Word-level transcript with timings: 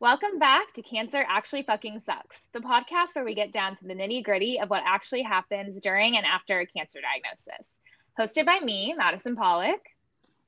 Welcome 0.00 0.38
back 0.38 0.72
to 0.74 0.82
Cancer 0.82 1.24
Actually 1.26 1.62
Fucking 1.62 2.00
Sucks, 2.00 2.42
the 2.52 2.60
podcast 2.60 3.14
where 3.14 3.24
we 3.24 3.34
get 3.34 3.50
down 3.50 3.76
to 3.76 3.84
the 3.84 3.94
nitty 3.94 4.22
gritty 4.22 4.60
of 4.60 4.68
what 4.68 4.82
actually 4.86 5.22
happens 5.22 5.80
during 5.80 6.18
and 6.18 6.26
after 6.26 6.60
a 6.60 6.66
cancer 6.66 6.98
diagnosis. 7.00 7.80
Hosted 8.20 8.44
by 8.44 8.60
me, 8.60 8.94
Madison 8.96 9.36
Pollock. 9.36 9.80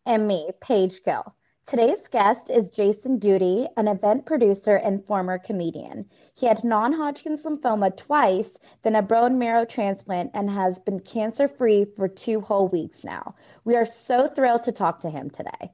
And 0.04 0.29
me, 0.29 0.50
Paige 0.61 1.02
Gill. 1.02 1.34
Today's 1.71 2.09
guest 2.09 2.50
is 2.50 2.68
Jason 2.68 3.21
Duty, 3.21 3.68
an 3.77 3.86
event 3.86 4.27
producer 4.27 4.75
and 4.75 5.07
former 5.07 5.39
comedian. 5.39 6.04
He 6.35 6.46
had 6.46 6.64
non 6.64 6.93
Hodgkin's 6.93 7.45
lymphoma 7.45 7.96
twice, 7.96 8.50
then 8.82 8.96
a 8.96 9.03
bone 9.03 9.39
marrow 9.39 9.64
transplant, 9.64 10.32
and 10.35 10.50
has 10.50 10.80
been 10.80 10.99
cancer 10.99 11.46
free 11.46 11.85
for 11.85 12.08
two 12.08 12.41
whole 12.41 12.67
weeks 12.67 13.04
now. 13.04 13.36
We 13.64 13.77
are 13.77 13.85
so 13.85 14.27
thrilled 14.27 14.64
to 14.64 14.72
talk 14.72 14.99
to 15.03 15.11
him 15.11 15.30
today. 15.30 15.71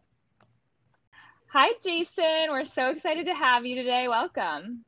Hi, 1.46 1.72
Jason. 1.82 2.50
We're 2.50 2.66
so 2.66 2.90
excited 2.90 3.24
to 3.24 3.34
have 3.34 3.64
you 3.64 3.76
today. 3.76 4.06
Welcome. 4.06 4.84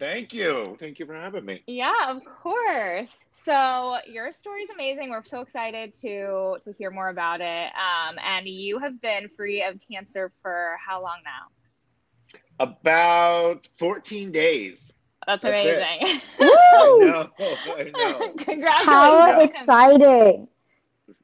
Thank 0.00 0.32
you. 0.32 0.78
Thank 0.80 0.98
you 0.98 1.04
for 1.04 1.14
having 1.14 1.44
me. 1.44 1.62
Yeah, 1.66 1.92
of 2.08 2.24
course. 2.24 3.18
So 3.30 3.98
your 4.06 4.32
story 4.32 4.62
is 4.62 4.70
amazing. 4.70 5.10
We're 5.10 5.22
so 5.24 5.40
excited 5.40 5.92
to 6.00 6.56
to 6.64 6.72
hear 6.72 6.90
more 6.90 7.08
about 7.08 7.42
it. 7.42 7.66
Um, 7.74 8.16
and 8.24 8.48
you 8.48 8.78
have 8.78 8.98
been 9.02 9.28
free 9.36 9.62
of 9.62 9.78
cancer 9.90 10.32
for 10.40 10.78
how 10.84 11.02
long 11.02 11.18
now? 11.22 12.38
About 12.58 13.68
14 13.76 14.32
days. 14.32 14.90
That's, 15.26 15.42
That's 15.42 15.66
amazing. 15.66 16.22
Woo! 16.38 16.48
I 16.48 16.98
know. 16.98 17.30
I 17.38 17.90
know. 17.94 18.34
Congratulations. 18.38 18.86
How 18.86 19.40
exciting. 19.40 20.48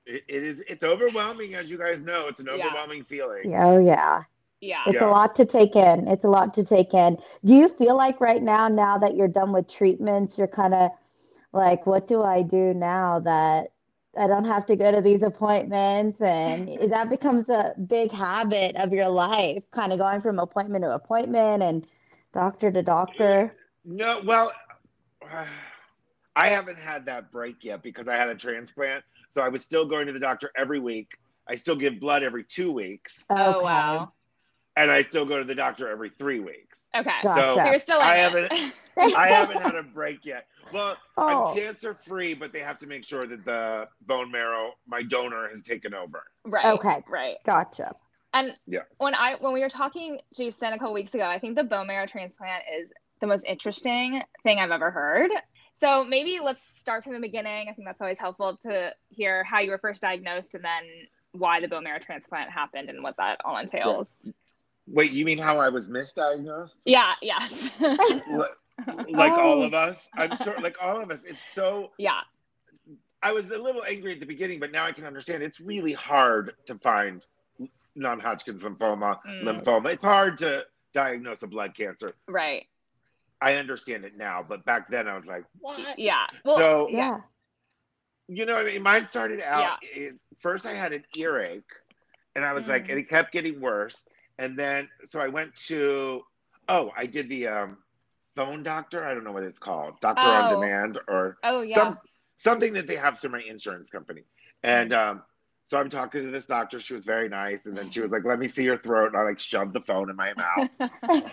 It, 0.04 0.22
it 0.28 0.44
is 0.44 0.62
it's 0.69 0.84
overwhelming 0.84 1.54
as 1.54 1.70
you 1.70 1.78
guys 1.78 2.02
know. 2.02 2.28
It's 2.28 2.41
an 2.41 2.50
overwhelming 2.50 2.98
yeah. 2.98 3.04
feeling. 3.08 3.56
Oh 3.56 3.78
yeah. 3.78 4.24
Yeah. 4.60 4.82
It's 4.86 4.94
Yeah. 4.94 5.06
a 5.06 5.10
lot 5.10 5.34
to 5.36 5.44
take 5.44 5.76
in. 5.76 6.08
It's 6.08 6.24
a 6.24 6.28
lot 6.28 6.54
to 6.54 6.64
take 6.64 6.94
in. 6.94 7.18
Do 7.44 7.54
you 7.54 7.68
feel 7.68 7.96
like 7.96 8.20
right 8.20 8.42
now, 8.42 8.68
now 8.68 8.98
that 8.98 9.14
you're 9.16 9.28
done 9.28 9.52
with 9.52 9.68
treatments, 9.68 10.38
you're 10.38 10.46
kind 10.48 10.74
of 10.74 10.90
like, 11.52 11.86
what 11.86 12.06
do 12.06 12.22
I 12.22 12.42
do 12.42 12.74
now 12.74 13.20
that 13.20 13.72
I 14.18 14.26
don't 14.26 14.44
have 14.44 14.64
to 14.66 14.76
go 14.76 14.90
to 14.92 15.00
these 15.00 15.22
appointments? 15.22 16.20
And 16.20 16.68
that 16.90 17.10
becomes 17.10 17.48
a 17.48 17.74
big 17.86 18.10
habit 18.12 18.76
of 18.76 18.92
your 18.92 19.08
life, 19.08 19.62
kind 19.70 19.92
of 19.92 19.98
going 19.98 20.20
from 20.20 20.38
appointment 20.38 20.84
to 20.84 20.92
appointment 20.92 21.62
and 21.62 21.86
doctor 22.32 22.70
to 22.70 22.82
doctor. 22.82 23.54
No, 23.84 24.20
well, 24.24 24.52
I 26.36 26.48
haven't 26.50 26.78
had 26.78 27.06
that 27.06 27.32
break 27.32 27.64
yet 27.64 27.82
because 27.82 28.08
I 28.08 28.16
had 28.16 28.28
a 28.28 28.34
transplant. 28.34 29.04
So 29.30 29.42
I 29.42 29.48
was 29.48 29.64
still 29.64 29.86
going 29.86 30.06
to 30.06 30.12
the 30.12 30.18
doctor 30.20 30.50
every 30.56 30.78
week. 30.80 31.16
I 31.48 31.54
still 31.54 31.76
give 31.76 32.00
blood 32.00 32.22
every 32.22 32.44
two 32.44 32.72
weeks, 32.72 33.24
Oh 33.30 33.52
Okay. 33.54 33.62
wow. 33.64 34.12
And 34.77 34.91
I 34.91 35.02
still 35.02 35.24
go 35.24 35.38
to 35.38 35.44
the 35.44 35.55
doctor 35.55 35.88
every 35.88 36.10
three 36.10 36.41
weeks. 36.41 36.78
Okay. 36.96 37.10
Gotcha. 37.22 37.60
So 37.62 37.66
you're 37.69 37.78
still 37.78 38.00
I 38.00 38.16
it. 38.16 38.52
haven't- 38.52 38.72
I 39.14 39.28
haven't 39.28 39.60
had 39.60 39.74
a 39.74 39.82
break 39.82 40.24
yet. 40.24 40.46
Well, 40.72 40.96
Oh. 41.19 41.46
I'm 41.48 41.56
cancer 41.56 41.94
free, 41.94 42.32
but 42.34 42.50
they 42.52 42.60
have 42.60 42.78
to 42.78 42.86
make 42.86 43.04
sure 43.04 43.27
that 43.27 43.44
the 43.44 43.88
bone 44.06 44.30
marrow, 44.30 44.72
my 44.86 45.02
donor, 45.02 45.48
has 45.48 45.62
taken 45.62 45.92
over. 45.94 46.22
right. 46.44 46.66
Okay. 46.78 47.02
Right. 47.08 47.36
Gotcha. 47.44 47.94
And 48.32 48.56
Yeah. 48.66 48.80
when 48.98 49.14
I 49.14 49.34
when 49.36 49.52
we 49.52 49.60
were 49.60 49.69
talking, 49.69 50.19
Jason, 50.34 50.72
a 50.72 50.78
couple 50.78 50.94
weeks 50.94 51.14
ago, 51.14 51.24
I 51.27 51.38
think 51.38 51.56
the 51.56 51.64
bone 51.64 51.86
marrow 51.86 52.06
transplant 52.06 52.64
is 52.78 52.91
the 53.20 53.27
most 53.27 53.47
interesting 53.47 54.22
thing 54.42 54.58
I've 54.58 54.70
ever 54.70 54.91
heard. 54.91 55.30
So 55.78 56.04
maybe 56.04 56.41
let's 56.42 56.64
start 56.64 57.04
from 57.04 57.12
the 57.12 57.20
beginning. 57.20 57.69
I 57.70 57.74
think 57.74 57.86
that's 57.86 58.00
always 58.00 58.19
helpful 58.19 58.56
to 58.62 58.92
hear 59.10 59.44
how 59.44 59.60
you 59.60 59.70
were 59.70 59.78
first 59.78 60.00
diagnosed 60.02 60.54
and 60.54 60.64
then 60.64 60.82
why 61.32 61.60
the 61.60 61.69
bone 61.69 61.84
marrow 61.84 61.98
transplant 61.98 62.50
happened 62.50 62.88
and 62.88 63.02
what 63.02 63.16
that 63.19 63.41
all 63.44 63.58
entails. 63.58 64.08
Wait, 64.86 65.12
you 65.12 65.24
mean 65.24 65.38
how 65.38 65.58
I 65.58 65.69
was 65.69 65.88
misdiagnosed? 65.88 66.76
Yeah, 66.84 67.12
yes. 67.22 67.70
Li- 67.80 68.47
like 69.10 69.32
all 69.32 69.62
Oh. 69.62 69.62
of 69.62 69.74
us? 69.74 70.08
I'm 70.14 70.36
sure, 70.38 70.54
like 70.60 70.76
all 70.82 71.00
of 71.00 71.10
us. 71.10 71.24
It's 71.24 71.38
so. 71.54 71.91
yeah. 71.98 72.20
I 73.22 73.32
was 73.32 73.46
a 73.50 73.58
little 73.58 73.82
angry 73.84 74.12
at 74.12 74.20
the 74.20 74.26
beginning, 74.26 74.60
but 74.60 74.70
now 74.70 74.84
I 74.84 74.92
can 74.92 75.04
understand. 75.04 75.42
It's 75.42 75.58
really 75.60 75.92
hard 75.94 76.52
to 76.66 76.76
find 76.78 77.26
non-Hodgkin's 77.96 78.62
lymphoma. 78.62 79.19
Mm. 79.26 79.42
Lymphoma. 79.64 79.91
It's 79.92 80.04
hard 80.04 80.38
to 80.38 80.64
diagnose 80.92 81.42
a 81.42 81.46
blood 81.46 81.75
cancer. 81.75 82.12
Right. 82.28 82.66
I 83.41 83.54
understand 83.54 84.04
it 84.04 84.16
now, 84.16 84.44
but 84.46 84.64
back 84.64 84.88
then 84.91 85.08
I 85.08 85.14
was 85.14 85.26
like, 85.26 85.44
what? 85.58 85.98
Yeah. 85.98 86.26
Well, 86.44 86.58
so 86.58 86.88
Yeah. 86.91 87.20
you 88.28 88.44
know 88.46 88.54
what 88.54 88.66
I 88.66 88.72
mean? 88.72 88.82
Mine 88.82 89.06
started 89.08 89.41
out. 89.41 89.78
It, 89.82 90.14
first, 90.41 90.66
I 90.66 90.75
had 90.75 90.92
an 90.92 91.04
earache, 91.16 91.64
and 92.36 92.44
I 92.44 92.52
was 92.52 92.69
like, 92.69 92.84
Mm. 92.86 92.91
and 92.91 92.98
it 93.00 93.08
kept 93.08 93.32
getting 93.32 93.60
worse. 93.60 94.04
And 94.38 94.58
then, 94.58 94.88
so 95.04 95.20
I 95.20 95.28
went 95.28 95.54
to, 95.66 96.22
oh, 96.69 96.91
I 96.97 97.06
did 97.06 97.28
the 97.28 97.47
um, 97.48 97.78
phone 98.34 98.62
doctor. 98.62 99.04
I 99.04 99.14
don't 99.14 99.24
know 99.24 99.32
what 99.32 99.42
it's 99.42 99.58
called, 99.58 100.00
doctor 100.00 100.34
on 100.34 100.47
Oh. 100.47 100.48
demand, 100.48 100.98
or 101.08 101.38
oh 101.44 101.62
yeah. 101.62 101.92
some 101.92 101.98
something 102.38 102.72
that 102.75 102.86
they 102.86 102.96
have 102.96 103.19
through 103.19 103.30
my 103.32 103.42
insurance 103.48 103.91
company. 103.91 104.22
And 104.62 104.92
um, 104.92 105.22
so 105.66 105.78
I'm 105.78 105.88
talking 105.88 106.22
to 106.22 106.30
this 106.30 106.46
doctor. 106.46 106.80
She 106.80 106.94
was 106.94 107.04
very 107.04 107.28
nice, 107.28 107.66
and 107.66 107.76
then 107.76 107.88
she 107.88 108.00
was 108.00 108.10
like, 108.12 108.25
"Let 108.25 108.38
me 108.38 108.48
see 108.48 108.64
your 108.64 108.78
throat." 108.78 109.08
And 109.08 109.16
I 109.16 109.22
like 109.22 109.41
shoved 109.41 109.72
the 109.75 109.80
phone 109.80 110.10
in 110.10 110.16
my 110.16 110.32
mouth, 110.36 110.69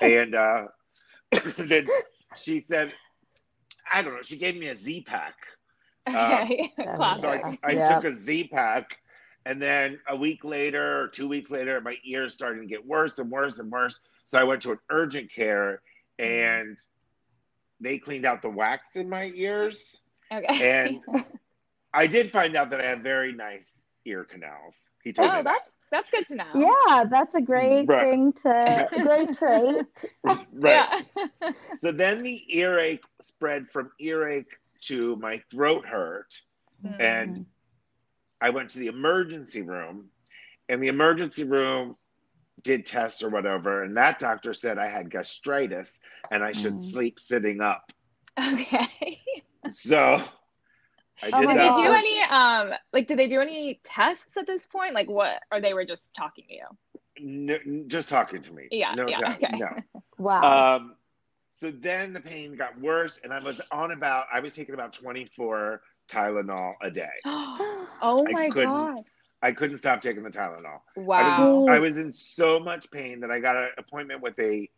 and 0.02 0.36
uh, 0.36 0.64
then 1.58 1.92
she 2.34 2.60
said, 2.60 2.94
"I 3.92 4.02
don't 4.02 4.16
know." 4.16 4.22
She 4.24 4.38
gave 4.38 4.56
me 4.58 4.68
a 4.68 4.76
Z 4.76 5.04
pack. 5.08 5.36
okay. 6.08 6.72
Um, 6.84 6.96
Classic. 6.96 7.20
So 7.20 7.30
I, 7.32 7.44
I 7.64 7.76
Yeah. 7.76 8.02
took 8.02 8.04
a 8.04 8.12
Z 8.14 8.50
pack, 8.54 9.03
and 9.46 9.62
then 9.62 10.00
a 10.08 10.16
week 10.16 10.44
later, 10.44 11.02
or 11.02 11.08
two 11.08 11.28
weeks 11.28 11.50
later, 11.52 11.80
my 11.82 11.98
ears 12.04 12.34
started 12.34 12.62
to 12.62 12.68
get 12.68 12.86
worse 12.86 13.20
and 13.20 13.30
worse 13.30 13.60
and 13.60 13.72
worse. 13.72 14.00
So 14.28 14.40
I 14.40 14.44
went 14.44 14.62
to 14.64 14.72
an 14.72 14.80
urgent 14.90 15.32
care, 15.32 15.82
and 16.20 16.78
they 17.80 17.98
cleaned 17.98 18.26
out 18.26 18.42
the 18.42 18.50
wax 18.50 18.96
in 18.96 19.10
my 19.10 19.32
ears. 19.36 20.00
okay. 20.32 20.80
And 20.80 21.02
I 21.94 22.08
did 22.08 22.32
find 22.32 22.56
out 22.56 22.70
that 22.72 22.82
I 22.82 22.88
have 22.88 23.00
very 23.00 23.34
nice 23.34 23.68
ear 24.06 24.24
canals. 24.24 24.90
He 25.04 25.14
told 25.14 25.28
me 25.32 25.40
oh, 25.40 25.44
that. 25.44 25.46
that's 25.46 25.76
that's 25.92 26.10
good 26.12 26.28
to 26.30 26.36
know. 26.36 26.46
Yeah, 26.88 27.04
that's 27.04 27.36
a 27.36 27.42
great 27.42 27.86
Right. 27.88 28.10
thing 28.10 28.34
to, 28.34 28.88
great 29.04 29.38
trait. 29.38 30.06
right. 30.24 31.04
Yeah. 31.16 31.52
So 31.78 31.92
then 31.92 32.24
the 32.24 32.58
earache 32.58 33.04
spread 33.22 33.70
from 33.70 33.92
earache 34.00 34.56
to 34.84 35.16
my 35.18 35.42
throat 35.52 35.86
hurt, 35.86 36.34
Mm. 36.84 37.00
and 37.00 37.46
I 38.44 38.50
went 38.50 38.72
to 38.72 38.80
the 38.80 38.88
emergency 38.88 39.62
room, 39.62 40.10
and 40.68 40.84
the 40.84 40.90
emergency 40.90 41.46
room 41.46 41.96
did 42.62 42.86
tests 42.86 43.24
or 43.24 43.30
whatever, 43.30 43.84
and 43.84 43.96
that 43.96 44.20
doctor 44.20 44.54
said 44.54 44.78
I 44.78 44.88
had 44.90 45.10
gastritis 45.10 45.98
and 46.30 46.44
I 46.44 46.52
should 46.52 46.74
Mm. 46.74 46.80
sleep 46.92 47.20
sitting 47.20 47.62
up. 47.62 47.90
Okay. 48.38 49.22
So 49.70 50.22
I 51.22 51.32
Oh 51.32 51.38
did 51.40 51.46
my 51.46 51.54
did 51.54 51.62
they 51.62 51.82
do 51.82 51.94
gosh. 51.94 52.04
any 52.04 52.22
um 52.22 52.74
like 52.92 53.08
did 53.08 53.18
they 53.18 53.30
do 53.30 53.40
any 53.40 53.80
tests 53.84 54.36
at 54.36 54.46
this 54.46 54.66
point? 54.66 54.94
Like 54.94 55.10
what 55.10 55.42
or 55.52 55.62
they 55.62 55.74
were 55.74 55.86
just 55.86 56.14
talking 56.14 56.44
to 56.50 56.54
you? 56.54 56.66
No, 57.20 57.58
just 57.88 58.10
talking 58.10 58.42
to 58.42 58.54
me. 58.54 58.68
Yeah, 58.72 58.94
no, 58.96 59.08
yeah, 59.08 59.20
test, 59.20 59.42
okay. 59.42 59.58
no. 59.58 59.70
Wow. 60.18 60.76
Um, 60.76 60.96
so 61.60 61.72
then 61.72 62.12
the 62.14 62.20
pain 62.22 62.56
got 62.58 62.80
worse, 62.80 63.20
and 63.24 63.34
I 63.34 63.40
was 63.40 63.62
on 63.72 63.92
about, 63.92 64.26
I 64.34 64.40
was 64.42 64.52
taking 64.54 64.74
about 64.74 64.94
24 64.94 65.82
Tylenol 66.10 66.74
a 66.82 66.92
day. 66.92 67.10
oh 67.26 68.26
I 68.28 68.32
my 68.32 68.50
couldn't- 68.50 68.72
god. 68.74 69.04
I 69.42 69.52
couldn't 69.52 69.78
stop 69.78 70.02
taking 70.02 70.24
the 70.24 70.30
Tylenol. 70.30 70.80
I 70.96 71.02
Wow. 71.02 71.18
was, 71.18 71.68
in, 71.68 71.70
I 71.70 71.80
was 71.80 71.98
in 71.98 72.14
so 72.14 72.62
much 72.62 72.90
pain 72.92 73.20
that 73.20 73.30
I 73.32 73.40
got 73.42 73.58
an 73.58 73.70
appointment 73.78 74.22
with 74.22 74.40
a 74.40 74.70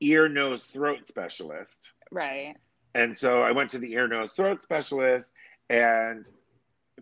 ear, 0.00 0.28
nose, 0.28 0.62
throat 0.62 1.06
specialist. 1.06 1.92
Right. 2.10 2.54
And 2.94 3.16
so 3.16 3.42
I 3.42 3.52
went 3.52 3.70
to 3.70 3.78
the 3.78 3.92
ear, 3.94 4.06
nose, 4.08 4.28
throat 4.36 4.62
specialist, 4.62 5.32
and 5.70 6.28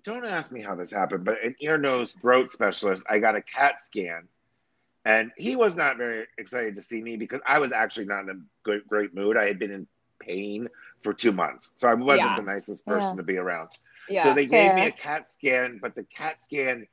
don't 0.05 0.25
ask 0.25 0.53
me 0.53 0.63
how 0.63 0.77
this 0.77 0.93
happened, 0.93 1.25
but 1.25 1.43
an 1.43 1.57
ear, 1.61 1.77
nose, 1.77 2.15
throat 2.21 2.53
specialist, 2.53 3.03
I 3.11 3.19
got 3.19 3.35
a 3.35 3.43
CAT 3.43 3.83
scan. 3.83 4.29
And 5.05 5.33
he 5.37 5.57
was 5.57 5.75
not 5.75 5.97
very 5.97 6.27
excited 6.39 6.77
to 6.77 6.83
see 6.83 7.03
me 7.03 7.17
because 7.17 7.41
I 7.49 7.59
was 7.59 7.73
actually 7.73 8.07
not 8.07 8.25
in 8.25 8.31
a 8.31 8.39
good, 8.63 8.83
great 8.87 9.13
mood. 9.13 9.37
I 9.37 9.47
had 9.49 9.59
been 9.59 9.73
in 9.73 9.89
pain 10.29 10.69
for 11.03 11.13
two 11.15 11.33
months. 11.33 11.71
So 11.77 11.89
I 11.89 11.95
wasn't 11.95 12.31
Yeah. 12.31 12.37
the 12.37 12.43
nicest 12.43 12.87
person 12.87 13.17
Yeah. 13.17 13.23
to 13.23 13.23
be 13.23 13.37
around. 13.37 13.71
Yeah. 14.09 14.23
So 14.25 14.35
they 14.35 14.47
gave 14.47 14.75
me 14.75 14.87
a 14.87 14.93
CAT 14.93 15.31
scan, 15.31 15.79
but 15.81 15.95
the 15.95 16.05
CAT 16.05 16.41
scan 16.43 16.87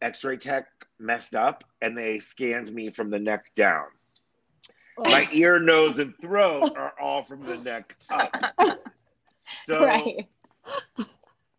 x 0.00 0.24
ray 0.24 0.36
tech 0.36 0.66
messed 0.98 1.34
up 1.34 1.64
and 1.80 1.96
they 1.96 2.18
scanned 2.18 2.72
me 2.72 2.90
from 2.90 3.10
the 3.10 3.18
neck 3.18 3.54
down. 3.54 3.86
My 4.98 5.28
ear, 5.32 5.58
nose, 5.58 5.98
and 5.98 6.14
throat 6.20 6.76
are 6.76 6.92
all 7.00 7.24
from 7.24 7.44
the 7.44 7.56
neck 7.58 7.96
up. 8.10 8.34
So 9.66 9.84
right. 9.84 10.28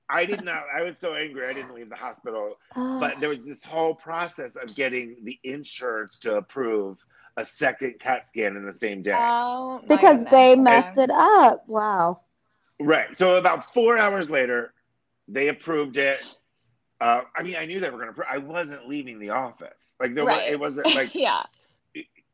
I 0.10 0.26
did 0.26 0.44
not, 0.44 0.64
I 0.76 0.82
was 0.84 0.96
so 1.00 1.16
angry, 1.16 1.48
I 1.48 1.54
didn't 1.54 1.74
leave 1.74 1.90
the 1.90 1.96
hospital. 1.96 2.58
But 2.76 3.20
there 3.20 3.30
was 3.30 3.46
this 3.46 3.64
whole 3.64 3.96
process 3.96 4.56
of 4.56 4.74
getting 4.76 5.18
the 5.24 5.40
insurance 5.44 6.20
to 6.20 6.38
approve 6.38 6.98
a 7.38 7.46
second 7.46 8.00
CAT 8.00 8.28
scan 8.28 8.56
in 8.56 8.66
the 8.66 8.74
same 8.74 9.02
day. 9.02 9.14
Oh 9.14 9.82
because 9.88 10.20
goodness. 10.20 10.32
they 10.32 10.56
Okay. 10.60 10.64
messed 10.64 10.98
it 10.98 11.10
up. 11.12 11.68
Wow. 11.68 12.22
right. 12.80 13.16
So 13.18 13.36
about 13.36 13.74
four 13.74 13.98
hours 13.98 14.30
later, 14.30 14.74
they 15.28 15.48
approved 15.50 15.98
it. 15.98 16.20
Uh, 17.02 17.22
I 17.36 17.44
mean, 17.44 17.56
I 17.56 17.66
knew 17.66 17.80
they 17.80 17.90
were 17.90 18.00
going 18.00 18.14
to. 18.14 18.22
I 18.30 18.38
wasn't 18.38 18.88
leaving 18.88 19.20
the 19.20 19.32
office. 19.32 19.94
Like 20.00 20.14
there 20.16 20.26
Right. 20.26 20.44
was, 20.44 20.52
it 20.52 20.60
wasn't 20.60 20.88
like 20.96 21.12
yeah. 21.14 21.44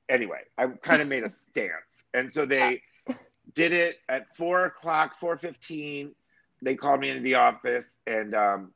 anyway. 0.09 0.41
I 0.57 0.67
kind 0.67 1.01
of 1.01 1.07
made 1.07 1.23
a 1.23 1.29
stance, 1.29 2.03
and 2.13 2.31
so 2.31 2.45
they 2.45 2.81
did 3.53 3.71
it 3.73 3.97
at 4.09 4.35
four 4.35 4.65
o'clock, 4.65 5.15
four 5.19 5.37
fifteen. 5.37 6.13
They 6.61 6.75
called 6.75 6.99
me 6.99 7.09
into 7.09 7.21
the 7.23 7.35
office, 7.35 7.97
and 8.05 8.35
um, 8.35 8.73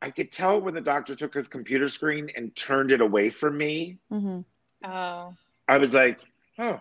I 0.00 0.10
could 0.10 0.30
tell 0.32 0.60
when 0.60 0.74
the 0.74 0.80
doctor 0.80 1.14
took 1.14 1.34
his 1.34 1.48
computer 1.48 1.88
screen 1.88 2.30
and 2.36 2.54
turned 2.54 2.92
it 2.92 3.00
away 3.00 3.30
from 3.30 3.56
me. 3.58 3.98
hmm 4.10 4.40
Oh. 4.84 5.34
I 5.68 5.78
was 5.78 5.92
like, 5.94 6.20
oh. 6.58 6.80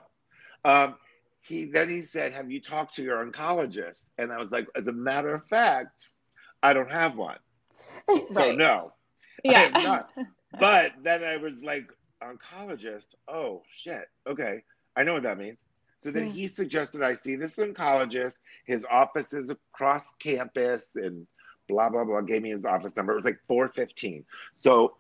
Um, 0.64 0.96
he 1.42 1.66
then 1.66 1.90
he 1.90 2.02
said, 2.02 2.34
"Have 2.34 2.50
you 2.50 2.60
talked 2.60 2.96
to 2.96 3.04
your 3.04 3.24
oncologist?" 3.24 4.06
And 4.18 4.32
I 4.32 4.38
was 4.38 4.50
like, 4.52 4.68
"As 4.76 4.88
a 4.88 4.92
matter 4.92 5.34
of 5.34 5.44
fact, 5.46 6.10
I 6.64 6.74
don't 6.74 6.92
have 6.92 7.16
one, 7.16 7.38
so 8.10 8.24
Right. 8.32 8.58
no, 8.58 8.94
I 9.48 9.52
Yeah. 9.52 9.66
am 9.66 9.74
not." 9.84 10.10
But 10.60 10.94
then 11.04 11.24
I 11.24 11.38
was 11.38 11.64
like, 11.64 11.92
"Oncologist? 12.24 13.14
Oh 13.28 13.62
shit, 13.76 14.08
okay, 14.28 14.64
I 14.96 15.04
know 15.04 15.14
what 15.14 15.24
that 15.24 15.38
means." 15.38 15.60
So 16.02 16.12
then 16.12 16.28
he 16.28 16.48
suggested 16.48 17.02
I 17.04 17.14
see 17.14 17.36
this 17.36 17.58
oncologist. 17.58 18.36
His 18.66 18.86
office 18.90 19.34
is 19.34 19.50
across 19.50 20.14
campus, 20.20 20.96
and 20.96 21.28
blah 21.68 21.90
blah 21.90 22.06
blah. 22.06 22.22
Gave 22.22 22.42
me 22.42 22.52
his 22.52 22.66
office 22.66 22.96
number. 22.96 23.12
It 23.14 23.18
was 23.18 23.26
like 23.26 23.40
four 23.48 23.68
fifteen. 23.70 24.26
So 24.58 24.96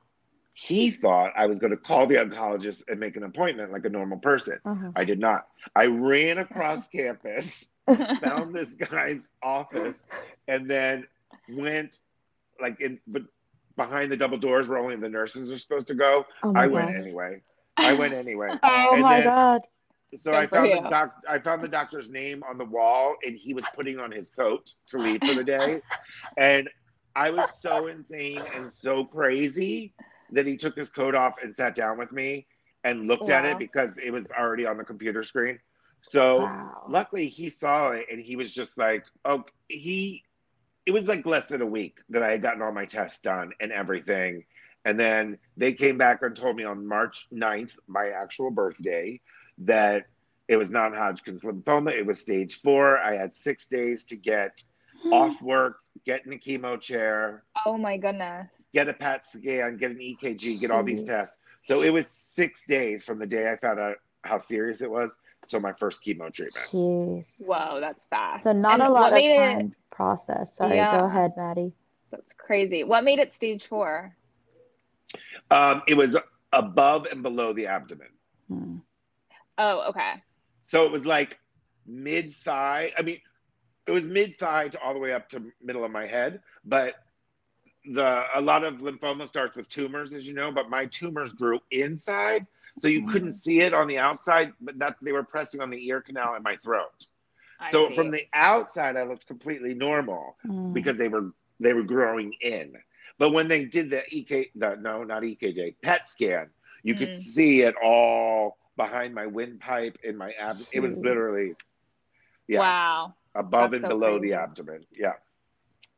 he 0.57 0.89
thought 0.89 1.33
I 1.35 1.45
was 1.47 1.59
going 1.59 1.71
to 1.71 1.77
call 1.77 2.07
the 2.07 2.15
oncologist 2.15 2.83
and 2.87 2.97
make 2.99 3.17
an 3.17 3.23
appointment 3.23 3.73
like 3.73 3.83
a 3.83 3.89
normal 3.89 4.17
person. 4.17 4.57
Uh-huh. 4.65 4.91
I 4.95 5.03
did 5.03 5.19
not. 5.19 5.47
I 5.75 5.87
ran 5.87 6.37
across 6.37 6.87
campus, 6.95 7.65
found 8.21 8.55
this 8.55 8.73
guy's 8.73 9.27
office, 9.43 9.95
and 10.47 10.69
then 10.71 11.05
went 11.49 11.99
like 12.61 12.79
in 12.79 12.99
but 13.05 13.23
behind 13.75 14.09
the 14.09 14.15
double 14.17 14.37
doors 14.37 14.67
where 14.69 14.77
only 14.77 14.95
the 14.95 15.09
nurses 15.09 15.51
are 15.51 15.57
supposed 15.57 15.87
to 15.87 15.93
go. 15.93 16.25
Oh 16.41 16.53
my 16.53 16.63
I 16.63 16.67
went 16.67 16.87
God. 16.87 16.95
anyway. 16.95 17.41
I 17.77 17.91
went 17.93 18.13
anyway. 18.13 18.49
Oh 18.63 18.89
And 18.93 19.01
my 19.01 19.15
then- 19.17 19.25
god. 19.25 19.61
So 20.17 20.31
Good 20.31 20.37
I 20.37 20.47
for 20.47 20.55
found 20.55 20.71
the 20.71 20.75
you. 20.77 20.89
doc 20.89 21.13
I 21.27 21.39
found 21.39 21.61
the 21.61 21.67
doctor's 21.67 22.09
name 22.09 22.41
on 22.49 22.57
the 22.57 22.63
wall 22.63 23.15
and 23.25 23.35
he 23.35 23.53
was 23.53 23.65
putting 23.75 23.99
on 23.99 24.09
his 24.11 24.29
coat 24.29 24.73
to 24.87 24.97
leave 24.97 25.19
for 25.19 25.33
the 25.33 25.43
day. 25.43 25.81
And 26.37 26.69
I 27.17 27.31
was 27.31 27.49
so 27.61 27.87
insane 27.87 28.41
and 28.55 28.71
so 28.71 29.03
crazy 29.03 29.93
that 30.35 30.47
he 30.47 30.57
took 30.57 30.77
his 30.77 30.89
coat 30.89 31.15
off 31.15 31.35
and 31.43 31.55
sat 31.55 31.75
down 31.75 31.99
with 31.99 32.13
me 32.13 32.47
and 32.85 33.07
looked 33.07 33.29
at 33.29 33.45
it 33.45 33.59
because 33.59 33.97
it 33.97 34.11
was 34.11 34.29
already 34.31 34.67
on 34.67 34.77
the 34.77 34.85
computer 34.85 35.23
screen. 35.23 35.59
So 36.03 36.41
Wow. 36.43 36.87
luckily 36.87 37.27
he 37.27 37.49
saw 37.49 37.91
it 37.91 38.07
and 38.11 38.21
he 38.21 38.37
was 38.37 38.53
just 38.53 38.77
like, 38.77 39.05
oh, 39.25 39.45
he, 39.69 40.25
it 40.85 40.91
was 40.91 41.07
like 41.07 41.25
less 41.25 41.47
than 41.49 41.61
a 41.61 41.67
week 41.67 41.99
that 42.09 42.23
I 42.23 42.31
had 42.31 42.43
gotten 42.43 42.61
all 42.61 42.71
my 42.73 42.85
tests 42.85 43.21
done 43.21 43.53
and 43.61 43.71
everything. 43.71 44.45
And 44.85 44.99
then 44.99 45.39
they 45.57 45.73
came 45.73 45.97
back 45.97 46.21
and 46.23 46.35
told 46.35 46.57
me 46.57 46.63
on 46.65 46.87
March 46.87 47.27
9th, 47.33 47.77
my 47.87 48.09
actual 48.09 48.51
birthday, 48.51 49.21
that 49.59 50.05
it 50.47 50.57
was 50.57 50.71
non 50.71 50.93
Hodgkin's 50.93 51.43
lymphoma. 51.43 51.91
It 51.91 52.05
was 52.05 52.19
stage 52.19 52.61
four. 52.61 52.99
I 52.99 53.15
had 53.15 53.33
six 53.33 53.67
days 53.67 54.05
to 54.05 54.17
get 54.17 54.63
off 55.11 55.41
work, 55.41 55.79
get 56.05 56.25
in 56.25 56.33
a 56.33 56.37
chemo 56.37 56.79
chair, 56.79 57.43
oh 57.65 57.77
my 57.77 57.97
goodness. 57.97 58.49
Get 58.75 58.89
a 58.89 58.93
PET 58.93 59.23
scan, 59.23 59.77
get 59.77 59.89
an 59.91 59.97
EKG, 59.99 60.59
get 60.59 60.69
all 60.69 60.83
these 60.83 61.01
tests. 61.05 61.37
So 61.63 61.81
it 61.81 61.91
was 61.91 62.07
six 62.07 62.65
days 62.65 63.05
from 63.05 63.19
the 63.19 63.25
day 63.25 63.49
I 63.49 63.55
found 63.55 63.79
out 63.79 63.95
how 64.23 64.37
serious 64.37 64.81
it 64.81 64.91
was 64.91 65.11
till 65.47 65.61
my 65.61 65.71
first 65.71 66.03
chemo 66.03 66.31
treatment. 66.31 66.67
Jeez. 66.67 67.25
Whoa, 67.37 67.79
that's 67.79 68.03
fast. 68.05 68.43
So 68.43 68.51
not 68.51 68.81
And 68.81 68.83
a 68.83 68.89
lot 68.89 69.13
of 69.13 69.19
time 69.19 69.59
it 69.61 69.71
process. 69.91 70.49
Sorry, 70.57 70.75
Yeah. 70.75 70.99
go 70.99 71.05
ahead, 71.05 71.31
Maddie. 71.37 71.71
that's 72.11 72.33
crazy. 72.33 72.83
What 72.83 73.05
made 73.05 73.19
it 73.19 73.33
stage 73.33 73.65
four? 73.65 74.13
Um, 75.51 75.81
it 75.87 75.95
was 75.95 76.17
above 76.51 77.05
and 77.09 77.23
below 77.23 77.53
the 77.53 77.67
abdomen. 77.67 78.09
Hmm. 78.49 78.77
Oh, 79.57 79.87
okay. 79.89 80.15
So 80.63 80.85
it 80.85 80.91
was 80.91 81.05
like 81.05 81.39
mid 81.85 82.33
thigh. 82.33 82.91
I 82.97 83.03
mean, 83.03 83.21
it 83.87 83.91
was 83.91 84.05
mid 84.05 84.37
thigh 84.37 84.67
to 84.67 84.79
all 84.81 84.93
the 84.93 84.99
way 84.99 85.13
up 85.13 85.29
to 85.29 85.41
middle 85.61 85.85
of 85.85 85.91
my 85.91 86.05
head. 86.05 86.41
But 86.65 86.95
the 87.91 88.23
a 88.35 88.41
lot 88.41 88.63
of 88.63 88.75
lymphoma 88.75 89.27
starts 89.27 89.55
with 89.55 89.69
tumors, 89.69 90.13
as 90.13 90.25
you 90.27 90.33
know. 90.33 90.51
But 90.51 90.69
my 90.69 90.85
tumors 90.85 91.33
grew 91.33 91.59
inside, 91.71 92.45
so 92.79 92.87
you 92.87 93.03
couldn't 93.03 93.33
see 93.33 93.61
it 93.61 93.73
on 93.73 93.87
the 93.87 93.97
outside. 93.99 94.53
But 94.61 94.79
that 94.79 94.95
they 95.01 95.11
were 95.11 95.23
pressing 95.23 95.61
on 95.61 95.69
the 95.69 95.85
ear 95.87 96.01
canal 96.01 96.33
and 96.35 96.43
my 96.43 96.55
throat. 96.57 97.05
I 97.59 97.71
so 97.71 97.89
see. 97.89 97.91
from 97.91 98.11
the 98.11 98.23
outside, 98.33 98.95
I 98.97 99.03
looked 99.03 99.27
completely 99.27 99.73
normal 99.73 100.37
Hmm. 100.45 100.73
because 100.73 100.97
they 100.97 101.07
were 101.07 101.31
they 101.59 101.73
were 101.73 101.83
growing 101.83 102.33
in. 102.41 102.73
But 103.17 103.31
when 103.31 103.47
they 103.47 103.65
did 103.65 103.89
the 103.89 104.03
EK, 104.09 104.51
the, 104.55 104.75
no, 104.75 105.03
not 105.03 105.23
EKJ, 105.23 105.75
PET 105.81 106.07
scan, 106.07 106.49
you 106.83 106.95
could 106.95 107.13
Mm. 107.13 107.15
see 107.15 107.61
it 107.61 107.75
all 107.83 108.57
behind 108.77 109.13
my 109.13 109.25
windpipe 109.27 109.97
in 110.03 110.17
my 110.17 110.31
abdomen. 110.39 110.67
It 110.71 110.79
was 110.81 111.01
literally, 111.01 111.55
yeah, 112.47 112.71
Wow. 112.71 113.15
above 113.35 113.73
That's 113.73 113.73
and 113.73 113.87
so 113.87 113.87
below 113.87 114.19
crazy. 114.19 114.19
the 114.19 114.33
abdomen. 114.33 114.85
Yeah, 114.91 115.13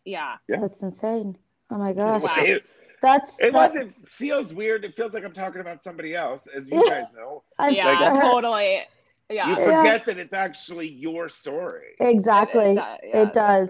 Yeah. 0.05 0.37
Yeah. 0.47 0.61
That's 0.61 0.81
insane. 0.81 1.37
Oh 1.69 1.77
my 1.77 1.93
gosh. 1.93 2.21
Wow. 2.21 2.35
It, 2.39 2.63
That's 3.01 3.39
it 3.39 3.53
that- 3.53 3.53
wasn't. 3.53 4.07
Feels 4.09 4.53
weird. 4.53 4.83
It 4.85 4.95
feels 4.95 5.13
like 5.13 5.23
I'm 5.23 5.33
talking 5.33 5.61
about 5.61 5.83
somebody 5.83 6.15
else, 6.15 6.47
as 6.47 6.67
you 6.67 6.87
guys 6.89 7.05
know. 7.15 7.43
I'm 7.59 7.73
yeah, 7.73 8.13
sure. 8.13 8.21
totally. 8.21 8.81
Yeah. 9.29 9.49
You 9.49 9.57
Yeah. 9.59 9.77
forget 9.77 10.05
that 10.05 10.17
it's 10.17 10.33
actually 10.33 10.87
your 10.87 11.27
story. 11.29 11.95
Exactly. 11.99 12.71
It, 12.71 12.77
It, 13.03 13.15
it, 13.27 13.33
does- 13.33 13.69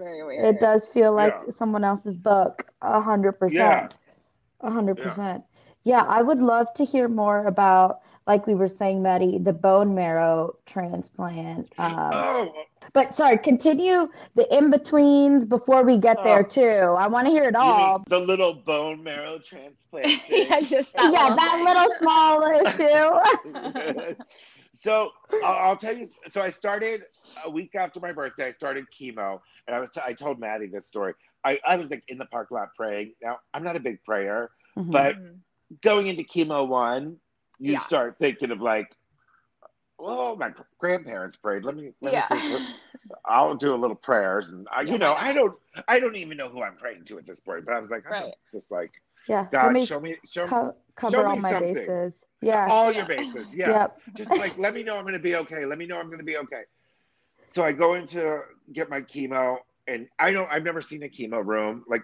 It 0.54 0.60
does 0.60 0.86
feel 0.86 1.12
like 1.12 1.34
Yeah. 1.46 1.52
someone 1.58 1.84
else's 1.84 2.16
book. 2.16 2.64
A 2.82 3.00
hundred 3.00 3.34
Yeah. 3.50 3.80
percent. 3.80 3.94
A 4.60 4.70
hundred 4.70 4.96
percent. 4.96 5.44
Yeah, 5.84 6.02
I 6.06 6.22
would 6.22 6.40
love 6.40 6.72
to 6.74 6.84
hear 6.84 7.08
more 7.08 7.46
about, 7.46 8.00
like 8.28 8.46
we 8.46 8.54
were 8.54 8.68
saying, 8.68 9.02
Maddie, 9.02 9.38
the 9.38 9.54
bone 9.54 9.94
marrow 9.94 10.54
transplant. 10.66 11.72
Um, 11.78 12.10
Oh, 12.12 12.52
but 12.92 13.14
sorry, 13.14 13.38
continue 13.38 14.08
the 14.34 14.56
in-betweens 14.56 15.46
before 15.46 15.82
we 15.82 15.96
get 15.96 16.22
there 16.22 16.40
Oh. 16.40 16.48
too. 16.48 16.94
I 16.96 17.06
want 17.08 17.26
to 17.26 17.30
hear 17.32 17.44
it 17.44 17.54
you 17.54 17.60
mean 17.60 17.70
all. 17.70 18.04
the 18.06 18.18
little 18.18 18.52
bone 18.54 19.02
marrow 19.02 19.38
transplant. 19.38 20.06
thing? 20.28 20.46
yeah, 20.48 20.60
just 20.60 20.92
that 20.94 21.10
Yeah, 21.10 21.34
little 21.34 21.36
that 21.36 21.52
thing. 21.54 21.64
little 21.64 21.90
small 21.98 22.42
issue. 24.06 24.14
so 24.74 25.10
I'll, 25.42 25.70
I'll 25.70 25.76
tell 25.76 25.96
you. 25.96 26.10
So 26.30 26.42
I 26.42 26.50
started 26.50 27.04
a 27.44 27.50
week 27.50 27.74
after 27.74 27.98
my 27.98 28.12
birthday. 28.12 28.46
I 28.46 28.50
started 28.52 28.84
chemo, 28.98 29.40
and 29.66 29.74
I 29.74 29.80
was. 29.80 29.88
T- 29.90 30.00
I 30.04 30.12
told 30.12 30.38
Maddie 30.38 30.66
this 30.66 30.86
story. 30.86 31.14
I, 31.44 31.58
I 31.66 31.76
was 31.76 31.90
like 31.90 32.04
in 32.08 32.18
the 32.18 32.26
park 32.26 32.50
lot 32.50 32.68
praying. 32.76 33.14
Now 33.22 33.38
I'm 33.54 33.64
not 33.64 33.74
a 33.76 33.80
big 33.80 34.04
prayer, 34.04 34.50
Mhm. 34.78 34.92
but 34.92 35.16
Mhm. 35.16 35.38
going 35.82 36.06
into 36.08 36.22
chemo 36.24 36.66
one, 36.68 37.16
you 37.58 37.72
Yeah. 37.72 37.80
start 37.80 38.16
thinking 38.18 38.50
of 38.50 38.60
like, 38.60 38.94
well, 39.98 40.36
my 40.36 40.52
grandparents 40.78 41.36
prayed. 41.36 41.64
Let 41.64 41.76
me. 41.76 41.92
Let 42.00 42.14
me 42.30 42.38
see. 42.38 42.44
Yeah. 42.50 42.58
I'll 43.24 43.54
do 43.54 43.74
a 43.74 43.76
little 43.76 43.96
prayers, 43.96 44.50
and 44.50 44.68
I, 44.70 44.82
Yeah, 44.82 44.92
you 44.92 44.98
know. 44.98 45.14
I 45.14 45.32
don't. 45.32 45.58
I 45.88 45.98
don't 45.98 46.16
even 46.16 46.36
know 46.36 46.48
who 46.48 46.62
I'm 46.62 46.76
praying 46.76 47.04
to 47.06 47.18
at 47.18 47.26
this 47.26 47.40
point. 47.40 47.64
But 47.64 47.74
I 47.74 47.80
was 47.80 47.90
like, 47.90 48.04
I'm 48.06 48.12
Right. 48.12 48.34
just 48.52 48.70
like, 48.70 48.92
yeah, 49.26 49.46
God, 49.50 49.72
me 49.72 49.86
show 49.86 49.98
me, 49.98 50.16
show 50.24 50.44
me 50.44 50.50
co- 50.50 50.74
cover 50.94 51.16
show 51.16 51.24
all 51.24 51.34
me 51.34 51.40
my 51.40 51.50
something. 51.50 51.74
bases. 51.74 52.12
Yeah. 52.42 52.66
all 52.70 52.92
Yeah. 52.92 52.98
your 52.98 53.06
bases. 53.06 53.54
Yeah. 53.54 53.68
Yep. 53.70 53.98
just 54.14 54.30
like 54.30 54.56
let 54.58 54.74
me 54.74 54.82
know 54.84 54.96
I'm 54.96 55.02
going 55.02 55.14
to 55.14 55.20
be 55.20 55.34
okay. 55.36 55.64
Let 55.64 55.78
me 55.78 55.86
know 55.86 55.98
I'm 55.98 56.06
going 56.06 56.18
to 56.18 56.24
be 56.24 56.36
okay. 56.36 56.62
So 57.48 57.64
I 57.64 57.72
go 57.72 57.94
in 57.94 58.06
to 58.08 58.42
get 58.72 58.88
my 58.90 59.00
chemo, 59.00 59.58
and 59.88 60.06
I 60.18 60.32
don't. 60.32 60.48
I've 60.50 60.64
never 60.64 60.82
seen 60.82 61.02
a 61.02 61.08
chemo 61.08 61.44
room. 61.44 61.84
Like 61.88 62.02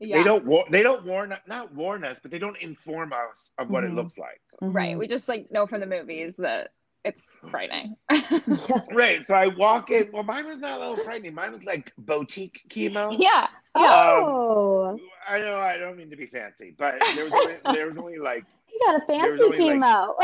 Yeah. 0.00 0.16
they 0.18 0.24
don't. 0.24 0.44
War, 0.46 0.64
they 0.70 0.82
don't 0.82 1.04
warn. 1.04 1.34
Not 1.46 1.74
warn 1.74 2.04
us, 2.04 2.18
but 2.22 2.30
they 2.30 2.38
don't 2.38 2.56
inform 2.58 3.12
us 3.12 3.50
of 3.58 3.68
what 3.70 3.84
Mhm. 3.84 3.88
it 3.88 3.94
looks 3.94 4.16
like. 4.18 4.40
Right. 4.62 4.96
Mhm. 4.96 4.98
We 4.98 5.08
just 5.08 5.28
like 5.28 5.50
know 5.52 5.66
from 5.66 5.80
the 5.80 5.86
movies 5.86 6.34
that 6.38 6.72
it's 7.04 7.24
frightening. 7.50 7.96
Right. 8.92 9.26
So 9.26 9.34
I 9.34 9.46
walk 9.48 9.90
in. 9.90 10.10
Well, 10.12 10.22
mine 10.22 10.46
was 10.46 10.58
not 10.58 10.76
a 10.76 10.88
little 10.88 11.04
frightening. 11.04 11.34
Mine 11.34 11.52
was 11.52 11.64
like 11.64 11.92
boutique 11.98 12.62
chemo. 12.68 13.14
yeah. 13.18 13.46
Yeah. 13.76 13.86
Oh, 14.24 14.98
I 15.28 15.38
know. 15.38 15.58
I 15.60 15.78
don't 15.78 15.96
mean 15.96 16.10
to 16.10 16.16
be 16.16 16.26
fancy, 16.26 16.74
but 16.76 16.96
there 17.14 17.22
was 17.24 17.32
only, 17.32 17.54
there 17.72 17.86
was 17.86 17.96
only 17.98 18.18
like. 18.18 18.44
you 18.68 18.80
got 18.84 19.00
a 19.00 19.06
fancy 19.06 19.42
only, 19.44 19.58
chemo. 19.58 20.14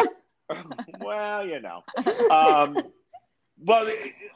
well, 1.00 1.46
you 1.46 1.60
know. 1.60 1.84
Um, 2.28 2.76
well, 3.58 3.90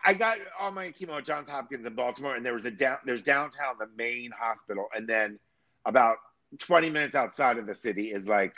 I 0.04 0.14
got 0.14 0.38
all 0.58 0.70
my 0.70 0.88
chemo 0.88 1.18
at 1.18 1.26
Johns 1.26 1.48
Hopkins 1.48 1.86
in 1.86 1.94
Baltimore, 1.94 2.34
and 2.36 2.44
there 2.44 2.54
was 2.54 2.64
a 2.64 2.70
down. 2.70 2.98
There's 3.04 3.22
downtown, 3.22 3.74
the 3.78 3.88
main 3.96 4.30
hospital, 4.38 4.86
and 4.94 5.08
then 5.08 5.38
about 5.84 6.16
20 6.58 6.90
minutes 6.90 7.14
outside 7.14 7.58
of 7.58 7.66
the 7.66 7.74
city 7.74 8.12
is 8.12 8.28
like 8.28 8.54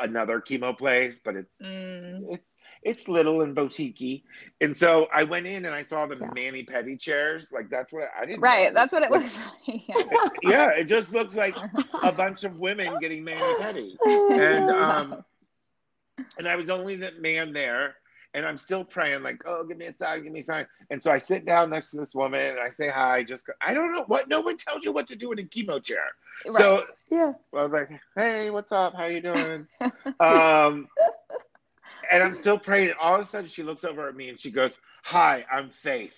another 0.00 0.40
chemo 0.40 0.76
place, 0.76 1.20
but 1.24 1.36
it's 1.36 1.56
Mm. 1.62 2.24
it's, 2.30 2.44
it's 2.82 3.08
little 3.08 3.42
and 3.42 3.54
boutique 3.54 4.24
And 4.60 4.76
so 4.76 5.06
I 5.12 5.24
went 5.24 5.46
in 5.46 5.64
and 5.64 5.74
I 5.74 5.82
saw 5.82 6.06
the 6.06 6.16
Yeah. 6.20 6.28
mani-pedi 6.34 7.00
chairs. 7.00 7.50
Like 7.52 7.70
that's 7.70 7.92
what 7.92 8.08
I 8.18 8.26
didn't. 8.26 8.40
Right. 8.40 8.72
know. 8.72 8.74
That's 8.74 8.92
what 8.92 9.02
it 9.02 9.10
Like, 9.10 9.22
looks 9.22 9.38
like. 9.66 9.82
Yeah. 9.88 10.18
Yeah, 10.42 10.70
it 10.70 10.84
just 10.84 11.12
looks 11.12 11.34
like 11.34 11.62
a 12.02 12.12
bunch 12.12 12.44
of 12.44 12.58
women 12.58 12.98
getting 12.98 13.24
mani-pedi 13.24 13.98
Oh 14.04 14.32
and 14.36 14.70
um 14.70 15.24
and 16.38 16.48
I 16.48 16.56
was 16.56 16.68
only 16.70 16.96
the 16.96 17.12
man 17.18 17.52
there 17.52 17.96
and 18.34 18.44
I'm 18.44 18.56
still 18.58 18.84
praying, 18.84 19.22
like, 19.22 19.42
oh, 19.46 19.64
give 19.64 19.78
me 19.78 19.86
a 19.86 19.94
sign, 19.94 20.22
give 20.24 20.32
me 20.32 20.40
a 20.40 20.44
sign. 20.44 20.66
And 20.90 21.02
so 21.02 21.10
I 21.10 21.18
sit 21.18 21.46
down 21.46 21.70
next 21.70 21.90
to 21.92 21.96
this 21.96 22.14
woman 22.14 22.40
and 22.40 22.58
I 22.60 22.68
say 22.68 22.88
hi. 22.88 23.22
Just 23.22 23.48
I 23.62 23.72
don't 23.72 23.92
know 23.92 24.04
what 24.06 24.28
no 24.28 24.40
one 24.40 24.56
tells 24.56 24.84
you 24.84 24.92
what 24.92 25.06
to 25.08 25.16
do 25.16 25.32
in 25.32 25.38
a 25.38 25.42
chemo 25.42 25.82
chair. 25.82 26.06
Right. 26.46 26.60
So 26.60 26.82
Yeah. 27.10 27.32
I 27.54 27.62
was 27.62 27.72
like, 27.72 27.88
hey, 28.16 28.50
what's 28.50 28.72
up? 28.72 28.94
How 28.94 29.06
you 29.06 29.20
doing? 29.20 29.66
um, 30.20 30.88
and 32.10 32.22
I'm 32.22 32.34
still 32.34 32.58
praying. 32.58 32.88
And 32.88 32.98
all 32.98 33.14
of 33.14 33.20
a 33.22 33.26
sudden, 33.26 33.48
she 33.48 33.62
looks 33.62 33.84
over 33.84 34.08
at 34.08 34.16
me 34.16 34.28
and 34.28 34.38
she 34.38 34.50
goes, 34.50 34.76
hi, 35.04 35.44
I'm 35.50 35.70
Faith. 35.70 36.16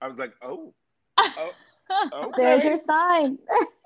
I 0.00 0.08
was 0.08 0.16
like, 0.18 0.34
oh, 0.42 0.72
oh, 1.18 2.32
There's 2.36 2.64
your 2.64 2.78
sign. 2.86 3.38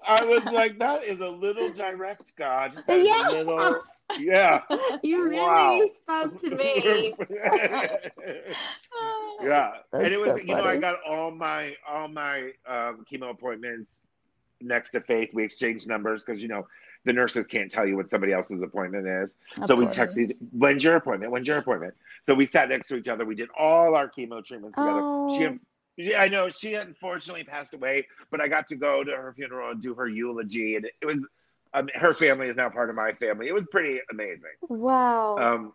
I 0.06 0.24
was 0.24 0.44
like, 0.44 0.78
that 0.80 1.04
is 1.04 1.20
a 1.20 1.28
little 1.28 1.70
direct, 1.70 2.34
God. 2.36 2.82
That 2.86 2.98
is 2.98 3.06
Yeah. 3.06 3.28
a 3.28 3.32
little, 3.32 3.80
yeah. 4.20 4.62
You 5.02 5.28
really 5.28 5.36
Wow. 5.40 5.90
spoke 6.02 6.40
to 6.42 6.50
me. 6.56 7.14
yeah, 9.42 9.72
and 9.92 10.06
it 10.06 10.20
was 10.20 10.30
so 10.30 10.36
you 10.36 10.54
know 10.54 10.64
I 10.64 10.76
got 10.76 10.96
all 11.06 11.30
my 11.30 11.74
all 11.88 12.08
my 12.08 12.52
um, 12.66 13.04
chemo 13.10 13.30
appointments 13.30 14.00
next 14.60 14.90
to 14.90 15.00
Faith. 15.00 15.30
We 15.32 15.44
exchanged 15.44 15.88
numbers 15.88 16.22
because 16.22 16.40
you 16.40 16.48
know 16.48 16.66
the 17.04 17.12
nurses 17.12 17.46
can't 17.46 17.70
tell 17.70 17.86
you 17.86 17.96
what 17.96 18.08
somebody 18.10 18.32
else's 18.32 18.62
appointment 18.62 19.06
is. 19.08 19.36
Of 19.60 19.66
so 19.68 19.74
we 19.74 19.84
course. 19.84 19.96
texted, 19.96 20.36
"When's 20.52 20.84
your 20.84 20.96
appointment? 20.96 21.32
When's 21.32 21.48
your 21.48 21.58
appointment?" 21.58 21.94
So 22.26 22.34
we 22.34 22.46
sat 22.46 22.68
next 22.68 22.88
to 22.88 22.96
each 22.96 23.08
other. 23.08 23.24
We 23.24 23.34
did 23.34 23.48
all 23.58 23.94
our 23.96 24.08
chemo 24.08 24.44
treatments 24.44 24.76
together. 24.78 25.02
She, 25.36 25.46
Oh. 25.46 25.58
yeah, 25.96 26.22
I 26.22 26.28
know 26.28 26.48
she 26.48 26.74
unfortunately 26.74 27.44
passed 27.44 27.74
away, 27.74 28.06
but 28.30 28.40
I 28.40 28.48
got 28.48 28.66
to 28.68 28.76
go 28.76 29.02
to 29.04 29.10
her 29.10 29.32
funeral 29.34 29.70
and 29.72 29.82
do 29.82 29.94
her 29.94 30.06
eulogy, 30.08 30.76
and 30.76 30.84
it 30.86 31.04
was. 31.04 31.18
Um, 31.74 31.88
her 31.94 32.12
family 32.12 32.48
is 32.48 32.56
now 32.56 32.68
part 32.68 32.90
of 32.90 32.96
my 32.96 33.12
family. 33.12 33.48
It 33.48 33.54
was 33.54 33.66
pretty 33.70 33.98
amazing. 34.10 34.56
Wow. 34.68 35.36
Um, 35.38 35.72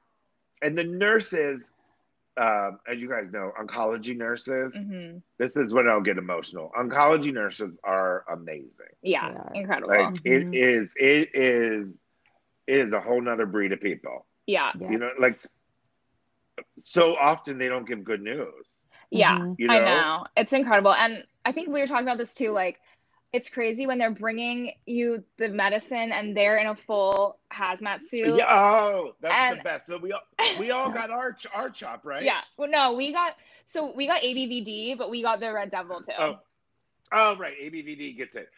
and 0.61 0.77
the 0.77 0.83
nurses, 0.83 1.71
um, 2.37 2.79
as 2.87 2.99
you 2.99 3.09
guys 3.09 3.31
know, 3.31 3.51
oncology 3.59 4.15
nurses. 4.15 4.75
Mhm. 4.75 5.21
This 5.39 5.55
is 5.57 5.73
when 5.73 5.87
I'll 5.87 6.01
get 6.01 6.17
emotional. 6.17 6.71
Oncology 6.77 7.33
nurses 7.33 7.77
are 7.83 8.23
amazing. 8.31 8.93
Yeah, 9.01 9.31
Yeah. 9.31 9.53
incredible. 9.53 9.89
Like 9.89 10.19
it 10.23 10.43
Mhm. 10.45 10.53
is, 10.53 10.93
it 10.97 11.29
is, 11.35 11.87
it 12.67 12.77
is 12.79 12.93
a 12.93 12.99
whole 13.01 13.21
nother 13.21 13.45
breed 13.45 13.71
of 13.71 13.81
people. 13.81 14.25
yeah, 14.45 14.71
yeah. 14.79 14.91
You 14.91 14.97
know, 14.99 15.11
like 15.19 15.41
so 16.77 17.15
often 17.15 17.57
they 17.57 17.67
don't 17.67 17.87
give 17.87 18.03
good 18.03 18.21
news. 18.21 18.65
yeah. 19.11 19.37
Mhm. 19.37 19.55
You 19.57 19.67
know, 19.67 19.73
I 19.73 19.79
know. 19.79 20.25
It's 20.35 20.53
incredible. 20.53 20.93
And 20.93 21.25
I 21.45 21.51
think 21.51 21.69
we 21.69 21.79
were 21.79 21.87
talking 21.87 22.05
about 22.05 22.17
this 22.17 22.33
too. 22.33 22.51
Like, 22.51 22.79
it's 23.33 23.49
crazy 23.49 23.85
when 23.85 23.97
they're 23.97 24.11
bringing 24.11 24.71
you 24.85 25.23
the 25.37 25.49
medicine 25.49 26.11
and 26.11 26.35
they're 26.35 26.57
in 26.57 26.67
a 26.67 26.75
full 26.75 27.37
hazmat 27.53 28.03
suit. 28.03 28.37
Yeah, 28.37 28.45
oh, 28.49 29.13
that's 29.21 29.33
And- 29.33 29.59
the 29.59 29.63
best. 29.63 29.87
So 29.87 29.97
we 29.97 30.11
all, 30.11 30.21
we 30.59 30.71
all 30.71 30.91
got 30.91 31.11
our 31.11 31.35
R-CHOP 31.53 32.05
right. 32.05 32.23
Yeah. 32.23 32.39
Well, 32.57 32.69
no, 32.69 32.93
we 32.93 33.11
got, 33.11 33.33
so 33.65 33.93
we 33.93 34.07
got 34.07 34.21
ABVD, 34.21 34.97
but 34.97 35.09
we 35.09 35.21
got 35.21 35.39
the 35.39 35.51
Red 35.51 35.69
Devil 35.69 36.01
too. 36.01 36.13
Oh, 36.17 36.39
oh, 37.11 37.35
right. 37.37 37.53
ABVD 37.61 38.17
gets 38.17 38.35
it. 38.35 38.49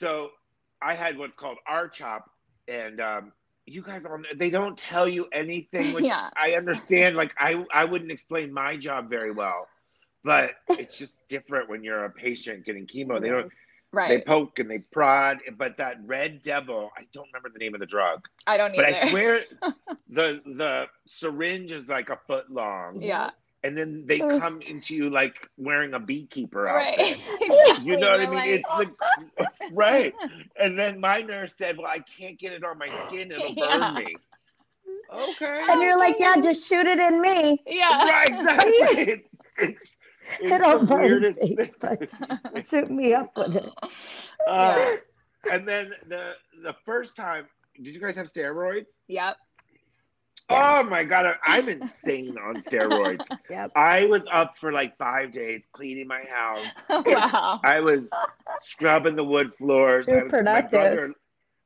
So 0.00 0.30
I 0.82 0.94
had 0.94 1.16
what's 1.16 1.36
called 1.36 1.58
R-CHOP, 1.66 2.28
and 2.66 3.00
um, 3.00 3.32
you 3.66 3.82
guys 3.82 4.04
all 4.04 4.20
they 4.34 4.50
don't 4.50 4.76
tell 4.78 5.08
you 5.08 5.26
anything, 5.32 5.92
which 5.92 6.04
Yeah. 6.06 6.30
I 6.36 6.52
understand. 6.52 7.16
Like 7.16 7.34
I 7.38 7.64
I 7.72 7.84
wouldn't 7.84 8.10
explain 8.10 8.52
my 8.52 8.76
job 8.76 9.10
very 9.10 9.30
well, 9.30 9.68
but 10.24 10.52
it's 10.68 10.96
just 10.96 11.26
different 11.28 11.68
when 11.68 11.82
you're 11.82 12.04
a 12.04 12.10
patient 12.10 12.64
getting 12.64 12.86
chemo. 12.86 13.20
They 13.20 13.28
don't 13.28 13.50
they 13.92 14.20
poke 14.20 14.58
and 14.58 14.70
they 14.70 14.78
prod, 14.78 15.38
but 15.56 15.76
that 15.78 15.96
red 16.04 16.42
devil, 16.42 16.90
I 16.96 17.02
don't 17.12 17.26
remember 17.32 17.48
the 17.52 17.58
name 17.58 17.74
of 17.74 17.80
the 17.80 17.86
drug, 17.86 18.26
I 18.46 18.56
don't 18.56 18.74
even 18.74 18.84
but. 18.90 18.94
I 18.94 19.08
swear 19.10 19.40
the 20.08 20.40
the 20.44 20.86
syringe 21.06 21.72
is 21.72 21.88
like 21.88 22.10
a 22.10 22.16
foot 22.26 22.50
long. 22.50 23.00
yeah. 23.02 23.30
And 23.64 23.76
then 23.76 24.04
they 24.06 24.20
come 24.20 24.62
into 24.62 24.94
you 24.94 25.10
like 25.10 25.48
wearing 25.56 25.92
a 25.94 25.98
beekeeper 25.98 26.62
Right. 26.62 27.16
Exactly. 27.40 27.84
You 27.86 27.96
know 27.96 28.10
what 28.10 28.20
I 28.20 28.22
You're 28.22 28.30
mean? 28.30 28.34
like, 28.34 28.48
It's 28.50 28.70
the 28.76 28.94
oh, 29.40 29.46
right. 29.72 30.14
And 30.58 30.78
then 30.78 31.00
my 31.00 31.22
nurse 31.22 31.54
said, 31.56 31.76
"Well, 31.76 31.86
I 31.88 31.98
can't 31.98 32.38
get 32.38 32.52
it 32.52 32.62
on 32.64 32.78
my 32.78 32.88
skin; 32.88 33.32
it'll 33.32 33.54
burn 33.54 33.80
Yeah. 33.80 33.92
me." 33.92 34.16
Okay. 35.12 35.66
and 35.70 35.82
you're 35.82 35.98
like, 35.98 36.16
yeah, 36.18 36.36
just 36.40 36.66
shoot 36.66 36.86
it 36.86 36.98
in 36.98 37.20
me. 37.20 37.62
yeah. 37.66 38.06
right, 38.08 38.28
exactly. 38.28 39.02
It's, 39.02 39.28
it's, 39.58 39.97
it's 40.40 40.50
It'll 40.50 40.80
the 40.80 40.86
burn 40.86 41.22
me, 41.22 41.32
thing. 41.32 41.70
but 41.80 42.68
shoot 42.68 42.90
me 42.90 43.14
up 43.14 43.36
with 43.36 43.56
it. 43.56 43.68
Uh, 44.46 44.96
and 45.52 45.68
then 45.68 45.92
the 46.06 46.32
the 46.62 46.74
first 46.86 47.14
time, 47.16 47.44
did 47.82 47.94
you 47.94 48.00
guys 48.00 48.14
have 48.16 48.32
steroids? 48.32 48.86
Yep. 49.08 49.36
Oh 50.48 50.82
my 50.84 51.04
god, 51.04 51.26
I- 51.26 51.58
I'm 51.58 51.68
insane 51.68 52.36
on 52.38 52.56
steroids. 52.62 53.26
Yep. 53.50 53.72
I 53.76 54.06
was 54.06 54.24
up 54.32 54.56
for 54.56 54.72
like 54.72 54.96
five 54.96 55.32
days 55.32 55.62
cleaning 55.72 56.06
my 56.06 56.22
house. 56.32 56.64
wow. 56.88 57.60
I 57.62 57.80
was 57.80 58.08
scrubbing 58.62 59.16
the 59.16 59.24
wood 59.24 59.52
floors. 59.58 60.06
You're 60.08 60.20
I 60.20 60.22
was, 60.22 60.30
productive. 60.30 60.72
My 60.72 60.78
brother, 60.88 61.14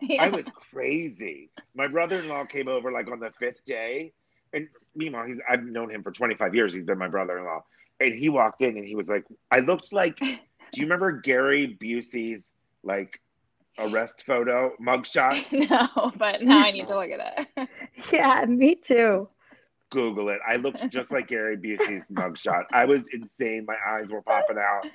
Yeah. 0.01 0.25
I 0.25 0.29
was 0.31 0.47
crazy. 0.73 1.51
My 1.77 1.87
brother-in-law 1.87 2.47
came 2.47 2.67
over 2.67 2.91
like 2.91 3.09
on 3.13 3.21
the 3.21 3.31
fifth 3.39 3.65
day, 3.65 4.13
and 4.53 4.67
meanwhile, 4.97 5.27
he's 5.27 5.39
I've 5.49 5.63
known 5.63 5.91
him 5.91 6.03
for 6.03 6.11
25 6.11 6.53
years. 6.57 6.75
He's 6.75 6.85
been 6.85 6.99
my 6.99 7.09
brother-in-law, 7.09 7.63
and 8.07 8.19
he 8.19 8.29
walked 8.29 8.63
in 8.63 8.77
and 8.77 8.87
he 8.87 8.95
was 8.95 9.09
like, 9.09 9.25
"I 9.51 9.61
looked 9.61 9.93
like." 9.93 10.19
Do 10.73 10.81
you 10.81 10.87
remember 10.87 11.13
Gary 11.13 11.77
Busey's 11.83 12.53
like 12.83 13.21
arrest 13.79 14.25
photo 14.27 14.73
mugshot? 14.81 15.45
no, 15.71 16.13
but 16.17 16.43
now 16.43 16.59
I 16.65 16.71
need 16.71 16.87
to 16.89 16.97
look 16.99 17.11
at 17.11 17.49
it. 17.57 17.69
Yeah, 18.13 18.45
me 18.47 18.75
too. 18.77 19.29
Google 19.91 20.31
it. 20.31 20.39
I 20.49 20.57
looked 20.57 20.89
just 20.89 21.13
like 21.13 21.29
Gary 21.29 21.59
Busey's 21.59 22.07
mugshot. 22.11 22.65
I 22.73 22.87
was 22.87 23.03
insane. 23.13 23.67
My 23.67 23.77
eyes 23.87 24.11
were 24.11 24.23
popping 24.23 24.57
out, 24.57 24.87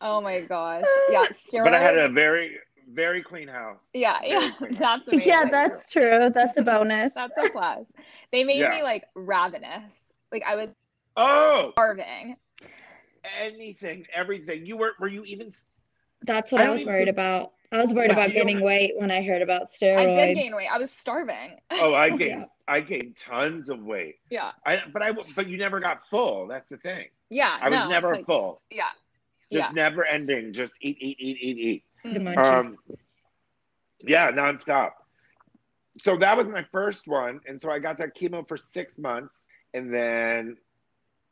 Oh 0.00 0.20
my 0.20 0.40
gosh. 0.42 0.84
Yeah, 1.10 1.26
steroids. 1.32 1.64
but 1.64 1.74
I 1.74 1.80
had 1.80 1.98
a 1.98 2.08
very, 2.08 2.56
very 2.92 3.20
clean 3.22 3.48
house. 3.48 3.78
yeah, 3.92 4.18
yeah. 4.22 4.38
very 4.38 4.52
clean. 4.52 4.76
That's 4.78 5.08
amazing. 5.08 5.28
Yeah, 5.28 5.44
that's 5.50 5.90
true. 5.90 6.30
That's 6.32 6.56
a 6.56 6.62
bonus. 6.62 7.12
that's 7.14 7.36
a 7.36 7.50
plus. 7.50 7.84
They 8.30 8.44
made 8.44 8.60
Yeah. 8.60 8.70
me 8.70 8.82
like 8.84 9.04
ravenous. 9.16 9.92
Like 10.30 10.44
I 10.46 10.54
was 10.54 10.72
Oh, 11.16 11.70
starving. 11.72 12.36
anything, 13.38 14.06
everything. 14.12 14.66
You 14.66 14.76
were? 14.76 14.92
Were 15.00 15.08
you 15.08 15.24
even? 15.24 15.52
That's 16.22 16.52
what 16.52 16.60
I, 16.60 16.66
don't 16.66 16.76
was 16.76 16.84
worried 16.86 17.04
think- 17.06 17.16
about. 17.16 17.52
I 17.72 17.80
was 17.80 17.92
worried 17.92 18.08
But 18.08 18.16
about 18.18 18.28
you 18.30 18.38
don't- 18.38 18.46
gaining 18.48 18.64
weight 18.64 18.94
when 18.96 19.10
I 19.12 19.22
heard 19.22 19.42
about 19.42 19.72
steroids. 19.72 20.10
I 20.18 20.26
did 20.26 20.34
gain 20.34 20.56
weight. 20.56 20.66
I 20.72 20.76
was 20.78 20.90
starving. 20.90 21.56
Oh, 21.72 21.94
I 21.94 22.10
gained. 22.16 22.40
Yeah. 22.40 22.44
I 22.66 22.80
gained 22.80 23.16
tons 23.16 23.68
of 23.70 23.84
weight. 23.84 24.16
Yeah. 24.28 24.50
I, 24.66 24.82
but 24.92 25.02
I, 25.02 25.12
but 25.12 25.46
you 25.46 25.56
never 25.56 25.78
got 25.78 26.06
full. 26.08 26.48
That's 26.48 26.68
the 26.68 26.78
thing. 26.78 27.06
Yeah. 27.28 27.58
I 27.60 27.68
was 27.68 27.78
no, 27.84 27.88
never 27.88 28.14
like- 28.16 28.26
full. 28.26 28.60
Yeah. 28.70 28.84
Just 29.52 29.68
Yeah. 29.68 29.70
never 29.72 30.04
ending. 30.04 30.52
Just 30.52 30.72
eat, 30.80 30.96
eat, 31.00 31.16
eat, 31.20 31.38
eat, 31.40 31.58
eat. 31.58 31.84
The 32.02 32.18
Mm. 32.18 32.34
munchies. 32.34 32.54
Um, 32.60 32.78
yeah, 34.04 34.30
nonstop. 34.32 34.90
So 36.02 36.16
that 36.18 36.36
was 36.36 36.46
my 36.48 36.64
first 36.72 37.06
one, 37.06 37.40
and 37.46 37.60
so 37.62 37.70
I 37.70 37.78
got 37.78 37.98
that 37.98 38.16
chemo 38.16 38.46
for 38.48 38.56
six 38.56 38.98
months, 38.98 39.42
and 39.74 39.94
then 39.94 40.56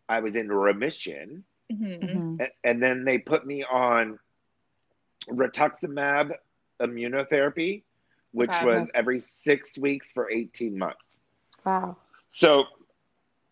I 0.08 0.20
was 0.20 0.36
in 0.36 0.50
remission, 0.50 1.44
Mhm. 1.70 2.00
Mhm. 2.00 2.40
and, 2.40 2.50
and 2.64 2.82
then 2.82 3.04
they 3.04 3.18
put 3.18 3.46
me 3.46 3.62
on 3.64 4.18
rituximab 5.28 6.32
immunotherapy, 6.80 7.82
which 8.32 8.50
Okay. 8.50 8.64
was 8.64 8.88
every 8.94 9.20
six 9.20 9.76
weeks 9.76 10.12
for 10.12 10.30
eighteen 10.30 10.78
months. 10.78 11.18
Wow. 11.64 11.96
So 12.32 12.64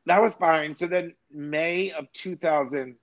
that 0.07 0.23
was 0.23 0.35
fine. 0.35 0.77
So 0.77 0.87
then 0.87 1.15
May 1.31 1.91
of 1.93 2.11
2000, 2.13 2.97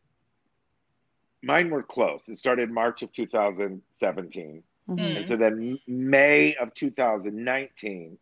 mine 1.44 1.70
were 1.70 1.84
close. 1.84 2.30
It 2.30 2.40
started 2.40 2.72
March 2.72 3.04
of 3.04 3.12
2017. 3.12 4.64
Mhm. 4.88 4.98
Mm. 4.98 5.18
And 5.18 5.28
so 5.28 5.36
then 5.36 5.80
May 5.88 6.56
of 6.56 6.74
2019, 6.74 8.18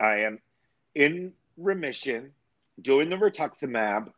I 0.00 0.16
am 0.20 0.42
in 0.94 1.32
remission, 1.56 2.34
doing 2.82 3.08
the 3.08 3.16
rituximab. 3.16 4.12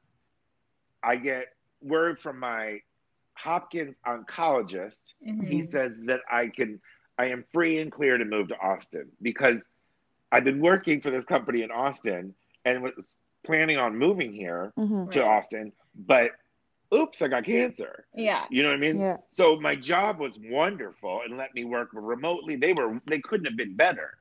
I 1.06 1.16
get 1.16 1.46
word 1.80 2.20
from 2.20 2.40
my 2.40 2.80
Hopkins 3.34 3.94
oncologist. 4.06 4.96
Mhm. 5.26 5.46
He 5.48 5.62
says 5.62 6.02
that 6.06 6.20
I 6.30 6.48
can, 6.48 6.80
I 7.18 7.26
am 7.26 7.44
free 7.52 7.78
and 7.78 7.92
clear 7.92 8.18
to 8.18 8.24
move 8.24 8.48
to 8.48 8.58
Austin 8.58 9.12
because 9.22 9.60
I've 10.32 10.44
been 10.44 10.60
working 10.60 11.00
for 11.00 11.10
this 11.10 11.24
company 11.24 11.62
in 11.62 11.70
Austin 11.70 12.34
and 12.64 12.82
was 12.82 12.92
planning 13.44 13.78
on 13.78 13.96
moving 13.96 14.32
here 14.32 14.72
Mhm. 14.76 15.12
to 15.12 15.20
Right. 15.20 15.28
Austin, 15.28 15.72
but 15.94 16.32
oops, 16.92 17.22
I 17.22 17.28
got 17.28 17.44
cancer. 17.44 18.06
Yeah. 18.12 18.46
You 18.50 18.62
know 18.64 18.70
what 18.70 18.76
I 18.76 18.80
mean? 18.80 18.98
Yeah. 18.98 19.18
So 19.32 19.60
my 19.60 19.76
job 19.76 20.18
was 20.18 20.36
wonderful 20.38 21.22
and 21.22 21.36
let 21.36 21.54
me 21.54 21.64
work 21.64 21.90
remotely. 21.92 22.56
They 22.56 22.72
were 22.72 23.00
they 23.06 23.20
couldn't 23.20 23.46
have 23.46 23.56
been 23.56 23.76
better. 23.76 24.18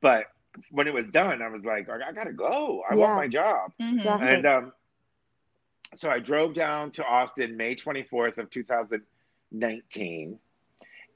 But 0.00 0.26
when 0.70 0.86
it 0.88 0.94
was 0.94 1.08
done, 1.08 1.42
I 1.42 1.48
was 1.48 1.64
like, 1.64 1.88
I, 1.88 2.08
I 2.08 2.12
gotta 2.12 2.32
go. 2.32 2.82
I 2.90 2.94
Yeah. 2.94 3.00
want 3.00 3.16
my 3.16 3.28
job. 3.28 3.72
Mhm. 3.80 4.04
Yeah. 4.04 4.18
And 4.18 4.46
um, 4.46 4.72
so 5.98 6.10
I 6.10 6.18
drove 6.18 6.54
down 6.54 6.90
to 6.92 7.04
Austin 7.04 7.56
May 7.56 7.74
24th 7.76 8.38
of 8.38 8.50
2019. 8.50 10.38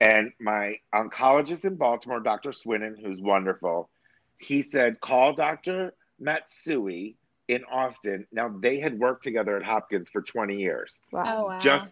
And 0.02 0.32
my 0.40 0.76
oncologist 0.94 1.64
in 1.64 1.76
Baltimore, 1.76 2.20
Dr. 2.20 2.50
Swinnen, 2.50 2.98
who's 3.00 3.20
wonderful, 3.20 3.90
he 4.38 4.62
said, 4.62 5.00
call 5.00 5.34
Dr. 5.34 5.92
Matsui 6.18 7.16
in 7.48 7.64
Austin. 7.64 8.26
Now 8.32 8.48
they 8.48 8.78
had 8.80 8.98
worked 8.98 9.22
together 9.22 9.56
at 9.56 9.62
Hopkins 9.62 10.08
for 10.08 10.22
20 10.22 10.56
years. 10.56 11.00
Oh 11.12 11.46
wow. 11.46 11.58
Just 11.58 11.88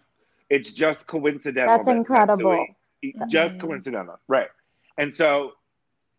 it's 0.49 0.73
just 0.73 1.07
coincidental. 1.07 1.77
That's 1.77 1.87
that 1.87 1.97
incredible. 1.97 2.67
Matsui- 3.03 3.29
just 3.29 3.59
coincidental, 3.59 4.19
right? 4.29 4.49
And 4.97 5.17
so 5.17 5.53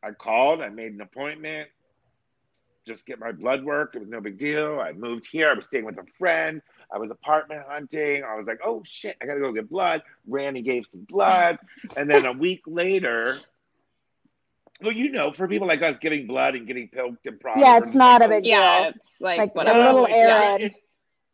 I 0.03 0.11
called. 0.11 0.61
I 0.61 0.69
made 0.69 0.93
an 0.93 1.01
appointment. 1.01 1.69
Just 2.87 3.05
get 3.05 3.19
my 3.19 3.31
blood 3.31 3.63
work. 3.63 3.95
It 3.95 3.99
was 3.99 4.09
no 4.09 4.21
big 4.21 4.37
deal. 4.37 4.79
I 4.79 4.93
moved 4.93 5.27
here. 5.27 5.49
I 5.49 5.53
was 5.53 5.65
staying 5.65 5.85
with 5.85 5.97
a 5.97 6.05
friend. 6.17 6.61
I 6.91 6.97
was 6.97 7.11
apartment 7.11 7.61
hunting. 7.67 8.23
I 8.23 8.35
was 8.35 8.47
like, 8.47 8.59
oh 8.65 8.81
shit, 8.85 9.15
I 9.21 9.25
gotta 9.25 9.39
go 9.39 9.51
get 9.51 9.69
blood. 9.69 10.01
Randy 10.27 10.61
gave 10.61 10.87
some 10.91 11.01
blood, 11.01 11.59
and 11.97 12.09
then 12.09 12.25
a 12.25 12.31
week 12.33 12.61
later. 12.65 13.35
Well, 14.81 14.93
you 14.93 15.11
know, 15.11 15.31
for 15.33 15.47
people 15.47 15.67
like 15.67 15.81
us, 15.81 15.97
getting 15.97 16.25
blood 16.25 16.55
and 16.55 16.65
getting 16.65 16.87
poked 16.87 17.27
and 17.27 17.39
prodded. 17.39 17.61
Yeah, 17.61 17.79
it's 17.83 17.93
not 17.93 18.21
like, 18.21 18.29
a 18.29 18.33
big 18.35 18.45
yeah, 18.45 18.87
it's 18.89 18.97
like, 19.19 19.37
Like, 19.37 19.67
a 19.67 19.77
little 19.77 20.05
it's- 20.05 20.17
errand. 20.17 20.63
it- 20.63 20.75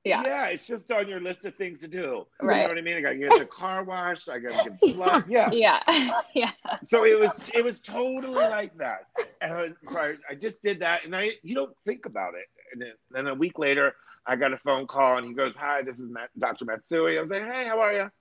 yeah. 0.06 0.24
yeah, 0.24 0.46
it's 0.48 0.68
just 0.68 0.92
on 0.92 1.08
your 1.08 1.20
list 1.20 1.46
of 1.46 1.56
things 1.56 1.80
to 1.80 1.88
do. 1.88 2.26
Right. 2.42 2.58
You 2.58 2.62
know 2.64 2.70
what 2.70 2.78
I 2.78 2.82
mean? 2.82 2.98
I 2.98 3.02
gotta 3.02 3.18
get 3.18 3.40
the 3.40 3.46
car 3.46 3.84
washed. 3.84 4.30
I 4.30 4.38
gotta 4.40 4.70
get 4.70 4.80
blood. 4.96 5.26
Yeah. 5.28 5.50
Yeah. 5.52 5.80
yeah. 6.36 6.52
So 6.88 7.06
it 7.06 7.20
was 7.20 7.32
it 7.54 7.64
was 7.64 7.80
totally 7.80 8.34
like 8.48 8.78
that. 8.78 9.08
And 9.42 9.54
I, 9.54 9.68
so 9.92 9.98
I, 9.98 10.14
I 10.30 10.36
just 10.36 10.62
did 10.62 10.80
that, 10.80 11.06
and 11.06 11.16
I 11.16 11.32
you 11.44 11.56
don't 11.56 11.76
think 11.86 12.06
about 12.06 12.36
it. 12.36 12.46
And 12.74 12.82
then, 12.82 12.92
then 13.12 13.28
a 13.28 13.34
week 13.34 13.58
later, 13.58 13.96
I 14.28 14.36
got 14.36 14.54
a 14.54 14.58
phone 14.58 14.86
call, 14.88 15.18
and 15.18 15.26
he 15.28 15.34
goes, 15.34 15.56
"Hi, 15.56 15.82
this 15.82 16.00
is 16.00 16.10
Matt, 16.10 16.30
Dr. 16.38 16.66
Matsui." 16.66 17.18
I 17.18 17.22
was 17.22 17.30
like, 17.30 17.44
"Hey, 17.44 17.66
how 17.66 17.80
are 17.80 17.94
you?" 17.94 18.12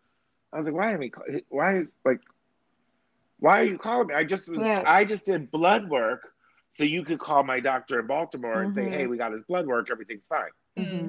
I 0.52 0.56
was 0.58 0.66
like, 0.66 0.74
"Why 0.74 0.92
am 0.92 1.02
I? 1.02 1.10
Why 1.48 1.76
is 1.76 1.92
like, 2.04 2.20
why 3.40 3.60
are 3.60 3.64
you 3.64 3.78
calling 3.78 4.06
me? 4.08 4.14
I 4.14 4.24
just 4.24 4.48
was 4.48 4.60
Yeah. 4.60 4.82
I 4.86 5.04
just 5.04 5.26
did 5.26 5.50
blood 5.50 5.88
work." 5.90 6.30
So 6.72 6.82
you 6.84 7.04
could 7.04 7.20
call 7.20 7.44
my 7.44 7.60
doctor 7.60 8.00
in 8.00 8.06
Baltimore 8.06 8.62
and 8.62 8.74
say, 8.74 8.82
Mhm. 8.82 8.90
"Hey, 8.90 9.06
we 9.06 9.16
got 9.16 9.32
his 9.32 9.44
blood 9.44 9.66
work. 9.66 9.90
Everything's 9.90 10.26
fine." 10.26 10.50
Mm-hmm. 10.78 11.08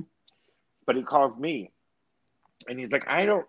But 0.86 0.96
he 0.96 1.04
calls 1.04 1.38
me 1.38 1.72
and 2.70 2.80
he's 2.80 2.92
like, 2.92 3.08
I 3.08 3.26
don't 3.26 3.46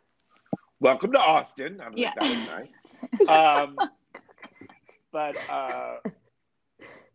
welcome 0.81 1.12
to 1.12 1.19
Austin. 1.19 1.81
I'm 1.85 1.97
Yeah. 1.97 2.12
like, 2.16 2.16
that 2.16 2.31
was 2.31 3.28
nice. 3.28 3.28
Um, 3.28 3.78
but 5.12 5.37
uh, 5.49 5.97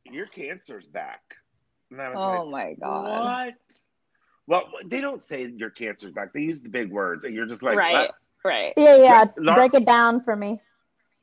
your 0.06 0.28
cancer's 0.28 0.88
back. 0.88 1.22
And 1.90 2.02
I 2.02 2.10
was 2.10 2.18
Oh 2.20 2.44
like, 2.46 2.80
my 2.80 2.86
god. 2.86 3.24
what? 3.24 3.56
Well, 4.48 4.70
they 4.86 5.02
don't 5.02 5.22
say 5.22 5.46
your 5.46 5.70
cancer's 5.70 6.12
back. 6.14 6.34
They 6.34 6.42
use 6.42 6.60
the 6.62 6.70
big 6.70 6.92
words, 6.92 7.26
and 7.26 7.34
you're 7.34 7.46
just 7.46 7.64
like, 7.64 7.78
right. 7.78 7.94
what? 7.94 8.12
Right. 8.44 8.74
Yeah, 8.76 8.96
yeah. 8.98 9.20
Right, 9.20 9.30
lar- 9.38 9.56
Break 9.56 9.74
it 9.76 9.86
down 9.86 10.24
for 10.24 10.36
me. 10.36 10.60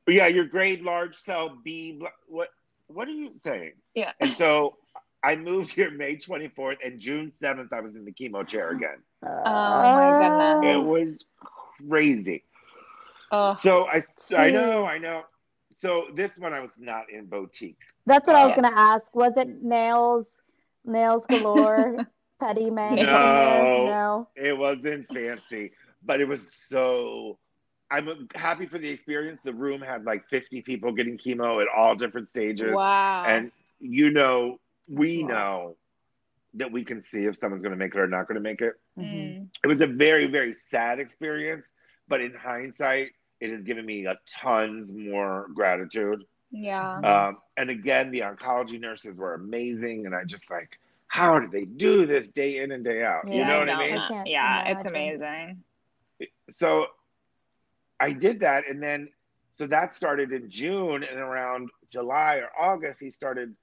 Yeah, 0.06 0.28
your 0.28 0.44
grade 0.46 0.82
large 0.82 1.16
cell 1.16 1.58
B. 1.64 2.00
What? 2.28 2.48
What 2.86 3.08
are 3.08 3.12
you 3.12 3.32
saying? 3.44 3.72
Yeah. 3.94 4.12
And 4.20 4.34
so 4.36 4.76
I 5.22 5.36
moved 5.36 5.72
here 5.72 5.90
May 5.90 6.16
24th, 6.16 6.76
and 6.84 7.00
June 7.00 7.32
7th, 7.40 7.72
I 7.72 7.80
was 7.80 7.96
in 7.96 8.04
the 8.04 8.12
chemo 8.12 8.46
chair 8.46 8.70
again. 8.76 9.02
Oh 9.22 9.42
my 9.44 10.60
goodness. 10.60 10.74
It 10.74 10.90
was 10.90 11.24
crazy. 11.88 12.44
Oh. 13.30 13.54
So 13.54 13.86
I, 13.88 14.02
I 14.36 14.50
know, 14.50 14.84
I 14.84 14.98
know. 14.98 15.22
So 15.80 16.06
this 16.14 16.36
one 16.38 16.52
I 16.52 16.60
was 16.60 16.72
not 16.78 17.04
in 17.12 17.26
boutique. 17.26 17.78
That's 18.06 18.26
what 18.26 18.36
I 18.36 18.46
was 18.46 18.54
gonna 18.54 18.72
ask. 18.74 19.04
Was 19.14 19.32
it 19.36 19.48
mm. 19.48 19.62
nails, 19.62 20.26
nails 20.84 21.24
galore, 21.28 21.96
petty 22.40 22.70
man? 22.70 22.96
No. 22.96 23.86
No. 23.86 24.28
It 24.34 24.56
wasn't 24.56 25.06
fancy, 25.12 25.72
but 26.04 26.20
it 26.20 26.28
was 26.28 26.52
so. 26.68 27.38
I'm 27.90 28.28
happy 28.34 28.66
for 28.66 28.78
the 28.78 28.88
experience. 28.88 29.40
The 29.44 29.54
room 29.54 29.80
had 29.80 30.04
like 30.04 30.28
50 30.28 30.60
people 30.62 30.92
getting 30.92 31.16
chemo 31.16 31.62
at 31.62 31.68
all 31.74 31.94
different 31.94 32.30
stages, 32.30 32.72
Wow. 32.72 33.24
and 33.26 33.50
you 33.80 34.10
know, 34.10 34.58
we 34.88 35.22
Wow. 35.22 35.28
know 35.28 35.76
that 36.54 36.72
we 36.72 36.84
can 36.84 37.02
see 37.02 37.24
if 37.26 37.36
someone's 37.38 37.62
going 37.62 37.72
to 37.72 37.76
make 37.78 37.94
it 37.94 37.98
or 38.00 38.06
not 38.08 38.26
going 38.26 38.36
to 38.36 38.40
make 38.40 38.60
it. 38.62 38.74
Mhm. 38.96 39.04
Mm. 39.42 39.48
It 39.62 39.66
was 39.66 39.80
a 39.80 39.86
very, 39.86 40.26
very 40.26 40.52
sad 40.54 40.98
experience, 40.98 41.66
but 42.08 42.20
in 42.20 42.34
hindsight, 42.34 43.10
it 43.40 43.50
has 43.50 43.62
given 43.62 43.84
me 43.86 44.06
a 44.06 44.18
tons 44.26 44.90
more 44.92 45.48
gratitude. 45.54 46.24
Yeah. 46.50 46.98
Um, 47.00 47.38
and 47.56 47.68
again, 47.70 48.10
the 48.10 48.20
oncology 48.20 48.80
nurses 48.80 49.14
were 49.14 49.34
amazing, 49.34 50.06
and 50.06 50.14
I 50.14 50.24
just 50.24 50.50
like, 50.50 50.78
how 51.08 51.38
did 51.38 51.50
they 51.52 51.64
do 51.66 52.06
this 52.06 52.30
day 52.30 52.58
in 52.58 52.72
and 52.72 52.82
day 52.82 53.02
out? 53.04 53.28
you 53.28 53.44
know 53.44 53.58
what 53.60 53.68
I 53.68 53.72
don't 53.72 53.78
mean? 53.86 53.94
know. 53.96 54.02
I 54.04 54.08
can't 54.08 54.26
Yeah, 54.28 54.68
it's 54.68 54.86
amazing. 54.86 55.62
So 56.50 56.86
I 58.00 58.12
did 58.12 58.40
that, 58.40 58.66
and 58.68 58.82
then 58.82 59.12
so 59.58 59.66
that 59.66 59.94
started 59.94 60.32
in 60.32 60.48
June, 60.48 61.02
and 61.04 61.18
around 61.18 61.70
July 61.90 62.36
or 62.36 62.50
August, 62.58 63.00
he 63.00 63.10
started. 63.10 63.54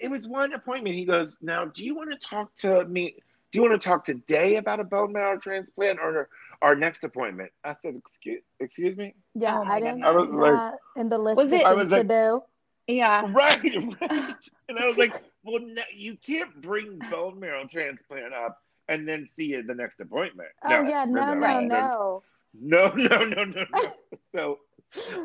It 0.00 0.10
was 0.10 0.26
one 0.26 0.52
appointment. 0.52 0.94
He 0.94 1.04
goes, 1.04 1.34
"Now, 1.40 1.64
do 1.66 1.84
you 1.84 1.94
want 1.94 2.10
to 2.10 2.16
talk 2.18 2.54
to 2.56 2.84
me? 2.86 3.16
Do 3.52 3.58
you 3.58 3.68
want 3.68 3.80
to 3.80 3.88
talk 3.88 4.04
today 4.04 4.56
about 4.56 4.80
a 4.80 4.84
bone 4.84 5.12
marrow 5.12 5.38
transplant 5.38 5.98
or 6.00 6.28
our 6.62 6.74
next 6.74 7.04
appointment?" 7.04 7.50
I 7.64 7.74
said, 7.82 7.94
"Excuse, 7.96 8.42
excuse 8.60 8.96
me." 8.96 9.14
Yeah, 9.34 9.58
Oh 9.58 9.64
I 9.64 9.80
didn't 9.80 10.02
goodness. 10.02 10.08
I 10.08 10.18
was 10.18 10.28
like- 10.30 10.52
that 10.52 10.78
in 11.00 11.08
the 11.08 11.18
list 11.18 11.36
Was 11.36 11.52
it- 11.52 11.64
I 11.64 11.70
things 11.70 11.76
was 11.84 11.90
like- 11.90 12.08
do. 12.08 12.42
Yeah. 12.88 13.30
Right, 13.32 13.62
right. 14.00 14.34
And 14.68 14.78
I 14.78 14.86
was 14.86 14.96
like, 14.96 15.20
well, 15.44 15.60
no, 15.60 15.82
you 15.92 16.16
can't 16.16 16.60
bring 16.60 16.98
bone 17.10 17.38
marrow 17.40 17.66
transplant 17.66 18.32
up 18.34 18.60
and 18.88 19.08
then 19.08 19.26
see 19.26 19.46
you 19.46 19.58
at 19.60 19.66
the 19.66 19.74
next 19.74 20.00
appointment. 20.00 20.48
Oh 20.64 20.82
yeah, 20.82 21.04
no, 21.04 21.34
no, 21.34 21.40
Right. 21.40 21.66
no. 21.66 22.22
No, 22.54 22.88
no, 22.94 23.24
no, 23.24 23.44
no, 23.44 23.64
no. 23.72 23.92
so, 24.34 24.58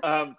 um, 0.04 0.36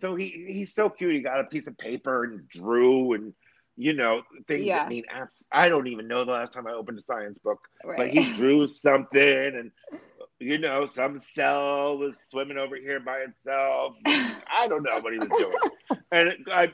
so 0.00 0.14
he 0.14 0.44
he's 0.48 0.74
so 0.74 0.88
cute. 0.90 1.14
He 1.14 1.20
got 1.20 1.40
a 1.40 1.44
piece 1.44 1.66
of 1.66 1.76
paper 1.78 2.24
and 2.24 2.48
drew 2.48 3.12
and 3.14 3.32
you 3.76 3.92
know 3.92 4.22
things 4.46 4.64
Yeah. 4.64 4.78
that 4.78 4.88
mean 4.88 5.04
abs- 5.10 5.42
I 5.52 5.68
don't 5.68 5.86
even 5.86 6.06
know 6.08 6.24
the 6.24 6.32
last 6.32 6.52
time 6.52 6.66
I 6.66 6.72
opened 6.72 6.98
a 6.98 7.02
science 7.02 7.38
book, 7.38 7.60
Right. 7.84 7.96
but 7.96 8.08
he 8.10 8.32
drew 8.34 8.66
something 8.86 9.46
and 9.56 9.70
you 10.38 10.58
know 10.58 10.86
some 10.86 11.18
cell 11.20 11.98
was 11.98 12.18
swimming 12.30 12.56
over 12.58 12.76
here 12.76 13.00
by 13.00 13.18
itself. 13.18 13.96
I 14.06 14.66
don't 14.68 14.82
know 14.82 14.98
what 15.00 15.12
he 15.12 15.18
was 15.18 15.30
doing, 15.36 16.00
and 16.12 16.28
it, 16.28 16.38
I 16.50 16.72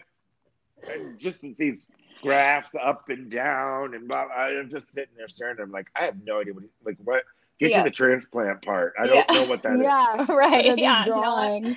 and 0.91 1.19
just 1.19 1.41
these 1.57 1.89
graphs 2.23 2.75
up 2.83 3.09
and 3.09 3.31
down 3.31 3.95
and 3.95 4.09
blah, 4.09 4.27
I'm 4.29 4.71
just 4.71 4.93
sitting 4.93 5.15
there 5.17 5.29
staring 5.29 5.57
at 5.59 5.63
him 5.63 5.71
like 5.71 5.87
I 5.97 6.05
have 6.05 6.17
no 6.25 6.41
idea 6.41 6.55
what 6.55 6.63
he, 6.65 6.69
like 6.85 6.97
what. 7.05 7.23
Get 7.59 7.71
Yeah. 7.71 7.79
to 7.79 7.85
the 7.85 7.91
transplant 7.91 8.61
part. 8.61 8.93
I 8.99 9.07
don't 9.07 9.17
Yeah. 9.31 9.41
know 9.41 9.45
what 9.49 9.63
that 9.63 9.77
is. 9.77 9.83
Yeah. 9.83 10.17
right. 10.29 10.29
What 10.29 10.53
are 10.53 10.63
these 10.77 10.83
Yeah. 10.83 11.05
no. 11.07 11.75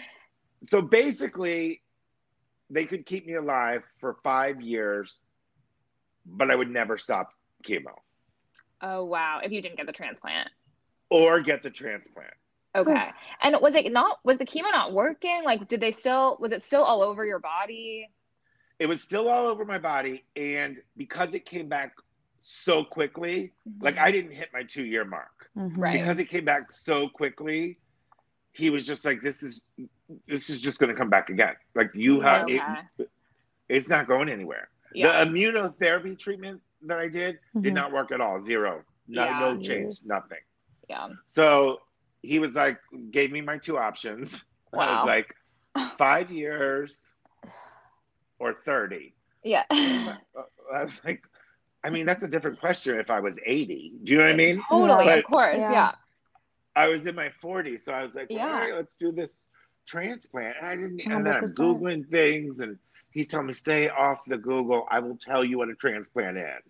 Drawings? 0.65 0.71
So 0.71 0.81
basically, 0.81 1.81
they 2.69 2.85
could 2.85 3.05
keep 3.05 3.25
me 3.25 3.33
alive 3.33 3.83
for 3.99 4.17
five 4.23 4.61
years, 4.61 5.17
but 6.25 6.51
I 6.51 6.55
would 6.55 6.69
never 6.69 6.97
stop 6.97 7.33
chemo 7.67 7.91
Oh 8.81 9.03
wow. 9.03 9.41
If 9.43 9.51
you 9.51 9.61
didn't 9.61 9.75
get 9.77 9.85
the 9.85 9.91
transplant. 9.91 10.49
or 11.09 11.41
get 11.41 11.61
the 11.63 11.69
transplant. 11.69 12.33
Okay. 12.75 13.09
and 13.41 13.57
was 13.61 13.73
it 13.75 13.91
not 13.91 14.19
was 14.23 14.37
the 14.37 14.45
chemo 14.45 14.71
not 14.71 14.93
working? 14.93 15.41
Like 15.43 15.67
did 15.67 15.81
they 15.81 15.91
still 15.91 16.37
was 16.39 16.51
it 16.51 16.63
still 16.63 16.83
all 16.83 17.01
over 17.01 17.25
your 17.25 17.39
body? 17.39 18.09
It 18.77 18.87
was 18.87 19.01
still 19.01 19.27
all 19.27 19.47
over 19.47 19.65
my 19.65 19.77
body, 19.79 20.23
and 20.37 20.81
because 20.95 21.33
it 21.33 21.45
came 21.45 21.67
back 21.67 21.91
so 22.43 22.83
quickly, 22.85 23.51
like 23.81 23.97
I 23.97 24.09
didn't 24.11 24.31
hit 24.31 24.49
my 24.53 24.63
two 24.63 24.85
year 24.85 25.03
mark 25.03 25.49
Mhm. 25.57 25.73
Right. 25.75 25.99
because 25.99 26.17
it 26.19 26.29
came 26.29 26.45
back 26.45 26.71
so 26.71 27.09
quickly. 27.09 27.79
He 28.53 28.69
was 28.69 28.85
just 28.85 29.05
like, 29.05 29.21
"This 29.21 29.43
is 29.43 29.61
this 30.27 30.49
is 30.49 30.61
just 30.61 30.79
going 30.79 30.89
to 30.89 30.95
come 30.95 31.09
back 31.09 31.29
again. 31.29 31.55
Like 31.75 31.91
you 31.93 32.19
have, 32.21 32.43
Okay. 32.43 32.59
it, 32.97 33.09
it's 33.69 33.89
not 33.89 34.07
going 34.07 34.29
anywhere." 34.29 34.69
Yeah. 34.93 35.23
The 35.23 35.29
immunotherapy 35.31 36.17
treatment 36.17 36.61
that 36.83 36.97
I 36.99 37.07
did 37.07 37.37
did 37.61 37.71
Mhm. 37.73 37.75
not 37.75 37.91
work 37.91 38.11
at 38.11 38.21
all. 38.21 38.43
Zero. 38.43 38.83
No, 39.07 39.23
Yeah. 39.25 39.39
no 39.39 39.57
change. 39.61 39.97
Nothing. 40.05 40.39
yeah. 40.89 41.09
So 41.29 41.81
he 42.23 42.39
was 42.39 42.55
like, 42.55 42.79
gave 43.11 43.31
me 43.31 43.41
my 43.41 43.57
two 43.57 43.77
options. 43.77 44.43
I 44.73 44.77
was 44.97 45.05
like, 45.05 45.35
five 45.97 46.31
years 46.31 46.99
or 48.39 48.53
30. 48.53 49.13
Yeah. 49.43 49.63
I 49.71 50.83
was 50.83 50.99
like, 51.05 51.23
I 51.83 51.89
mean, 51.89 52.05
that's 52.05 52.23
a 52.23 52.27
different 52.27 52.59
question 52.59 52.99
if 52.99 53.09
I 53.09 53.19
was 53.19 53.37
80. 53.45 53.93
Do 54.03 54.11
you 54.13 54.17
know 54.17 54.25
what 54.25 54.33
I 54.33 54.35
mean? 54.35 54.61
Totally, 54.69 55.05
But- 55.05 55.19
of 55.19 55.25
course. 55.25 55.57
Yeah. 55.57 55.71
Yeah. 55.71 55.91
I 56.79 56.87
was 56.87 57.05
in 57.05 57.15
my 57.15 57.29
40s. 57.43 57.83
So 57.85 57.91
I 57.91 58.03
was 58.03 58.13
like, 58.15 58.29
well, 58.29 58.39
Yeah. 58.39 58.53
all 58.53 58.59
right, 58.61 58.73
let's 58.75 58.95
do 58.95 59.11
this 59.11 59.33
transplant. 59.85 60.55
And 60.59 60.67
I 60.67 60.75
didn't, 60.75 61.01
and 61.13 61.25
then 61.25 61.33
I'm 61.35 61.49
Googling 61.61 62.07
things 62.09 62.59
and 62.59 62.77
he's 63.11 63.27
telling 63.27 63.47
me, 63.47 63.53
stay 63.53 63.89
off 63.89 64.19
the 64.27 64.37
Google. 64.37 64.87
I 64.89 64.99
will 64.99 65.17
tell 65.17 65.43
you 65.43 65.57
what 65.57 65.69
a 65.69 65.75
transplant 65.75 66.37
is. 66.37 66.63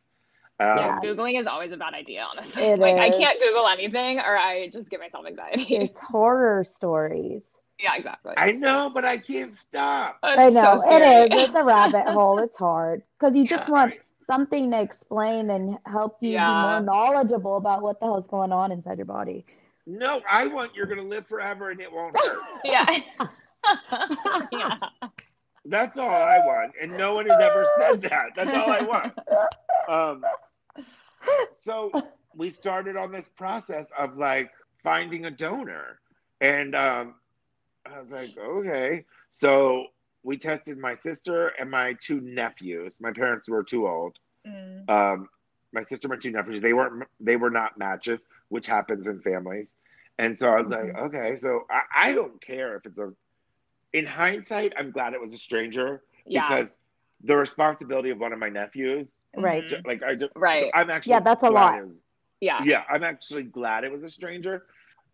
Um, 0.61 0.77
Yeah, 0.77 0.99
Googling 1.03 1.39
is 1.39 1.47
always 1.47 1.71
a 1.71 1.77
bad 1.77 1.93
idea, 1.93 2.25
honestly. 2.29 2.63
It 2.63 2.79
like 2.85 2.97
I 2.97 3.09
can't 3.11 3.39
Google 3.39 3.67
anything 3.67 4.19
or 4.19 4.37
I 4.37 4.69
just 4.69 4.89
give 4.89 4.99
myself 4.99 5.25
anxiety. 5.25 5.75
It's 5.75 5.99
horror 5.99 6.63
stories. 6.63 7.43
yeah, 7.79 7.95
exactly. 7.95 8.33
I 8.35 8.51
know, 8.53 8.89
but 8.93 9.05
I 9.05 9.17
can't 9.19 9.53
stop. 9.55 10.17
It's 10.23 10.39
I 10.41 10.49
know 10.49 10.77
so 10.79 10.91
it 10.95 11.01
is. 11.01 11.39
It's 11.43 11.55
a 11.55 11.63
rabbit 11.63 12.05
hole. 12.17 12.39
It's 12.39 12.57
hard 12.57 13.03
because 13.17 13.35
you 13.37 13.45
just 13.45 13.67
Yeah, 13.67 13.73
want 13.73 13.93
I- 13.93 13.99
something 14.27 14.69
to 14.71 14.81
explain 14.81 15.49
and 15.49 15.77
help 15.85 16.17
you 16.21 16.33
Yeah. 16.33 16.45
be 16.47 16.67
more 16.67 16.81
knowledgeable 16.81 17.57
about 17.57 17.81
what 17.81 17.99
the 17.99 18.05
hell's 18.05 18.27
going 18.27 18.51
on 18.51 18.71
inside 18.71 18.97
your 18.97 19.05
body. 19.05 19.45
No, 19.89 20.21
I 20.29 20.45
want 20.45 20.75
you're 20.75 20.85
going 20.85 20.99
to 20.99 21.07
live 21.07 21.25
forever 21.25 21.71
and 21.71 21.81
it 21.81 21.91
won't 21.91 22.15
hurt. 22.15 22.39
Yeah. 22.63 22.99
yeah. 24.51 24.77
That's 25.65 25.97
all 25.97 26.09
I 26.09 26.37
want. 26.39 26.73
And 26.79 26.95
no 26.95 27.15
one 27.15 27.25
has 27.27 27.41
ever 27.41 27.67
said 27.79 28.01
that. 28.03 28.29
That's 28.35 28.55
all 28.55 28.71
I 28.71 28.81
want. 28.81 29.13
Um, 29.89 30.23
so 31.65 31.91
we 32.35 32.51
started 32.51 32.95
on 32.95 33.11
this 33.11 33.29
process 33.35 33.87
of 33.97 34.15
like 34.17 34.51
finding 34.83 35.25
a 35.25 35.31
donor. 35.31 35.99
And 36.39 36.75
um, 36.75 37.15
I 37.85 37.99
was 37.99 38.11
like, 38.11 38.37
okay. 38.37 39.05
So 39.31 39.85
we 40.23 40.37
tested 40.37 40.77
my 40.77 40.93
sister 40.93 41.47
and 41.59 41.71
my 41.71 41.93
two 41.99 42.21
nephews. 42.21 42.95
My 42.99 43.11
parents 43.11 43.49
were 43.49 43.63
too 43.63 43.87
old. 43.87 44.17
Mm. 44.47 44.89
Um, 44.89 45.29
my 45.73 45.83
sister, 45.83 46.07
my 46.07 46.17
two 46.17 46.31
nephews, 46.31 46.61
they 46.61 46.73
weren't 46.73 47.03
they 47.19 47.35
were 47.35 47.49
not 47.49 47.77
matches, 47.77 48.19
which 48.49 48.67
happens 48.67 49.07
in 49.07 49.19
families. 49.21 49.71
And 50.17 50.37
so 50.37 50.47
I 50.47 50.61
was 50.61 50.69
like, 50.69 50.95
okay, 50.97 51.37
so 51.37 51.65
I, 51.69 52.09
I 52.09 52.13
don't 52.13 52.41
care 52.41 52.75
if 52.75 52.85
it's 52.85 52.97
a 52.97 53.13
in 53.93 54.05
hindsight, 54.05 54.73
I'm 54.77 54.91
glad 54.91 55.13
it 55.13 55.21
was 55.21 55.33
a 55.33 55.37
stranger 55.37 56.01
Yeah. 56.25 56.47
because 56.47 56.75
the 57.23 57.35
responsibility 57.37 58.09
of 58.11 58.19
one 58.19 58.33
of 58.33 58.39
my 58.39 58.49
nephews, 58.49 59.07
Right. 59.35 59.63
Mhm. 59.63 59.69
ju- 59.69 59.81
like 59.85 60.03
I 60.03 60.15
just 60.15 60.31
Right. 60.35 60.69
I'm 60.73 60.89
actually 60.89 61.11
Yeah, 61.11 61.19
that's 61.21 61.43
a 61.43 61.49
glad 61.49 61.53
lot. 61.53 61.79
it 61.79 61.85
was- 61.87 61.95
Yeah. 62.41 62.63
yeah, 62.63 62.83
I'm 62.89 63.03
actually 63.03 63.43
glad 63.43 63.83
it 63.83 63.91
was 63.91 64.03
a 64.03 64.09
stranger, 64.09 64.65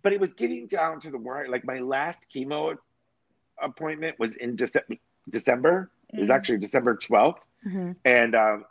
but 0.01 0.11
it 0.13 0.19
was 0.19 0.33
getting 0.33 0.67
down 0.67 0.99
to 1.01 1.11
the 1.11 1.17
wire. 1.17 1.47
Like 1.47 1.63
my 1.65 1.79
last 1.79 2.25
chemo 2.33 2.77
appointment 3.61 4.17
was 4.19 4.35
in 4.37 4.57
Dece- 4.57 4.99
December. 5.29 5.89
It 6.13 6.19
was 6.19 6.29
Mhm. 6.29 6.35
actually 6.35 6.57
December 6.59 6.95
12th, 6.95 7.39
Mhm. 7.65 7.95
and 8.05 8.35
um, 8.35 8.65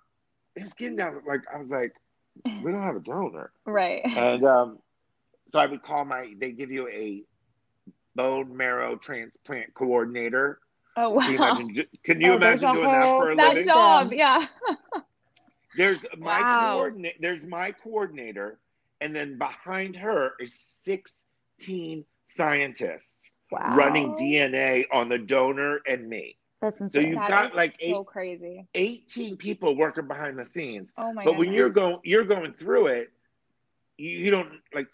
it 0.55 0.63
was 0.63 0.75
getting 0.75 0.97
down. 0.97 1.23
Like 1.27 1.43
I 1.53 1.59
was 1.59 1.69
like, 1.69 1.95
we 2.61 2.73
don't 2.73 2.83
have 2.83 2.97
a 2.97 3.01
donor, 3.01 3.53
Right. 3.67 4.03
and 4.15 4.45
um, 4.45 4.79
so 5.53 5.59
I 5.61 5.67
would 5.67 5.83
call 5.83 6.05
my. 6.05 6.35
They 6.39 6.53
give 6.53 6.71
you 6.71 6.89
a 6.89 7.25
bone 8.15 8.57
marrow 8.57 8.97
transplant 8.97 9.75
coordinator. 9.75 10.59
Oh 10.97 11.11
Can 11.23 11.33
you 11.33 11.39
wow. 11.39 11.39
imagine? 11.39 11.75
Can 12.05 12.21
you 12.21 12.33
Oh, 12.33 12.35
imagine 12.35 12.71
a 12.71 12.73
doing 12.73 12.91
that 12.93 13.15
for 13.17 13.31
a 13.31 13.37
That 13.37 13.37
living? 13.37 13.65
job. 13.65 14.13
Yeah. 14.13 14.47
There's 15.75 16.05
my 16.17 16.45
Wow. 16.45 16.45
coordinate. 16.45 17.17
There's 17.21 17.47
my 17.47 17.73
coordinator, 17.73 18.59
and 19.01 19.15
then 19.15 19.39
behind 19.39 19.97
her 19.97 20.33
is 20.41 20.55
16 20.83 22.05
scientists 22.27 23.35
Wow. 23.51 23.65
running 23.65 24.15
DNA 24.15 24.87
on 24.93 25.09
the 25.09 25.19
donor 25.19 25.81
and 25.87 26.09
me. 26.09 26.39
That's 26.65 26.79
So 26.79 26.85
insane. 26.85 27.09
you 27.09 27.15
That 27.17 27.29
got 27.29 27.47
is 27.49 27.55
like 27.55 27.75
so 27.79 28.05
crazy. 28.05 28.67
18 28.75 29.37
people 29.37 29.77
working 29.77 30.09
behind 30.09 30.39
the 30.39 30.47
scenes. 30.47 30.89
Oh 30.97 31.13
my 31.13 31.25
but 31.25 31.37
when 31.37 31.53
you're 31.53 31.69
going, 31.69 31.99
you're 32.05 32.25
going 32.25 32.55
through 32.55 32.87
it. 32.87 33.11
You, 33.99 34.11
you 34.11 34.31
don't 34.31 34.49
like. 34.75 34.87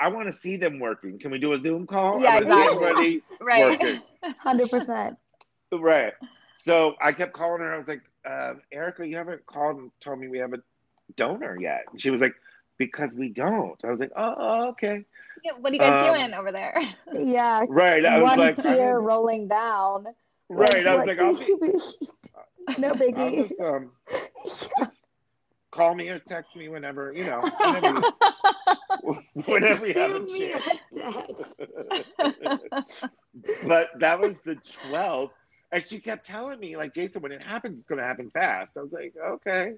I 0.00 0.08
want 0.08 0.26
to 0.26 0.32
see 0.32 0.56
them 0.58 0.78
working. 0.78 1.18
Can 1.18 1.30
we 1.30 1.38
do 1.38 1.54
a 1.54 1.60
Zoom 1.60 1.86
call? 1.86 2.20
Yeah, 2.20 2.34
I 2.34 2.38
exactly. 2.38 2.74
everybody 2.76 3.22
right. 3.40 3.64
working. 3.70 4.02
Hundred 4.38 4.70
percent. 4.70 5.16
Right. 5.72 6.12
So 6.64 6.94
I 7.00 7.12
kept 7.12 7.32
calling 7.32 7.62
her. 7.62 7.74
I 7.74 7.78
was 7.78 7.88
like, 7.88 8.02
um, 8.26 8.60
Erica, 8.70 9.06
you 9.06 9.16
haven't 9.16 9.46
called 9.46 9.78
and 9.78 9.90
told 10.00 10.18
me 10.18 10.28
we 10.28 10.38
have 10.38 10.52
a 10.52 10.58
donor 11.16 11.56
yet. 11.58 11.84
And 11.90 12.00
she 12.00 12.10
was 12.10 12.20
like, 12.20 12.34
because 12.76 13.14
we 13.14 13.30
don't. 13.30 13.82
I 13.82 13.90
was 13.90 13.98
like, 14.00 14.12
oh, 14.14 14.34
oh, 14.36 14.68
okay. 14.68 15.04
Yeah, 15.42 15.52
what 15.58 15.72
are 15.72 15.74
you 15.74 15.80
guys 15.80 16.08
Um, 16.08 16.18
doing 16.18 16.34
over 16.34 16.52
there? 16.52 16.78
Yeah. 17.18 17.64
Right. 17.68 18.04
I 18.04 18.18
was 18.18 18.28
One 18.30 18.38
like, 18.38 18.56
tear 18.56 19.00
rolling 19.00 19.48
down. 19.48 20.06
Right. 20.48 20.86
I 20.86 20.94
was 20.96 21.06
What 21.06 21.06
like, 21.06 21.18
I'll, 21.18 21.34
be, 21.34 21.44
you 21.46 21.58
be- 21.58 22.78
no 22.78 22.88
I'll 22.88 22.94
biggie. 22.94 23.48
just 23.48 23.60
um, 23.60 23.92
just 24.78 25.04
call 25.70 25.94
me 25.94 26.08
or 26.08 26.18
text 26.18 26.56
me 26.56 26.68
whenever, 26.68 27.12
you 27.12 27.24
know, 27.24 27.40
whenever 27.60 28.00
you, 28.00 29.16
whenever 29.46 29.86
you 29.86 29.94
have 29.94 30.10
a 30.12 30.26
chance. 30.26 30.64
but 33.66 33.88
that 34.00 34.18
was 34.20 34.36
the 34.44 34.56
12th. 34.90 35.30
And 35.70 35.84
she 35.86 36.00
kept 36.00 36.26
telling 36.26 36.58
me, 36.58 36.76
like, 36.76 36.94
Jason, 36.94 37.22
when 37.22 37.32
it 37.32 37.42
happens, 37.42 37.78
it's 37.78 37.88
going 37.88 37.98
to 37.98 38.04
happen 38.04 38.30
fast. 38.30 38.76
I 38.76 38.80
was 38.82 38.92
like, 38.92 39.14
okay. 39.22 39.74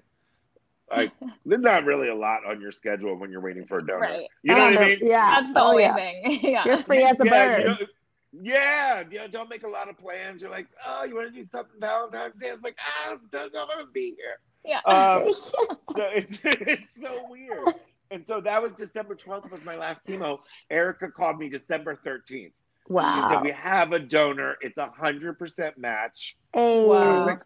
Like, 0.89 1.11
there's 1.45 1.61
not 1.61 1.85
really 1.85 2.09
a 2.09 2.15
lot 2.15 2.45
on 2.47 2.61
your 2.61 2.71
schedule 2.71 3.15
when 3.17 3.29
you're 3.31 3.41
waiting 3.41 3.65
for 3.65 3.79
a 3.79 3.85
donor. 3.85 3.99
Right. 3.99 4.27
You 4.43 4.55
know 4.55 4.65
what 4.71 4.77
I 4.77 4.85
mean? 4.85 4.99
Yeah. 5.01 5.41
That's 5.41 5.53
the 5.53 5.61
oh, 5.61 5.71
only 5.71 5.83
yeah. 5.83 5.93
thing. 5.95 6.39
yeah. 6.43 6.63
You're 6.65 6.77
free 6.77 7.03
as 7.03 7.19
a 7.19 7.25
yeah, 7.25 7.31
bird. 7.31 7.59
You 7.59 7.65
know, 7.65 7.77
yeah, 8.33 9.03
you 9.09 9.19
know, 9.19 9.27
don't 9.27 9.49
make 9.49 9.63
a 9.63 9.67
lot 9.69 9.89
of 9.89 9.97
plans. 9.97 10.41
You're 10.41 10.51
like, 10.51 10.67
oh, 10.85 11.03
you 11.03 11.15
want 11.15 11.33
to 11.33 11.41
do 11.41 11.47
something 11.51 11.79
Valentine's 11.79 12.37
Day? 12.37 12.49
I 12.49 12.53
was 12.53 12.63
like, 12.63 12.77
ah, 12.79 13.13
I 13.13 13.17
don't 13.31 13.53
know 13.53 13.63
if 13.63 13.69
I'm 13.77 13.85
to 13.85 13.91
be 13.91 14.15
here. 14.17 14.39
yeah. 14.65 14.79
Um, 14.85 15.33
so 15.33 16.03
it's, 16.13 16.39
it's 16.43 16.89
so 17.01 17.27
weird. 17.29 17.75
And 18.09 18.25
so 18.27 18.41
that 18.41 18.61
was 18.61 18.73
December 18.73 19.15
12th 19.15 19.49
was 19.51 19.63
my 19.63 19.75
last 19.75 20.05
chemo. 20.05 20.39
Erica 20.69 21.09
called 21.09 21.39
me 21.39 21.49
December 21.49 21.97
13th. 22.05 22.51
She 23.13 23.21
said, 23.29 23.41
we 23.41 23.51
have 23.51 23.93
a 23.93 23.99
donor. 23.99 24.57
It's 24.61 24.77
a 24.77 24.87
100% 25.01 25.77
match. 25.77 26.35
Hey. 26.53 26.89
I 26.91 27.13
was 27.13 27.25
like, 27.25 27.41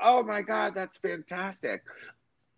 oh 0.00 0.22
my 0.22 0.42
God, 0.42 0.74
that's 0.74 0.98
fantastic. 1.00 1.82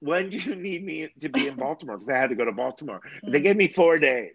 When 0.00 0.28
do 0.30 0.36
you 0.36 0.54
need 0.56 0.84
me 0.84 1.08
to 1.20 1.28
be 1.28 1.46
in 1.46 1.56
Baltimore? 1.56 1.96
Because 1.96 2.12
I 2.14 2.18
had 2.18 2.30
to 2.30 2.34
go 2.36 2.44
to 2.44 2.52
Baltimore. 2.52 3.00
They 3.22 3.40
Mm. 3.40 3.42
gave 3.44 3.56
me 3.56 3.68
four 3.68 3.98
days. 3.98 4.34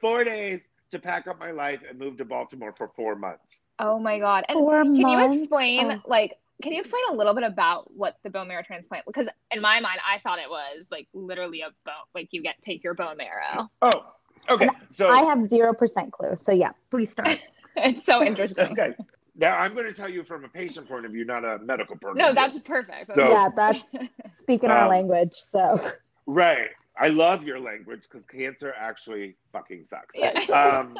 Four 0.00 0.22
days 0.24 0.62
to 0.92 0.98
pack 0.98 1.26
up 1.26 1.40
my 1.40 1.50
life 1.50 1.80
and 1.88 1.98
move 1.98 2.16
to 2.18 2.24
Baltimore 2.24 2.72
for 2.76 2.88
four 2.94 3.16
months. 3.16 3.60
oh 3.78 3.98
my 3.98 4.18
god. 4.18 4.44
And 4.48 4.58
Four 4.58 4.82
can 4.84 4.96
you 4.96 5.18
explain 5.26 5.90
Oh. 5.92 6.00
like 6.06 6.38
can 6.62 6.72
you 6.72 6.78
explain 6.80 7.02
a 7.10 7.14
little 7.14 7.34
bit 7.34 7.42
about 7.44 7.90
what 7.96 8.18
the 8.22 8.30
bone 8.30 8.46
marrow 8.46 8.62
transplant 8.62 9.04
because 9.06 9.26
in 9.50 9.60
my 9.60 9.80
mind 9.80 9.98
I 10.08 10.18
thought 10.20 10.38
it 10.38 10.48
was 10.48 10.86
like 10.90 11.08
literally 11.12 11.62
a 11.62 11.70
bone 11.84 11.94
like 12.14 12.28
you 12.30 12.42
get 12.42 12.60
take 12.62 12.84
your 12.84 12.94
bone 12.94 13.16
marrow. 13.16 13.68
Oh, 13.82 14.12
okay. 14.48 14.68
So 14.92 15.08
I 15.08 15.22
have 15.24 15.44
zero 15.48 15.72
percent 15.74 16.12
clue. 16.12 16.36
So 16.36 16.52
yeah, 16.52 16.70
please 16.90 17.10
start. 17.10 17.38
It's 17.74 18.04
so 18.04 18.22
interesting. 18.22 18.70
okay. 18.72 18.90
Now 19.34 19.56
I'm 19.56 19.72
going 19.72 19.86
to 19.86 19.94
tell 19.94 20.10
you 20.10 20.24
from 20.24 20.44
a 20.44 20.48
patient 20.48 20.86
point 20.86 21.06
of 21.06 21.12
view, 21.12 21.24
not 21.24 21.42
a 21.42 21.58
medical 21.58 21.96
point 21.96 22.12
of 22.12 22.16
No, 22.18 22.26
view. 22.26 22.34
that's 22.34 22.58
perfect. 22.58 23.06
So- 23.06 23.30
yeah, 23.30 23.48
that's 23.56 23.90
speaking 24.36 24.68
our 24.70 24.82
Um, 24.84 24.90
language. 24.90 25.32
So 25.36 25.80
right. 26.26 26.68
I 26.98 27.08
love 27.08 27.42
your 27.44 27.58
language 27.58 28.02
because 28.02 28.24
cancer 28.26 28.74
actually 28.78 29.36
fucking 29.52 29.84
sucks. 29.84 30.14
yeah. 30.14 30.40
Um, 30.52 30.96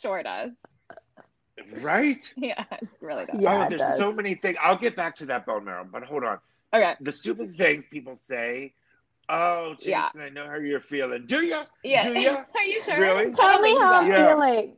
sure 0.00 0.22
does. 0.22 0.50
right? 1.80 2.32
Yeah, 2.36 2.64
it 2.72 2.88
really 3.00 3.26
does. 3.26 3.40
Yeah, 3.40 3.64
oh, 3.66 3.68
there's 3.68 3.80
does. 3.80 3.98
so 3.98 4.12
many 4.12 4.34
things. 4.34 4.56
I'll 4.62 4.78
get 4.78 4.96
back 4.96 5.16
to 5.16 5.26
that 5.26 5.46
bone 5.46 5.64
marrow, 5.64 5.86
but 5.90 6.02
hold 6.04 6.24
on. 6.24 6.38
Okay. 6.74 6.94
The 7.00 7.12
stupid 7.12 7.54
things 7.54 7.86
people 7.86 8.16
say. 8.16 8.72
Oh, 9.30 9.74
Jason, 9.74 9.90
Yeah. 9.90 10.08
I 10.20 10.28
know 10.30 10.46
how 10.46 10.56
you're 10.56 10.80
feeling. 10.80 11.26
Do 11.26 11.44
you? 11.44 11.60
Yeah. 11.84 12.08
Do 12.08 12.18
ya? 12.20 12.44
Are 12.54 12.62
you 12.64 12.82
sure? 12.82 12.98
Really? 12.98 13.32
Tell 13.32 13.60
me 13.60 13.70
how. 13.78 14.00
I'm 14.00 14.08
Yeah. 14.08 14.28
feeling. 14.34 14.72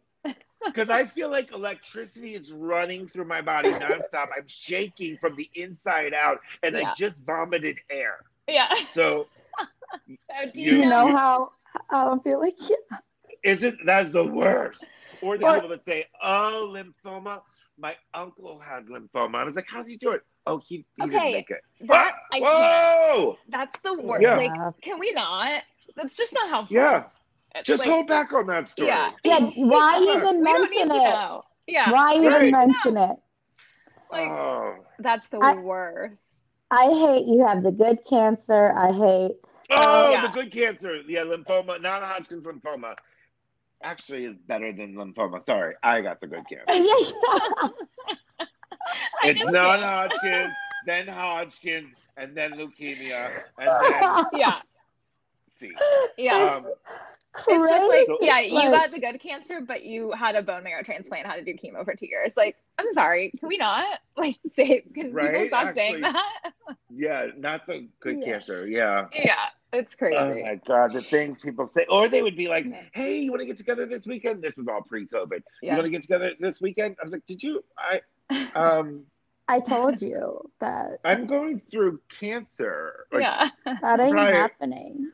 Because 0.65 0.91
I 0.91 1.07
feel 1.07 1.31
like 1.31 1.53
electricity 1.53 2.35
is 2.35 2.53
running 2.53 3.09
through 3.09 3.25
my 3.25 3.41
body 3.41 3.71
nonstop. 3.71 4.27
I'm 4.37 4.47
shaking 4.47 5.17
from 5.17 5.35
the 5.37 5.49
inside 5.55 6.13
out, 6.13 6.41
and 6.63 6.77
Yeah. 6.77 6.91
I 6.91 6.95
just 6.95 7.25
vomited 7.25 7.79
air. 7.89 8.19
Yeah. 8.49 8.69
So 8.95 9.27
So 10.09 10.51
do 10.53 10.61
You- 10.61 10.73
you, 10.73 10.79
You 10.81 10.87
know 10.89 11.09
how 11.17 11.53
how 11.89 12.11
I'm 12.11 12.21
feeling? 12.21 12.53
Yeah. 12.69 12.99
isn't 13.45 13.79
that's 13.87 14.11
the 14.11 14.25
worst? 14.27 14.85
Or 15.23 15.39
the 15.39 15.47
Or- 15.47 15.55
people 15.55 15.69
that 15.71 15.85
say, 15.85 16.07
"Oh, 16.23 16.73
lymphoma." 16.75 17.43
My 17.79 17.97
uncle 18.13 18.59
had 18.59 18.87
lymphoma. 18.87 19.37
I 19.37 19.45
was 19.45 19.57
like, 19.57 19.67
"How's 19.69 19.87
he 19.89 19.97
doing?" 19.97 20.19
Oh, 20.47 20.59
he, 20.59 20.85
he 20.97 21.03
didn't 21.07 21.13
make 21.33 21.51
it. 21.51 21.61
that- 21.89 22.13
Ah, 22.15 22.37
I 22.37 22.41
Whoa! 22.41 23.39
That's 23.49 23.79
the 23.83 23.95
worst. 23.95 24.23
Yeah. 24.23 24.37
Like, 24.37 24.81
can 24.83 24.99
we 24.99 25.13
not? 25.13 25.63
That's 25.97 26.17
just 26.17 26.33
not 26.35 26.49
helpful. 26.51 26.77
Yeah, 26.77 27.05
It's 27.55 27.67
just 27.67 27.81
like, 27.81 27.89
hold 27.91 28.07
back 28.07 28.33
on 28.33 28.47
that 28.49 28.69
story. 28.69 28.89
Yeah. 28.89 29.11
Yeah, 29.25 29.41
why 29.57 29.99
even 30.01 30.41
We 30.41 30.53
don't 30.53 30.71
need 30.71 30.87
mention 30.89 30.91
it? 30.91 31.41
Yeah. 31.67 31.91
Why 31.91 32.15
Right. 32.15 32.17
even 32.17 32.43
need 32.43 32.51
to 32.51 32.57
mention 32.67 32.97
it? 32.97 33.17
Like, 34.11 34.29
oh. 34.29 34.77
that's 34.99 35.29
the 35.29 35.39
I- 35.39 35.55
worst. 35.55 36.43
I 36.71 36.85
hate 36.87 37.27
you 37.27 37.47
have 37.47 37.63
the 37.63 37.73
good 37.73 38.05
cancer. 38.09 38.73
I 38.77 38.93
hate 38.93 39.33
Oh, 39.71 40.11
Yeah. 40.11 40.23
the 40.23 40.29
good 40.29 40.51
cancer. 40.53 40.97
Yeah, 41.07 41.25
lymphoma, 41.25 41.81
non-Hodgkin's 41.81 42.45
lymphoma. 42.45 42.95
Actually, 43.83 44.25
is 44.27 44.37
better 44.47 44.73
than 44.73 44.95
lymphoma. 44.95 45.45
Sorry, 45.47 45.75
I 45.83 46.01
got 46.03 46.21
the 46.21 46.27
good 46.27 46.45
cancer. 46.49 46.65
I 46.69 47.71
It's 49.25 49.45
knew 49.45 49.51
non-Hodgkin's, 49.53 50.53
then 50.87 51.07
Hodgkin's, 51.07 51.95
and 52.17 52.37
then 52.37 52.53
leukemia, 52.53 53.31
and 53.59 53.69
then 53.93 54.25
Yeah. 54.35 54.61
see. 55.59 55.73
Yeah. 56.19 56.57
Um, 56.57 56.67
it's 57.49 57.71
just 57.71 57.89
like, 57.89 58.07
So- 58.07 58.19
yeah, 58.21 58.41
you 58.41 58.71
got 58.71 58.91
the 58.91 58.99
good 59.01 59.21
cancer, 59.21 59.61
but 59.61 59.85
you 59.85 60.11
had 60.13 60.35
a 60.35 60.43
bone 60.43 60.65
marrow 60.65 60.83
transplant, 60.83 61.27
had 61.27 61.37
to 61.37 61.45
do 61.45 61.55
chemo 61.57 61.85
for 61.85 61.95
two 61.95 62.09
years. 62.09 62.37
Like, 62.37 62.57
I'm 62.79 62.91
sorry, 62.93 63.31
can 63.39 63.49
we 63.49 63.57
not? 63.57 64.01
Like, 64.17 64.37
say, 64.53 64.81
can 64.81 65.05
people 65.05 65.13
Right? 65.13 65.49
stop 65.49 65.71
saying 65.75 66.01
that? 66.03 66.53
yeah, 66.91 67.29
not 67.39 67.67
the 67.67 67.89
good 68.01 68.19
Yeah. 68.19 68.25
cancer. 68.27 68.67
Yeah. 68.67 69.07
Yeah, 69.15 69.37
it's 69.73 69.95
crazy. 69.95 70.17
Oh 70.17 70.35
my 70.43 70.55
god, 70.67 70.93
the 70.93 71.03
things 71.03 71.41
people 71.41 71.71
say, 71.75 71.87
or 71.89 72.09
they 72.09 72.23
would 72.23 72.37
be 72.37 72.49
like, 72.49 72.67
"Hey, 72.93 73.19
you 73.21 73.31
want 73.31 73.41
to 73.41 73.47
get 73.47 73.57
together 73.57 73.87
this 73.87 74.07
weekend?" 74.07 74.43
This 74.43 74.57
was 74.57 74.67
all 74.69 74.83
pre-COVID. 74.83 75.43
You 75.63 75.77
want 75.77 75.85
to 75.87 75.91
get 75.91 76.03
together 76.03 76.33
this 76.39 76.61
weekend? 76.61 76.97
I 77.01 77.05
was 77.05 77.13
like, 77.13 77.27
"Did 77.27 77.43
you?" 77.43 77.63
I 77.79 78.01
um, 78.55 79.05
I 79.49 79.61
told 79.61 80.01
you 80.01 80.51
that 80.61 81.01
I'm 81.05 81.27
going 81.27 81.61
through 81.71 82.01
cancer. 82.09 83.07
Like, 83.13 83.23
yeah. 83.23 83.49
that 83.81 84.01
ain't 84.01 84.13
Right. 84.15 84.35
happening. 84.35 85.13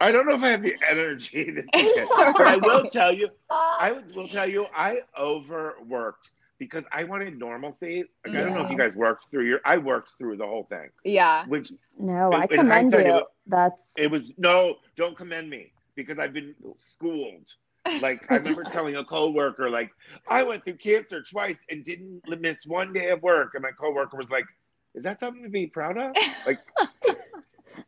I 0.00 0.12
don't 0.12 0.26
know 0.26 0.34
if 0.34 0.42
I 0.42 0.50
have 0.50 0.62
the 0.62 0.76
energy 0.88 1.50
this 1.50 1.66
weekend, 1.74 2.08
but 2.36 2.46
I 2.46 2.56
will 2.56 2.86
tell 2.86 3.12
you, 3.12 3.28
I 3.50 3.92
will 4.14 4.28
tell 4.28 4.48
you, 4.48 4.66
I 4.74 5.00
overworked 5.18 6.30
because 6.58 6.84
I 6.92 7.04
wanted 7.04 7.38
normalcy. 7.38 8.04
Like, 8.26 8.36
I 8.36 8.40
don't 8.40 8.54
know 8.54 8.64
if 8.64 8.70
you 8.70 8.76
guys 8.78 8.94
worked 8.94 9.26
through 9.30 9.46
your. 9.46 9.60
I 9.64 9.78
worked 9.78 10.12
through 10.18 10.36
the 10.36 10.46
whole 10.46 10.64
thing, 10.64 10.90
Yeah. 11.04 11.44
which 11.46 11.72
No, 11.98 12.28
In- 12.28 12.34
I 12.34 12.42
in 12.42 12.48
commend 12.48 12.72
hindsight, 12.72 13.00
it 13.00 13.06
you. 13.06 13.12
was- 13.14 13.24
That's 13.46 13.80
it 13.96 14.10
was 14.10 14.32
no. 14.38 14.76
Don't 14.96 15.16
commend 15.16 15.50
me 15.50 15.72
because 15.94 16.18
I've 16.18 16.32
been 16.32 16.54
schooled. 16.78 17.54
Like 18.00 18.30
I 18.32 18.36
remember 18.36 18.62
telling 18.72 18.96
a 18.96 19.04
coworker, 19.04 19.68
like 19.68 19.90
I 20.28 20.42
went 20.42 20.64
through 20.64 20.76
cancer 20.78 21.22
twice 21.22 21.56
and 21.70 21.84
didn't 21.84 22.22
miss 22.40 22.64
one 22.66 22.92
day 22.92 23.10
of 23.10 23.22
work, 23.22 23.54
and 23.54 23.62
my 23.62 23.72
coworker 23.72 24.16
was 24.16 24.30
like, 24.30 24.46
"Is 24.94 25.04
that 25.04 25.20
something 25.20 25.42
to 25.42 25.50
be 25.50 25.66
proud 25.66 25.98
of?" 25.98 26.12
Like, 26.46 26.58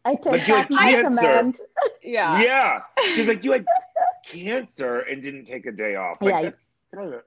I 0.05 0.15
take 0.17 0.27
Like, 0.27 0.49
you 0.49 0.55
back 0.55 0.71
my 0.71 0.91
cancer. 0.93 1.03
command. 1.05 1.61
Yeah. 2.03 2.43
yeah. 2.43 2.83
She's 3.15 3.27
like, 3.27 3.43
"You 3.43 3.53
had 3.53 3.65
cancer 4.25 5.01
and 5.01 5.23
didn't 5.23 5.47
take 5.47 5.67
a 5.67 5.73
day 5.73 5.95
off." 5.97 6.19
Like, 6.21 6.55
Yeah. 6.95 7.19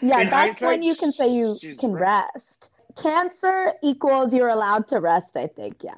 That's- 0.00 0.02
Yeah, 0.02 0.20
In 0.20 0.30
that's 0.30 0.60
when 0.60 0.82
you 0.82 0.94
can 0.94 1.12
say 1.12 1.28
you 1.28 1.56
can 1.78 1.92
right. 1.92 2.24
rest. 2.34 2.70
Cancer 2.96 3.72
equals 3.82 4.34
you're 4.34 4.48
allowed 4.48 4.88
to 4.88 5.00
rest, 5.00 5.36
I 5.36 5.46
think. 5.46 5.82
Yeah. 5.82 5.94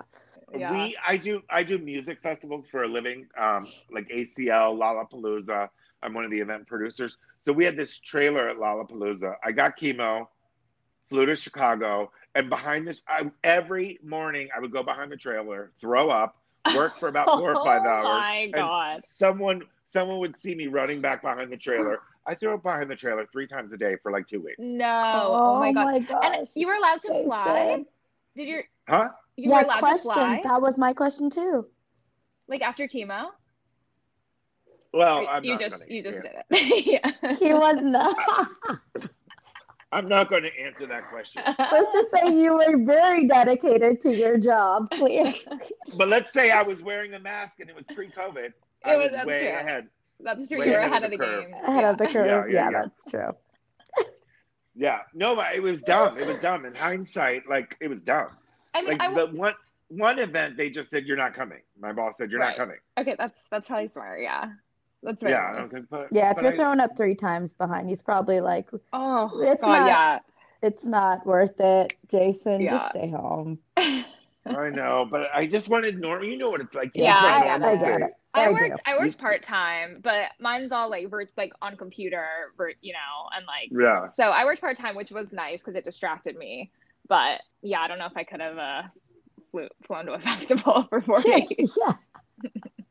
Yeah. 0.54 0.72
We 0.72 0.96
I 1.06 1.16
do 1.16 1.42
I 1.48 1.62
do 1.62 1.78
music 1.78 2.20
festivals 2.22 2.68
for 2.68 2.82
a 2.82 2.88
living, 2.88 3.28
um, 3.38 3.68
like 3.90 4.08
ACL, 4.08 4.76
Lollapalooza. 4.76 5.68
I'm 6.02 6.12
one 6.14 6.24
of 6.24 6.30
the 6.30 6.40
event 6.40 6.66
producers. 6.66 7.18
So 7.44 7.52
we 7.52 7.64
had 7.64 7.76
this 7.76 7.98
trailer 8.00 8.48
at 8.48 8.56
Lollapalooza. 8.56 9.36
I 9.44 9.52
got 9.52 9.78
chemo, 9.78 10.26
flew 11.08 11.26
to 11.26 11.36
Chicago, 11.36 12.10
and 12.34 12.48
behind 12.48 12.86
this, 12.86 13.02
I, 13.08 13.30
every 13.44 13.98
morning 14.02 14.48
I 14.56 14.60
would 14.60 14.72
go 14.72 14.82
behind 14.82 15.12
the 15.12 15.16
trailer, 15.16 15.70
throw 15.78 16.10
up, 16.10 16.36
work 16.74 16.96
for 16.96 17.08
about 17.08 17.26
four 17.38 17.54
or 17.54 17.64
five 17.64 17.82
hours. 17.86 18.06
Oh 18.06 18.20
my 18.20 18.36
and 18.44 18.52
God. 18.54 19.04
someone 19.04 19.62
someone 19.86 20.18
would 20.18 20.36
see 20.36 20.54
me 20.54 20.66
running 20.66 21.00
back 21.00 21.22
behind 21.22 21.50
the 21.52 21.56
trailer. 21.56 22.00
I 22.30 22.34
threw 22.34 22.54
up 22.54 22.62
behind 22.62 22.88
the 22.88 22.94
trailer 22.94 23.26
three 23.32 23.48
times 23.48 23.72
a 23.72 23.76
day 23.76 23.96
for 24.00 24.12
like 24.12 24.28
two 24.28 24.40
weeks. 24.40 24.54
No. 24.60 24.86
Oh, 24.86 25.56
oh 25.56 25.58
my 25.58 25.72
god. 25.72 26.06
gosh. 26.06 26.22
And 26.36 26.48
you 26.54 26.68
were 26.68 26.74
allowed 26.74 27.00
to 27.00 27.08
Jason. 27.08 27.24
fly? 27.24 27.84
Did 28.36 28.46
you 28.48 28.60
Huh? 28.88 29.08
you 29.36 29.50
yeah, 29.50 29.56
were 29.56 29.64
allowed 29.64 29.78
question. 29.80 29.96
to 30.10 30.14
fly? 30.14 30.40
That 30.44 30.62
was 30.62 30.78
my 30.78 30.92
question 30.92 31.28
too. 31.28 31.66
Like 32.46 32.62
after 32.62 32.86
chemo? 32.86 33.30
Well, 34.92 35.26
I'm 35.28 35.42
you 35.42 35.52
not 35.52 35.60
just 35.60 35.82
you 35.90 36.04
just 36.04 36.22
did 36.22 36.30
it. 36.50 36.86
yeah. 37.20 37.34
He 37.34 37.52
was 37.52 37.78
not. 37.80 38.16
I'm 39.92 40.08
not 40.08 40.30
going 40.30 40.44
to 40.44 40.56
answer 40.60 40.86
that 40.86 41.08
question. 41.10 41.42
Let's 41.58 41.92
just 41.92 42.12
say 42.12 42.32
you 42.32 42.54
were 42.54 42.76
very 42.84 43.26
dedicated 43.26 44.00
to 44.02 44.16
your 44.16 44.38
job. 44.38 44.88
please. 44.92 45.44
But 45.96 46.08
let's 46.08 46.32
say 46.32 46.52
I 46.52 46.62
was 46.62 46.80
wearing 46.80 47.14
a 47.14 47.18
mask 47.18 47.58
and 47.58 47.68
it 47.68 47.74
was 47.74 47.86
pre-COVID. 47.92 48.52
I 48.84 48.94
It 48.94 48.96
was, 48.98 49.06
was- 49.06 49.10
that's 49.14 49.26
way 49.26 49.40
true. 49.40 49.48
ahead. 49.48 49.88
That's 50.22 50.48
true. 50.48 50.58
Way 50.58 50.66
You 50.66 50.72
were 50.72 50.78
ahead 50.78 51.02
ahead 51.02 51.04
of 51.04 51.12
of 51.12 51.18
the 51.18 51.24
the 51.24 51.24
curve. 51.24 51.44
game. 51.46 51.54
Ahead 51.64 51.84
of 51.84 51.98
the 51.98 52.06
curve. 52.06 52.26
yeah, 52.26 52.54
Yeah, 52.64 52.70
yeah. 52.70 52.82
that's 52.82 53.10
true. 53.10 53.32
Yeah, 54.76 55.00
no, 55.14 55.34
but 55.34 55.54
it 55.54 55.62
was 55.62 55.82
dumb. 55.82 56.16
It 56.18 56.26
was 56.26 56.38
dumb. 56.38 56.64
In 56.64 56.74
hindsight, 56.74 57.42
like 57.48 57.76
it 57.80 57.88
was 57.88 58.02
dumb. 58.02 58.28
I 58.72 58.82
mean, 58.82 58.90
Like 58.98 59.00
I, 59.00 59.12
the 59.14 59.26
one 59.26 59.54
one 59.88 60.18
event, 60.20 60.56
they 60.56 60.70
just 60.70 60.90
said 60.90 61.06
you're 61.06 61.16
not 61.16 61.34
coming. 61.34 61.58
My 61.78 61.92
boss 61.92 62.16
said 62.16 62.30
you're 62.30 62.40
Right. 62.40 62.50
not 62.50 62.56
coming. 62.56 62.76
okay, 62.98 63.16
that's 63.18 63.42
that's 63.50 63.66
probably 63.68 63.88
smart. 63.88 64.20
Yeah, 64.22 64.52
that's 65.02 65.20
very 65.20 65.32
Yeah, 65.32 65.54
I 65.58 65.62
was 65.62 65.72
like, 65.72 65.84
but, 65.90 66.08
Yeah, 66.12 66.30
if 66.30 66.40
you're 66.40 66.52
I- 66.52 66.56
throwing 66.56 66.78
up 66.80 66.96
three 66.96 67.16
times 67.16 67.52
behind, 67.54 67.88
he's 67.90 68.00
probably 68.02 68.40
like, 68.40 68.70
Oh 68.92 69.30
It's 69.42 69.60
God, 69.60 69.86
not- 69.86 70.24
it's 70.62 70.84
not 70.84 71.26
worth 71.26 71.58
it, 71.60 71.94
Jason. 72.10 72.60
Yeah. 72.60 72.78
Just 72.78 72.90
stay 72.90 73.10
home. 73.10 73.58
yeah. 74.46 74.56
I 74.56 74.70
know, 74.70 75.06
but 75.10 75.28
I 75.34 75.46
just 75.46 75.68
wanted 75.68 75.98
normal. 75.98 76.26
You 76.28 76.38
know 76.38 76.50
what 76.50 76.60
it's 76.60 76.74
like. 76.74 76.90
You 76.94 77.04
Yeah, 77.04 77.18
I 77.18 77.40
get 77.40 77.46
it. 77.46 77.50
I 77.50 77.58
normalcy. 77.58 77.84
get 77.84 78.00
it. 78.02 78.10
I 78.32 78.44
I 78.44 78.48
worked 78.52 78.76
do. 78.76 78.82
I 78.86 78.98
worked 78.98 79.18
part 79.18 79.42
time, 79.42 80.00
but 80.02 80.30
mine's 80.38 80.72
all 80.72 80.88
like 80.88 81.08
vir- 81.10 81.28
like 81.36 81.52
on 81.60 81.76
computer, 81.76 82.26
vir- 82.56 82.74
you 82.80 82.92
know, 82.92 83.28
and 83.36 83.44
like 83.46 83.70
Yeah. 83.72 84.08
so 84.08 84.24
I 84.30 84.44
worked 84.44 84.60
part 84.60 84.76
time, 84.76 84.94
which 84.94 85.10
was 85.10 85.32
nice 85.32 85.60
because 85.60 85.74
it 85.74 85.84
distracted 85.84 86.36
me. 86.36 86.70
But 87.08 87.40
yeah, 87.62 87.80
I 87.80 87.88
don't 87.88 87.98
know 87.98 88.06
if 88.06 88.16
I 88.16 88.22
could 88.24 88.40
have 88.40 88.56
uh, 88.56 88.82
flew, 89.50 89.68
flown 89.86 90.06
to 90.06 90.12
a 90.12 90.20
festival 90.30 90.86
for 90.88 91.00
four 91.00 91.20
yeah. 91.26 91.40
days. 91.48 91.76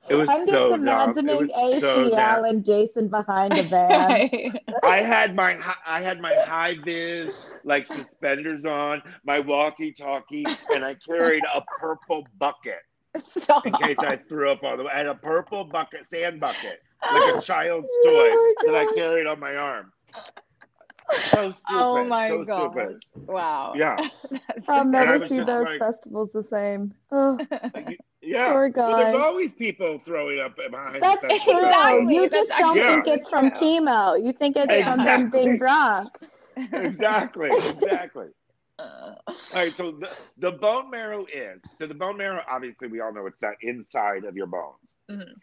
It 0.09 0.15
was 0.15 0.27
I'm 0.29 0.39
just 0.39 0.49
so 0.51 0.69
dumb. 0.71 0.79
It 0.79 0.81
imagining 0.81 1.37
was 1.37 1.49
so 1.49 1.55
ACL 1.55 2.11
dumb. 2.15 2.45
and 2.45 2.65
Jason 2.65 3.07
behind 3.09 3.57
a 3.57 3.63
van. 3.63 4.59
I 4.83 4.97
had 4.97 5.35
my 5.35 5.53
hi- 5.55 5.75
I 5.85 6.01
had 6.01 6.19
my 6.19 6.33
high 6.33 6.77
vis 6.83 7.49
like 7.63 7.85
suspenders 7.87 8.65
on, 8.65 9.01
my 9.23 9.39
walkie 9.39 9.91
talkie, 9.91 10.45
and 10.73 10.83
I 10.83 10.95
carried 10.95 11.43
a 11.53 11.61
purple 11.79 12.25
bucket 12.39 12.79
Stop. 13.19 13.65
in 13.65 13.73
case 13.73 13.97
I 13.99 14.15
threw 14.17 14.51
up 14.51 14.63
all 14.63 14.77
the 14.77 14.83
way. 14.83 14.91
I 14.93 14.97
had 14.99 15.07
a 15.07 15.15
purple 15.15 15.63
bucket, 15.65 16.05
sand 16.07 16.39
bucket, 16.39 16.81
like 17.13 17.35
a 17.35 17.41
child's 17.41 17.87
oh 17.91 18.01
toy 18.03 18.29
Oh 18.31 18.53
my 18.65 18.71
that 18.71 18.87
I 18.87 18.93
carried 18.95 19.27
on 19.27 19.39
my 19.39 19.55
arm. 19.55 19.91
So 21.31 21.37
oh 21.37 21.51
stupid. 21.51 21.59
Oh 21.69 22.03
my 22.05 22.29
so 22.29 22.43
gosh! 22.43 22.71
stupid. 22.71 23.01
Wow. 23.27 23.73
Yeah. 23.75 23.97
I'll 24.67 24.85
never 24.85 25.25
see 25.27 25.39
those 25.39 25.65
like- 25.65 25.79
festivals 25.79 26.29
the 26.33 26.43
same. 26.43 26.93
Oh, 27.11 27.37
Like, 27.73 27.99
yeah. 28.21 28.51
Poor 28.51 28.69
Well, 28.75 28.97
there's 28.97 29.15
always 29.15 29.53
people 29.53 29.99
throwing 29.99 30.39
up 30.39 30.55
behind 30.55 31.01
that's 31.01 31.21
the 31.21 31.27
true. 31.39 31.59
festival. 31.59 31.59
Exactly, 31.59 32.15
You 32.15 32.29
that's 32.29 32.47
just 32.47 32.49
don't 32.57 32.77
actually 32.77 32.81
think 32.81 33.07
it's 33.07 33.29
from 33.29 33.51
chemo. 33.51 34.23
You 34.23 34.31
think 34.33 34.55
it's 34.57 34.77
from 34.83 34.99
him 34.99 35.29
being 35.29 35.57
drunk. 35.57 36.09
Exactly. 36.73 37.49
Exactly. 37.67 38.27
Uh, 38.77 39.13
All 39.27 39.35
right, 39.53 39.75
so 39.75 39.91
the, 39.91 40.09
the 40.37 40.51
bone 40.51 40.89
marrow 40.89 41.25
is 41.33 41.61
so 41.77 41.85
the 41.85 41.93
bone 41.93 42.17
marrow. 42.17 42.41
Obviously, 42.49 42.87
we 42.87 42.99
all 43.01 43.13
know 43.13 43.25
it's 43.25 43.39
that 43.39 43.55
inside 43.61 44.23
of 44.23 44.35
your 44.35 44.47
bones. 44.47 44.77
Mhm. 45.09 45.33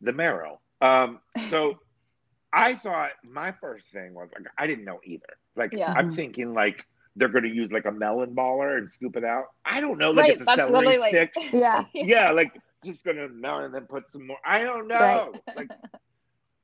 The 0.00 0.12
marrow. 0.12 0.60
Um, 0.80 1.20
so 1.50 1.78
I 2.52 2.74
thought 2.74 3.12
my 3.22 3.52
first 3.52 3.88
thing 3.90 4.14
was 4.14 4.28
like 4.34 4.46
I 4.58 4.66
didn't 4.66 4.84
know 4.84 5.00
either. 5.04 5.36
Like 5.56 5.72
Yeah. 5.72 5.92
I'm 5.96 6.10
thinking 6.10 6.52
like 6.52 6.84
they're 7.16 7.28
going 7.28 7.44
to 7.44 7.50
use 7.50 7.70
like 7.72 7.84
a 7.84 7.92
melon 7.92 8.34
baller 8.34 8.78
and 8.78 8.90
scoop 8.90 9.16
it 9.16 9.24
out. 9.24 9.46
I 9.64 9.80
don't 9.80 9.98
know. 9.98 10.10
Like 10.10 10.22
right, 10.24 10.32
it's 10.32 10.42
a 10.42 10.44
that's 10.46 10.56
celery 10.58 10.72
literally 10.86 10.98
like 10.98 11.10
stick. 11.10 11.34
Yeah. 11.52 11.84
yeah, 11.94 12.30
like 12.30 12.58
just 12.84 13.04
gonna 13.04 13.28
melt 13.28 13.64
and 13.64 13.74
then 13.74 13.86
put 13.86 14.10
some 14.12 14.26
more. 14.26 14.38
I 14.44 14.62
don't 14.64 14.88
know. 14.88 15.32
Like 15.56 15.70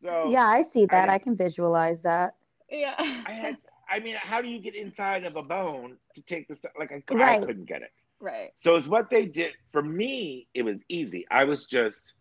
so. 0.02 0.28
Yeah, 0.30 0.46
I 0.46 0.62
see 0.62 0.86
that. 0.86 1.08
I- 1.08 1.14
I 1.14 1.18
can 1.18 1.36
visualize 1.36 2.00
that. 2.02 2.34
yeah. 2.70 2.94
I 2.98 3.32
had. 3.32 3.56
I 3.90 4.00
mean, 4.00 4.16
how 4.20 4.42
do 4.42 4.48
you 4.48 4.58
get 4.60 4.74
inside 4.74 5.24
of 5.24 5.36
a 5.36 5.42
bone 5.42 5.96
to 6.14 6.22
take 6.22 6.46
the 6.46 6.54
stuff? 6.54 6.72
Like 6.78 6.92
I, 6.92 7.02
I 7.22 7.38
couldn't 7.38 7.64
get 7.64 7.80
it. 7.82 7.90
right. 8.20 8.50
So 8.62 8.76
it's 8.76 8.86
what 8.86 9.08
they 9.08 9.24
did 9.24 9.52
for 9.72 9.82
me. 9.82 10.46
It 10.52 10.62
was 10.62 10.82
easy. 10.90 11.26
I 11.30 11.44
was 11.44 11.64
just, 11.64 12.12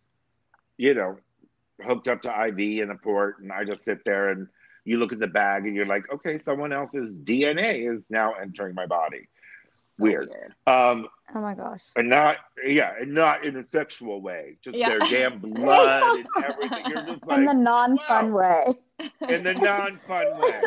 you 0.78 0.94
know, 0.94 1.18
hooked 1.82 2.08
up 2.08 2.22
to 2.22 2.30
IV 2.46 2.82
and 2.82 2.90
a 2.90 2.94
port, 2.94 3.40
and 3.40 3.52
I 3.52 3.64
just 3.64 3.84
sit 3.84 3.98
there 4.06 4.30
and 4.30 4.48
you 4.84 4.98
look 4.98 5.12
at 5.12 5.18
the 5.18 5.26
bag 5.26 5.66
and 5.66 5.74
you're 5.76 5.86
like, 5.86 6.04
okay, 6.12 6.38
someone 6.38 6.72
else's 6.72 7.12
DNA 7.12 7.92
is 7.94 8.04
now 8.10 8.34
entering 8.34 8.74
my 8.74 8.86
body. 8.86 9.28
So 9.74 10.02
Weird. 10.04 10.30
Um, 10.66 11.08
Oh 11.34 11.40
my 11.40 11.54
gosh. 11.54 11.82
and 11.94 12.08
not, 12.08 12.36
yeah, 12.64 12.92
and 13.00 13.12
not 13.14 13.44
in 13.44 13.56
a 13.56 13.64
sexual 13.64 14.20
way, 14.22 14.56
just 14.62 14.76
Yeah. 14.76 14.88
their 14.88 15.00
damn 15.00 15.38
blood 15.40 16.16
and 16.16 16.26
everything. 16.44 16.84
You're 16.88 17.04
just 17.04 17.26
like 17.26 17.38
In 17.40 17.44
the 17.46 17.52
non-fun 17.54 18.32
way. 18.32 18.74
in 19.28 19.42
the 19.44 19.54
non-fun 19.54 20.38
way. 20.38 20.62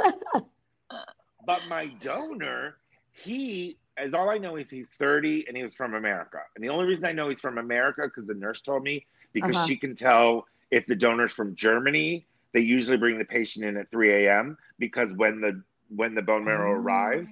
But 1.46 1.62
my 1.68 1.88
donor, 2.00 2.78
he, 3.12 3.78
as 3.98 4.14
all 4.14 4.30
I 4.30 4.38
know 4.38 4.56
is 4.58 4.70
he's 4.70 4.88
30 5.00 5.46
and 5.48 5.58
he 5.58 5.64
was 5.64 5.74
from 5.74 5.96
America. 5.96 6.38
And 6.56 6.64
the 6.64 6.70
only 6.70 6.86
reason 6.86 7.06
I 7.06 7.12
know 7.12 7.30
he's 7.30 7.42
from 7.42 7.58
America 7.58 8.04
because 8.04 8.28
the 8.28 8.34
nurse 8.36 8.62
told 8.62 8.84
me 8.84 9.06
because 9.34 9.56
Uh-huh. 9.56 9.66
she 9.66 9.78
can 9.78 9.96
tell 9.96 10.46
if 10.70 10.86
the 10.86 10.96
donor's 10.96 11.32
from 11.32 11.56
Germany. 11.56 12.28
They 12.54 12.60
usually 12.62 12.98
bring 12.98 13.18
the 13.18 13.26
patient 13.26 13.66
in 13.66 13.78
at 13.78 13.90
3 13.92 14.26
a.m. 14.26 14.58
because 14.80 15.12
when 15.14 15.40
the 15.42 15.62
when 15.90 16.16
the 16.16 16.22
bone 16.22 16.46
marrow 16.46 16.72
arrives. 16.72 17.32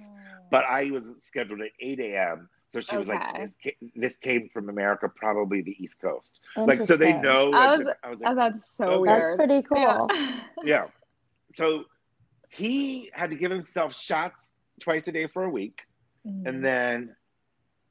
But 0.50 0.64
I 0.64 0.90
was 0.90 1.08
scheduled 1.20 1.60
at 1.60 1.70
8 1.80 2.00
a.m. 2.00 2.48
So 2.74 2.80
she 2.80 2.96
was 2.96 3.06
like, 3.08 3.36
this, 3.38 3.54
ca- 3.62 3.76
this 3.94 4.16
came 4.16 4.48
from 4.48 4.68
America, 4.68 5.08
probably 5.08 5.62
the 5.62 5.76
East 5.82 6.00
Coast. 6.00 6.40
Like, 6.56 6.80
so 6.82 6.96
they 6.96 7.12
Interesting. 7.14 7.22
know. 7.22 7.52
I 7.52 7.76
was- 7.76 7.86
I 8.02 8.10
was 8.10 8.18
Oh, 8.24 8.32
like, 8.32 8.36
that's 8.36 8.76
so 8.76 8.84
Okay. 8.86 8.98
weird. 9.00 9.22
That's 9.22 9.36
pretty 9.36 9.62
cool. 9.62 10.08
Yeah. 10.10 10.40
yeah. 10.64 10.84
So 11.56 11.84
he 12.48 13.10
had 13.14 13.30
to 13.30 13.36
give 13.36 13.50
himself 13.52 13.96
shots 13.96 14.50
twice 14.80 15.06
a 15.08 15.12
day 15.12 15.26
for 15.28 15.44
a 15.44 15.50
week. 15.50 15.82
Mm. 16.26 16.48
And 16.48 16.64
then 16.64 17.14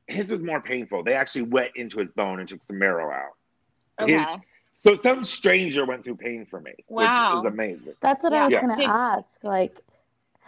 his 0.08 0.30
was 0.30 0.44
more 0.44 0.62
painful. 0.62 1.04
They 1.04 1.14
actually 1.14 1.44
went 1.44 1.72
into 1.76 2.00
his 2.00 2.10
bone 2.12 2.40
and 2.42 2.48
took 2.50 2.60
some 2.68 2.78
marrow 2.78 3.10
out. 3.12 3.34
okay. 4.04 4.18
his- 4.18 4.28
So 4.82 4.96
some 4.96 5.26
stranger 5.26 5.86
went 5.86 6.04
through 6.04 6.16
pain 6.16 6.46
for 6.46 6.62
me, 6.62 6.74
Wow. 6.88 7.42
which 7.42 7.48
is 7.48 7.54
amazing. 7.54 7.94
That's 8.02 8.24
what 8.24 8.34
I 8.34 8.46
was 8.46 8.52
Yeah. 8.54 8.62
gonna 8.62 8.76
Did- 8.76 8.88
ask. 8.90 9.28
Like, 9.44 9.76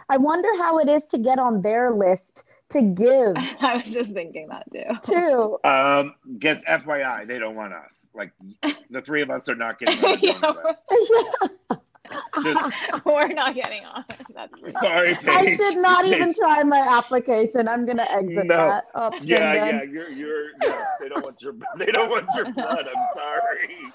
I 0.08 0.16
wonder 0.16 0.48
how 0.58 0.78
it 0.78 0.88
is 0.88 1.04
to 1.06 1.18
get 1.18 1.38
on 1.38 1.60
their 1.62 1.90
list 1.90 2.44
to 2.70 2.80
give 2.80 3.34
I 3.60 3.76
was 3.76 3.92
just 3.92 4.12
thinking 4.12 4.48
that 4.48 4.66
too. 4.72 5.58
to. 5.62 5.68
Um, 5.68 6.14
guess 6.38 6.64
FYI, 6.64 7.26
they 7.26 7.38
don't 7.38 7.54
want 7.56 7.74
us. 7.74 8.06
Like 8.14 8.32
the 8.90 9.02
three 9.02 9.20
of 9.22 9.30
us 9.30 9.48
are 9.50 9.54
not 9.54 9.78
getting 9.78 10.02
on 10.04 10.12
the 10.20 10.26
Yeah. 10.26 10.54
list. 10.64 11.80
Just- 12.42 13.04
We're 13.06 13.28
not 13.28 13.54
getting 13.54 13.84
on. 13.84 14.04
That's 14.34 14.58
for. 14.58 14.70
Sorry, 14.70 15.14
Paige. 15.14 15.28
I 15.28 15.54
should 15.56 15.78
not 15.78 16.04
even 16.04 16.34
try 16.34 16.62
my 16.62 16.78
application. 16.80 17.68
I'm 17.68 17.86
gonna 17.86 18.06
exit 18.10 18.46
No. 18.46 18.56
that 18.56 18.84
option 18.94 19.26
Yeah, 19.26 19.54
yeah, 19.54 19.82
you're, 19.82 20.08
you're. 20.10 20.50
Yeah, 20.62 20.84
they 21.00 21.08
don't 21.08 21.22
want 21.24 21.40
your. 21.40 21.54
They 21.78 21.86
don't 21.86 22.10
want 22.10 22.26
your 22.34 22.52
blood. 22.52 22.86
I'm 22.86 23.04
sorry. 23.14 23.92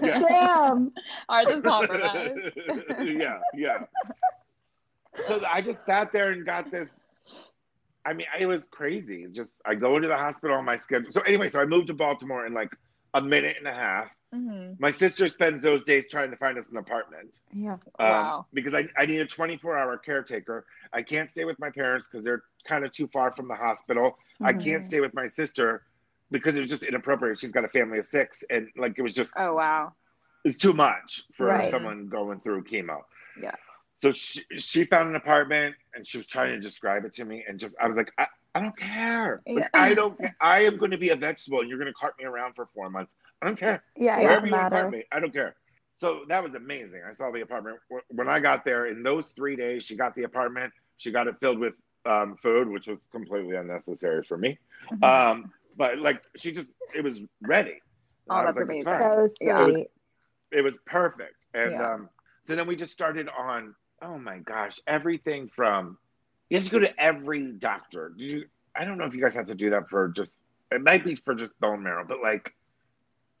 Yeah. 0.00 0.20
Damn. 0.28 0.92
Ours 1.28 1.50
is 1.50 1.62
compromised. 1.62 2.58
yeah, 3.00 3.38
yeah. 3.54 3.78
so 5.26 5.40
I 5.50 5.60
just 5.62 5.84
sat 5.84 6.12
there 6.12 6.30
and 6.30 6.44
got 6.44 6.70
this. 6.70 6.90
I 8.04 8.12
mean, 8.12 8.26
it 8.38 8.46
was 8.46 8.66
crazy. 8.70 9.26
Just 9.32 9.52
I 9.66 9.74
go 9.74 9.96
into 9.96 10.08
the 10.08 10.16
hospital 10.16 10.56
on 10.56 10.64
my 10.64 10.76
schedule. 10.76 11.10
So 11.10 11.20
anyway, 11.22 11.48
so 11.48 11.60
I 11.60 11.64
moved 11.64 11.88
to 11.88 11.94
Baltimore 11.94 12.46
in 12.46 12.54
like 12.54 12.70
a 13.14 13.20
minute 13.20 13.56
and 13.58 13.66
a 13.66 13.72
half. 13.72 14.08
hmm 14.32 14.72
My 14.78 14.90
sister 14.90 15.26
spends 15.26 15.62
those 15.62 15.82
days 15.84 16.04
trying 16.10 16.30
to 16.30 16.36
find 16.36 16.56
us 16.58 16.68
an 16.70 16.76
apartment. 16.76 17.40
Yeah. 17.52 17.72
um, 17.74 17.80
Wow. 17.98 18.46
because 18.52 18.74
I, 18.74 18.86
I 18.96 19.06
need 19.06 19.20
a 19.20 19.26
24 19.26 19.76
hour 19.76 19.96
caretaker. 19.98 20.64
I 20.92 21.02
can't 21.02 21.28
stay 21.28 21.44
with 21.44 21.58
my 21.58 21.70
parents 21.70 22.08
because 22.08 22.24
they're 22.24 22.42
kind 22.66 22.84
of 22.84 22.92
too 22.92 23.08
far 23.08 23.32
from 23.34 23.48
the 23.48 23.54
hospital. 23.56 24.16
I 24.42 24.52
Mhm. 24.52 24.62
can't 24.62 24.86
stay 24.86 25.00
with 25.00 25.14
my 25.14 25.26
sister 25.26 25.82
because 26.30 26.56
it 26.56 26.60
was 26.60 26.68
just 26.68 26.82
inappropriate. 26.82 27.38
She's 27.38 27.50
got 27.50 27.64
a 27.64 27.68
family 27.68 27.98
of 27.98 28.04
six, 28.04 28.42
and 28.50 28.68
like 28.76 28.98
it 28.98 29.02
was 29.02 29.14
just 29.14 29.32
Oh 29.36 29.54
wow. 29.54 29.92
it's 30.44 30.56
too 30.56 30.72
much 30.72 31.22
for 31.36 31.46
Right. 31.46 31.70
someone 31.70 32.08
going 32.08 32.40
through 32.40 32.64
chemo. 32.64 33.00
Yeah. 33.40 33.54
So 34.02 34.12
she, 34.12 34.42
she 34.58 34.84
found 34.84 35.08
an 35.08 35.16
apartment 35.16 35.74
and 35.94 36.06
she 36.06 36.18
was 36.18 36.26
trying 36.26 36.52
to 36.54 36.60
describe 36.60 37.04
it 37.04 37.14
to 37.14 37.24
me, 37.24 37.44
and 37.48 37.58
just 37.58 37.74
I 37.80 37.88
was 37.88 37.96
like, 37.96 38.12
I, 38.18 38.26
I 38.54 38.60
don't 38.60 38.76
care. 38.76 39.42
Like, 39.46 39.64
Yeah. 39.64 39.68
I 39.74 39.94
don't. 39.94 40.18
ca- 40.18 40.34
I 40.40 40.62
am 40.62 40.76
going 40.76 40.90
to 40.90 40.98
be 40.98 41.10
a 41.10 41.16
vegetable, 41.16 41.60
and 41.60 41.68
you're 41.68 41.78
going 41.78 41.92
to 41.92 41.98
cart 41.98 42.14
me 42.18 42.24
around 42.24 42.54
for 42.54 42.66
four 42.74 42.90
months. 42.90 43.12
I 43.42 43.46
don't 43.46 43.58
care 43.58 43.82
Yeah, 43.96 44.18
wherever 44.20 44.46
you 44.46 44.52
want 44.52 44.66
to 44.66 44.70
matter. 44.70 44.82
park 44.84 44.92
me, 44.92 45.04
I 45.12 45.20
don't 45.20 45.32
care. 45.32 45.56
So 46.00 46.24
that 46.28 46.42
was 46.42 46.54
amazing. 46.54 47.00
I 47.08 47.12
saw 47.12 47.30
the 47.30 47.40
apartment 47.40 47.78
when 48.08 48.28
I 48.28 48.38
got 48.40 48.64
there. 48.64 48.86
In 48.86 49.02
those 49.02 49.28
three 49.36 49.56
days, 49.56 49.84
she 49.84 49.96
got 49.96 50.14
the 50.14 50.24
apartment. 50.24 50.72
She 50.98 51.10
got 51.10 51.26
it 51.26 51.36
filled 51.40 51.58
with 51.58 51.78
um, 52.04 52.36
food, 52.36 52.68
which 52.68 52.86
was 52.86 53.00
completely 53.12 53.56
unnecessary 53.56 54.22
for 54.24 54.36
me. 54.36 54.58
Mhm. 54.92 55.04
Um, 55.04 55.52
but 55.76 55.98
like, 55.98 56.22
she 56.36 56.52
just 56.52 56.68
it 56.94 57.02
was 57.02 57.20
ready. 57.42 57.80
Oh, 58.28 58.34
I 58.36 58.44
was 58.44 58.54
that's 58.54 58.56
like, 58.56 58.64
amazing. 58.64 58.84
fine." 58.84 59.02
So 59.02 59.28
sweet. 59.40 59.48
It 59.50 59.66
was- 59.66 59.86
It 60.52 60.62
was 60.64 60.78
perfect. 60.86 61.34
And 61.54 61.72
Yeah. 61.72 61.92
um, 61.94 62.08
so 62.44 62.54
then 62.56 62.66
we 62.66 62.76
just 62.76 62.92
started 62.92 63.28
on. 63.36 63.74
Oh 64.02 64.18
my 64.18 64.38
gosh, 64.38 64.78
everything 64.86 65.48
from 65.48 65.98
you 66.50 66.58
have 66.58 66.64
to 66.66 66.70
go 66.70 66.78
to 66.80 67.00
every 67.00 67.52
doctor. 67.52 68.12
Did 68.16 68.30
you? 68.30 68.44
I 68.74 68.84
don't 68.84 68.98
know 68.98 69.04
if 69.06 69.14
you 69.14 69.20
guys 69.22 69.34
have 69.34 69.46
to 69.46 69.54
do 69.54 69.70
that 69.70 69.88
for 69.88 70.08
just. 70.08 70.38
It 70.70 70.82
might 70.82 71.04
be 71.04 71.14
for 71.14 71.34
just 71.34 71.58
bone 71.60 71.82
marrow, 71.82 72.04
but 72.06 72.20
like, 72.22 72.54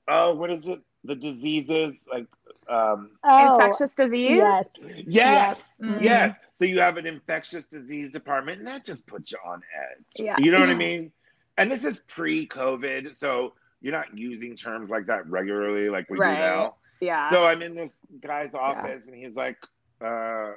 oh, 0.08 0.34
what 0.34 0.50
is 0.50 0.66
it? 0.66 0.80
The 1.04 1.14
diseases 1.14 1.94
like. 2.12 2.26
um 2.68 3.10
oh, 3.22 3.54
Infectious 3.54 3.94
disease. 3.94 4.30
yes. 4.38 4.66
Yes, 5.06 5.76
Mhm. 5.80 6.02
yes. 6.02 6.36
So 6.54 6.64
you 6.64 6.80
have 6.80 6.96
an 6.96 7.06
infectious 7.06 7.64
disease 7.66 8.10
department, 8.10 8.58
and 8.58 8.66
that 8.66 8.84
just 8.84 9.06
puts 9.06 9.30
you 9.30 9.38
on 9.46 9.62
edge. 9.90 10.04
Yeah. 10.16 10.34
You 10.38 10.50
know 10.50 10.58
what 10.58 10.70
I 10.70 10.74
mean? 10.88 11.12
And 11.58 11.70
this 11.70 11.84
is 11.84 12.00
pre-COVID, 12.00 13.16
so 13.16 13.54
you're 13.80 13.92
not 13.92 14.16
using 14.16 14.54
terms 14.56 14.90
like 14.90 15.06
that 15.06 15.26
regularly, 15.28 15.88
like 15.88 16.08
we 16.10 16.18
Right. 16.18 16.34
do 16.34 16.40
now. 16.40 16.74
Yeah. 17.00 17.22
So 17.30 17.46
I'm 17.46 17.62
in 17.62 17.74
this 17.74 17.98
guy's 18.20 18.54
office, 18.54 19.06
and 19.06 19.14
he's 19.14 19.34
like, 19.34 19.58
uh, 20.00 20.52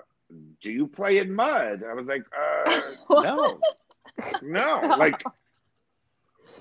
"Do 0.61 0.71
you 0.71 0.87
play 0.87 1.17
in 1.17 1.33
mud?" 1.33 1.83
I 1.89 1.93
was 1.93 2.07
like, 2.07 2.23
uh, 2.37 2.81
"No, 3.09 3.59
no." 4.41 4.95
Like 4.97 5.23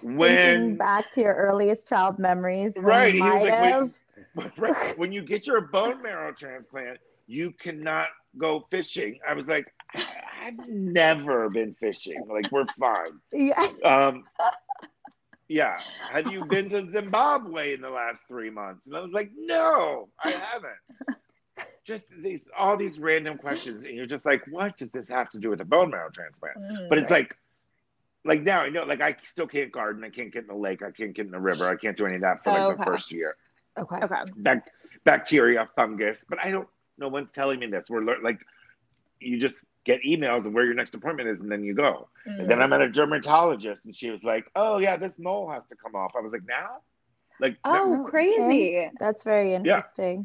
Thinking 0.00 0.16
when 0.16 0.76
back 0.76 1.10
to 1.12 1.20
your 1.20 1.34
earliest 1.34 1.88
child 1.88 2.18
memories. 2.18 2.74
Right, 2.76 3.14
he 3.14 3.20
was 3.20 3.42
like, 3.42 3.92
Right. 4.58 4.98
when 4.98 5.12
you 5.12 5.22
get 5.22 5.46
your 5.46 5.60
bone 5.62 6.02
marrow 6.02 6.32
transplant, 6.32 6.98
you 7.26 7.52
cannot 7.52 8.08
go 8.36 8.66
fishing. 8.70 9.18
I 9.28 9.34
was 9.34 9.48
like, 9.48 9.72
"I- 9.77 9.77
I've 9.94 10.68
never 10.68 11.48
been 11.50 11.74
fishing. 11.74 12.24
Like, 12.28 12.50
we're 12.50 12.66
fine. 12.78 13.18
Yeah. 13.32 13.66
Um, 13.84 14.24
yeah. 15.48 15.78
Have 16.10 16.26
you 16.32 16.44
been 16.44 16.68
to 16.70 16.90
Zimbabwe 16.92 17.74
in 17.74 17.80
the 17.80 17.88
last 17.90 18.22
three 18.28 18.50
months? 18.50 18.86
And 18.86 18.96
I 18.96 19.00
was 19.00 19.12
like, 19.12 19.30
no, 19.36 20.08
I 20.22 20.30
haven't. 20.32 21.16
Just 21.84 22.04
these, 22.22 22.42
all 22.56 22.76
these 22.76 22.98
random 22.98 23.38
questions, 23.38 23.84
and 23.86 23.96
you're 23.96 24.04
just 24.06 24.26
like, 24.26 24.42
what 24.50 24.76
does 24.76 24.90
this 24.90 25.08
have 25.08 25.30
to 25.30 25.38
do 25.38 25.48
with 25.48 25.60
a 25.62 25.64
bone 25.64 25.90
marrow 25.90 26.10
transplant? 26.10 26.58
Mhm. 26.58 26.88
But 26.90 26.98
it's 26.98 27.10
like, 27.10 27.34
like 28.26 28.42
now 28.42 28.60
I 28.60 28.68
know, 28.68 28.84
like 28.84 29.00
I 29.00 29.16
still 29.22 29.46
can't 29.46 29.72
garden. 29.72 30.04
I 30.04 30.10
can't 30.10 30.30
get 30.30 30.42
in 30.42 30.48
the 30.48 30.54
lake. 30.54 30.82
I 30.82 30.90
can't 30.90 31.14
get 31.14 31.24
in 31.24 31.32
the 31.32 31.40
river. 31.40 31.66
I 31.66 31.76
can't 31.76 31.96
do 31.96 32.04
any 32.04 32.16
of 32.16 32.20
that 32.20 32.44
for 32.44 32.50
like 32.52 32.60
Okay. 32.60 32.76
the 32.78 32.84
first 32.84 33.10
year 33.10 33.36
Okay. 33.78 33.96
okay. 34.02 34.16
bac- 34.36 34.70
bacteria, 35.04 35.66
fungus. 35.76 36.26
But 36.28 36.38
I 36.44 36.50
don't. 36.50 36.68
No 36.98 37.08
one's 37.08 37.32
telling 37.32 37.58
me 37.58 37.66
this. 37.68 37.88
We're 37.88 38.02
lear- 38.02 38.20
like, 38.22 38.44
you 39.20 39.40
just 39.40 39.64
get 39.88 40.02
emails 40.02 40.44
of 40.44 40.52
where 40.52 40.66
your 40.66 40.74
next 40.74 40.94
appointment 40.94 41.30
is, 41.30 41.40
and 41.40 41.50
then 41.50 41.64
you 41.64 41.72
go. 41.72 42.10
Mhm. 42.26 42.40
And 42.40 42.50
then 42.50 42.60
I'm 42.60 42.74
at 42.74 42.82
a 42.82 42.90
dermatologist, 42.90 43.86
and 43.86 43.94
she 43.94 44.10
was 44.10 44.22
like, 44.22 44.44
"Oh 44.54 44.76
yeah, 44.78 44.98
this 44.98 45.18
mole 45.18 45.48
has 45.50 45.64
to 45.68 45.76
come 45.76 45.94
off." 45.94 46.12
I 46.14 46.20
was 46.20 46.30
like, 46.30 46.46
"Now?" 46.46 46.82
Like, 47.40 47.56
no. 47.64 48.04
Oh, 48.04 48.10
crazy. 48.10 48.90
That's 49.00 49.24
very 49.24 49.54
interesting. 49.54 50.18
Yeah. 50.18 50.24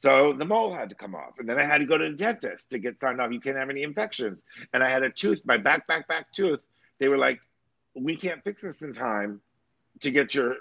so 0.00 0.32
the 0.32 0.44
mole 0.46 0.72
had 0.74 0.88
to 0.88 0.94
come 0.94 1.14
off, 1.14 1.38
and 1.38 1.46
then 1.48 1.58
I 1.58 1.66
had 1.66 1.78
to 1.78 1.86
go 1.86 1.98
to 1.98 2.10
the 2.10 2.16
dentist 2.16 2.70
to 2.70 2.78
get 2.78 2.98
signed 3.00 3.20
off. 3.20 3.30
You 3.32 3.40
can't 3.40 3.56
have 3.56 3.70
any 3.70 3.82
infections, 3.82 4.42
and 4.72 4.82
I 4.82 4.88
had 4.90 5.02
a 5.02 5.10
tooth, 5.10 5.40
my 5.44 5.58
back, 5.58 5.86
back, 5.86 6.08
back 6.08 6.32
tooth. 6.32 6.66
They 6.98 7.08
were 7.08 7.18
like, 7.18 7.40
"We 7.94 8.16
can't 8.16 8.42
fix 8.42 8.62
this 8.62 8.80
in 8.82 8.92
time 8.94 9.42
to 10.00 10.10
get 10.10 10.34
your 10.34 10.56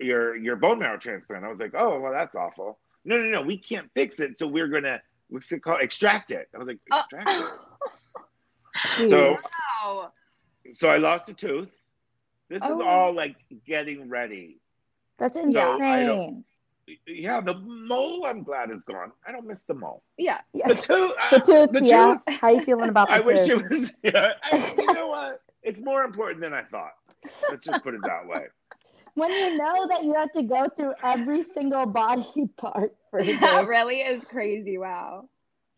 your 0.00 0.34
your 0.36 0.56
bone 0.56 0.80
marrow 0.80 0.98
transplant." 0.98 1.44
I 1.44 1.48
was 1.48 1.60
like, 1.60 1.74
"Oh 1.74 2.00
well, 2.00 2.12
that's 2.12 2.34
awful." 2.34 2.80
No, 3.04 3.16
no, 3.16 3.28
no, 3.36 3.42
we 3.42 3.56
can't 3.56 3.88
fix 3.94 4.18
it, 4.18 4.38
so 4.38 4.48
we're 4.48 4.68
gonna 4.68 5.00
what's 5.28 5.50
it 5.52 5.60
called? 5.62 5.80
Extract 5.82 6.30
it. 6.30 6.48
I 6.54 6.58
was 6.58 6.68
like, 6.68 6.78
Oh. 6.90 6.98
extract 7.00 7.30
it. 7.30 7.46
Jeez. 8.76 9.10
So 9.10 9.36
wow. 9.84 10.12
so 10.78 10.88
I 10.88 10.96
lost 10.98 11.28
a 11.28 11.34
tooth. 11.34 11.70
This 12.48 12.60
Oh. 12.62 12.76
is 12.80 12.84
all 12.86 13.12
like 13.12 13.36
getting 13.66 14.08
ready. 14.08 14.60
That's 15.18 15.34
So, 15.34 15.42
insane. 15.42 15.82
I 15.82 16.04
don't- 16.04 16.44
Yeah, 17.06 17.40
the 17.40 17.54
mole 17.54 18.24
I'm 18.26 18.42
glad 18.44 18.70
is 18.70 18.84
gone. 18.84 19.10
I 19.26 19.32
don't 19.32 19.46
miss 19.46 19.62
the 19.62 19.74
mole. 19.74 20.02
Yeah. 20.18 20.40
yeah. 20.52 20.68
The 20.68 20.74
tooth. 20.76 21.12
uh, 21.20 21.30
The 21.38 21.40
tooth, 21.40 21.72
the 21.72 21.84
yeah. 21.84 22.16
tooth. 22.26 22.36
How 22.40 22.50
you 22.50 22.64
feeling 22.64 22.88
about 22.90 23.08
the 23.08 23.14
I 23.14 23.20
wish 23.20 23.46
tooth? 23.46 23.62
it 23.64 23.70
was. 23.70 23.92
Yeah, 24.04 24.32
I, 24.44 24.74
you 24.78 24.92
know 24.92 25.08
what? 25.16 25.42
It's 25.62 25.80
more 25.80 26.04
important 26.04 26.40
than 26.40 26.52
I 26.54 26.62
thought. 26.62 26.92
Let's 27.50 27.64
just 27.64 27.82
put 27.82 27.94
it 27.94 28.02
that 28.02 28.26
way. 28.28 28.44
When 29.14 29.32
you 29.32 29.56
know 29.56 29.88
that 29.88 30.04
you 30.04 30.14
have 30.14 30.30
to 30.34 30.42
go 30.44 30.68
through 30.76 30.92
every 31.02 31.42
single 31.42 31.86
body 31.86 32.48
part 32.56 32.94
for 33.10 33.24
That 33.24 33.40
this. 33.40 33.66
really 33.66 34.02
is 34.02 34.22
crazy. 34.24 34.78
Wow. 34.78 35.28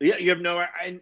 Yeah, 0.00 0.16
you 0.18 0.28
have 0.30 0.40
no. 0.40 0.58
I, 0.58 1.00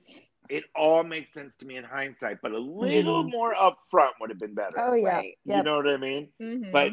it 0.48 0.64
all 0.74 1.02
makes 1.04 1.32
sense 1.32 1.54
to 1.56 1.66
me 1.66 1.76
in 1.76 1.84
hindsight, 1.84 2.38
but 2.42 2.52
a 2.52 2.58
little 2.58 3.24
Mhm. 3.24 3.30
more 3.30 3.54
upfront 3.54 4.12
would 4.20 4.30
have 4.30 4.38
been 4.38 4.54
better. 4.54 4.78
Oh 4.78 4.94
yeah. 4.94 5.16
Right. 5.16 5.38
You 5.44 5.62
know 5.62 5.76
what 5.76 5.88
I 5.88 5.96
mean? 5.96 6.28
Mhm. 6.40 6.72
But 6.72 6.92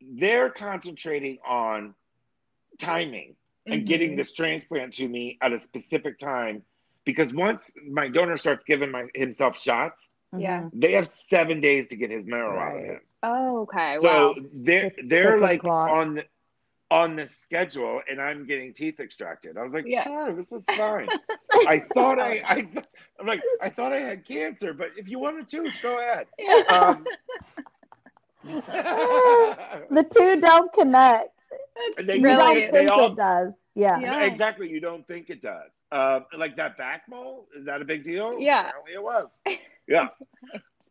they're 0.00 0.50
concentrating 0.50 1.38
on 1.46 1.94
timing 2.78 3.36
and 3.66 3.82
Mhm. 3.82 3.86
getting 3.86 4.16
this 4.16 4.32
transplant 4.32 4.94
to 4.94 5.08
me 5.08 5.38
at 5.42 5.52
a 5.52 5.58
specific 5.58 6.18
time 6.18 6.64
because 7.04 7.32
once 7.32 7.70
my 7.86 8.08
donor 8.08 8.36
starts 8.36 8.64
giving 8.64 8.90
my, 8.90 9.06
himself 9.14 9.58
shots, 9.60 10.10
Yeah. 10.36 10.62
Mhm. 10.62 10.70
they 10.74 10.92
have 10.92 11.08
seven 11.08 11.60
days 11.60 11.86
to 11.88 11.96
get 11.96 12.10
his 12.10 12.24
marrow 12.26 12.58
out 12.58 12.76
of 12.76 12.84
him. 12.84 13.00
Oh, 13.22 13.60
okay. 13.62 13.96
So 13.96 14.02
wow. 14.02 14.34
they're 14.52 14.92
they're 15.04 15.30
ticking 15.32 15.40
like 15.42 15.60
clock. 15.62 15.90
on 15.90 16.14
the 16.16 16.24
on 16.90 17.16
the 17.16 17.26
schedule, 17.26 18.00
and 18.10 18.20
I'm 18.20 18.46
getting 18.46 18.72
teeth 18.72 18.98
extracted. 19.00 19.58
I 19.58 19.62
was 19.62 19.72
like, 19.74 19.84
Yeah. 19.86 20.04
sure, 20.04 20.32
this 20.34 20.52
is 20.52 20.64
fine. 20.76 21.08
I 21.66 21.80
thought 21.94 22.18
I 22.18 22.42
I 22.46 22.54
th- 22.62 22.86
I'm 23.20 23.26
like 23.26 23.42
I 23.60 23.68
thought 23.68 23.92
I 23.92 24.00
had 24.00 24.24
cancer, 24.24 24.72
but 24.72 24.88
if 24.96 25.08
you 25.08 25.18
want 25.18 25.38
to 25.46 25.56
choose, 25.56 25.72
go 25.82 25.98
ahead. 25.98 26.26
Yeah. 26.38 26.62
Um, 26.70 27.04
The 29.90 30.06
two 30.14 30.40
don't 30.40 30.72
connect. 30.72 31.28
It's 31.96 32.06
they 32.06 32.16
You 32.16 32.22
Really? 32.24 32.36
don't 32.36 32.54
really. 32.56 32.70
They 32.70 32.78
think 32.78 32.90
all- 32.92 33.12
it 33.12 33.16
does. 33.16 33.52
Yeah. 33.74 33.98
Yeah. 34.00 34.24
Exactly, 34.24 34.68
you 34.68 34.80
don't 34.80 35.06
think 35.06 35.30
it 35.30 35.40
does. 35.40 35.70
Um, 35.92 36.26
like 36.36 36.56
that 36.56 36.76
back 36.76 37.02
mole, 37.08 37.46
is 37.56 37.64
that 37.66 37.80
a 37.80 37.84
big 37.84 38.02
deal? 38.04 38.38
Yeah. 38.38 38.68
Apparently 38.68 38.92
it 38.94 39.02
was. 39.02 39.28
Yeah. 39.86 40.08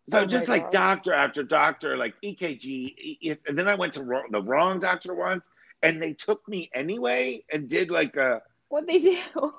So 0.10 0.22
Oh 0.22 0.26
just 0.26 0.48
like 0.48 0.64
God. 0.64 0.72
doctor 0.72 1.14
after 1.14 1.44
doctor, 1.44 1.98
like 1.98 2.14
EKG, 2.24 3.18
if, 3.22 3.38
and 3.48 3.58
then 3.58 3.68
I 3.68 3.76
went 3.76 3.94
to 3.94 4.04
wrong, 4.04 4.28
the 4.32 4.42
wrong 4.42 4.80
doctor 4.80 5.14
once, 5.14 5.48
and 5.84 6.02
they 6.02 6.14
took 6.14 6.48
me 6.48 6.70
anyway 6.74 7.44
and 7.52 7.68
did 7.68 7.90
like 7.90 8.16
a. 8.16 8.42
What 8.70 8.88
they 8.88 8.98
do? 9.00 9.18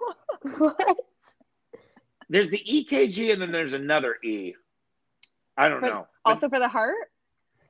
What? 0.58 0.96
There's 2.30 2.50
the 2.50 2.58
EKG 2.58 3.32
and 3.32 3.40
then 3.42 3.50
there's 3.50 3.72
another 3.72 4.16
E. 4.22 4.54
I 5.56 5.68
don't 5.68 5.80
But 5.80 5.86
know. 5.88 6.06
But- 6.24 6.30
also 6.30 6.48
for 6.48 6.58
the 6.58 6.68
heart? 6.68 7.10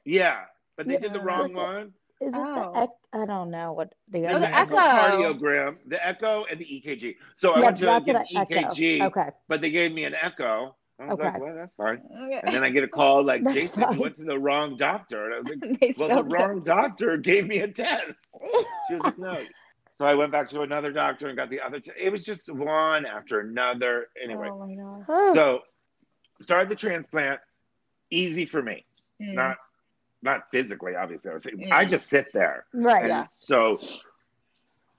yeah, 0.05 0.41
but 0.77 0.87
they 0.87 0.95
Yeah, 0.95 0.99
did 1.01 1.13
the 1.15 1.21
wrong 1.21 1.55
what's 1.55 1.55
one. 1.55 1.93
Is 2.21 2.29
it 2.29 2.35
Oh. 2.35 2.73
the 2.75 2.83
ec- 2.83 2.91
I 3.23 3.25
don't 3.27 3.51
know 3.51 3.73
what 3.73 3.95
the 4.09 4.21
There's 4.21 4.33
Oh, 4.33 4.37
other 4.37 4.41
the 4.41 4.51
the 4.51 4.57
echo. 4.59 4.77
echocardiogram, 4.77 5.77
the 5.87 6.07
echo, 6.07 6.45
and 6.51 6.59
the 6.59 6.65
EKG. 6.67 7.17
So 7.37 7.53
I 7.53 7.59
Yeah, 7.61 7.65
went 7.67 7.77
to 7.79 7.85
that's 7.87 8.05
get 8.05 8.17
an 8.17 8.27
I- 8.37 8.41
echo. 8.43 8.55
EKG, 8.69 9.03
Okay. 9.03 9.29
but 9.47 9.61
they 9.63 9.71
gave 9.71 9.93
me 9.93 10.05
an 10.05 10.15
echo. 10.21 10.75
I 11.01 11.07
was 11.07 11.19
like, 11.19 11.41
well, 11.41 11.55
that's 11.55 11.73
fine. 11.75 12.01
Okay. 12.13 12.41
And 12.43 12.55
then 12.55 12.65
I 12.65 12.71
get 12.71 12.83
a 12.83 12.89
call 12.89 13.23
like, 13.23 13.45
That's 13.45 13.55
Jason, 13.55 13.83
fine. 13.83 13.95
you 13.95 14.01
went 14.01 14.17
to 14.17 14.25
the 14.25 14.39
wrong 14.39 14.77
doctor. 14.77 15.27
And 15.27 15.35
I 15.35 15.39
was 15.39 15.47
like, 15.81 15.97
well, 15.99 16.09
the 16.09 16.23
took- 16.29 16.33
wrong 16.39 16.61
doctor 16.63 17.17
gave 17.17 17.47
me 17.47 17.61
a 17.61 17.69
test. 17.69 18.05
She 18.89 18.95
was 18.95 19.03
like, 19.05 19.19
no. 19.19 19.39
So 19.99 20.05
I 20.07 20.15
went 20.15 20.31
back 20.31 20.49
to 20.51 20.61
another 20.63 20.93
doctor 20.93 21.27
and 21.27 21.37
got 21.37 21.51
the 21.51 21.61
other. 21.61 21.81
T- 21.81 21.91
it 21.99 22.13
was 22.13 22.25
just 22.25 22.49
one 22.49 23.05
after 23.05 23.41
another. 23.41 24.07
Anyway, 24.23 24.49
Oh 24.49 24.65
my 24.65 25.03
god. 25.09 25.35
So 25.35 25.61
started 26.41 26.69
the 26.69 26.77
transplant. 26.77 27.41
Easy 28.09 28.47
for 28.47 28.63
me. 28.63 28.85
Mm. 29.21 29.35
Not 29.35 29.57
not 30.23 30.43
physically, 30.53 30.95
obviously. 30.95 31.33
I 31.33 31.35
was 31.35 31.43
saying, 31.43 31.59
Mm. 31.59 31.73
I 31.73 31.85
just 31.85 32.09
sit 32.09 32.33
there. 32.33 32.67
right. 32.73 33.01
And 33.03 33.09
Yeah. 33.09 33.27
so 33.41 33.81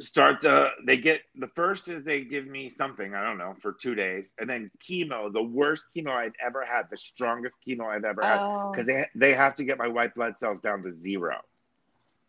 start 0.01 0.39
the 0.41 0.69
they 0.85 0.95
get 0.97 1.21
the 1.35 1.47
first 1.55 1.89
is 1.89 2.03
they 2.05 2.21
give 2.23 2.47
me 2.47 2.69
something 2.69 3.13
i 3.13 3.21
don't 3.23 3.37
know 3.37 3.53
for 3.61 3.73
two 3.73 3.95
days 3.95 4.31
and 4.39 4.49
then 4.49 4.71
chemo 4.81 5.31
the 5.31 5.43
worst 5.43 5.87
chemo 5.95 6.11
i'd 6.11 6.31
ever 6.45 6.63
had 6.63 6.83
the 6.89 6.97
strongest 6.97 7.57
chemo 7.67 7.85
i've 7.85 8.05
ever 8.05 8.21
had 8.23 8.39
Oh. 8.39 8.71
because 8.71 8.87
they 8.87 9.05
they 9.13 9.33
have 9.33 9.55
to 9.55 9.63
get 9.65 9.77
my 9.77 9.87
white 9.89 10.15
blood 10.15 10.37
cells 10.39 10.61
down 10.61 10.83
to 10.83 10.93
zero 11.01 11.35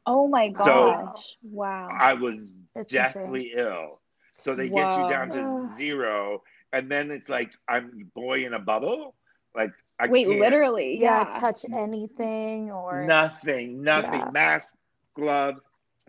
Oh 0.07 0.27
my 0.27 0.49
gosh. 0.49 0.66
So- 0.66 1.14
wow. 1.43 1.89
i 2.01 2.14
was 2.14 2.49
It's 2.75 2.93
deathly 2.93 3.53
ill 3.57 4.01
so 4.39 4.55
they 4.55 4.68
get 4.68 4.99
you 4.99 5.09
down 5.09 5.31
to 5.31 5.68
zero 5.77 6.43
and 6.73 6.91
then 6.91 7.11
it's 7.12 7.29
like 7.29 7.51
i'm 7.68 8.11
boy 8.16 8.45
in 8.47 8.55
a 8.55 8.59
bubble 8.59 9.14
like 9.55 9.71
i 10.01 10.09
Wait, 10.09 10.27
can't, 10.27 10.41
literally. 10.41 10.99
yeah, 11.01 11.29
Yeah. 11.35 11.41
touch 11.41 11.64
anything 11.73 12.73
or 12.73 13.05
nothing 13.05 13.83
nothing 13.83 14.21
Yeah. 14.21 14.31
mask 14.33 14.75
gloves 15.14 15.62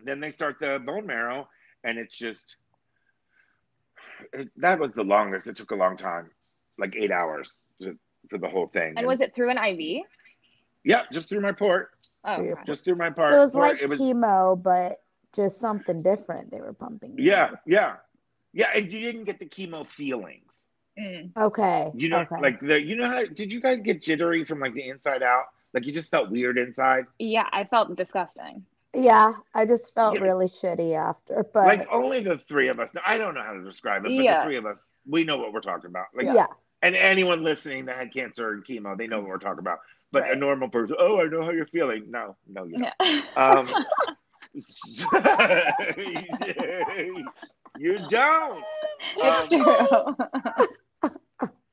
then 0.04 0.20
they 0.20 0.30
start 0.30 0.56
the 0.60 0.80
bone 0.84 1.06
marrow 1.06 1.48
and 1.84 1.98
it's 1.98 2.16
just 2.16 2.56
it, 4.32 4.48
that 4.56 4.78
was 4.78 4.92
the 4.92 5.04
longest 5.04 5.46
it 5.46 5.56
took 5.56 5.70
a 5.70 5.74
long 5.76 5.96
time 5.96 6.30
like 6.78 6.96
eight 6.96 7.10
hours 7.10 7.58
to, 7.80 7.96
for 8.28 8.38
the 8.38 8.48
whole 8.48 8.66
thing 8.68 8.94
And 8.96 9.06
was 9.06 9.20
it 9.20 9.34
through 9.34 9.50
an 9.50 9.58
IV? 9.58 10.02
yeah 10.84 11.02
just 11.12 11.28
through 11.28 11.40
my 11.40 11.52
port 11.52 11.90
Oh, 12.24 12.34
okay. 12.40 12.60
just 12.66 12.84
through 12.84 12.94
my 12.96 13.10
part 13.10 13.30
so 13.30 13.36
it 13.36 13.44
was 13.44 13.50
port. 13.52 13.68
like 13.72 13.82
it 13.82 13.88
was 13.88 13.98
chemo, 13.98 14.60
but 14.62 15.02
just 15.34 15.58
something 15.58 16.02
different 16.02 16.50
they 16.50 16.60
were 16.60 16.72
pumping. 16.72 17.14
yeah 17.18 17.50
with. 17.50 17.60
yeah 17.66 17.94
yeah 18.52 18.68
and 18.74 18.92
you 18.92 19.00
didn't 19.00 19.24
get 19.24 19.38
the 19.38 19.46
chemo 19.46 19.86
feelings 19.86 20.48
Mm. 21.00 21.34
Okay. 21.38 21.90
you 21.94 22.10
know 22.10 22.18
okay. 22.18 22.36
like 22.42 22.60
the 22.60 22.78
you 22.78 22.96
know 22.96 23.06
how 23.08 23.24
did 23.24 23.50
you 23.50 23.60
guys 23.62 23.80
get 23.80 24.02
jittery 24.02 24.44
from 24.44 24.60
like 24.60 24.74
the 24.74 24.86
inside 24.86 25.22
out 25.22 25.44
like 25.72 25.86
you 25.86 25.90
just 25.92 26.10
felt 26.10 26.30
weird 26.30 26.58
inside 26.58 27.06
Yeah, 27.18 27.46
I 27.50 27.64
felt 27.64 27.96
disgusting. 27.96 28.62
Yeah, 28.94 29.34
I 29.54 29.64
just 29.66 29.94
felt 29.94 30.14
Yeah. 30.16 30.22
really 30.22 30.46
shitty 30.46 30.94
after, 30.96 31.44
but 31.52 31.66
like 31.66 31.86
only 31.90 32.22
the 32.22 32.38
three 32.38 32.68
of 32.68 32.78
us 32.78 32.92
i 33.06 33.16
don't 33.18 33.34
know 33.34 33.42
how 33.42 33.52
to 33.54 33.64
describe 33.64 34.02
it 34.04 34.08
but 34.08 34.12
Yeah. 34.12 34.38
the 34.40 34.44
three 34.44 34.56
of 34.56 34.66
us 34.66 34.90
we 35.06 35.24
know 35.24 35.36
what 35.38 35.52
we're 35.52 35.60
talking 35.60 35.90
about 35.90 36.06
like 36.14 36.26
yeah. 36.26 36.46
and 36.82 36.94
anyone 36.96 37.42
listening 37.42 37.86
that 37.86 37.96
had 37.96 38.12
cancer 38.12 38.52
and 38.52 38.64
chemo, 38.64 38.96
they 38.96 39.06
know 39.06 39.20
what 39.20 39.28
we're 39.28 39.38
talking 39.38 39.60
about. 39.60 39.78
But 40.10 40.30
a 40.30 40.36
normal 40.36 40.68
person, 40.68 40.96
oh, 40.98 41.20
I 41.20 41.24
know 41.24 41.42
how 41.42 41.50
you're 41.52 41.64
feeling. 41.66 42.10
No, 42.10 42.36
no, 42.46 42.64
you 42.64 42.76
don't. 42.78 42.92
Yeah. 43.00 43.22
Um, 43.36 43.66
you 47.78 47.98
don't. 48.08 48.64
it's 49.16 49.52
Um, 49.52 49.58
true. 49.62 50.16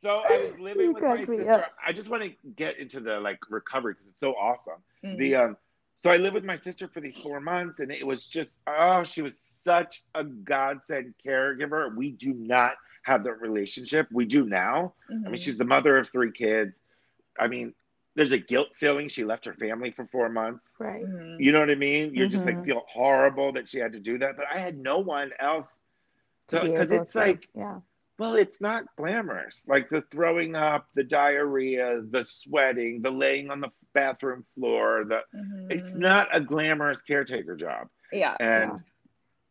So 0.02 0.22
I 0.30 0.38
was 0.48 0.58
living 0.60 0.86
You 0.86 0.94
with 0.94 1.04
my 1.04 1.16
crack 1.16 1.28
me 1.28 1.38
sister. 1.40 1.66
I 1.86 1.92
just 1.92 2.08
want 2.10 2.24
to 2.24 2.32
get 2.56 2.80
into 2.80 3.02
the 3.02 3.20
like 3.20 3.40
recovery 3.50 3.96
because 3.96 4.08
it's 4.08 4.20
so 4.22 4.32
awesome. 4.32 4.82
Mm. 5.04 5.18
The 5.18 5.36
um, 5.36 5.58
so 6.02 6.10
I 6.10 6.18
lived 6.18 6.36
with 6.36 6.46
my 6.46 6.56
sister 6.56 6.88
for 6.88 7.02
these 7.02 7.18
four 7.18 7.40
months, 7.40 7.80
and 7.80 7.92
it 7.92 8.06
was 8.06 8.26
just 8.26 8.50
oh, 8.68 9.04
she 9.04 9.22
was 9.22 9.36
such 9.66 10.04
a 10.16 10.24
godsend 10.24 11.14
caregiver. 11.26 11.94
We 11.96 12.12
do 12.12 12.34
not 12.34 12.74
have 13.04 13.24
that 13.26 13.42
relationship. 13.42 14.08
We 14.12 14.26
do 14.26 14.46
now. 14.46 14.94
I 15.10 15.14
mean, 15.14 15.34
Mhm. 15.34 15.40
she's 15.44 15.58
the 15.58 15.66
mother 15.66 15.98
of 15.98 16.08
three 16.08 16.32
kids. 16.32 16.80
I 17.38 17.48
mean, 17.48 17.74
there's 18.16 18.32
a 18.32 18.38
guilt 18.38 18.70
feeling. 18.76 19.08
She 19.10 19.24
left 19.24 19.46
her 19.46 19.54
family 19.54 19.92
for 19.92 20.06
four 20.08 20.30
months. 20.30 20.74
Right. 20.80 21.06
Mhm. 21.06 21.40
You 21.40 21.52
know 21.52 21.60
what 21.60 21.70
I 21.70 21.76
mean? 21.76 22.14
You're 22.14 22.28
just 22.28 22.46
like 22.46 22.58
Mhm. 22.58 22.66
feel 22.66 22.84
horrible 22.88 23.54
that 23.54 23.68
she 23.68 23.80
had 23.80 23.94
to 23.94 24.00
do 24.00 24.18
that. 24.20 24.36
But 24.36 24.46
I 24.54 24.58
had 24.60 24.78
no 24.78 25.00
one 25.00 25.32
else. 25.40 25.76
To 26.48 26.62
be 26.62 26.68
Because 26.72 26.92
it's 26.92 27.14
to- 27.14 27.20
like, 27.20 27.48
yeah. 27.54 27.80
Well, 28.20 28.36
it's 28.36 28.60
not 28.62 28.84
glamorous. 28.98 29.64
Like 29.68 29.90
the 29.90 30.02
throwing 30.12 30.56
up, 30.56 30.88
the 30.94 31.04
diarrhea, 31.04 32.02
the 32.10 32.26
sweating, 32.26 33.02
the 33.02 33.10
laying 33.12 33.50
on 33.50 33.62
the 33.62 33.70
bathroom 33.94 34.46
floor. 34.56 35.06
The 35.06 35.22
Mhm. 35.36 35.72
it's 35.72 35.96
not 35.96 36.28
a 36.34 36.42
glamorous 36.42 37.02
caretaker 37.02 37.56
job. 37.56 37.88
Yeah. 38.12 38.36
And 38.40 38.82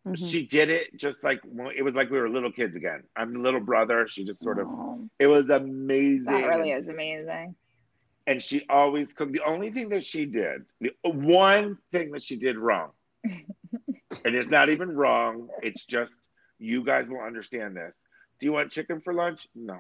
Mhm. 0.07 0.31
she 0.31 0.47
did 0.47 0.69
it 0.71 0.95
just 0.97 1.25
like 1.25 1.41
it 1.75 1.83
was 1.83 1.95
like 1.95 2.11
we 2.11 2.19
were 2.21 2.29
little 2.29 2.53
kids 2.53 2.77
again. 2.77 3.03
I'm 3.17 3.33
the 3.33 3.39
little 3.41 3.61
brother. 3.61 4.07
She 4.07 4.25
just 4.25 4.41
sort 4.43 4.59
of. 4.59 4.69
Oh. 4.69 5.09
It 5.19 5.27
was 5.27 5.49
amazing. 5.49 6.25
That 6.27 6.47
really 6.47 6.73
is 6.73 6.87
amazing. 6.89 7.57
and 8.27 8.43
she 8.43 8.67
always 8.69 9.11
cooked. 9.15 9.33
The 9.33 9.41
only 9.47 9.71
thing 9.71 9.89
that 9.89 10.05
she 10.05 10.27
did, 10.27 10.67
the 10.83 10.93
one 11.05 11.77
thing 11.93 12.11
that 12.11 12.23
she 12.23 12.37
did 12.37 12.59
wrong, 12.59 12.91
and 13.25 14.35
it's 14.35 14.51
not 14.51 14.69
even 14.69 14.91
wrong, 14.95 15.49
it's 15.63 15.87
just 15.87 16.29
you 16.59 16.85
guys 16.85 17.09
will 17.09 17.21
understand 17.23 17.75
this. 17.75 17.95
Do 18.41 18.47
you 18.47 18.53
want 18.53 18.71
chicken 18.73 19.01
for 19.01 19.13
lunch? 19.13 19.47
No. 19.55 19.79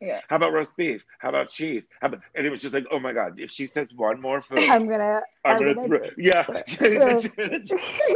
Yeah. 0.00 0.20
How 0.28 0.36
about 0.36 0.52
roast 0.52 0.76
beef? 0.76 1.02
How 1.18 1.30
about 1.30 1.48
cheese? 1.48 1.86
How 2.02 2.08
about, 2.08 2.20
and 2.34 2.46
it 2.46 2.50
was 2.50 2.60
just 2.60 2.74
like, 2.74 2.84
oh 2.90 2.98
my 2.98 3.12
god, 3.14 3.40
if 3.40 3.50
she 3.50 3.66
says 3.66 3.94
one 3.94 4.20
more 4.20 4.42
food, 4.42 4.58
I'm 4.58 4.86
gonna. 4.88 5.22
I'm, 5.44 5.56
I'm 5.56 5.58
gonna, 5.60 5.74
gonna- 5.74 5.88
throw. 5.88 6.10
Yeah, 6.18 6.44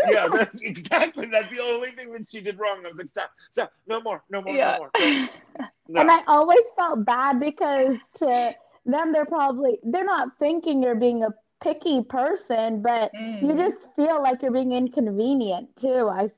yeah, 0.08 0.28
that's 0.28 0.60
exactly. 0.60 1.26
That's 1.26 1.54
the 1.54 1.62
only 1.62 1.90
thing 1.90 2.12
that 2.12 2.28
she 2.28 2.40
did 2.40 2.58
wrong. 2.58 2.84
I 2.84 2.88
was 2.88 2.98
like, 2.98 3.08
stop, 3.08 3.30
stop, 3.50 3.72
no 3.86 4.00
more, 4.00 4.22
no 4.30 4.42
more, 4.42 4.54
Yeah. 4.54 4.72
no 4.76 4.78
more. 4.78 4.90
No. 4.98 5.66
No. 5.88 6.00
And 6.02 6.10
I 6.10 6.20
always 6.26 6.60
felt 6.76 7.04
bad 7.04 7.40
because 7.40 7.96
to 8.16 8.54
them, 8.86 9.12
they're 9.12 9.24
probably 9.26 9.78
they're 9.82 10.04
not 10.04 10.38
thinking 10.38 10.82
you're 10.82 10.94
being 10.94 11.24
a 11.24 11.34
picky 11.62 12.02
person, 12.02 12.80
but 12.82 13.10
Mm. 13.14 13.42
you 13.42 13.54
just 13.54 13.88
feel 13.96 14.22
like 14.22 14.42
you're 14.42 14.52
being 14.52 14.72
inconvenient 14.72 15.74
too. 15.76 16.08
I 16.08 16.30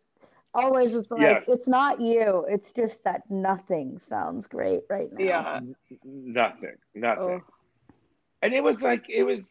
always 0.55 0.92
was 0.92 1.11
like, 1.11 1.20
Yes. 1.20 1.48
it's 1.48 1.68
not 1.68 2.00
you. 2.00 2.44
It's 2.48 2.72
just 2.72 3.05
that 3.05 3.22
nothing 3.30 4.00
sounds 4.07 4.46
great 4.46 4.82
right 4.88 5.11
now. 5.12 5.24
Yeah. 5.24 5.61
nothing, 6.05 6.76
nothing. 6.94 7.42
Oh. 7.44 7.53
and 8.42 8.53
it 8.53 8.62
was 8.62 8.80
like 8.82 9.09
it 9.09 9.22
was 9.24 9.48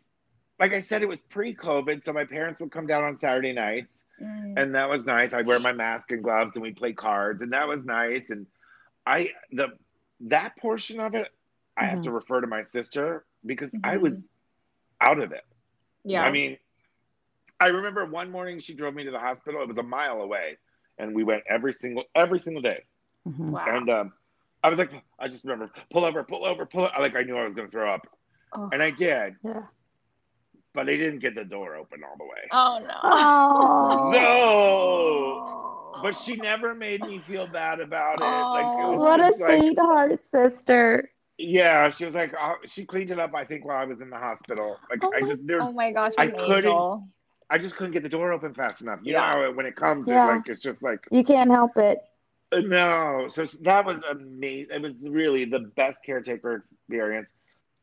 like 0.59 0.73
I 0.73 0.79
said, 0.79 1.01
it 1.01 1.07
was 1.09 1.17
pre-COVID, 1.29 2.05
so 2.05 2.13
my 2.13 2.23
parents 2.25 2.59
would 2.59 2.71
come 2.71 2.85
down 2.85 3.03
on 3.03 3.17
Saturday 3.17 3.51
nights, 3.53 4.03
Mm. 4.21 4.53
and 4.61 4.75
that 4.75 4.87
was 4.87 5.07
nice. 5.07 5.33
I'd 5.33 5.47
wear 5.47 5.59
my 5.59 5.71
mask 5.71 6.11
and 6.11 6.23
gloves, 6.23 6.55
and 6.55 6.61
we'd 6.61 6.77
play 6.77 6.93
cards, 6.93 7.41
and 7.41 7.51
that 7.53 7.67
was 7.67 7.83
nice. 7.83 8.29
And 8.29 8.45
I 9.07 9.29
the 9.51 9.69
that 10.19 10.55
portion 10.57 10.99
of 10.99 11.15
it, 11.15 11.29
I 11.75 11.85
have 11.85 11.99
Mhm. 11.99 12.03
to 12.03 12.11
refer 12.11 12.41
to 12.41 12.45
my 12.47 12.61
sister 12.61 13.25
because 13.43 13.73
I 13.83 13.95
Mhm. 13.97 14.01
was 14.01 14.25
out 14.99 15.17
of 15.19 15.31
it. 15.31 15.43
Yeah. 16.03 16.21
I 16.23 16.29
mean, 16.29 16.59
I 17.59 17.69
remember 17.69 18.05
one 18.05 18.29
morning 18.29 18.59
she 18.59 18.75
drove 18.75 18.93
me 18.93 19.03
to 19.05 19.11
the 19.11 19.19
hospital. 19.19 19.63
It 19.63 19.67
was 19.67 19.77
a 19.79 19.83
mile 19.83 20.21
away, 20.21 20.57
and 21.01 21.13
we 21.15 21.23
went 21.23 21.43
every 21.49 21.73
single 21.73 22.03
every 22.15 22.39
single 22.39 22.61
day. 22.61 22.83
Mhm. 23.27 23.49
wow. 23.51 23.65
And 23.67 23.89
um, 23.89 24.13
I 24.63 24.69
was 24.69 24.77
like, 24.79 24.91
I 25.19 25.27
just 25.27 25.43
remember, 25.43 25.71
pull 25.91 26.05
over, 26.05 26.23
pull 26.23 26.45
over, 26.45 26.65
pull. 26.65 26.85
Over. 26.85 26.93
Like 26.99 27.15
I 27.15 27.23
knew 27.23 27.35
I 27.37 27.45
was 27.45 27.53
going 27.55 27.67
to 27.67 27.71
throw 27.71 27.91
up, 27.93 28.07
Oh. 28.53 28.69
and 28.71 28.81
I 28.83 28.91
did, 28.91 29.35
Yeah. 29.43 29.63
but 30.73 30.87
I 30.89 30.95
didn't 30.97 31.19
get 31.19 31.35
the 31.35 31.43
door 31.43 31.75
open 31.75 32.01
all 32.03 32.17
the 32.17 32.25
way. 32.25 32.43
oh 32.51 32.79
no. 32.87 32.99
Oh. 33.03 34.11
No, 34.13 36.01
but 36.03 36.17
she 36.17 36.35
never 36.35 36.73
made 36.73 37.01
me 37.01 37.19
feel 37.27 37.47
bad 37.47 37.79
about 37.79 38.19
it. 38.19 38.23
like 38.23 38.65
it 38.65 38.87
was 38.89 38.99
What 38.99 39.19
a 39.19 39.23
just 39.29 39.39
like, 39.39 39.59
sweetheart 39.59 40.19
sister. 40.31 41.11
yeah, 41.37 41.89
she 41.89 42.05
was 42.05 42.15
like, 42.15 42.33
oh, 42.39 42.55
she 42.65 42.85
cleaned 42.85 43.11
it 43.11 43.19
up. 43.19 43.33
I 43.35 43.45
think 43.45 43.65
while 43.65 43.77
I 43.77 43.85
was 43.85 44.01
in 44.01 44.09
the 44.09 44.17
hospital. 44.17 44.77
Like 44.89 45.03
Oh 45.03 45.11
I 45.15 45.21
just 45.21 45.45
there's 45.45 45.67
Oh 45.67 45.73
my 45.73 45.91
gosh, 45.91 46.13
I 46.17 46.27
what 46.27 46.37
couldn't- 46.39 46.55
angel. 46.65 47.07
I 47.51 47.57
just 47.57 47.75
couldn't 47.75 47.91
get 47.91 48.01
the 48.01 48.09
door 48.09 48.31
open 48.31 48.53
fast 48.53 48.81
enough. 48.81 48.99
You 49.03 49.11
Yeah. 49.13 49.19
know 49.19 49.25
how 49.49 49.51
when 49.51 49.65
it 49.65 49.75
comes, 49.75 50.07
Yeah. 50.07 50.25
it, 50.25 50.35
like 50.35 50.47
it's 50.47 50.61
just 50.61 50.81
like 50.81 51.05
You 51.11 51.23
can't 51.23 51.51
help 51.51 51.77
it. 51.77 51.99
uh, 52.53 52.61
no. 52.61 53.27
So 53.29 53.45
that 53.61 53.85
was 53.85 54.01
amazing. 54.09 54.73
It 54.73 54.81
was 54.81 55.03
really 55.07 55.45
the 55.45 55.59
best 55.59 56.03
caretaker 56.03 56.55
experience. 56.55 57.27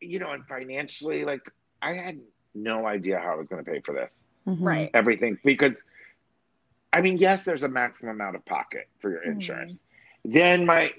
You 0.01 0.19
know, 0.19 0.31
and 0.33 0.45
financially, 0.47 1.25
like 1.25 1.49
I 1.83 1.93
had 1.93 2.19
no 2.55 2.87
idea 2.87 3.19
how 3.19 3.33
I 3.33 3.37
was 3.37 3.47
going 3.47 3.65
to 3.65 3.71
pay 3.71 3.81
for 3.81 3.95
this. 3.95 4.19
Mhm. 4.47 4.57
Right. 4.61 4.91
everything 4.95 5.39
because 5.45 5.83
I 6.93 7.03
mean, 7.03 7.19
yes, 7.19 7.43
there's 7.45 7.65
a 7.65 7.69
maximum 7.69 8.21
out 8.23 8.35
of 8.35 8.45
pocket 8.47 8.89
for 8.99 9.11
your 9.11 9.21
Mhm. 9.21 9.33
insurance. 9.33 9.79
Then 10.25 10.65
my 10.65 10.93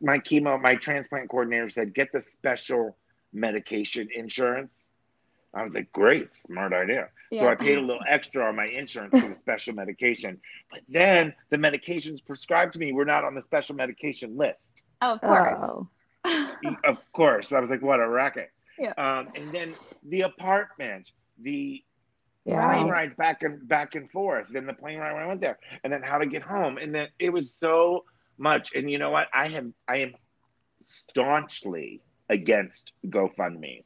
my 0.00 0.18
chemo, 0.18 0.58
my 0.60 0.74
transplant 0.76 1.28
coordinator 1.28 1.68
said, 1.68 1.92
get 1.94 2.10
the 2.12 2.22
special 2.22 2.96
medication 3.34 4.08
insurance. 4.14 4.83
I 5.54 5.62
was 5.62 5.74
like, 5.74 5.90
great, 5.92 6.32
smart 6.34 6.72
idea. 6.72 7.08
So 7.38 7.48
I 7.48 7.54
paid 7.54 7.78
a 7.78 7.80
little 7.80 8.02
extra 8.08 8.46
on 8.46 8.56
my 8.56 8.66
insurance 8.66 9.18
for 9.18 9.28
the 9.28 9.34
special 9.34 9.74
medication. 9.74 10.40
But 10.70 10.82
then 10.88 11.34
the 11.50 11.56
medications 11.58 12.24
prescribed 12.24 12.72
to 12.74 12.78
me 12.78 12.92
were 12.92 13.04
not 13.04 13.24
on 13.24 13.34
the 13.34 13.42
special 13.42 13.74
medication 13.74 14.36
list. 14.36 14.84
Oh, 15.02 15.14
of 15.14 15.20
course. 15.20 15.56
Oh. 15.60 15.88
of 16.84 16.98
course. 17.12 17.52
I 17.52 17.60
was 17.60 17.70
like, 17.70 17.82
what 17.82 18.00
a 18.00 18.08
racket. 18.08 18.50
Yeah. 18.78 18.92
Um, 18.98 19.28
and 19.34 19.52
then 19.52 19.74
the 20.04 20.22
apartment, 20.22 21.12
the 21.38 21.82
Yeah. 22.44 22.66
plane 22.66 22.88
rides 22.88 23.14
back 23.14 23.42
and 23.42 23.66
back 23.68 23.94
and 23.94 24.10
forth, 24.10 24.48
then 24.48 24.66
the 24.66 24.74
plane 24.74 24.98
ride 24.98 25.12
when 25.14 25.22
I 25.22 25.26
went 25.26 25.40
there, 25.40 25.58
and 25.82 25.92
then 25.92 26.02
how 26.02 26.18
to 26.18 26.26
get 26.26 26.42
home, 26.42 26.78
and 26.78 26.94
then 26.94 27.08
it 27.18 27.32
was 27.32 27.54
so 27.54 28.04
much. 28.38 28.74
And 28.74 28.90
you 28.90 28.98
know 28.98 29.10
what? 29.10 29.28
I 29.32 29.48
have 29.48 29.66
I 29.88 29.98
am 29.98 30.14
staunchly 30.82 32.00
against 32.28 32.92
GoFundMe's, 33.06 33.84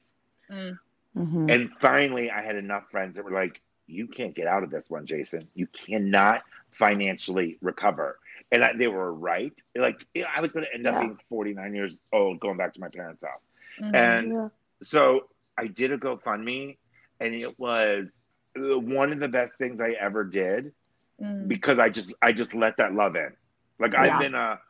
Mm. 0.51 0.79
Mhm. 1.16 1.52
and 1.52 1.70
finally 1.80 2.30
I 2.30 2.42
had 2.42 2.56
enough 2.56 2.90
friends 2.90 3.16
that 3.16 3.24
were 3.24 3.30
like, 3.30 3.61
"You 3.86 4.06
can't 4.06 4.34
get 4.34 4.46
out 4.46 4.62
of 4.62 4.70
this 4.70 4.88
one, 4.90 5.06
Jason. 5.06 5.48
You 5.54 5.66
cannot 5.66 6.42
financially 6.72 7.59
recover." 7.61 8.18
And 8.52 8.64
I, 8.64 8.72
they 8.74 8.88
were 8.88 9.12
right. 9.12 9.52
Like 9.76 10.06
I 10.36 10.40
was 10.40 10.52
going 10.52 10.64
to 10.66 10.74
end 10.74 10.86
up 10.86 11.00
being 11.00 11.18
49 11.28 11.74
years 11.74 11.98
old, 12.12 12.40
going 12.40 12.56
back 12.56 12.74
to 12.74 12.80
my 12.80 12.88
parents' 12.88 13.22
house. 13.22 13.44
Mhm. 13.80 13.94
And 13.94 14.32
Yeah. 14.32 14.48
so 14.82 15.28
I 15.56 15.66
did 15.66 15.92
a 15.92 15.98
GoFundMe, 15.98 16.76
and 17.20 17.34
it 17.34 17.59
was 17.59 18.14
uh, 18.56 18.78
one 18.78 19.12
of 19.12 19.20
the 19.20 19.28
best 19.28 19.59
things 19.59 19.80
I 19.80 19.90
ever 19.92 20.24
did. 20.24 20.72
Mm. 21.20 21.48
because 21.48 21.80
I 21.80 21.88
just 21.88 22.14
I 22.22 22.30
just 22.30 22.54
let 22.54 22.76
that 22.76 22.94
love 22.94 23.16
in. 23.16 23.32
Like 23.80 23.92
Yeah. 23.92 24.02
I've 24.02 24.20
been 24.20 24.36
a 24.36 24.61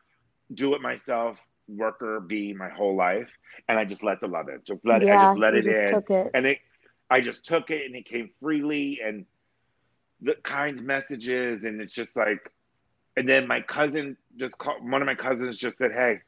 do 0.54 0.74
it 0.74 0.80
myself 0.80 1.38
worker 1.68 2.20
bee 2.20 2.52
my 2.52 2.68
whole 2.68 2.96
life, 2.96 3.36
and 3.68 3.78
I 3.78 3.84
just 3.84 4.02
let 4.02 4.20
the 4.20 4.28
love 4.28 4.48
in. 4.48 4.60
Just 4.66 4.80
let 4.84 5.02
it. 5.02 5.08
I 5.10 5.16
just 5.16 5.36
let 5.36 5.54
it 5.54 5.64
just 5.64 5.86
in, 5.88 5.88
took 5.88 6.10
it. 6.10 6.34
and 6.34 6.46
it. 6.46 6.58
I 7.10 7.20
just 7.20 7.44
took 7.44 7.70
it, 7.70 7.86
and 7.86 7.94
it 7.96 8.04
came 8.06 8.30
freely, 8.40 9.00
and 9.04 9.26
the 10.20 10.34
kind 10.42 10.82
messages, 10.82 11.64
and 11.64 11.80
it's 11.80 11.94
just 11.94 12.14
like, 12.16 12.50
and 13.16 13.28
then 13.28 13.46
my 13.46 13.60
cousin 13.60 14.16
just 14.36 14.56
called. 14.58 14.88
One 14.88 15.02
of 15.02 15.06
my 15.06 15.14
cousins 15.14 15.58
just 15.58 15.78
said, 15.78 15.92
"Hey, 15.92 16.18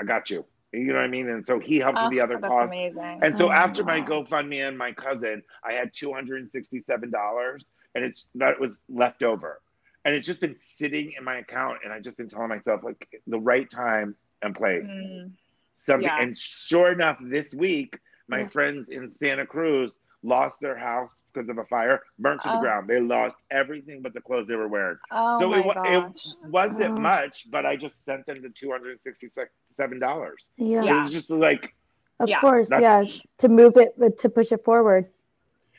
I 0.00 0.04
got 0.04 0.30
you." 0.30 0.44
You 0.72 0.86
know 0.86 0.94
what 0.94 1.04
I 1.04 1.08
mean? 1.08 1.28
And 1.28 1.46
so 1.46 1.58
he 1.60 1.78
helped 1.78 2.00
Oh, 2.00 2.02
with 2.02 2.10
the 2.10 2.20
other 2.20 2.38
that's 2.38 2.48
costs. 2.48 2.76
amazing. 2.76 3.20
And 3.22 3.36
so 3.36 3.48
Oh, 3.48 3.52
after 3.52 3.84
my 3.84 4.00
wow. 4.00 4.06
GoFundMe 4.06 4.66
and 4.66 4.76
my 4.76 4.92
cousin, 4.92 5.42
I 5.64 5.74
had 5.74 5.92
two 5.94 6.12
hundred 6.12 6.40
and 6.42 6.50
sixty-seven 6.50 7.10
dollars, 7.10 7.64
and 7.94 8.04
it's 8.04 8.26
that 8.36 8.58
was 8.60 8.78
left 8.88 9.22
over, 9.22 9.60
and 10.04 10.14
it's 10.14 10.26
just 10.26 10.40
been 10.40 10.56
sitting 10.58 11.12
in 11.16 11.24
my 11.24 11.36
account, 11.38 11.78
and 11.84 11.92
I've 11.92 12.02
just 12.02 12.16
been 12.16 12.28
telling 12.28 12.48
myself 12.48 12.82
like 12.82 13.08
the 13.26 13.38
right 13.38 13.70
time 13.70 14.16
and 14.42 14.54
place, 14.54 14.90
Mm. 14.90 15.32
something. 15.76 16.08
Yeah. 16.08 16.20
And 16.20 16.36
sure 16.38 16.92
enough, 16.92 17.18
this 17.20 17.54
week 17.54 17.98
my 18.28 18.40
Yeah. 18.40 18.48
friends 18.48 18.88
in 18.88 19.12
Santa 19.12 19.46
Cruz 19.46 19.96
lost 20.24 20.54
their 20.60 20.76
house 20.76 21.20
because 21.32 21.48
of 21.48 21.58
a 21.58 21.64
fire, 21.64 22.00
burnt 22.18 22.40
to 22.42 22.48
the 22.48 22.56
Oh. 22.56 22.60
ground. 22.60 22.88
They 22.88 23.00
lost 23.00 23.36
everything 23.50 24.02
but 24.02 24.14
the 24.14 24.20
clothes 24.20 24.46
they 24.46 24.54
were 24.56 24.68
wearing. 24.68 24.96
Oh 25.10 25.40
so 25.40 25.48
my 25.48 25.58
it, 25.58 25.64
wa- 25.66 25.74
gosh. 25.74 26.26
it 26.26 26.48
wasn't 26.50 26.98
Oh. 26.98 27.02
much, 27.02 27.50
but 27.50 27.66
I 27.66 27.74
just 27.76 28.04
sent 28.04 28.26
them 28.26 28.40
the 28.42 28.50
two 28.50 28.70
hundred 28.70 28.90
and 28.92 29.00
sixty-seven 29.00 29.98
dollars. 29.98 30.48
Yeah, 30.56 30.84
It 30.84 31.02
was 31.02 31.12
just 31.12 31.30
like. 31.30 31.74
of 32.20 32.28
Yeah. 32.28 32.40
course. 32.40 32.70
Yeah, 32.70 33.02
to 33.38 33.48
move 33.48 33.76
it, 33.76 33.94
to 34.18 34.28
push 34.28 34.52
it 34.52 34.62
forward. 34.64 35.10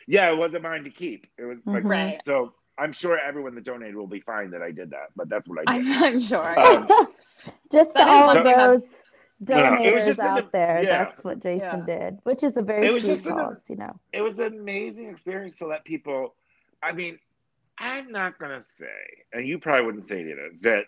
Yeah, 0.08 0.30
it 0.30 0.38
wasn't 0.38 0.64
mine 0.64 0.84
to 0.84 0.90
keep. 0.90 1.28
It 1.38 1.46
was 1.46 1.60
like 1.66 1.84
Mhm. 1.84 1.90
Right. 1.90 2.24
so. 2.24 2.54
I'm 2.78 2.92
sure 2.92 3.18
everyone 3.20 3.56
that 3.56 3.64
donated 3.64 3.96
will 3.96 4.08
be 4.08 4.20
fine 4.22 4.52
that 4.52 4.62
I 4.62 4.72
did 4.72 4.90
that, 4.92 5.10
but 5.16 5.30
that's 5.30 5.48
what 5.48 5.60
I 5.68 5.74
I'm, 5.76 5.86
did. 5.86 6.04
I'm 6.04 6.22
sure. 6.22 6.60
Um, 6.60 6.88
just 7.72 7.94
to 7.96 8.06
all 8.08 8.30
of 8.36 8.44
those 8.44 8.82
donors 9.44 9.80
no, 9.80 9.86
it 9.86 9.94
was 9.94 10.08
an- 10.08 10.20
out 10.26 10.52
there, 10.52 10.82
yeah. 10.84 11.06
that's 11.06 11.24
what 11.24 11.42
Jason 11.42 11.84
Yeah. 11.88 12.00
did, 12.00 12.20
which 12.24 12.44
is 12.44 12.58
a 12.58 12.62
very 12.62 12.88
It 12.88 12.94
was 12.94 13.04
sweet 13.04 13.16
just 13.16 13.28
an- 13.28 13.58
you 13.68 13.76
know. 13.76 14.00
It 14.12 14.22
was 14.22 14.40
an 14.40 14.54
amazing 14.58 15.08
experience 15.10 15.58
to 15.58 15.68
let 15.68 15.84
people. 15.86 16.34
I 16.82 16.94
mean, 16.94 17.20
I'm 17.78 18.12
not 18.12 18.40
gonna 18.40 18.62
say, 18.62 18.86
and 19.34 19.48
you 19.48 19.60
probably 19.60 19.86
wouldn't 19.86 20.08
say 20.08 20.22
either, 20.22 20.50
that 20.62 20.86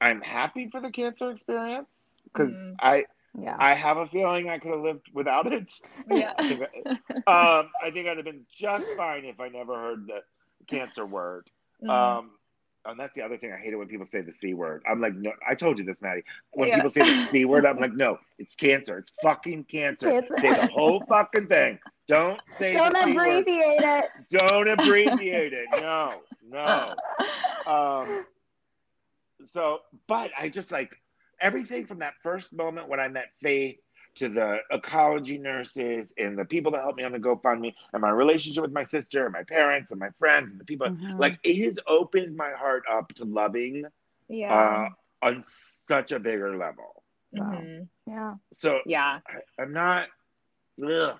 I'm 0.00 0.20
happy 0.20 0.68
for 0.70 0.80
the 0.80 0.90
cancer 0.90 1.30
experience 1.30 1.88
because 2.24 2.54
Mhm. 2.54 2.74
I 2.80 3.04
Yeah. 3.38 3.56
I 3.58 3.74
have 3.74 3.96
a 3.98 4.06
feeling 4.06 4.48
I 4.48 4.58
could 4.58 4.72
have 4.72 4.80
lived 4.80 5.10
without 5.12 5.50
it. 5.52 5.70
Yeah. 6.10 6.34
I 6.38 6.48
think, 6.48 6.62
I- 7.26 7.58
um, 7.58 7.70
I 7.82 7.90
think 7.90 8.08
I'd 8.08 8.16
have 8.16 8.24
been 8.24 8.46
just 8.50 8.86
fine 8.96 9.24
if 9.24 9.38
I 9.40 9.48
never 9.48 9.74
heard 9.74 10.06
the 10.06 10.22
cancer 10.68 11.04
word. 11.06 11.50
Mhm. 11.82 11.90
Um, 11.90 12.30
and 12.84 12.98
that's 12.98 13.14
the 13.14 13.22
other 13.22 13.36
thing 13.36 13.52
I 13.52 13.58
hate 13.58 13.72
it 13.72 13.76
when 13.76 13.88
people 13.88 14.06
say 14.06 14.20
the 14.22 14.32
c 14.32 14.54
word. 14.54 14.82
I'm 14.88 15.00
like, 15.00 15.14
no, 15.14 15.32
I 15.46 15.54
told 15.54 15.78
you 15.78 15.84
this, 15.84 16.00
Maddie. 16.00 16.22
When 16.52 16.68
Yeah. 16.68 16.76
people 16.76 16.90
say 16.90 17.02
the 17.02 17.12
c 17.30 17.44
word, 17.44 17.66
I'm 17.66 17.78
like, 17.78 17.92
no, 17.94 18.18
it's 18.38 18.54
cancer. 18.54 18.98
It's 18.98 19.12
fucking 19.22 19.64
cancer. 19.64 20.08
Cancer. 20.08 20.38
Say 20.40 20.52
the 20.52 20.66
whole 20.66 21.00
fucking 21.08 21.48
thing. 21.48 21.78
Don't 22.06 22.40
say 22.58 22.74
Don't 22.74 22.96
c 22.96 23.16
word. 23.16 23.40
abbreviate 23.40 23.82
it. 23.84 24.04
Don't 24.30 24.68
abbreviate 24.68 25.52
it. 25.52 25.68
No, 25.80 26.22
no. 26.42 26.94
Um, 27.66 28.24
so, 29.52 29.80
but 30.06 30.30
I 30.38 30.48
just 30.48 30.72
like 30.72 30.96
everything 31.40 31.84
from 31.86 31.98
that 31.98 32.14
first 32.22 32.52
moment 32.54 32.88
when 32.88 32.98
I 32.98 33.08
met 33.08 33.26
Faith 33.42 33.78
to 34.18 34.28
the 34.28 34.58
oncology 34.72 35.40
nurses 35.40 36.12
and 36.18 36.38
the 36.38 36.44
people 36.44 36.72
that 36.72 36.80
helped 36.82 36.98
me 36.98 37.04
on 37.04 37.12
the 37.12 37.18
GoFundMe 37.18 37.72
and 37.92 38.02
my 38.02 38.10
relationship 38.10 38.62
with 38.62 38.72
my 38.72 38.84
sister 38.84 39.24
and 39.24 39.32
my 39.32 39.44
parents 39.44 39.90
and 39.92 40.00
my 40.00 40.10
friends 40.18 40.50
and 40.52 40.60
the 40.60 40.64
people 40.64 40.88
Mhm. 40.88 41.18
like 41.18 41.38
it 41.44 41.56
has 41.64 41.78
opened 41.86 42.36
my 42.36 42.50
heart 42.52 42.82
up 42.90 43.08
to 43.14 43.24
loving 43.24 43.84
yeah. 44.28 44.54
uh, 45.22 45.26
on 45.26 45.44
such 45.88 46.12
a 46.12 46.18
bigger 46.18 46.56
level. 46.56 47.02
Mhm. 47.34 47.88
yeah. 48.06 48.34
So 48.52 48.80
Yeah. 48.86 49.20
I, 49.26 49.62
I'm 49.62 49.72
not. 49.72 50.08
Ugh. 50.82 50.88
You're 50.88 51.18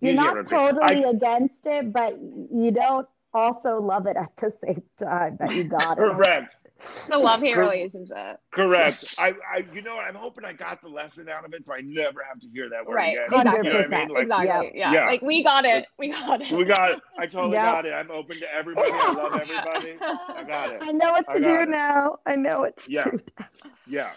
You 0.00 0.14
not 0.14 0.30
what 0.34 0.38
I'm 0.40 0.46
saying. 0.46 0.68
totally 0.74 1.04
I- 1.04 1.08
against 1.10 1.66
it, 1.66 1.92
but 1.92 2.18
you 2.20 2.70
don't 2.70 3.08
also 3.32 3.80
love 3.80 4.06
it 4.06 4.16
at 4.16 4.34
the 4.36 4.50
same 4.64 4.82
time 4.98 5.36
that 5.40 5.54
you 5.54 5.64
got 5.64 5.98
it. 5.98 6.00
correct. 6.12 6.54
It's 6.80 7.08
a 7.08 7.16
love 7.16 7.40
hate 7.40 7.54
Cor- 7.54 7.62
relationship. 7.64 8.40
Correct. 8.50 9.14
I, 9.18 9.34
I, 9.50 9.64
you 9.72 9.80
know? 9.80 9.98
I'm 9.98 10.14
hoping 10.14 10.44
I 10.44 10.52
got 10.52 10.82
the 10.82 10.88
lesson 10.88 11.28
out 11.28 11.44
of 11.44 11.54
it, 11.54 11.64
so 11.64 11.72
I 11.72 11.80
never 11.82 12.22
have 12.28 12.40
to 12.40 12.48
hear 12.48 12.68
that 12.70 12.84
word 12.86 12.94
Right. 12.96 13.12
again. 13.16 13.26
Exactly. 13.40 13.66
You 13.68 13.72
know 13.72 13.78
I 13.78 13.86
mean? 14.06 14.08
Like, 14.08 14.22
exactly. 14.24 14.72
Yeah. 14.74 14.92
yeah. 14.92 15.06
Like 15.06 15.22
we 15.22 15.42
got 15.44 15.64
it. 15.64 15.86
We 15.98 16.08
got 16.10 16.40
it. 16.40 16.52
we 16.52 16.64
got 16.64 16.90
it. 16.92 17.00
I 17.18 17.26
totally 17.26 17.54
Yeah. 17.54 17.72
got 17.72 17.86
it. 17.86 17.92
I'm 17.92 18.10
open 18.10 18.38
to 18.40 18.54
everybody. 18.54 18.90
I 18.92 19.12
love 19.12 19.34
everybody. 19.40 19.96
I 20.00 20.44
got 20.46 20.70
it. 20.70 20.78
I 20.82 20.92
know 20.92 21.10
what 21.12 21.26
to 21.32 21.40
do 21.40 21.60
it. 21.60 21.68
now. 21.68 22.18
I 22.26 22.36
know 22.36 22.60
what 22.60 22.76
to 22.78 22.90
Yeah. 22.90 23.04
do. 23.04 23.20
Yeah. 23.86 24.10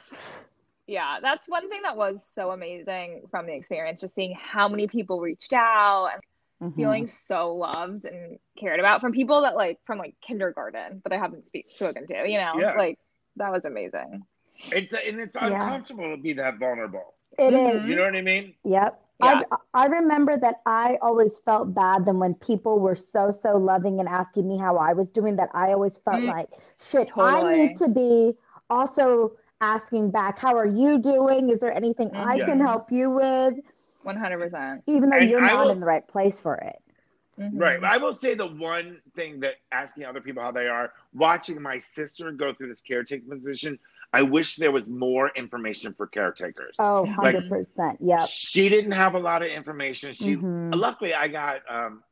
yeah, 0.88 1.20
that's 1.22 1.48
one 1.50 1.70
thing 1.70 1.82
that 1.84 1.96
was 1.98 2.26
so 2.26 2.52
amazing 2.52 3.24
from 3.30 3.46
the 3.46 3.54
experience, 3.54 4.02
just 4.02 4.16
seeing 4.16 4.36
how 4.40 4.68
many 4.68 4.88
people 4.88 5.20
reached 5.20 5.54
out 5.54 6.08
and 6.14 6.22
Mhm. 6.62 6.76
feeling 6.76 7.08
so 7.08 7.54
loved 7.54 8.06
and 8.06 8.40
cared 8.58 8.80
about 8.80 9.00
from 9.02 9.12
people 9.12 9.42
that 9.42 9.56
like 9.56 9.80
from 9.86 10.00
like 10.00 10.16
kindergarten 10.26 11.02
that 11.04 11.14
I 11.14 11.18
haven't 11.18 11.46
speak, 11.46 11.68
spoken 11.70 12.08
to, 12.08 12.28
you 12.28 12.38
know? 12.40 12.54
Yeah. 12.60 12.74
Like 12.74 12.98
that 13.36 13.52
was 13.52 13.66
amazing. 13.66 14.24
It's 14.72 14.92
and 14.92 15.20
it's 15.20 15.36
Yeah. 15.36 15.48
uncomfortable 15.52 16.16
to 16.16 16.22
be 16.22 16.34
that 16.34 16.58
vulnerable. 16.58 17.14
It 17.38 17.54
is. 17.54 17.84
You 17.84 17.96
know 17.96 18.06
what 18.06 18.16
I 18.16 18.22
mean? 18.22 18.56
Yep. 18.64 19.02
Yeah. 19.20 19.42
I, 19.52 19.84
I 19.84 19.86
remember 19.88 20.38
that 20.38 20.62
I 20.66 20.98
always 21.02 21.40
felt 21.40 21.74
bad 21.76 22.06
then 22.06 22.18
when 22.20 22.34
people 22.36 22.80
were 22.80 22.96
so, 22.96 23.32
so 23.32 23.58
loving 23.58 24.00
and 24.00 24.10
asking 24.10 24.48
me 24.48 24.58
how 24.58 24.78
I 24.78 24.94
was 24.94 25.10
doing 25.10 25.36
that 25.36 25.50
I 25.54 25.74
always 25.74 25.98
felt 26.00 26.22
Mm. 26.24 26.28
like, 26.28 26.50
shit, 26.80 27.12
I 27.18 27.52
need 27.52 27.78
to 27.78 27.88
be 27.88 28.36
also 28.70 29.34
asking 29.62 30.12
back, 30.12 30.38
how 30.40 30.56
are 30.56 30.68
you 30.68 31.00
doing? 31.00 31.50
Is 31.50 31.60
there 31.60 31.74
anything 31.74 32.12
I 32.16 32.40
Mhm. 32.40 32.46
can 32.46 32.60
help 32.60 32.92
you 32.92 33.10
with? 33.12 33.56
100%. 34.08 34.84
Even 34.88 35.10
though 35.10 35.18
And 35.18 35.30
you're 35.30 35.42
I 35.44 35.54
not 35.54 35.66
will 35.66 35.72
in 35.74 35.80
the 35.80 35.86
right 35.86 36.08
place 36.08 36.40
for 36.40 36.56
it. 36.56 36.82
Mhm. 37.40 37.52
Right. 37.54 37.84
I 37.84 37.98
will 37.98 38.14
say 38.16 38.34
the 38.34 38.48
one 38.48 39.00
thing 39.16 39.40
that 39.42 39.56
asking 39.72 40.06
other 40.06 40.22
people 40.22 40.42
how 40.42 40.52
they 40.52 40.68
are, 40.68 40.92
watching 41.14 41.62
my 41.62 41.78
sister 41.78 42.32
go 42.32 42.52
through 42.52 42.70
this 42.70 42.82
caretaking 42.82 43.30
position, 43.30 43.78
I 44.12 44.24
wish 44.24 44.56
there 44.56 44.72
was 44.72 44.90
more 44.90 45.30
information 45.36 45.94
for 45.94 46.08
caretakers. 46.08 46.76
Oh, 46.80 47.06
100%. 47.06 47.98
Yep. 48.02 48.28
She 48.28 48.70
didn't 48.70 48.94
have 48.94 49.14
a 49.14 49.20
lot 49.20 49.44
of 49.44 49.50
information. 49.50 50.14
She 50.14 50.38
Mhm. 50.38 50.74
luckily 50.74 51.14
I 51.14 51.28
got 51.28 51.62
um, 51.72 52.04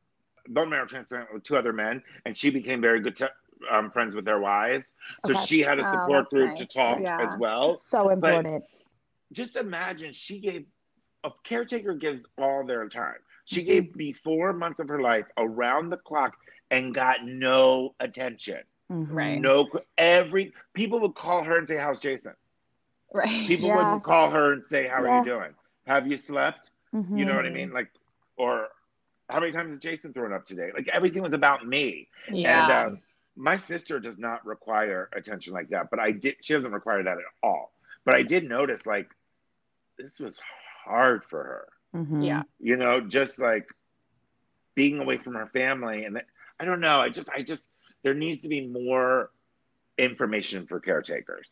bone 0.47 0.69
marrow 0.69 0.85
transplant 0.85 1.33
with 1.33 1.43
two 1.43 1.57
other 1.57 1.73
men, 1.73 2.03
and 2.25 2.37
she 2.37 2.51
became 2.51 2.79
very 2.79 2.99
good 2.99 3.17
t- 3.17 3.25
um, 3.71 3.89
friends 3.89 4.15
with 4.15 4.25
their 4.25 4.39
wives. 4.39 4.93
So 5.25 5.31
Okay. 5.31 5.45
she 5.45 5.59
had 5.61 5.79
a 5.79 5.87
Oh, 5.87 5.89
support 5.91 6.25
that's 6.25 6.33
group 6.33 6.49
nice. 6.49 6.59
to 6.59 6.65
talk 6.67 6.99
Yeah. 6.99 7.19
as 7.19 7.35
well. 7.39 7.81
So 7.87 8.09
important. 8.09 8.63
Just 9.31 9.55
imagine 9.55 10.13
she 10.13 10.39
gave 10.39 10.67
a 11.25 11.31
caretaker 11.43 11.93
gives 11.95 12.23
all 12.37 12.65
their 12.65 12.87
time. 12.89 13.17
She 13.45 13.63
gave 13.63 13.95
me 13.95 14.13
four 14.13 14.53
months 14.53 14.79
of 14.79 14.87
her 14.89 15.01
life 15.01 15.25
around 15.37 15.89
the 15.89 15.97
clock 15.97 16.37
and 16.71 16.93
got 16.95 17.25
no 17.25 17.95
attention. 17.99 18.63
Mhm. 18.91 19.11
Right. 19.11 19.41
No, 19.41 19.69
every 19.97 20.53
people 20.73 20.99
would 21.01 21.15
call 21.15 21.43
her 21.43 21.57
and 21.57 21.67
say, 21.67 21.77
"How's 21.77 21.99
Jason?" 21.99 22.35
Right. 23.13 23.47
People 23.47 23.69
Yeah. 23.69 23.77
wouldn't 23.77 24.03
call 24.03 24.31
her 24.31 24.53
and 24.53 24.65
say, 24.65 24.87
"How 24.87 25.01
are 25.01 25.09
you 25.09 25.23
doing? 25.25 25.55
Have 25.87 26.07
you 26.07 26.17
slept?" 26.17 26.71
You 27.13 27.25
know 27.25 27.35
what 27.35 27.45
I 27.45 27.49
Mhm. 27.49 27.53
mean? 27.53 27.71
Like, 27.71 27.91
or 28.37 28.69
how 29.29 29.39
many 29.39 29.51
times 29.51 29.69
has 29.71 29.79
Jason 29.79 30.13
thrown 30.13 30.33
up 30.33 30.45
today? 30.45 30.71
Like 30.73 30.87
everything 30.89 31.21
was 31.21 31.33
about 31.33 31.65
me. 31.67 32.09
Yeah. 32.29 32.63
And 32.63 32.71
um, 32.71 33.01
my 33.35 33.57
sister 33.57 33.99
does 33.99 34.17
not 34.17 34.45
require 34.45 35.09
attention 35.13 35.53
like 35.53 35.69
that, 35.69 35.89
but 35.89 35.99
I 35.99 36.11
did. 36.11 36.37
She 36.41 36.53
doesn't 36.53 36.71
require 36.71 37.03
that 37.03 37.17
at 37.17 37.23
all. 37.43 37.71
But 38.05 38.15
I 38.15 38.23
did 38.23 38.47
notice 38.47 38.85
like 38.85 39.09
this 39.97 40.19
was 40.19 40.39
hard 40.85 41.23
for 41.25 41.43
her. 41.43 41.67
Mhm. 41.95 42.25
Yeah. 42.25 42.43
You 42.59 42.77
know, 42.77 43.01
just 43.01 43.39
like 43.39 43.67
being 44.75 44.99
away 44.99 45.17
from 45.17 45.33
her 45.35 45.47
family, 45.47 46.05
and 46.05 46.21
I 46.59 46.65
don't 46.65 46.79
know. 46.79 46.99
I 46.99 47.09
just, 47.09 47.29
I 47.29 47.41
just, 47.41 47.63
there 48.03 48.13
needs 48.13 48.43
to 48.43 48.49
be 48.49 48.67
more 48.67 49.31
information 49.97 50.67
for 50.67 50.79
caretakers. 50.79 51.47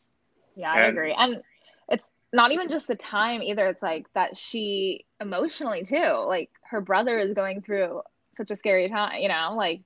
Yeah, 0.55 0.71
I 0.71 0.81
agree. 0.81 1.13
And 1.17 1.41
it's 1.89 2.09
not 2.31 2.51
even 2.51 2.69
just 2.69 2.87
the 2.87 2.95
time 2.95 3.41
either. 3.41 3.67
It's 3.67 3.81
like 3.81 4.11
that 4.13 4.37
she 4.37 5.05
emotionally 5.19 5.83
too. 5.83 6.25
Like 6.27 6.49
her 6.63 6.81
brother 6.81 7.17
is 7.17 7.33
going 7.33 7.61
through 7.61 8.01
such 8.33 8.51
a 8.51 8.55
scary 8.55 8.89
time, 8.89 9.21
you 9.21 9.29
know? 9.29 9.53
Like 9.55 9.81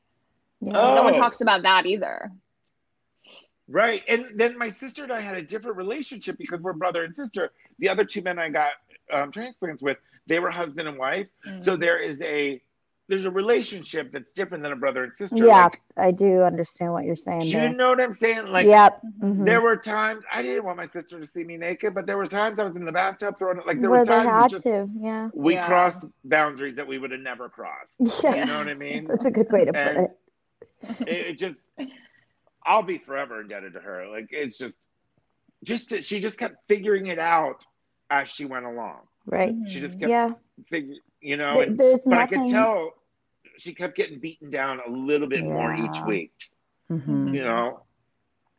Yeah. 0.60 0.72
no 0.72 1.04
one 1.04 1.14
talks 1.14 1.42
about 1.42 1.62
that 1.64 1.86
either. 1.86 2.32
Right. 3.70 4.04
And 4.08 4.32
then 4.36 4.58
my 4.58 4.70
sister 4.70 5.04
and 5.04 5.12
I 5.12 5.22
had 5.22 5.36
a 5.38 5.42
different 5.42 5.78
relationship 5.78 6.38
because 6.38 6.62
we're 6.62 6.74
brother 6.74 7.04
and 7.04 7.14
sister. 7.14 7.52
The 7.80 7.90
other 7.90 8.06
two 8.06 8.22
men 8.22 8.40
I 8.40 8.50
got 8.50 8.72
um, 9.12 9.32
transplants 9.32 9.82
with, 9.82 9.98
they 10.28 10.40
were 10.40 10.50
husband 10.52 10.88
and 10.88 10.98
wife. 10.98 11.28
Mm. 11.46 11.64
So 11.64 11.76
there 11.78 12.00
is 12.00 12.22
a 12.22 12.62
there's 13.10 13.26
a 13.26 13.32
relationship 13.32 14.12
that's 14.12 14.34
different 14.34 14.64
than 14.64 14.74
a 14.74 14.76
brother 14.76 15.04
and 15.06 15.14
sister. 15.14 15.46
Yeah, 15.46 15.64
Like, 15.64 15.82
I 15.96 16.12
do 16.12 16.42
understand 16.42 16.92
what 16.92 17.06
you're 17.06 17.16
saying 17.16 17.44
do 17.44 17.52
there. 17.52 17.70
you 17.70 17.76
know 17.78 17.90
what 17.90 18.02
I'm 18.02 18.12
saying? 18.12 18.48
Like 18.48 18.68
yep. 18.68 19.00
Mhm. 19.24 19.38
mhm. 19.38 19.46
there 19.46 19.62
were 19.62 19.78
times 19.78 20.26
I 20.32 20.42
didn't 20.42 20.66
want 20.66 20.76
my 20.78 20.86
sister 20.86 21.18
to 21.18 21.26
see 21.26 21.46
me 21.46 21.56
naked, 21.56 21.94
but 21.94 22.06
there 22.06 22.18
were 22.18 22.28
times 22.28 22.60
I 22.60 22.66
was 22.66 22.76
in 22.76 22.84
the 22.84 22.92
bathtub 22.92 23.40
throwing 23.40 23.60
it 23.60 23.66
like 23.66 23.80
there 23.80 23.90
Where 23.90 24.00
were 24.02 24.06
times 24.06 24.30
had 24.30 24.44
we 24.44 24.50
just 24.50 24.64
to. 24.64 24.90
Yeah. 25.00 25.30
we 25.34 25.54
Yeah. 25.54 25.68
crossed 25.68 26.06
boundaries 26.26 26.76
that 26.76 26.86
we 26.88 26.98
would 26.98 27.12
have 27.12 27.22
never 27.22 27.48
crossed. 27.48 27.96
Yeah. 28.24 28.36
You 28.36 28.46
know 28.46 28.58
what 28.58 28.68
I 28.68 28.74
mean? 28.74 29.06
That's 29.08 29.26
a 29.26 29.32
good 29.32 29.50
way 29.52 29.64
to 29.64 29.72
put 29.72 29.98
it. 29.98 30.12
it, 31.08 31.08
it 31.08 31.38
just, 31.38 31.56
I'll 32.66 32.84
be 32.84 32.98
forever 32.98 33.40
indebted 33.40 33.74
to 33.74 33.80
her. 33.80 34.08
Like 34.10 34.28
it's 34.32 34.58
just, 34.58 34.78
just 35.64 35.90
to, 35.92 36.02
she 36.02 36.20
just 36.20 36.38
kept 36.38 36.68
figuring 36.68 37.08
it 37.08 37.20
out 37.20 37.66
as 38.10 38.30
she 38.30 38.46
went 38.46 38.66
along. 38.66 39.08
Right. 39.26 39.56
She 39.66 39.80
just 39.80 39.98
Mhm. 39.98 40.00
kept 40.00 40.12
Yeah. 40.12 40.34
figure, 40.70 40.96
you 41.22 41.38
know, 41.38 41.58
Th- 41.58 41.68
and, 41.68 41.78
There's 41.78 42.06
but 42.10 42.20
I 42.20 42.26
could 42.26 42.46
tell 42.46 42.94
she 43.58 43.74
kept 43.74 43.96
getting 43.96 44.20
beaten 44.20 44.50
down 44.50 44.80
a 44.86 44.90
little 44.90 45.28
bit 45.28 45.48
more 45.48 45.74
each 45.74 46.04
Yeah. 46.04 46.04
week. 46.04 46.34
Mhm, 46.90 47.34
You 47.34 47.44
know, 47.44 47.84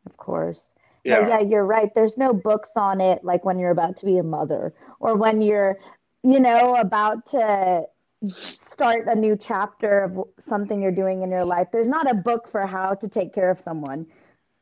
Of 0.05 0.17
course. 0.17 0.73
No, 1.07 1.19
yeah, 1.19 1.27
yeah, 1.27 1.39
you're 1.39 1.65
right. 1.65 1.93
There's 1.93 2.17
no 2.17 2.33
books 2.33 2.71
on 2.75 3.01
it 3.01 3.23
like 3.23 3.45
when 3.45 3.59
you're 3.59 3.71
about 3.71 3.97
to 3.97 4.05
be 4.05 4.17
a 4.17 4.23
mother 4.23 4.73
or 4.99 5.15
when 5.15 5.41
you're, 5.41 5.77
you 6.23 6.39
know, 6.39 6.75
about 6.75 7.25
to 7.27 7.87
start 8.27 9.07
a 9.07 9.15
new 9.15 9.35
chapter 9.35 10.03
of 10.03 10.25
something 10.39 10.81
you're 10.81 10.91
doing 10.91 11.21
in 11.21 11.31
your 11.31 11.45
life. 11.45 11.67
There's 11.71 11.89
not 11.89 12.09
a 12.09 12.13
book 12.13 12.47
for 12.47 12.65
how 12.65 12.93
to 12.95 13.07
take 13.07 13.33
care 13.33 13.49
of 13.49 13.59
someone 13.59 14.07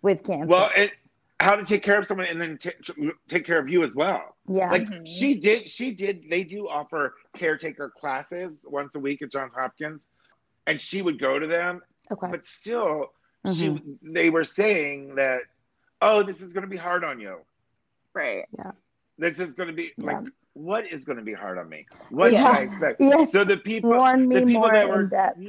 with 0.01 0.23
cancer. 0.23 0.49
Well, 0.49 0.71
it, 0.75 0.91
how 1.39 1.55
to 1.55 1.63
take 1.63 1.83
care 1.83 1.99
of 1.99 2.07
someone 2.07 2.25
and 2.27 2.41
then 2.41 2.57
t- 2.57 2.71
take 3.27 3.45
care 3.45 3.59
of 3.59 3.69
you 3.69 3.83
as 3.83 3.93
well. 3.93 4.35
yeah. 4.49 4.71
Like 4.71 4.85
Mhm. 4.87 5.05
she 5.07 5.35
did, 5.35 5.69
she 5.69 5.91
did. 5.91 6.29
They 6.29 6.43
do 6.43 6.67
offer 6.67 7.13
caretaker 7.35 7.89
classes 7.89 8.61
once 8.65 8.95
a 8.95 8.99
week 8.99 9.21
at 9.21 9.29
Johns 9.31 9.53
Hopkins, 9.53 10.07
and 10.65 10.79
she 10.81 11.01
would 11.01 11.19
go 11.19 11.37
to 11.37 11.45
them. 11.45 11.81
okay. 12.09 12.27
But 12.31 12.45
still, 12.45 13.13
she 13.53 13.67
Mm-hmm. 13.69 14.13
they 14.13 14.29
were 14.29 14.43
saying 14.45 15.15
that, 15.15 15.41
oh, 16.01 16.23
this 16.23 16.41
is 16.41 16.53
going 16.53 16.63
to 16.63 16.69
be 16.69 16.77
hard 16.77 17.03
on 17.03 17.19
you. 17.19 17.39
Right. 18.13 18.45
Yeah. 18.57 18.71
This 19.19 19.37
is 19.39 19.53
going 19.53 19.67
to 19.67 19.75
be 19.75 19.93
Yeah. 19.97 20.05
like, 20.05 20.27
what 20.53 20.91
is 20.91 21.05
going 21.05 21.17
to 21.17 21.23
be 21.23 21.33
hard 21.33 21.57
on 21.59 21.69
me? 21.69 21.85
What 22.09 22.31
Yeah. 22.31 22.39
should 22.39 22.59
I 22.59 22.61
expect? 22.63 22.99
Yes. 23.01 23.31
So 23.31 23.43
the 23.43 23.57
people, 23.57 23.91
Warn 23.91 24.27
me 24.27 24.39
the 24.39 24.45
people 24.45 24.61
more 24.61 24.71
that 24.71 24.87
were 24.89 25.03
depth. 25.03 25.39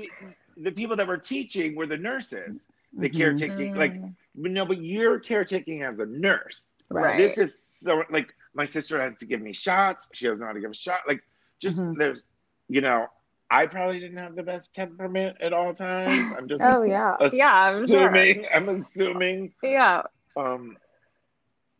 the 0.57 0.73
people 0.73 0.97
that 0.97 1.07
were 1.07 1.17
teaching 1.19 1.77
were 1.77 1.87
the 1.87 1.97
nurses, 1.97 2.67
the 2.93 3.09
Mhm. 3.09 3.17
caretaking. 3.17 3.75
Like. 3.75 3.95
No, 4.39 4.65
but 4.65 4.81
you're 4.83 5.19
caretaking 5.19 5.83
as 5.83 5.99
a 5.99 6.07
nurse. 6.07 6.65
Right. 6.91 7.19
This 7.19 7.39
is 7.39 7.57
so 7.81 8.03
like 8.11 8.33
my 8.55 8.65
sister 8.65 9.01
has 9.01 9.15
to 9.17 9.27
give 9.27 9.41
me 9.41 9.53
shots. 9.53 10.09
She 10.13 10.27
doesn't 10.27 10.41
know 10.41 10.47
how 10.47 10.53
to 10.53 10.61
give 10.61 10.71
a 10.71 10.75
shot. 10.75 11.01
Like, 11.07 11.23
just 11.61 11.79
Mhm. 11.79 11.97
there's, 11.99 12.25
you 12.69 12.81
know, 12.81 13.07
I 13.51 13.67
probably 13.67 14.01
didn't 14.01 14.19
have 14.19 14.37
the 14.37 14.43
best 14.43 14.75
temperament 14.75 15.37
at 15.41 15.53
all 15.53 15.75
times. 15.75 16.27
I'm 16.37 16.49
just 16.49 16.61
Oh 16.63 16.83
yeah. 16.83 17.17
Yeah, 17.33 17.55
I'm 17.55 17.87
sure. 17.87 18.09
assuming. 18.09 18.47
I'm 18.53 18.69
assuming. 18.69 19.55
Yeah. 19.63 20.03
Um, 20.37 20.77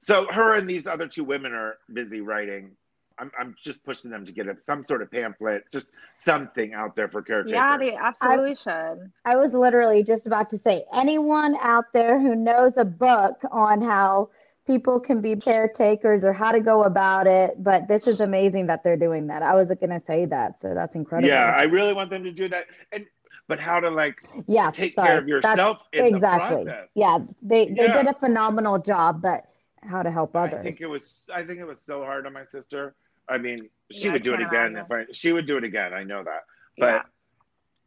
so 0.01 0.27
her 0.31 0.55
and 0.55 0.69
these 0.69 0.87
other 0.87 1.09
two 1.09 1.25
women 1.25 1.53
are 1.53 1.79
busy 1.93 2.21
writing. 2.21 2.77
I'm, 3.19 3.31
I'm 3.39 3.55
just 3.61 3.85
pushing 3.85 4.11
them 4.11 4.25
to 4.25 4.33
get 4.33 4.47
a, 4.47 4.57
some 4.61 4.85
sort 4.87 5.03
of 5.03 5.11
pamphlet, 5.11 5.65
just 5.71 5.91
something 6.15 6.75
out 6.75 6.95
there 6.97 7.09
for 7.09 7.23
caretakers. 7.23 7.53
Yeah, 7.53 7.77
they 7.77 7.97
absolutely 7.97 8.55
should. 8.55 9.11
I 9.25 9.37
was 9.37 9.55
literally 9.55 10.03
just 10.03 10.27
about 10.27 10.51
to 10.51 10.59
say 10.59 10.85
anyone 10.93 11.57
out 11.61 11.93
there 11.93 12.21
who 12.21 12.35
knows 12.35 12.77
a 12.77 12.85
book 12.85 13.43
on 13.51 13.83
how 13.83 14.31
people 14.67 15.01
can 15.01 15.21
be 15.21 15.35
caretakers 15.35 16.25
or 16.25 16.33
how 16.33 16.53
to 16.53 16.61
go 16.61 16.85
about 16.85 17.27
it, 17.27 17.63
but 17.63 17.89
this 17.89 18.07
is 18.07 18.21
amazing 18.21 18.67
that 18.67 18.85
they're 18.85 18.99
doing 18.99 19.27
that. 19.29 19.43
I 19.43 19.55
was 19.55 19.69
going 19.69 19.91
to 19.91 20.03
say 20.07 20.27
that, 20.27 20.61
so 20.61 20.75
that's 20.75 20.95
incredible. 20.95 21.29
yeah, 21.29 21.55
I 21.57 21.63
really 21.63 21.95
want 21.95 22.11
them 22.11 22.23
to 22.25 22.31
do 22.33 22.49
that. 22.49 22.67
And 22.93 23.07
but 23.49 23.59
how 23.59 23.81
to 23.81 23.89
like 23.89 24.21
yeah, 24.47 24.71
take 24.71 24.95
sorry. 24.95 25.09
care 25.09 25.19
of 25.19 25.27
yourself 25.27 25.79
in 25.93 26.05
exactly. 26.17 26.59
the 26.59 26.65
process. 26.65 26.89
Yeah, 26.95 27.19
they 27.43 27.69
they 27.69 27.87
Yeah. 27.87 28.03
did 28.03 28.07
a 28.09 28.15
phenomenal 28.15 28.79
job, 28.79 29.23
but 29.23 29.47
how 29.83 30.03
to 30.03 30.11
help 30.11 30.37
others? 30.37 30.61
I 30.61 30.63
think 30.63 30.81
it 30.83 30.87
was. 30.87 31.23
I 31.35 31.43
think 31.43 31.59
it 31.59 31.65
was 31.65 31.79
so 31.87 32.05
hard 32.05 32.27
on 32.27 32.35
my 32.35 32.45
sister. 32.45 32.95
I 33.29 33.39
mean, 33.39 33.69
she 33.93 34.07
Yeah, 34.07 34.13
would 34.13 34.23
do 34.23 34.35
it 34.35 34.41
again 34.41 34.77
if 34.77 34.91
I. 34.91 35.07
She 35.13 35.33
would 35.33 35.47
do 35.47 35.57
it 35.57 35.65
again. 35.65 35.93
I 35.93 36.05
know 36.05 36.25
that. 36.25 36.45
But 36.79 36.95
Yeah. 36.95 37.03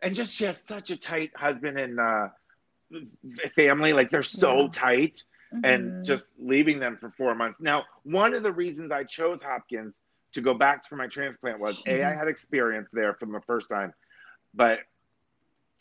and 0.04 0.16
just 0.16 0.34
she 0.34 0.46
has 0.46 0.62
such 0.62 0.90
a 0.90 0.98
tight 0.98 1.32
husband 1.36 1.80
and 1.80 2.00
uh, 2.00 2.28
family. 3.56 3.94
Like 3.94 4.10
they're 4.10 4.24
so 4.24 4.64
Yeah. 4.64 4.68
tight, 4.72 5.24
and 5.64 5.92
Mhm. 5.94 6.04
just 6.06 6.34
leaving 6.40 6.80
them 6.80 6.98
for 6.98 7.12
four 7.12 7.36
months. 7.36 7.60
Now, 7.60 7.86
one 8.04 8.34
of 8.34 8.44
the 8.44 8.52
reasons 8.52 8.92
I 8.92 9.04
chose 9.04 9.42
Hopkins 9.42 9.96
to 10.34 10.42
go 10.42 10.54
back 10.54 10.86
for 10.88 10.96
my 10.96 11.08
transplant 11.08 11.60
was 11.60 11.82
a 11.88 12.04
I 12.04 12.14
had 12.14 12.28
experience 12.28 12.90
there 12.92 13.14
from 13.16 13.32
the 13.32 13.42
first 13.42 13.70
time, 13.70 13.94
but 14.54 14.80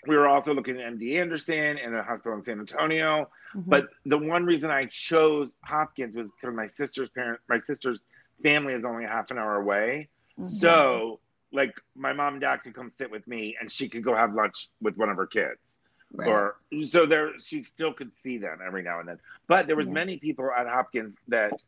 we 0.07 0.17
were 0.17 0.27
also 0.27 0.55
looking 0.55 0.81
at 0.81 0.93
MD 0.95 1.21
Anderson 1.21 1.79
and 1.79 1.95
a 1.95 2.03
hospital 2.03 2.37
in 2.39 2.43
San 2.43 2.59
Antonio. 2.59 3.31
Mhm. 3.55 3.65
But 3.67 3.89
the 4.07 4.19
one 4.19 4.45
reason 4.45 4.71
I 4.71 4.87
chose 4.87 5.51
Hopkins 5.65 6.17
was 6.17 6.33
because 6.33 6.55
my 6.55 6.67
sister's 6.67 7.11
parent, 7.11 7.41
my 7.49 7.59
sister's 7.61 8.01
family 8.43 8.75
is 8.75 8.85
only 8.85 9.05
half 9.05 9.31
an 9.31 9.39
hour 9.39 9.57
away. 9.57 10.09
Mhm. 10.39 10.47
So, 10.47 11.21
like, 11.53 11.75
my 11.95 12.13
mom 12.13 12.35
and 12.35 12.41
dad 12.41 12.59
could 12.59 12.75
come 12.75 12.91
sit 12.91 13.11
with 13.11 13.27
me, 13.27 13.57
and 13.61 13.71
she 13.71 13.89
could 13.89 14.05
go 14.05 14.15
have 14.15 14.35
lunch 14.35 14.69
with 14.81 14.97
one 14.97 15.09
of 15.09 15.17
her 15.17 15.27
kids, 15.27 15.77
Right. 16.13 16.29
or 16.29 16.57
so 16.87 17.07
there 17.07 17.39
she 17.39 17.63
still 17.63 17.93
could 17.93 18.17
see 18.17 18.39
them 18.39 18.59
every 18.65 18.83
now 18.83 19.01
and 19.01 19.09
then. 19.09 19.19
But 19.47 19.67
there 19.67 19.77
was 19.77 19.89
Yeah. 19.89 19.95
many 19.95 20.19
people 20.19 20.51
at 20.51 20.67
Hopkins 20.67 21.17
that 21.29 21.63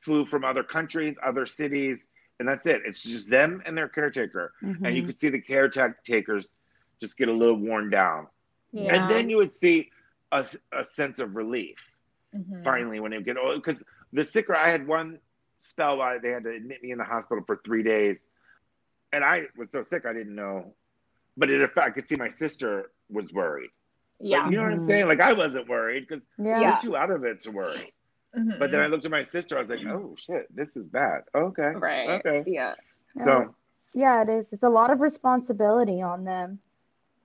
flew 0.00 0.24
from 0.24 0.44
other 0.44 0.62
countries, 0.62 1.16
other 1.22 1.46
cities, 1.46 2.04
and 2.38 2.48
that's 2.48 2.66
it. 2.66 2.82
It's 2.84 3.02
just 3.02 3.28
them 3.28 3.62
and 3.66 3.76
their 3.76 3.88
caretaker, 3.88 4.52
and 4.62 4.96
you 4.96 5.02
Mhm. 5.02 5.06
could 5.06 5.18
see 5.18 5.28
the 5.28 5.40
caretakers 5.40 6.48
just 7.00 7.16
get 7.16 7.28
a 7.28 7.32
little 7.32 7.56
worn 7.56 7.90
down, 7.90 8.28
yeah. 8.72 8.94
and 8.94 9.10
then 9.10 9.28
you 9.28 9.36
would 9.36 9.52
see 9.52 9.90
a, 10.30 10.46
a 10.72 10.84
sense 10.84 11.18
of 11.18 11.34
relief 11.36 11.90
Mhm. 12.34 12.64
finally 12.64 13.00
when 13.00 13.12
it 13.12 13.24
get 13.24 13.36
old 13.36 13.62
because 13.62 13.82
the 14.12 14.24
sicker 14.24 14.54
I 14.56 14.70
had 14.70 14.86
one 14.86 15.20
spell 15.62 15.96
where 15.98 16.18
they 16.20 16.30
had 16.30 16.44
to 16.44 16.50
admit 16.50 16.82
me 16.82 16.90
in 16.90 16.98
the 16.98 17.04
hospital 17.04 17.42
for 17.46 17.60
three 17.64 17.82
days, 17.82 18.22
and 19.12 19.24
I 19.24 19.44
was 19.56 19.68
so 19.70 19.84
sick 19.84 20.04
I 20.04 20.12
didn't 20.12 20.34
know, 20.34 20.74
but 21.36 21.48
it 21.50 21.70
I 21.76 21.90
could 21.90 22.08
see 22.08 22.16
my 22.16 22.28
sister 22.28 22.90
was 23.08 23.32
worried. 23.32 23.70
Yeah. 24.20 24.48
you 24.48 24.56
know 24.56 24.62
what 24.62 24.72
I'm 24.72 24.78
Mhm. 24.78 24.86
saying? 24.86 25.06
Like 25.08 25.20
I 25.20 25.32
wasn't 25.32 25.68
worried 25.68 26.06
because 26.06 26.22
yeah. 26.38 26.60
you're 26.60 26.78
too 26.78 26.96
out 26.96 27.10
of 27.10 27.24
it 27.24 27.40
to 27.42 27.50
worry. 27.50 27.92
Mhm. 28.36 28.58
But 28.58 28.70
then 28.70 28.80
I 28.80 28.86
looked 28.86 29.04
at 29.04 29.10
my 29.10 29.24
sister, 29.24 29.56
I 29.56 29.60
was 29.60 29.68
like, 29.68 29.84
oh 29.84 30.14
shit, 30.16 30.54
this 30.54 30.70
is 30.76 30.86
bad. 30.86 31.22
Okay, 31.34 31.72
right. 31.74 32.08
okay. 32.24 32.44
Yeah. 32.46 32.74
So 33.24 33.54
Yeah, 33.94 34.22
it 34.22 34.28
is. 34.28 34.46
It's 34.52 34.62
a 34.62 34.68
lot 34.68 34.90
of 34.90 35.00
responsibility 35.00 36.00
on 36.00 36.24
them 36.24 36.60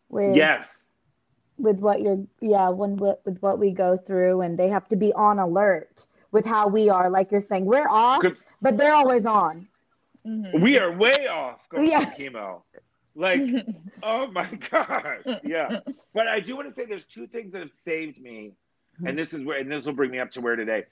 with 0.10 0.36
yes, 0.36 0.88
with 1.58 1.80
what 1.80 2.02
you're 2.02 2.26
yeah, 2.42 2.70
when 2.70 2.98
with, 2.98 3.18
with 3.26 3.42
what 3.42 3.58
we 3.60 3.72
go 3.72 3.96
through 3.98 4.42
and 4.42 4.58
they 4.58 4.68
have 4.70 4.88
to 4.90 4.96
be 4.96 5.14
on 5.14 5.40
alert 5.40 6.08
with 6.38 6.46
how 6.46 6.68
we 6.68 6.88
are. 6.90 7.10
Like 7.10 7.32
you're 7.32 7.42
saying, 7.42 7.66
we're 7.66 7.88
off, 7.90 8.24
but 8.62 8.78
they're 8.78 8.94
always 8.94 9.26
on. 9.26 9.68
Mhm. 10.26 10.62
we 10.62 10.78
are 10.78 10.92
way 10.92 11.28
off 11.28 11.68
going 11.70 11.88
Yeah. 11.90 12.04
through 12.06 12.26
chemo. 12.30 12.62
Like, 13.16 13.42
oh 14.04 14.28
my 14.32 14.48
god, 14.70 15.40
yeah. 15.44 15.80
But 16.14 16.28
I 16.28 16.40
do 16.42 16.56
want 16.56 16.68
to 16.68 16.74
say 16.76 16.86
there's 16.86 17.06
two 17.06 17.28
things 17.28 17.54
that 17.54 17.62
have 17.62 17.72
saved 17.72 18.22
me, 18.22 18.52
and 19.06 19.18
this 19.18 19.34
is 19.34 19.44
where, 19.44 19.58
and 19.60 19.72
this 19.72 19.86
will 19.86 19.94
bring 19.94 20.12
me 20.12 20.20
up 20.20 20.30
to 20.32 20.42
where 20.42 20.56
today. 20.56 20.84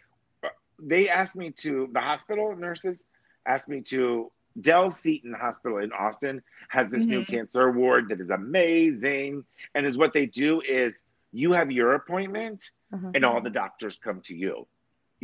Uh, 0.43 0.49
They 0.79 1.09
asked 1.09 1.35
me 1.35 1.51
to 1.63 1.89
the 1.91 1.99
hospital 2.01 2.55
nurses 2.55 3.01
asked 3.45 3.69
me 3.69 3.81
to. 3.81 4.31
Dell 4.61 4.89
Seton 4.89 5.33
Hospital 5.33 5.79
in 5.79 5.91
Austin 5.91 6.41
has 6.69 6.89
this 6.89 7.03
new 7.03 7.23
Mhm. 7.23 7.27
cancer 7.27 7.71
ward 7.71 8.07
that 8.07 8.21
is 8.21 8.29
amazing, 8.29 9.43
and 9.73 9.85
is 9.85 9.97
what 9.97 10.13
they 10.13 10.27
do 10.27 10.61
is 10.61 10.97
you 11.33 11.51
have 11.51 11.69
your 11.71 11.91
appointment, 11.95 12.71
Uh-huh. 12.93 13.11
and 13.13 13.25
all 13.25 13.41
the 13.41 13.49
doctors 13.49 13.99
come 13.99 14.21
to 14.21 14.33
you. 14.33 14.65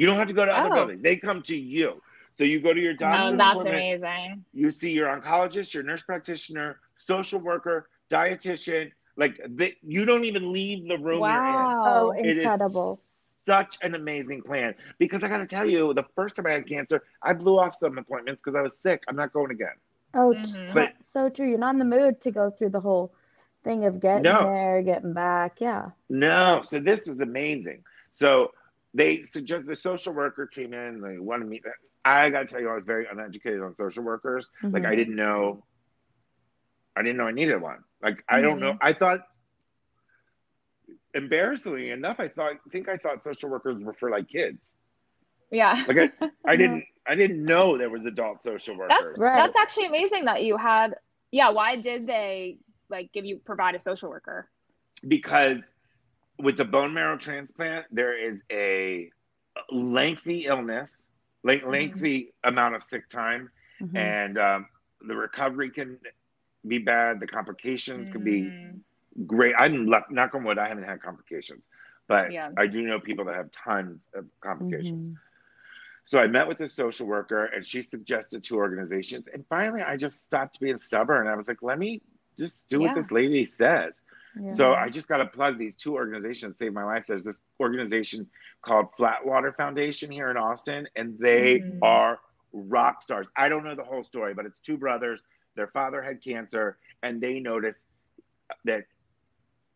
You 0.02 0.08
don't 0.08 0.16
have 0.18 0.30
to 0.30 0.34
go 0.34 0.45
to 0.45 0.52
other 0.52 0.70
Oh. 0.72 0.74
buildings; 0.78 1.04
they 1.04 1.16
come 1.18 1.43
to 1.43 1.56
you. 1.56 2.02
So 2.36 2.43
you 2.43 2.60
go 2.60 2.74
to 2.74 2.80
your 2.80 2.95
doctor. 2.95 3.36
No, 3.36 3.38
that's 3.38 3.66
amazing. 3.66 4.43
you 4.52 4.72
see 4.72 4.91
your 4.93 5.08
oncologist, 5.16 5.76
your 5.76 5.84
nurse 5.84 6.02
practitioner, 6.02 6.80
social 6.97 7.39
worker, 7.39 7.88
dietitian. 8.10 8.91
Like 9.16 9.39
they, 9.47 9.78
you 9.84 10.06
don't 10.06 10.24
even 10.26 10.52
leave 10.52 10.88
the 10.88 10.97
room 10.97 11.18
Oh, 11.18 11.22
Wow. 11.22 12.14
you're 12.16 12.18
in. 12.18 12.26
It 12.26 12.38
incredible. 12.39 12.93
is 12.93 13.04
such 13.45 13.78
an 13.84 13.93
amazing 13.93 14.41
plan 14.41 14.74
because 14.97 15.24
I 15.24 15.28
got 15.28 15.38
to 15.38 15.45
tell 15.45 15.70
you, 15.70 15.93
the 15.93 16.06
first 16.16 16.36
time 16.36 16.47
I 16.47 16.52
had 16.54 16.68
cancer, 16.68 17.04
I 17.22 17.34
blew 17.34 17.60
off 17.60 17.76
some 17.76 17.99
appointments 17.99 18.41
because 18.43 18.58
I 18.58 18.62
was 18.64 18.80
sick. 18.80 19.04
I'm 19.08 19.16
not 19.16 19.32
going 19.34 19.52
again. 19.52 19.76
Oh, 20.16 20.34
Mhm. 20.36 20.74
But- 20.74 20.93
so 21.14 21.30
true. 21.30 21.47
You're 21.47 21.60
not 21.60 21.76
in 21.76 21.80
the 21.80 21.86
mood 21.86 22.22
to 22.22 22.32
go 22.32 22.49
through 22.49 22.70
the 22.70 22.80
whole 22.80 23.14
thing 23.64 23.86
of 23.86 23.99
getting 23.99 24.24
No. 24.24 24.45
there, 24.45 24.82
getting 24.82 25.14
back. 25.14 25.62
Yeah. 25.62 25.91
No, 26.10 26.64
so 26.68 26.80
this 26.80 27.06
was 27.06 27.20
amazing. 27.20 27.84
So 28.14 28.52
they 28.94 29.24
suggest 29.24 29.66
the 29.68 29.76
social 29.76 30.14
worker 30.14 30.48
came 30.48 30.74
in. 30.74 31.02
They 31.02 31.18
wanted 31.18 31.48
me. 31.48 31.62
I 32.04 32.30
got 32.30 32.39
to 32.42 32.46
tell 32.46 32.62
you, 32.62 32.70
I 32.70 32.76
was 32.76 32.84
very 32.86 33.06
uneducated 33.12 33.62
on 33.62 33.76
social 33.76 34.04
workers. 34.04 34.50
Like 34.64 34.84
Mhm. 34.84 34.88
I 34.88 34.96
didn't 34.96 35.16
know. 35.16 35.64
I 36.96 37.02
didn't 37.04 37.18
know 37.18 37.28
I 37.28 37.32
needed 37.32 37.62
one. 37.62 37.84
Like 38.02 38.24
I 38.28 38.42
don't 38.42 38.60
know. 38.60 38.78
I 38.82 38.94
thought. 38.94 39.22
Embarrassingly 41.14 41.89
enough, 41.89 42.20
I 42.20 42.30
thought 42.30 42.54
think 42.72 42.88
I 42.88 42.96
thought 42.96 43.22
social 43.24 43.50
workers 43.50 43.82
were 43.84 43.94
for 43.94 44.10
like 44.10 44.30
kids. 44.30 44.74
Yeah. 45.52 45.84
Like 45.88 45.98
I, 46.22 46.28
I 46.46 46.56
didn't 46.56 46.86
I 47.06 47.16
didn't 47.16 47.44
know 47.44 47.78
there 47.78 47.89
was 47.89 48.06
adult 48.06 48.42
social 48.44 48.78
workers. 48.78 48.98
That's 49.02 49.20
Right. 49.20 49.36
that's 49.36 49.58
actually 49.58 49.88
amazing 49.88 50.26
that 50.26 50.44
you 50.44 50.56
had 50.58 50.96
yeah, 51.32 51.50
why 51.50 51.76
did 51.76 52.08
they 52.08 52.60
like 52.89 53.12
give 53.14 53.26
you 53.26 53.39
provide 53.44 53.76
a 53.76 53.80
social 53.80 54.10
worker? 54.10 54.50
because 55.08 55.74
with 56.42 56.58
the 56.58 56.66
bone 56.66 56.94
marrow 56.94 57.18
transplant, 57.18 57.86
there 57.92 58.18
is 58.18 58.39
a 58.52 59.10
lengthy 59.72 60.46
illness, 60.46 60.96
length- 61.44 61.66
lengthy 61.66 62.34
amount 62.44 62.76
of 62.76 62.84
sick 62.84 63.10
time, 63.10 63.50
Mhm. 63.82 63.96
and 63.98 64.38
um, 64.38 64.68
the 65.02 65.16
recovery 65.16 65.70
can 65.72 65.98
be 66.68 66.78
bad. 66.78 67.20
The 67.20 67.28
complications 67.28 68.12
can 68.12 68.24
be 68.24 68.42
Mm. 68.44 68.80
great. 69.26 69.56
I'm 69.58 69.88
luck, 69.88 70.12
knock 70.12 70.36
on 70.36 70.44
wood. 70.44 70.58
I 70.60 70.68
haven't 70.68 70.84
had 70.84 71.02
complications, 71.02 71.64
but 72.08 72.32
Yeah. 72.32 72.52
I 72.58 72.68
do 72.68 72.82
know 72.84 73.00
people 73.00 73.26
that 73.26 73.36
have 73.36 73.52
tons 73.52 74.00
of 74.14 74.26
complications. 74.42 75.16
Mhm. 75.18 75.22
So 76.06 76.20
I 76.20 76.28
met 76.28 76.48
with 76.48 76.60
a 76.62 76.70
social 76.70 77.08
worker, 77.08 77.46
and 77.46 77.66
she 77.66 77.82
suggested 77.82 78.44
two 78.44 78.58
organizations. 78.58 79.28
And 79.28 79.46
finally, 79.48 79.82
I 79.82 79.98
just 79.98 80.22
stopped 80.22 80.60
being 80.60 80.78
stubborn. 80.78 81.28
I 81.28 81.36
was 81.36 81.48
like, 81.48 81.62
let 81.62 81.80
me 81.80 82.02
just 82.38 82.68
do 82.70 82.80
Yeah. 82.80 82.88
what 82.88 82.96
this 82.96 83.12
lady 83.12 83.46
says. 83.46 84.02
Yeah. 84.40 84.54
So 84.54 84.74
I 84.74 84.90
just 84.90 85.08
got 85.08 85.18
to 85.18 85.26
plug 85.26 85.58
these 85.58 85.76
two 85.76 85.94
organizations 85.96 86.56
saved 86.58 86.74
my 86.74 86.84
life. 86.84 87.06
There's 87.08 87.24
this 87.24 87.38
organization 87.60 88.30
called 88.62 88.88
Flatwater 88.98 89.56
Foundation 89.56 90.10
here 90.12 90.30
in 90.32 90.38
Austin, 90.38 90.88
and 90.96 91.18
they 91.20 91.60
Mhm. 91.60 91.80
are 91.82 92.20
rock 92.54 93.02
stars. 93.04 93.28
I 93.36 93.50
don't 93.50 93.64
know 93.64 93.76
the 93.76 93.84
whole 93.84 94.04
story, 94.04 94.34
but 94.34 94.46
it's 94.46 94.60
two 94.62 94.78
brothers. 94.78 95.22
Their 95.56 95.68
father 95.68 96.02
had 96.02 96.22
cancer, 96.24 96.78
and 97.04 97.20
they 97.20 97.40
noticed 97.40 97.86
that 98.66 98.86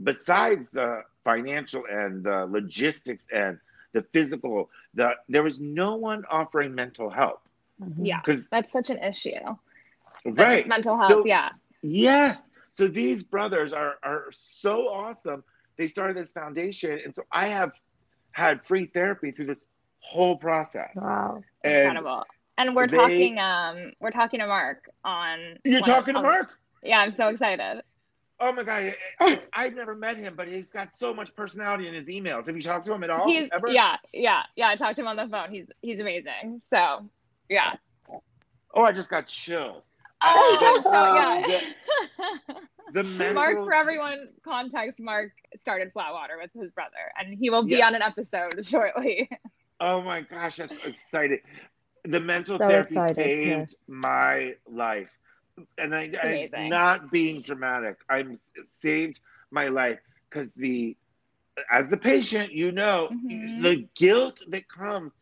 besides 0.03 0.67
the 0.71 1.03
financial 1.23 1.85
and 1.89 2.23
the 2.23 2.45
logistics 2.45 3.25
and 3.33 3.59
the 3.93 4.01
physical, 4.13 4.69
the 4.93 5.13
there 5.29 5.43
was 5.43 5.59
no 5.59 5.95
one 5.95 6.25
offering 6.29 6.75
mental 6.75 7.09
help 7.09 7.41
Mhm. 7.81 7.93
Yeah. 8.07 8.19
because 8.21 8.47
That's 8.49 8.71
such 8.71 8.89
an 8.89 8.99
issue. 9.03 9.31
right 10.25 10.67
Mental 10.67 10.97
health. 10.97 11.11
So- 11.11 11.25
yeah. 11.25 11.49
Yes. 11.81 12.49
So 12.77 12.87
these 12.87 13.23
brothers 13.23 13.73
are 13.73 13.95
are 14.03 14.25
so 14.59 14.87
awesome. 14.89 15.43
They 15.77 15.87
started 15.87 16.15
this 16.17 16.31
foundation, 16.31 16.99
and 17.03 17.13
so 17.15 17.23
I 17.31 17.47
have 17.47 17.71
had 18.31 18.63
free 18.65 18.85
therapy 18.87 19.31
through 19.31 19.45
this 19.45 19.59
whole 19.99 20.35
process. 20.37 20.91
Wow. 20.95 21.41
And 21.63 21.73
Incredible. 21.87 22.23
And 22.57 22.75
we're 22.75 22.87
they- 22.87 22.97
talking 22.97 23.39
um 23.39 23.91
we're 23.99 24.11
talking 24.11 24.39
to 24.39 24.47
Mark 24.47 24.89
on 25.03 25.57
you're 25.63 25.81
one- 25.81 25.89
talking 25.89 26.13
to 26.13 26.19
on- 26.19 26.25
Mark? 26.25 26.49
Yeah, 26.83 26.99
I'm 26.99 27.11
so 27.11 27.27
excited. 27.29 27.81
Oh 28.39 28.51
my 28.51 28.63
god! 28.63 28.93
I- 29.21 29.41
I've 29.53 29.73
never 29.75 29.95
met 29.95 30.17
him, 30.17 30.35
but 30.35 30.49
he's 30.49 30.69
got 30.69 30.89
so 30.97 31.13
much 31.13 31.33
personality 31.33 31.87
in 31.87 31.93
his 31.93 32.03
emails. 32.05 32.47
Have 32.47 32.55
you 32.57 32.61
talked 32.61 32.85
to 32.87 32.93
him 32.93 33.03
at 33.05 33.09
all? 33.09 33.25
he's 33.27 33.47
ever? 33.53 33.69
yeah, 33.69 33.95
yeah, 34.11 34.43
yeah. 34.57 34.67
I 34.67 34.75
talked 34.75 34.97
to 34.97 35.01
him 35.01 35.07
on 35.07 35.15
the 35.15 35.27
phone. 35.29 35.49
He's 35.51 35.67
he's 35.81 36.01
amazing. 36.01 36.61
So 36.67 37.09
yeah. 37.49 37.75
Oh, 38.73 38.83
I 38.83 38.91
just 38.91 39.09
got 39.09 39.27
chills. 39.27 39.83
Oh, 40.33 40.57
I- 40.61 40.73
I'm 40.75 40.81
so 40.83 41.05
yeah. 41.05 41.43
The 42.89 43.03
mental. 43.03 43.33
Mark, 43.33 43.63
for 43.63 43.73
everyone, 43.73 44.29
context. 44.43 44.99
Mark 44.99 45.31
started 45.57 45.91
Flatwater 45.93 46.37
with 46.41 46.51
his 46.53 46.71
brother, 46.71 47.11
and 47.17 47.33
he 47.37 47.49
will 47.49 47.67
be 47.67 47.81
Yeah. 47.81 47.83
on 47.83 47.95
an 47.95 48.01
episode 48.01 48.65
shortly. 48.65 49.29
Oh 49.79 50.01
my 50.01 50.21
gosh, 50.21 50.59
I'm 50.59 50.69
excited. 50.85 51.39
The 52.03 52.19
mental 52.19 52.59
So 52.59 52.69
therapy 52.69 52.99
excited, 52.99 53.33
saved 53.33 53.75
my 53.87 54.53
life. 54.67 55.17
And 55.77 55.95
I, 55.95 56.11
I'm 56.21 56.49
not 56.53 57.11
being 57.11 57.41
dramatic. 57.41 57.97
I'm 58.09 58.35
saved 58.63 59.19
my 59.51 59.67
life 59.67 59.99
because 60.29 60.53
the 60.55 60.97
as 61.71 61.89
the 61.89 61.97
patient, 61.97 62.51
you 62.53 62.71
know, 62.71 63.11
Mhm. 63.11 63.49
the 63.55 63.87
guilt 63.95 64.41
that 64.49 64.67
comes 64.69 65.15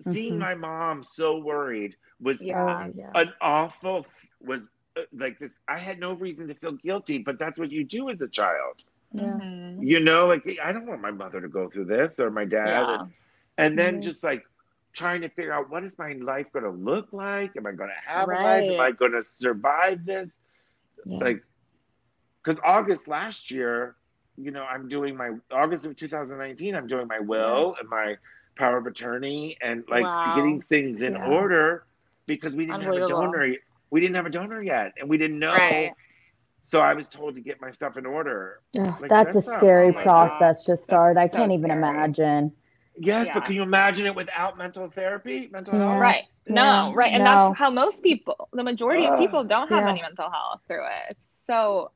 seeing 0.00 0.38
Mhm. 0.38 0.38
my 0.38 0.54
mom 0.54 1.02
so 1.02 1.38
worried 1.38 1.96
was 2.20 2.46
Yeah. 2.46 2.88
Yeah. 2.94 3.12
an 3.14 3.32
awful 3.40 4.06
was 4.40 4.66
uh, 4.96 5.02
like 5.12 5.38
this 5.38 5.54
I 5.68 5.78
had 5.78 5.98
no 5.98 6.14
reason 6.14 6.48
to 6.48 6.54
feel 6.54 6.72
guilty, 6.72 7.18
but 7.18 7.38
that's 7.38 7.58
what 7.58 7.70
you 7.70 7.84
do 7.84 8.08
as 8.08 8.20
a 8.20 8.28
child. 8.28 8.84
Yeah. 9.12 9.40
Mhm. 9.40 9.80
You 9.80 10.00
know, 10.00 10.26
like 10.26 10.42
I 10.62 10.72
don't 10.72 10.86
want 10.86 11.00
my 11.00 11.10
mother 11.10 11.40
to 11.40 11.48
go 11.48 11.68
through 11.68 11.86
this 11.86 12.18
or 12.18 12.30
my 12.30 12.44
dad 12.44 12.88
Yeah. 12.88 13.06
and 13.58 13.78
then 13.78 14.00
Mhm. 14.00 14.02
just 14.02 14.22
like 14.22 14.44
trying 14.94 15.20
to 15.22 15.28
figure 15.28 15.52
out 15.52 15.70
what 15.70 15.84
is 15.84 15.98
my 15.98 16.12
life 16.14 16.46
going 16.52 16.64
to 16.64 16.70
look 16.70 17.12
like 17.12 17.56
am 17.56 17.66
i 17.66 17.72
going 17.72 17.90
to 17.90 18.10
have 18.10 18.32
a 18.32 18.36
life 18.36 18.66
am 18.68 18.80
i 18.80 18.90
going 18.90 19.12
to 19.12 19.22
survive 19.34 20.04
this 20.04 20.38
Yeah. 21.04 21.20
like 21.20 21.42
because 22.42 22.60
august 22.64 23.08
last 23.08 23.50
year 23.50 23.96
you 24.36 24.50
know 24.50 24.64
i'm 24.64 24.88
doing 24.88 25.16
my 25.16 25.30
august 25.52 25.84
of 25.86 25.96
2019 25.96 26.74
i'm 26.74 26.86
doing 26.86 27.06
my 27.06 27.18
will 27.20 27.74
and 27.80 27.88
my 27.88 28.16
power 28.56 28.78
of 28.78 28.86
attorney 28.86 29.56
and 29.62 29.84
like 29.88 30.08
Wow. 30.08 30.32
getting 30.32 30.60
things 30.62 31.02
in 31.02 31.16
Yeah. 31.16 31.24
order 31.24 31.84
because 32.28 32.54
we 32.54 32.66
didn't 32.66 32.82
have 32.82 32.92
a 32.92 32.96
Unbelievable. 33.02 33.32
donor 33.32 33.54
we 33.90 34.00
didn't 34.00 34.14
have 34.14 34.26
a 34.26 34.30
donor 34.30 34.62
yet 34.62 34.92
and 35.00 35.08
we 35.08 35.16
didn't 35.18 35.40
know 35.40 35.52
Right. 35.52 35.92
so 36.66 36.78
i 36.80 36.94
was 36.94 37.08
told 37.08 37.34
to 37.34 37.40
get 37.40 37.60
my 37.60 37.72
stuff 37.72 37.96
in 37.96 38.06
order 38.06 38.60
Ugh, 38.78 38.86
Like, 39.00 39.10
that's, 39.10 39.34
that's 39.34 39.46
a 39.46 39.50
not- 39.50 39.58
scary 39.58 39.88
oh 39.88 39.92
my 39.92 40.02
process 40.04 40.62
to 40.64 40.76
start. 40.76 41.16
I 41.16 41.22
that's 41.22 41.32
so 41.32 41.38
can't 41.38 41.52
even 41.52 41.70
scary. 41.70 41.78
imagine. 41.82 42.52
yes 43.00 43.26
Yeah. 43.26 43.34
but 43.34 43.44
can 43.46 43.54
you 43.56 43.62
imagine 43.62 44.06
it 44.06 44.14
without 44.14 44.56
mental 44.56 44.88
therapy 44.88 45.48
mental 45.50 45.74
Yeah. 45.74 45.88
health 45.88 46.00
Right. 46.00 46.24
No, 46.46 46.62
Yeah. 46.62 46.92
right. 46.94 47.12
And 47.12 47.24
No. 47.24 47.30
that's 47.30 47.58
how 47.58 47.68
most 47.70 48.02
people, 48.02 48.48
the 48.54 48.62
majority 48.62 49.06
of 49.06 49.18
people 49.18 49.44
don't 49.44 49.68
have 49.68 49.84
Yeah. 49.84 49.90
any 49.90 50.00
mental 50.00 50.30
health 50.30 50.60
through 50.66 50.86
it. 50.86 51.02
It's 51.10 51.28
so, 51.50 51.90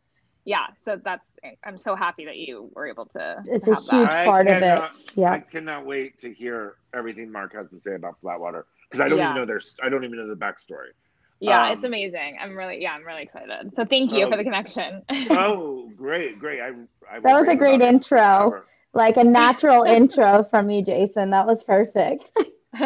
yeah. 0.45 0.67
So 0.77 0.97
that's, 1.03 1.25
I'm 1.65 1.79
so 1.79 1.95
happy 1.95 2.27
that 2.27 2.37
you 2.37 2.71
were 2.75 2.87
able 2.87 3.07
to, 3.17 3.43
It's 3.47 3.65
to 3.65 3.73
a 3.73 3.77
huge 3.77 4.11
that. 4.11 4.13
I 4.13 4.25
part 4.27 4.47
of 4.47 4.53
it. 4.53 4.61
cannot- 4.61 4.91
I 4.91 5.21
Yeah. 5.25 5.39
cannot 5.55 5.87
wait 5.87 6.19
to 6.19 6.29
hear 6.35 6.77
everything 6.93 7.33
Mark 7.33 7.55
has 7.55 7.71
to 7.71 7.79
say 7.81 7.95
about 7.95 8.21
Flatwater 8.23 8.65
because 8.93 9.05
I 9.05 9.09
don't 9.09 9.19
Yeah. 9.19 9.25
even 9.25 9.35
know 9.35 9.47
their 9.47 9.61
I 9.83 9.89
don't 9.89 10.05
even 10.05 10.19
know 10.19 10.29
the 10.29 10.37
backstory. 10.37 10.93
Yeah. 11.41 11.67
Um, 11.67 11.73
it's 11.73 11.85
amazing. 11.85 12.39
I'm 12.41 12.57
really, 12.57 12.81
yeah, 12.83 12.93
I'm 12.93 13.05
really 13.05 13.23
excited. 13.23 13.75
So 13.75 13.85
thank 13.85 14.13
you 14.13 14.29
for 14.29 14.37
Um, 14.37 14.39
the 14.39 14.45
connection. 14.45 15.03
Oh, 15.31 15.91
great, 15.97 16.39
great! 16.39 16.61
I, 16.61 16.69
I 17.11 17.21
That 17.21 17.35
was 17.39 17.49
a 17.49 17.57
great 17.57 17.81
intro. 17.81 18.51
intro. 18.51 18.63
Like 18.95 19.17
a 19.17 19.25
natural 19.25 19.83
intro 19.85 20.45
from 20.51 20.71
you, 20.71 20.83
Jason. 20.85 21.31
That 21.31 21.47
was 21.47 21.63
perfect. 21.65 22.31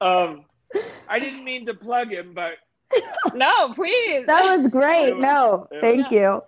um, 0.00 0.44
I 1.08 1.18
didn't 1.20 1.44
mean 1.44 1.66
to 1.66 1.74
plug 1.74 2.10
him, 2.12 2.32
but 2.34 2.54
no, 3.34 3.72
please. 3.74 4.26
That 4.26 4.56
was 4.56 4.68
great. 4.68 5.16
No, 5.18 5.68
Yeah. 5.70 5.80
thank 5.80 6.10
you. 6.10 6.42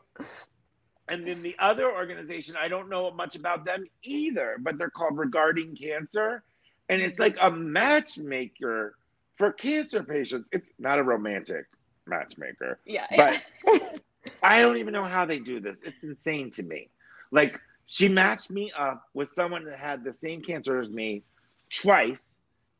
and 1.08 1.26
then 1.26 1.42
the 1.42 1.56
other 1.58 1.90
organization, 1.92 2.56
I 2.60 2.68
don't 2.68 2.88
know 2.88 3.10
much 3.10 3.34
about 3.36 3.64
them 3.64 3.84
either, 4.02 4.56
but 4.60 4.78
they're 4.78 4.90
called 4.90 5.18
Regarding 5.18 5.74
Cancer, 5.76 6.44
and 6.92 7.02
it's 7.02 7.18
like 7.18 7.36
a 7.40 7.50
matchmaker 7.50 8.96
for 9.36 9.52
cancer 9.52 10.02
patients. 10.02 10.48
It's 10.52 10.68
not 10.78 10.98
a 10.98 11.02
romantic 11.02 11.66
matchmaker. 12.06 12.78
yeah. 12.84 13.06
but- 13.16 13.42
yeah. 13.66 13.78
I 14.42 14.60
don't 14.62 14.76
even 14.76 14.92
know 14.92 15.04
how 15.04 15.24
they 15.24 15.40
do 15.40 15.58
this. 15.58 15.76
It's 15.84 16.02
insane 16.04 16.50
to 16.52 16.62
me. 16.62 16.88
Like 17.32 17.58
she 17.86 18.08
matched 18.08 18.50
me 18.50 18.70
up 18.78 19.08
with 19.14 19.30
someone 19.30 19.64
that 19.64 19.78
had 19.78 20.04
the 20.04 20.12
same 20.12 20.42
cancer 20.42 20.78
as 20.78 20.90
me 20.90 21.24
twice 21.70 22.36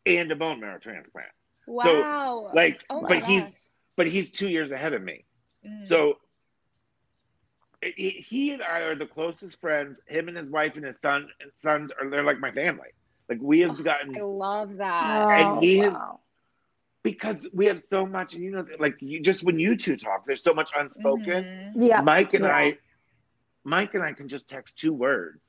and 0.07 0.31
a 0.31 0.37
bone 0.37 0.61
marrow 0.61 0.79
transplant. 0.79 1.29
wow. 1.67 2.51
Like, 2.55 2.85
Oh 2.91 3.05
but 3.09 3.25
he's 3.25 3.45
but 3.97 4.07
he's 4.07 4.31
two 4.31 4.49
years 4.49 4.71
ahead 4.73 4.93
of 4.93 5.03
me. 5.03 5.25
Mm. 5.67 5.87
So 5.87 6.19
he 7.83 8.53
and 8.53 8.63
I 8.63 8.81
are 8.81 8.95
the 8.95 9.07
closest 9.07 9.61
friends. 9.61 9.99
Him 10.07 10.29
and 10.29 10.37
his 10.37 10.49
wife 10.51 10.77
and 10.77 10.85
his 10.85 10.97
son 11.03 11.29
and 11.41 11.51
sons 11.57 11.91
are 12.01 12.09
they're 12.09 12.23
like 12.23 12.39
my 12.39 12.53
family. 12.53 12.89
Like 13.29 13.39
we 13.41 13.61
have 13.61 13.79
I 13.79 13.83
gotten 13.83 14.17
I 14.17 14.21
love 14.21 14.77
that. 14.77 15.39
And 15.41 15.63
he 15.63 15.81
is- 15.81 15.93
wow. 15.93 16.21
because 17.03 17.47
we 17.53 17.67
have 17.67 17.83
so 17.91 18.07
much. 18.07 18.35
And 18.35 18.43
you 18.43 18.51
know, 18.51 18.67
like 18.79 18.97
you 19.01 19.21
just 19.21 19.43
when 19.45 19.59
you 19.59 19.77
two 19.77 19.97
talk, 19.97 20.25
there's 20.25 20.43
so 20.43 20.55
much 20.55 20.71
unspoken. 20.77 21.45
Mhm. 21.77 21.89
Yeah. 21.89 22.01
Mike 22.03 22.35
and 22.35 22.45
Yeah. 22.45 22.55
I, 22.57 22.79
Mike 23.65 23.95
and 23.95 24.03
I 24.03 24.13
can 24.13 24.29
just 24.29 24.49
text 24.49 24.77
two 24.77 24.93
words 24.93 25.41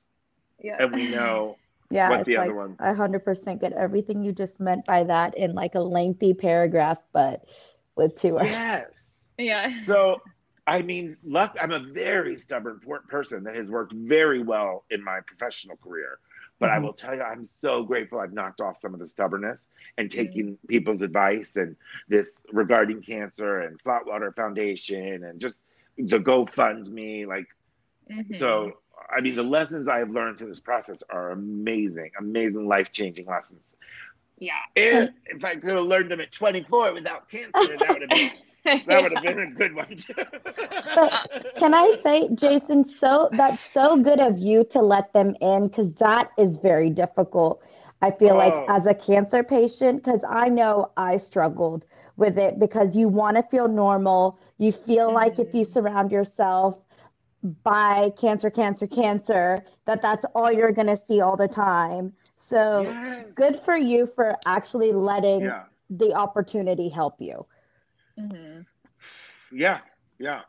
Yeah. 0.60 0.78
and 0.80 0.94
we 0.94 1.10
know 1.10 1.58
Yeah. 1.90 2.10
what 2.10 2.26
the 2.26 2.38
like, 2.38 2.46
other 2.46 2.56
one. 2.56 2.76
I 2.80 2.94
100% 2.94 3.60
get 3.62 3.74
everything 3.74 4.24
you 4.24 4.32
just 4.32 4.60
meant 4.60 4.86
by 4.86 5.04
that 5.04 5.38
in 5.38 5.54
like 5.54 5.76
a 5.76 5.80
lengthy 5.82 6.34
paragraph, 6.34 7.00
but 7.12 7.44
with 7.96 8.16
two 8.16 8.34
words. 8.36 8.50
Yes. 8.50 9.14
Yeah. 9.38 9.82
So, 9.84 10.22
I 10.66 10.82
mean, 10.82 11.18
luck. 11.26 11.58
I'm 11.62 11.72
a 11.72 11.80
very 11.80 12.38
stubborn 12.38 12.80
person 13.10 13.44
that 13.44 13.56
has 13.56 13.70
worked 13.70 13.94
very 13.94 14.42
well 14.42 14.86
in 14.90 15.04
my 15.04 15.20
professional 15.28 15.76
career. 15.78 16.20
But 16.60 16.70
I 16.70 16.78
Mhm. 16.78 16.84
will 16.84 16.94
tell 16.94 17.16
you, 17.16 17.22
I'm 17.22 17.48
so 17.62 17.84
grateful 17.84 18.20
I've 18.20 18.34
knocked 18.34 18.62
off 18.62 18.78
some 18.78 18.94
of 18.94 19.00
the 19.00 19.08
stubbornness 19.08 19.66
and 19.98 20.10
Mm-hmm. 20.10 20.20
taking 20.20 20.58
people's 20.68 21.02
advice 21.02 21.56
and 21.56 21.76
this 22.08 22.40
regarding 22.52 23.02
cancer 23.02 23.60
and 23.62 23.82
Flatwater 23.84 24.34
Foundation 24.36 25.24
and 25.24 25.40
just 25.42 25.58
the 25.98 26.20
GoFundMe. 26.20 27.28
Like, 27.28 27.48
Mhm. 28.10 28.40
so, 28.40 28.80
I 29.10 29.22
mean, 29.22 29.36
the 29.36 29.44
lessons 29.44 29.88
I 29.88 30.00
have 30.00 30.10
learned 30.12 30.38
through 30.38 30.50
this 30.50 30.60
process 30.62 31.04
are 31.10 31.32
amazing, 31.32 32.12
amazing, 32.18 32.68
life 32.68 32.92
changing 32.92 33.26
lessons. 33.26 33.62
yeah. 34.40 34.54
If, 34.76 35.12
if 35.26 35.44
I 35.46 35.56
could 35.56 35.72
have 35.76 35.84
learned 35.86 36.12
them 36.12 36.20
at 36.22 36.32
24 36.32 36.94
without 36.94 37.30
cancer, 37.30 37.78
that 37.78 37.94
would 37.94 38.02
have 38.02 38.10
been 38.10 38.32
that 38.86 39.02
would 39.02 39.12
have 39.12 39.22
been 39.22 39.40
a 39.40 39.48
good 39.48 39.74
one 39.76 39.96
too. 39.98 40.14
Can 41.58 41.74
I 41.74 41.92
say, 42.02 42.30
Jason, 42.34 42.86
so 42.86 43.30
that's 43.34 43.64
so 43.64 43.98
good 43.98 44.20
of 44.20 44.38
you 44.38 44.64
to 44.66 44.82
let 44.82 45.14
them 45.14 45.36
in 45.42 45.68
because 45.68 45.94
that 45.96 46.32
is 46.38 46.58
very 46.58 46.90
difficult. 46.90 47.62
I 48.02 48.12
feel 48.12 48.36
like 48.36 48.62
Oh. 48.62 48.68
as 48.68 48.86
a 48.86 48.94
cancer 48.94 49.44
patient, 49.44 50.04
because 50.04 50.24
I 50.28 50.50
know 50.50 50.92
I 50.98 51.18
struggled 51.18 51.86
with 52.18 52.38
it 52.38 52.60
because 52.60 52.96
you 52.96 53.08
want 53.10 53.38
to 53.38 53.44
feel 53.44 53.68
normal. 53.68 54.38
You 54.58 54.72
feel 54.72 55.12
like 55.12 55.40
if 55.40 55.54
you 55.54 55.64
Mhm. 55.64 55.66
surround 55.66 56.12
yourself 56.12 56.78
by 57.64 58.12
cancer, 58.18 58.50
cancer, 58.50 58.88
cancer, 58.88 59.64
that 59.86 60.02
that's 60.02 60.26
all 60.36 60.52
you're 60.52 60.72
going 60.72 60.88
to 60.88 60.98
see 60.98 61.22
all 61.22 61.36
the 61.38 61.48
time. 61.48 62.14
So 62.38 62.98
Yes. 63.00 63.34
good 63.36 63.58
for 63.58 63.76
you 63.76 64.06
for 64.08 64.38
actually 64.46 64.92
letting 64.92 65.56
Yeah, 65.56 65.70
the 65.90 66.14
opportunity 66.14 66.90
help 66.90 67.22
you. 67.22 67.46
Mhm. 68.20 68.66
yeah, 69.52 69.80
yeah. 70.20 70.42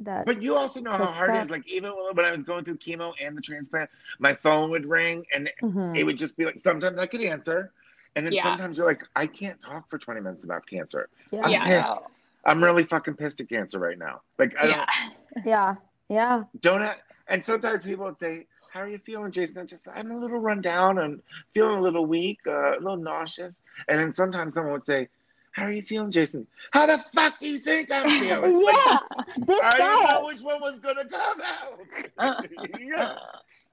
That 0.00 0.26
But 0.26 0.42
you 0.42 0.56
also 0.56 0.80
know 0.80 0.90
how 0.92 1.06
hard 1.12 1.30
it 1.30 1.34
stuff. 1.34 1.44
is. 1.44 1.50
Like 1.50 1.68
even 1.68 1.90
when 2.12 2.24
I 2.24 2.30
was 2.32 2.42
going 2.42 2.64
through 2.64 2.78
chemo 2.78 3.12
and 3.20 3.36
the 3.36 3.40
transplant, 3.40 3.88
my 4.18 4.34
phone 4.34 4.70
would 4.70 4.86
ring 4.86 5.24
and 5.32 5.50
Mhm. 5.62 5.96
it 5.96 6.04
would 6.04 6.18
just 6.18 6.36
be 6.36 6.44
like 6.44 6.58
sometimes 6.58 6.98
I 6.98 7.06
could 7.06 7.22
answer, 7.22 7.72
and 8.16 8.26
then 8.26 8.32
Yeah. 8.32 8.42
sometimes 8.42 8.78
you're 8.78 8.86
like, 8.86 9.02
I 9.14 9.26
can't 9.26 9.60
talk 9.60 9.88
for 9.88 9.98
20 9.98 10.20
minutes 10.20 10.44
about 10.44 10.66
cancer. 10.66 11.08
yeah. 11.30 11.42
I'm 11.44 11.50
Yeah. 11.52 11.64
pissed. 11.64 12.02
I'm 12.44 12.62
really 12.62 12.82
fucking 12.84 13.14
pissed 13.14 13.40
at 13.40 13.48
cancer 13.48 13.78
right 13.78 13.98
now. 13.98 14.22
Like 14.38 14.56
I 14.60 14.66
yeah. 14.66 14.86
yeah, 15.44 15.76
yeah. 16.08 16.44
don't 16.60 16.80
don't. 16.80 16.98
And 17.28 17.44
sometimes 17.44 17.84
people 17.84 18.04
would 18.06 18.18
say, 18.18 18.48
"How 18.72 18.80
are 18.80 18.88
you 18.88 18.98
feeling, 18.98 19.30
Jason?" 19.30 19.58
I'm 19.58 19.68
just 19.68 19.86
I'm 19.86 20.10
a 20.10 20.18
little 20.18 20.40
run 20.40 20.60
down. 20.60 20.98
I'm 20.98 21.22
feeling 21.54 21.76
a 21.78 21.80
little 21.80 22.04
weak, 22.04 22.40
uh, 22.48 22.72
a 22.72 22.80
little 22.80 22.96
nauseous. 22.96 23.56
And 23.88 23.98
then 24.00 24.12
sometimes 24.12 24.54
someone 24.54 24.72
would 24.72 24.82
say, 24.84 25.08
"How 25.52 25.64
are 25.64 25.72
you 25.72 25.82
feeling, 25.82 26.10
Jason?" 26.10 26.46
How 26.72 26.86
the 26.86 26.98
fuck 27.14 27.38
do 27.38 27.48
you 27.48 27.58
think 27.58 27.90
I'm 27.90 28.08
feeling? 28.20 28.60
Yeah, 28.60 28.98
this 29.38 29.60
I 29.62 29.70
didn't 29.70 30.08
know 30.08 30.26
which 30.26 30.40
one 30.40 30.60
was 30.60 30.78
gonna 30.80 31.04
come 31.06 31.40
out. 31.40 32.44
yeah. 32.78 33.16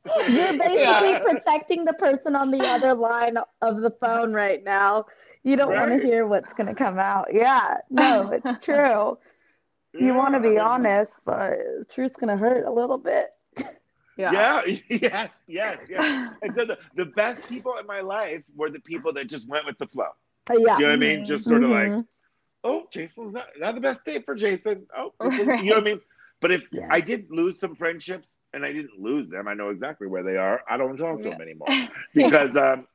You're 0.28 0.54
basically 0.54 1.12
Yeah. 1.12 1.20
protecting 1.20 1.86
the 1.86 1.94
person 1.94 2.36
on 2.36 2.52
the 2.52 2.66
other 2.68 2.94
line 2.94 3.38
of 3.62 3.82
the 3.82 3.92
phone 3.92 4.34
right 4.34 4.64
now. 4.64 5.06
You 5.44 5.56
don't 5.56 5.74
want 5.74 5.92
to 5.92 6.00
hear 6.06 6.26
what's 6.28 6.54
going 6.54 6.68
to 6.68 6.74
come 6.76 7.00
out. 7.00 7.28
Yeah, 7.34 7.78
no, 7.90 8.30
it's 8.32 8.64
true. 8.64 9.18
You 9.94 10.14
want 10.14 10.34
to 10.36 10.40
be 10.40 10.58
honest, 10.58 11.12
but 11.26 11.52
the 11.58 11.86
truth's 11.90 12.18
going 12.18 12.30
to 12.30 12.38
hurt 12.38 12.66
a 12.66 12.72
little 12.72 12.98
bit. 12.98 13.30
Yeah, 14.18 14.64
yes, 14.90 15.34
yes, 15.48 15.80
yes. 15.88 16.30
And 16.42 16.54
so 16.56 16.66
the, 16.66 16.78
the 16.96 17.06
best 17.06 17.48
people 17.48 17.78
in 17.78 17.88
my 17.88 18.02
life 18.02 18.44
were 18.56 18.70
the 18.70 18.82
people 18.82 19.14
that 19.14 19.28
just 19.28 19.48
went 19.48 19.66
with 19.66 19.78
the 19.78 19.88
flow. 19.88 20.10
Uh, 20.50 20.56
yeah. 20.58 20.78
You 20.78 20.84
know 20.84 20.90
what 20.90 20.94
I 20.94 20.98
mean? 20.98 21.26
Mhm. 21.26 21.26
Just 21.26 21.48
sort 21.48 21.64
of 21.64 21.70
like, 21.70 21.94
Mhm. 21.94 22.08
oh, 22.64 22.88
Jason's 22.92 23.34
not, 23.34 23.48
not 23.58 23.76
the 23.76 23.82
best 23.82 24.04
date 24.04 24.26
for 24.26 24.36
Jason. 24.36 24.88
Oh, 24.96 25.14
Right. 25.20 25.64
you 25.64 25.70
know 25.72 25.78
what 25.78 25.84
I 25.88 25.92
mean? 25.92 26.02
But 26.42 26.52
if 26.52 26.64
Yeah. 26.72 26.88
I 26.90 27.02
did 27.02 27.28
lose 27.32 27.60
some 27.60 27.76
friendships, 27.76 28.36
and 28.54 28.66
I 28.66 28.72
didn't 28.74 29.00
lose 29.00 29.30
them, 29.30 29.48
I 29.48 29.54
know 29.54 29.70
exactly 29.70 30.08
where 30.08 30.24
they 30.24 30.38
are. 30.38 30.62
I 30.70 30.78
don't 30.78 30.98
talk 30.98 31.22
to 31.24 31.30
Yeah. 31.30 31.30
them 31.30 31.42
anymore 31.42 31.76
because 32.14 32.56
um, 32.56 32.88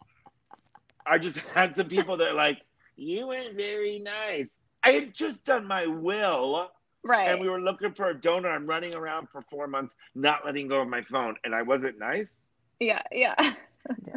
I 1.06 1.18
just 1.18 1.38
had 1.54 1.76
some 1.76 1.88
people 1.88 2.16
that 2.18 2.28
are 2.28 2.34
like, 2.34 2.58
you 2.96 3.28
weren't 3.28 3.56
very 3.56 3.98
nice. 3.98 4.48
I 4.82 4.92
had 4.92 5.14
just 5.14 5.44
done 5.44 5.66
my 5.66 5.86
will, 5.86 6.70
right. 7.04 7.28
and 7.28 7.40
we 7.40 7.48
were 7.48 7.60
looking 7.60 7.92
for 7.94 8.08
a 8.10 8.14
donor. 8.20 8.50
I'm 8.50 8.66
running 8.66 8.94
around 8.94 9.28
for 9.30 9.42
four 9.42 9.66
months, 9.66 9.94
not 10.14 10.44
letting 10.44 10.68
go 10.68 10.80
of 10.82 10.88
my 10.88 11.02
phone, 11.02 11.36
and 11.44 11.54
I 11.54 11.62
wasn't 11.62 11.98
nice. 11.98 12.48
yeah, 12.80 13.02
yeah. 13.12 13.34
Yeah. 14.06 14.16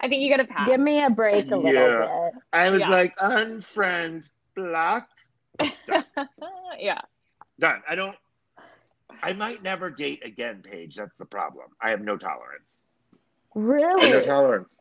I 0.00 0.08
think 0.08 0.22
you 0.22 0.30
got 0.30 0.42
to 0.42 0.48
pass. 0.48 0.68
Give 0.68 0.80
me 0.80 1.02
a 1.02 1.10
break 1.10 1.50
a 1.50 1.56
little 1.56 1.72
Yeah. 1.72 2.30
bit. 2.32 2.42
I 2.52 2.70
was 2.70 2.80
Yeah. 2.80 2.90
like, 2.90 3.16
unfriend, 3.18 4.30
block, 4.56 5.08
yeah. 6.78 7.00
done. 7.58 7.82
I 7.88 7.94
don't. 7.94 8.16
I 9.22 9.32
might 9.32 9.62
never 9.62 9.90
date 9.90 10.24
again, 10.24 10.62
Paige. 10.62 10.96
That's 10.96 11.16
the 11.18 11.24
problem. 11.24 11.66
I 11.82 11.90
have 11.90 12.00
no 12.00 12.16
tolerance. 12.16 12.78
I 13.56 13.60
have 13.60 14.10
no 14.10 14.20
tolerance. 14.22 14.76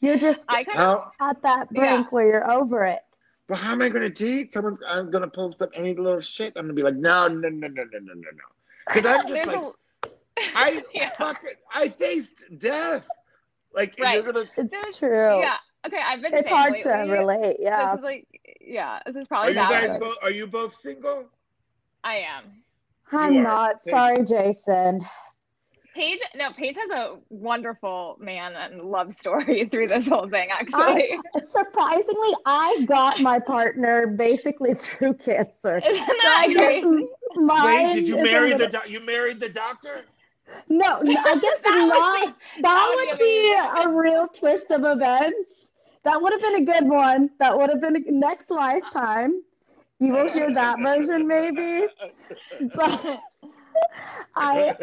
You're 0.00 0.18
just 0.18 0.44
I 0.48 0.64
kind 0.64 0.78
of 0.80 0.84
How? 0.84 1.12
at 1.20 1.42
that 1.42 1.70
brink 1.70 1.86
Yeah. 1.86 2.02
where 2.10 2.26
you're 2.26 2.50
over 2.50 2.84
it. 2.84 3.02
But 3.48 3.58
how 3.58 3.72
am 3.72 3.82
I 3.82 3.88
going 3.88 4.02
to 4.02 4.10
date? 4.10 4.52
Someone's. 4.52 4.80
I'm 4.86 5.10
going 5.10 5.22
to 5.22 5.30
post 5.30 5.62
up 5.62 5.70
any 5.74 5.94
little 5.94 6.20
shit. 6.20 6.52
I'm 6.56 6.64
going 6.66 6.76
to 6.76 6.80
be 6.80 6.82
like, 6.82 6.96
no, 6.96 7.28
no, 7.28 7.48
no, 7.48 7.68
no, 7.68 7.68
no, 7.68 7.84
no, 7.92 8.00
no, 8.00 8.14
no. 8.14 8.48
Because 8.86 9.06
I'm 9.06 9.26
just 9.26 9.46
like, 9.46 9.58
a 9.58 9.72
I 10.54 10.82
Yeah. 10.94 11.10
fucking, 11.10 11.50
I 11.74 11.88
faced 11.88 12.44
death. 12.58 13.08
Like, 13.74 13.94
Right. 13.98 14.14
you're 14.22 14.32
gonna. 14.32 14.46
It's 14.56 14.70
There's- 14.70 14.96
true. 14.98 15.40
yeah. 15.40 15.56
Okay, 15.86 15.98
I've 16.04 16.20
been. 16.22 16.34
It's 16.34 16.48
saying 16.48 16.60
hard 16.60 16.80
to 16.82 17.12
relate. 17.12 17.56
Yeah. 17.58 17.92
This 17.92 17.98
is 18.00 18.04
like, 18.04 18.26
yeah, 18.60 19.00
this 19.06 19.16
is 19.16 19.26
probably. 19.26 19.52
Are 19.52 19.54
probably 19.54 19.76
you 19.76 19.80
bad. 19.82 19.90
guys 19.90 20.00
both? 20.00 20.16
Are 20.22 20.30
you 20.30 20.46
both 20.46 20.76
single? 20.80 21.24
I 22.04 22.16
am. 22.16 22.44
I'm 23.12 23.42
not. 23.42 23.82
Thank 23.82 23.94
Sorry, 23.94 24.24
Jason. 24.24 25.06
Paige, 25.94 26.20
no, 26.34 26.50
Paige 26.54 26.76
has 26.76 26.90
a 26.90 27.16
wonderful 27.28 28.16
man 28.18 28.54
and 28.54 28.80
love 28.80 29.12
story 29.12 29.68
through 29.70 29.88
this 29.88 30.08
whole 30.08 30.26
thing. 30.26 30.48
Actually, 30.50 31.18
Surprisingly, 31.50 32.32
I 32.46 32.84
got 32.88 33.20
my 33.20 33.38
partner 33.38 34.06
basically 34.06 34.72
through 34.72 35.14
cancer. 35.14 35.82
isn't 35.86 36.06
that 36.06 36.46
Yes, 36.48 36.56
crazy? 36.56 37.06
Wait, 37.36 37.92
did 37.94 38.08
you 38.08 38.16
is 38.16 38.20
a 38.20 38.24
marry 38.24 38.50
the? 38.52 38.56
little- 38.58 38.80
Do- 38.86 38.90
you 38.90 39.00
married 39.00 39.38
the 39.40 39.50
doctor? 39.50 40.04
No, 40.68 41.00
no, 41.00 41.20
I 41.24 41.36
guess 41.38 41.60
That 41.64 41.80
would 41.80 41.88
not. 41.88 42.36
be- 42.56 42.62
that 42.62 42.92
would 42.94 43.08
would 43.10 43.18
be 43.18 43.24
be 43.24 43.80
a 43.82 43.88
real 43.88 44.28
twist 44.28 44.70
of 44.70 44.84
events. 44.84 45.70
That 46.04 46.20
would 46.20 46.32
have 46.32 46.40
been 46.42 46.62
a 46.62 46.64
good 46.64 46.88
one. 46.88 47.30
That 47.38 47.56
would 47.56 47.70
have 47.70 47.80
been 47.80 47.96
a 47.96 48.00
next 48.10 48.50
lifetime. 48.50 49.42
You 50.00 50.12
will 50.14 50.30
hear 50.30 50.52
that 50.52 50.80
version 50.80 51.26
maybe. 51.26 51.86
But 52.74 53.22
I 54.34 54.74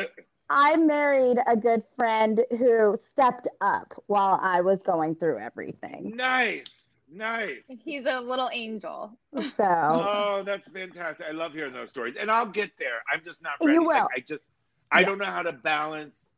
I 0.49 0.77
married 0.77 1.37
a 1.47 1.55
good 1.55 1.83
friend 1.95 2.41
who 2.57 2.97
stepped 2.99 3.47
up 3.61 3.93
while 4.07 4.39
I 4.41 4.61
was 4.61 4.81
going 4.81 5.15
through 5.15 5.39
everything. 5.39 6.15
nice, 6.15 6.65
nice. 7.11 7.61
He's 7.67 8.05
a 8.05 8.19
little 8.19 8.49
angel. 8.51 9.17
So 9.57 9.63
Oh, 9.63 10.43
that's 10.43 10.69
fantastic. 10.69 11.25
I 11.27 11.31
love 11.31 11.53
hearing 11.53 11.73
those 11.73 11.89
stories. 11.89 12.15
And 12.17 12.31
I'll 12.31 12.47
get 12.47 12.71
there. 12.79 13.01
I'm 13.11 13.23
just 13.23 13.41
not 13.41 13.53
ready. 13.61 13.73
You 13.73 13.79
ready. 13.81 13.87
will. 13.87 13.93
Like, 13.95 14.17
I 14.17 14.19
just 14.21 14.43
I 14.91 15.01
Yeah. 15.01 15.05
don't 15.05 15.17
know 15.19 15.25
how 15.25 15.41
to 15.43 15.51
balance 15.53 16.29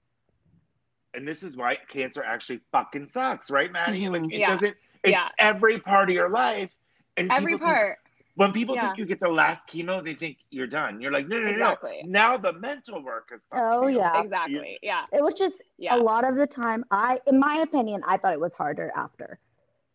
and 1.13 1.27
this 1.27 1.43
is 1.43 1.57
why 1.57 1.75
cancer 1.89 2.23
actually 2.23 2.61
fucking 2.71 3.05
sucks, 3.07 3.51
right, 3.51 3.69
Maddie? 3.69 4.05
Mhm. 4.05 4.11
Like 4.23 4.33
it 4.33 4.39
Yeah. 4.39 4.55
doesn't 4.55 4.77
it's 5.03 5.11
Yeah. 5.11 5.29
every 5.39 5.79
part 5.79 6.09
of 6.09 6.15
your 6.15 6.29
life. 6.29 6.73
And 7.17 7.29
Every 7.31 7.53
people 7.53 7.67
think- 7.67 7.75
part. 7.77 7.99
when 8.35 8.53
people 8.53 8.75
Yeah. 8.75 8.85
think 8.87 8.97
you 8.99 9.05
get 9.05 9.19
the 9.19 9.27
last 9.27 9.67
chemo, 9.67 10.01
they 10.03 10.13
think 10.13 10.37
you're 10.51 10.67
done. 10.67 11.01
You're 11.01 11.11
like, 11.11 11.27
no, 11.27 11.37
no, 11.37 11.43
no, 11.47 11.49
Exactly. 11.51 12.01
no. 12.05 12.11
Now 12.11 12.37
the 12.37 12.53
mental 12.53 13.01
work 13.01 13.31
is 13.33 13.43
Oh, 13.51 13.87
you. 13.87 13.97
yeah. 13.97 14.21
Exactly. 14.21 14.79
Yeah. 14.81 15.05
it 15.11 15.21
was 15.23 15.33
just 15.33 15.61
Yeah. 15.77 15.95
a 15.95 15.97
lot 15.97 16.23
of 16.23 16.35
the 16.35 16.47
time 16.47 16.85
I 16.91 17.19
in 17.25 17.39
my 17.39 17.57
opinion, 17.57 18.03
I 18.07 18.15
thought 18.17 18.31
it 18.33 18.39
was 18.39 18.53
harder 18.53 18.91
after. 18.95 19.39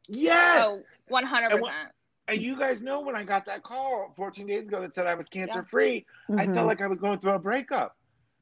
Yes. 0.09 0.65
Oh, 0.67 0.83
100%. 1.09 1.93
And 2.29 2.41
you 2.41 2.57
guys 2.59 2.83
know 2.83 3.01
when 3.01 3.15
I 3.15 3.23
got 3.23 3.45
that 3.47 3.63
call 3.63 4.13
14 4.17 4.47
days 4.49 4.63
ago 4.63 4.81
that 4.81 4.93
said 4.95 5.07
I 5.07 5.15
was 5.15 5.29
cancer 5.29 5.63
free, 5.63 6.05
I 6.29 6.47
Mhm. 6.47 6.55
felt 6.55 6.67
like 6.67 6.81
I 6.83 6.89
was 6.89 6.99
going 6.99 7.21
through 7.21 7.33
a 7.35 7.39
breakup. 7.39 7.97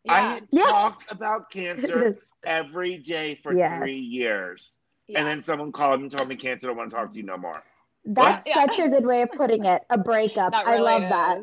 Yeah. 0.05 0.12
I 0.12 0.20
had 0.20 0.48
Yeah. 0.50 0.62
talked 0.64 1.11
about 1.11 1.50
cancer 1.50 2.18
every 2.44 2.98
day 2.98 3.34
for 3.36 3.57
Yes. 3.57 3.78
three 3.78 3.98
years. 3.98 4.72
yeah. 5.07 5.18
And 5.20 5.28
then 5.28 5.42
someone 5.42 5.70
called 5.72 6.00
and 6.00 6.11
told 6.11 6.28
me 6.28 6.36
cancer 6.36 6.66
don't 6.68 6.76
want 6.76 6.90
to 6.90 6.96
talk 6.96 7.12
to 7.12 7.16
you 7.18 7.24
no 7.24 7.36
more. 7.36 7.62
That's 8.07 8.46
Yeah. 8.46 8.61
such 8.66 8.78
a 8.78 8.88
good 8.88 9.05
way 9.07 9.22
of 9.22 9.30
putting 9.32 9.64
it. 9.64 9.82
A 9.90 9.98
breakup. 9.98 10.52
That 10.52 10.66
I 10.66 10.72
really 10.76 10.84
love 10.84 11.02
that. 11.02 11.38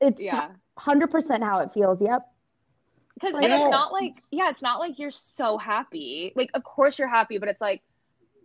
It's 0.00 0.22
Yeah. 0.22 0.50
100% 0.78 1.42
how 1.42 1.60
it 1.60 1.72
feels. 1.72 2.00
Yep. 2.02 2.26
Because 3.14 3.32
Like, 3.34 3.50
it's 3.50 3.70
not 3.70 3.92
like 3.92 4.22
yeah, 4.30 4.48
it's 4.50 4.62
not 4.62 4.78
like 4.78 4.98
you're 4.98 5.10
so 5.10 5.58
happy. 5.58 6.32
Like 6.36 6.50
of 6.54 6.62
course 6.64 6.98
you're 6.98 7.08
happy, 7.08 7.38
but 7.38 7.48
it's 7.48 7.60
like, 7.60 7.82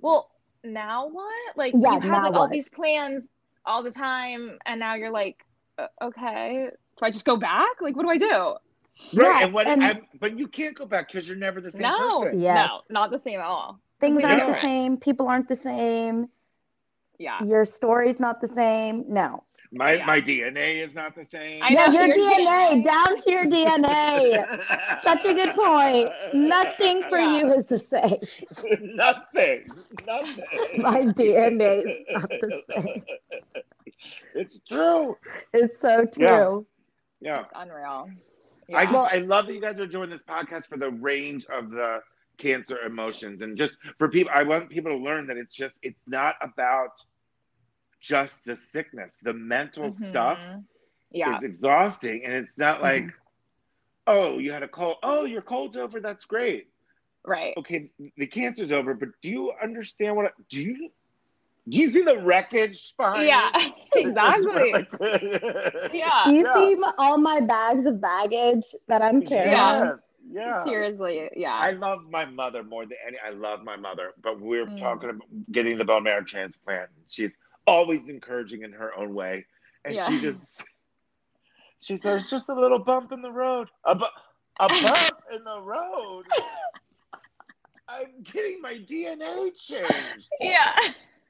well, 0.01 0.32
now 0.64 1.07
what? 1.09 1.55
Like 1.57 1.74
Yeah, 1.78 1.93
you've 1.95 2.03
had 2.03 2.24
like 2.24 2.34
all 2.34 2.41
what? 2.43 2.51
these 2.51 2.70
plans 2.70 3.28
all 3.66 3.84
the 3.84 3.91
time, 3.91 4.57
and 4.66 4.80
now 4.80 4.95
you're 4.95 5.11
like, 5.11 5.45
okay, 6.01 6.70
do 6.72 7.05
I 7.05 7.11
just 7.11 7.26
go 7.26 7.38
back? 7.38 7.82
Like 7.82 7.95
what 7.95 8.03
do 8.03 8.09
I 8.09 8.18
do? 8.18 8.55
Right. 9.14 9.26
Yes, 9.28 9.44
and 9.44 9.54
what 9.54 9.68
and- 9.68 9.84
I'm, 9.84 10.08
but 10.20 10.38
you 10.38 10.48
can't 10.48 10.76
go 10.76 10.86
back 10.86 11.12
because 11.12 11.28
you're 11.28 11.38
never 11.38 11.60
the 11.62 11.72
same 11.72 11.82
no, 11.82 12.22
person. 12.22 12.39
Yes. 12.41 12.68
no, 12.68 12.82
not 12.89 13.12
the 13.12 13.20
same 13.20 13.39
at 13.39 13.46
all. 13.46 13.80
Things 14.00 14.20
Completely 14.20 14.41
aren't 14.41 14.56
the 14.56 14.62
same. 14.62 14.98
People 14.98 15.28
aren't 15.28 15.48
the 15.48 15.56
same. 15.56 16.28
Yeah, 17.20 17.41
Your 17.44 17.66
story's 17.66 18.20
not 18.20 18.41
the 18.41 18.48
same. 18.48 19.06
No. 19.08 19.44
My 19.72 19.94
Yeah. 19.94 20.06
my 20.06 20.20
DNA 20.22 20.84
is 20.84 20.94
not 20.94 21.16
the 21.16 21.26
same. 21.26 21.64
I 21.64 21.70
yeah, 21.70 21.86
know, 21.88 21.94
your 21.94 22.08
your 22.08 22.16
DNA, 22.18 22.70
DNA. 22.70 22.84
down 22.84 23.22
to 23.22 23.32
your 23.32 23.46
DNA. 23.46 25.02
Such 25.04 25.26
a 25.26 25.34
good 25.34 25.56
point. 25.56 26.10
Nothing 26.34 27.04
for 27.10 27.18
Yeah. 27.20 27.38
you 27.38 27.54
is 27.54 27.66
the 27.66 27.80
same. 27.80 28.18
Nothing. 28.96 29.66
Nothing. 30.06 30.82
My 30.82 31.02
DNA 31.06 31.86
is 31.86 31.98
not 32.12 32.30
the 32.30 32.62
same. 32.70 33.04
It's 34.36 34.60
true. 34.68 35.18
It's 35.54 35.80
so 35.80 36.06
Yeah. 36.18 36.28
true. 36.46 36.68
Yeah. 37.22 37.41
it's 37.41 37.52
unreal. 37.56 38.10
I 38.74 38.86
just 38.86 39.14
I 39.14 39.18
love 39.20 39.47
that 39.47 39.53
you 39.53 39.61
guys 39.61 39.80
are 39.80 39.88
doing 39.88 40.09
this 40.09 40.24
podcast 40.24 40.68
for 40.68 40.78
the 40.78 40.89
range 40.89 41.45
of 41.47 41.70
the 41.70 41.99
cancer 42.38 42.80
emotions 42.80 43.41
and 43.41 43.57
just 43.57 43.78
for 43.97 44.09
people 44.09 44.32
I 44.34 44.43
want 44.43 44.70
people 44.70 44.91
to 44.91 44.97
learn 44.97 45.28
that 45.28 45.38
it's 45.38 45.55
just 45.55 45.78
it's 45.82 46.03
not 46.07 46.36
about 46.41 46.91
just 47.99 48.45
the 48.45 48.55
sickness. 48.55 49.11
The 49.22 49.34
mental 49.34 49.91
stuff 49.91 50.39
Mhm. 50.39 50.66
Yeah, 51.11 51.38
is 51.38 51.43
exhausting 51.43 52.24
and 52.26 52.34
it's 52.34 52.57
not 52.57 52.82
like 52.82 53.03
Mhm. 53.03 53.14
oh 54.07 54.39
you 54.39 54.51
had 54.51 54.64
a 54.64 54.68
cold 54.68 54.97
oh 55.03 55.26
your 55.26 55.41
cold's 55.41 55.78
over 55.78 55.99
that's 55.99 56.26
great 56.26 56.68
right. 57.24 57.53
okay 57.57 57.89
the 58.18 58.28
cancer's 58.28 58.72
over 58.72 58.93
but 58.95 59.09
do 59.22 59.30
you 59.30 59.53
understand 59.61 60.16
what 60.16 60.26
I, 60.26 60.30
do 60.49 60.61
you 60.61 60.89
do 61.70 61.78
you 61.80 61.89
see 61.89 62.01
the 62.01 62.20
wreckage 62.22 62.93
behind 62.97 63.26
Yeah, 63.28 63.49
it? 63.55 63.74
Exactly. 63.95 64.72
like- 64.74 64.91
Yeah, 65.93 66.24
Do 66.26 66.34
you 66.34 66.43
Yeah. 66.43 66.53
see 66.55 66.76
my, 66.76 66.93
all 66.97 67.18
my 67.18 67.39
bags 67.39 67.86
of 67.86 68.01
baggage 68.01 68.66
that 68.88 69.01
I'm 69.01 69.22
carrying? 69.22 69.51
Yeah. 69.51 69.84
yes 69.86 69.99
yeah 70.32 70.64
seriously. 70.64 71.30
Yeah, 71.36 71.53
I 71.53 71.72
love 71.72 71.99
my 72.09 72.26
mother 72.26 72.64
more 72.64 72.86
than 72.86 72.97
any. 73.07 73.18
I 73.26 73.30
love 73.32 73.64
my 73.64 73.76
mother, 73.76 74.14
but 74.24 74.39
we're 74.41 74.66
Mm. 74.66 74.80
talking 74.80 75.09
about 75.11 75.28
getting 75.51 75.78
the 75.78 75.86
bone 75.86 76.03
marrow 76.03 76.24
transplant. 76.24 76.89
She's 77.07 77.32
always 77.68 78.07
encouraging 78.09 78.64
in 78.64 78.72
her 78.74 78.97
own 78.97 79.14
way, 79.14 79.45
and 79.86 79.93
Yeah. 79.95 80.07
she 80.09 80.20
just 80.22 80.64
She 81.82 81.99
said, 82.01 82.16
it's 82.18 82.30
just 82.30 82.47
a 82.49 82.53
little 82.53 82.80
bump 82.80 83.11
in 83.11 83.22
the 83.22 83.32
road. 83.32 83.70
A, 83.86 83.93
bu- 83.95 84.05
a 84.59 84.68
bump 84.70 85.22
in 85.34 85.43
the 85.43 85.61
road? 85.61 86.24
I'm 87.89 88.24
getting 88.24 88.61
my 88.61 88.76
DNA 88.76 89.53
changed. 89.55 90.30
Yeah. 90.39 90.74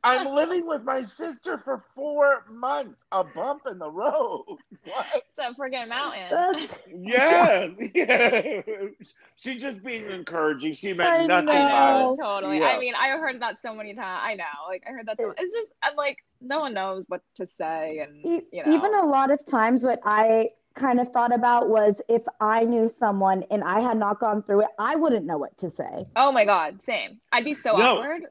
I'm 0.03 0.25
living 0.25 0.67
with 0.67 0.83
my 0.83 1.03
sister 1.03 1.57
for 1.57 1.83
four 1.95 2.43
months. 2.49 3.01
A 3.11 3.23
bump 3.23 3.63
in 3.69 3.79
the 3.79 3.89
road. 3.89 4.45
What? 4.83 5.05
It's 5.15 5.39
a 5.39 5.53
freaking 5.59 5.87
mountain. 5.87 6.29
That's, 6.29 6.77
Yeah, 6.87 7.67
yeah. 7.95 8.61
She 9.37 9.57
just 9.57 9.83
being 9.83 10.09
encouraging. 10.09 10.73
She 10.73 10.93
meant 10.93 11.09
I 11.09 11.27
nothing 11.27 11.47
I 11.47 11.71
by 11.71 11.93
know, 11.93 12.15
it. 12.15 12.19
totally. 12.21 12.59
Yeah. 12.59 12.65
I 12.67 12.79
mean, 12.79 12.93
I 12.95 13.09
heard 13.09 13.41
that 13.41 13.61
so 13.61 13.73
many 13.73 13.95
times. 13.95 14.19
I 14.23 14.35
know, 14.35 14.43
like 14.67 14.83
I 14.87 14.91
heard 14.91 15.07
that. 15.07 15.19
So, 15.19 15.33
it's 15.37 15.53
just, 15.53 15.71
I'm 15.81 15.95
like, 15.95 16.17
no 16.41 16.59
one 16.59 16.73
knows 16.73 17.05
what 17.07 17.21
to 17.35 17.45
say, 17.45 17.99
and 17.99 18.15
E- 18.25 18.41
you 18.51 18.63
know, 18.63 18.69
Even 18.73 18.93
a 18.95 19.05
lot 19.05 19.31
of 19.31 19.45
times, 19.45 19.83
what 19.83 19.99
I 20.05 20.49
kind 20.75 20.99
of 20.99 21.11
thought 21.11 21.33
about 21.33 21.69
was 21.69 22.01
if 22.09 22.23
I 22.39 22.65
knew 22.65 22.89
someone 22.89 23.43
and 23.51 23.63
I 23.63 23.79
had 23.81 23.97
not 23.97 24.19
gone 24.19 24.43
through 24.43 24.61
it, 24.61 24.69
I 24.79 24.95
wouldn't 24.95 25.25
know 25.25 25.37
what 25.37 25.57
to 25.59 25.69
say. 25.71 26.05
oh 26.15 26.31
my 26.31 26.45
god, 26.45 26.81
same. 26.83 27.19
I'd 27.31 27.43
be 27.45 27.53
so 27.53 27.75
No. 27.75 27.77
awkward. 27.77 28.23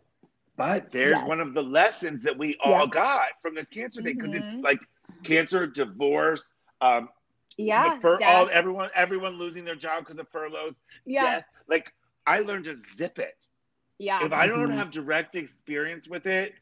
But 0.56 0.92
there's 0.92 1.22
Yes. 1.22 1.24
one 1.24 1.40
of 1.40 1.54
the 1.54 1.62
lessons 1.62 2.22
that 2.24 2.38
we 2.38 2.56
all 2.62 2.86
Yeah. 2.86 2.88
got 2.88 3.28
from 3.42 3.54
this 3.54 3.68
cancer 3.68 4.02
thing 4.02 4.14
because 4.18 4.34
it's 4.34 4.56
Mhm. 4.56 4.62
like 4.62 4.80
cancer, 5.24 5.66
divorce, 5.66 6.48
um, 6.80 7.08
Yeah, 7.56 7.82
the 7.82 7.90
fur, 7.90 8.20
all 8.26 8.48
everyone, 8.50 8.90
everyone 8.94 9.34
losing 9.38 9.64
their 9.64 9.76
job 9.76 10.04
because 10.04 10.18
of 10.18 10.28
furloughs, 10.30 10.74
yeah, 11.04 11.40
death. 11.40 11.44
Like 11.68 11.92
I 12.26 12.40
learned 12.40 12.64
to 12.66 12.76
zip 12.76 13.18
it. 13.18 13.48
yeah, 13.98 14.18
If 14.20 14.32
I 14.32 14.46
don't 14.46 14.70
Mhm. 14.70 14.72
have 14.72 14.90
direct 14.90 15.34
experience 15.36 16.08
with 16.08 16.26
it, 16.26 16.54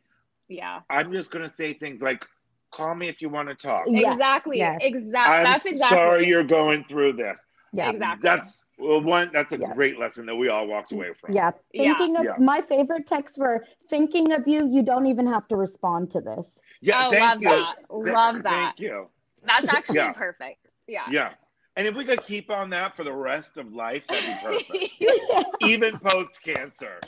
yeah. 0.49 0.83
I'm 0.91 1.13
just 1.13 1.31
gonna 1.31 1.49
say 1.49 1.73
things 1.75 2.01
like, 2.03 2.27
"Call 2.73 2.95
me 2.95 3.09
if 3.09 3.21
you 3.21 3.29
want 3.29 3.49
to 3.49 3.55
talk." 3.55 3.91
Yeah, 3.91 4.17
Exactly, 4.17 4.53
yes. 4.53 4.81
exactly. 4.81 5.41
I'm 5.43 5.53
That's 5.53 5.67
exactly. 5.67 6.11
sorry 6.11 6.27
you're 6.29 6.45
going 6.45 6.85
through 6.85 7.15
this. 7.15 7.41
Yeah. 7.73 7.91
Exactly. 7.91 8.21
That's 8.23 8.60
well, 8.81 9.01
one. 9.01 9.31
That's 9.33 9.53
a 9.53 9.59
Yeah. 9.59 9.75
great 9.75 9.99
lesson 9.99 10.27
that 10.27 10.35
we 10.35 10.49
all 10.49 10.67
walked 10.67 10.93
away 10.93 11.13
from. 11.21 11.35
Yeah. 11.35 11.51
Yeah. 11.73 11.95
Thinking 11.97 12.17
of 12.17 12.25
Yeah. 12.25 12.37
my 12.39 12.61
favorite 12.61 13.07
texts 13.07 13.39
were 13.39 13.65
thinking 13.89 14.33
of 14.33 14.47
you. 14.49 14.67
You 14.67 14.83
don't 14.83 15.07
even 15.07 15.27
have 15.27 15.47
to 15.49 15.57
respond 15.57 16.11
to 16.13 16.21
this. 16.21 16.47
Yeah. 16.81 17.07
oh, 17.07 17.11
thank 17.11 17.23
love 17.23 17.43
you. 17.43 17.49
that. 17.49 17.77
Love 17.91 18.43
that. 18.43 18.77
Thank 18.77 18.81
you. 18.81 19.09
That's 19.45 19.69
actually 19.69 19.97
Yeah. 19.97 20.13
perfect. 20.13 20.77
Yeah. 20.87 21.05
Yeah. 21.11 21.33
And 21.77 21.87
if 21.87 21.95
we 21.95 22.05
could 22.05 22.25
keep 22.25 22.51
on 22.51 22.71
that 22.71 22.97
for 22.97 23.05
the 23.05 23.13
rest 23.13 23.57
of 23.57 23.73
life, 23.73 24.03
that'd 24.09 24.25
be 24.25 24.37
perfect. 24.99 25.57
Even 25.63 25.99
post 25.99 26.43
cancer. 26.43 27.01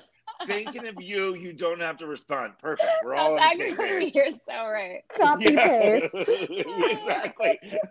Thinking 0.46 0.86
of 0.86 1.00
you, 1.00 1.34
you 1.34 1.52
don't 1.52 1.80
have 1.80 1.96
to 1.98 2.06
respond. 2.06 2.58
Perfect. 2.58 3.02
We're 3.02 3.14
all 3.14 3.36
That's 3.36 3.54
on 3.54 3.58
the 3.58 3.66
same 3.66 3.76
page. 3.98 4.14
you're 4.14 4.30
so 4.30 4.66
right. 4.66 5.02
Copy 5.08 5.54
Yeah. 5.54 5.68
paste. 5.74 6.14
exactly. 6.28 7.58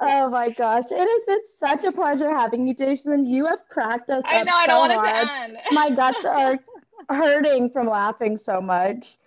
Oh 0.00 0.28
my 0.28 0.50
gosh. 0.50 0.84
It 0.90 0.98
has 1.08 1.24
been 1.26 1.40
such 1.60 1.84
a 1.84 1.92
pleasure 1.92 2.30
having 2.30 2.66
you, 2.66 2.74
Jason. 2.74 3.24
You 3.24 3.46
have 3.46 3.60
cracked 3.68 4.10
us 4.10 4.24
I 4.24 4.42
up 4.42 4.44
know. 4.44 4.52
I 4.54 4.66
don't 4.66 4.78
want 4.78 4.92
hard. 4.92 4.92
it 4.92 5.02
to 5.04 5.32
end. 5.32 5.58
My 5.70 5.90
guts 5.90 6.24
are 6.24 6.58
hurting 7.08 7.70
from 7.70 7.86
laughing 7.88 8.36
so 8.38 8.60
much. 8.60 9.18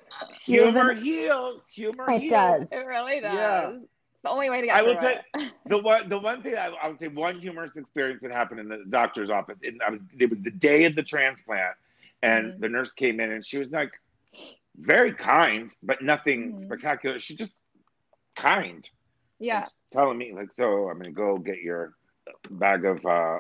Humor 0.45 0.93
heals. 0.93 1.69
Humor 1.71 2.09
It 2.09 2.21
heals. 2.21 2.29
does. 2.29 2.67
It 2.71 2.85
really 2.85 3.19
does. 3.21 3.33
Yeah. 3.35 3.71
The 4.23 4.29
only 4.29 4.49
way 4.49 4.61
to 4.61 4.67
get 4.67 4.75
I 4.77 4.81
will 4.83 4.97
it. 4.99 5.51
the 5.67 5.77
one 5.79 6.07
the 6.09 6.17
one 6.19 6.41
thing 6.43 6.55
I, 6.55 6.67
I 6.67 6.89
would 6.89 6.99
say 6.99 7.07
one 7.07 7.39
humorous 7.39 7.75
experience 7.75 8.21
that 8.21 8.31
happened 8.31 8.59
in 8.59 8.67
the 8.69 8.83
doctor's 8.89 9.29
office. 9.29 9.57
And 9.63 9.81
I 9.85 9.91
was 9.91 10.01
it 10.19 10.29
was 10.29 10.41
the 10.41 10.51
day 10.51 10.85
of 10.85 10.95
the 10.95 11.03
transplant, 11.03 11.75
and 12.21 12.53
Mhm. 12.53 12.59
the 12.59 12.69
nurse 12.69 12.91
came 12.93 13.19
in 13.19 13.31
and 13.31 13.45
she 13.45 13.57
was 13.57 13.71
like 13.71 13.91
very 14.77 15.13
kind, 15.13 15.71
but 15.83 16.01
nothing 16.01 16.53
Mhm. 16.53 16.63
spectacular. 16.65 17.19
She 17.19 17.35
just 17.35 17.53
kind. 18.35 18.87
Yeah. 19.39 19.67
telling 19.91 20.17
me 20.17 20.31
like, 20.33 20.49
so 20.55 20.87
I'm 20.89 20.97
gonna 20.99 21.11
go 21.11 21.37
get 21.37 21.61
your 21.61 21.93
bag 22.49 22.85
of 22.85 23.03
uh, 23.05 23.39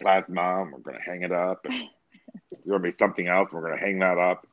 plasma. 0.00 0.62
And 0.62 0.72
we're 0.72 0.78
gonna 0.80 1.00
hang 1.00 1.22
it 1.22 1.32
up. 1.32 1.64
And 1.64 1.74
there's 2.50 2.64
gonna 2.66 2.78
be 2.80 2.94
something 2.98 3.28
else. 3.28 3.52
We're 3.52 3.62
gonna 3.62 3.78
hang 3.78 3.98
that 4.00 4.18
up. 4.18 4.46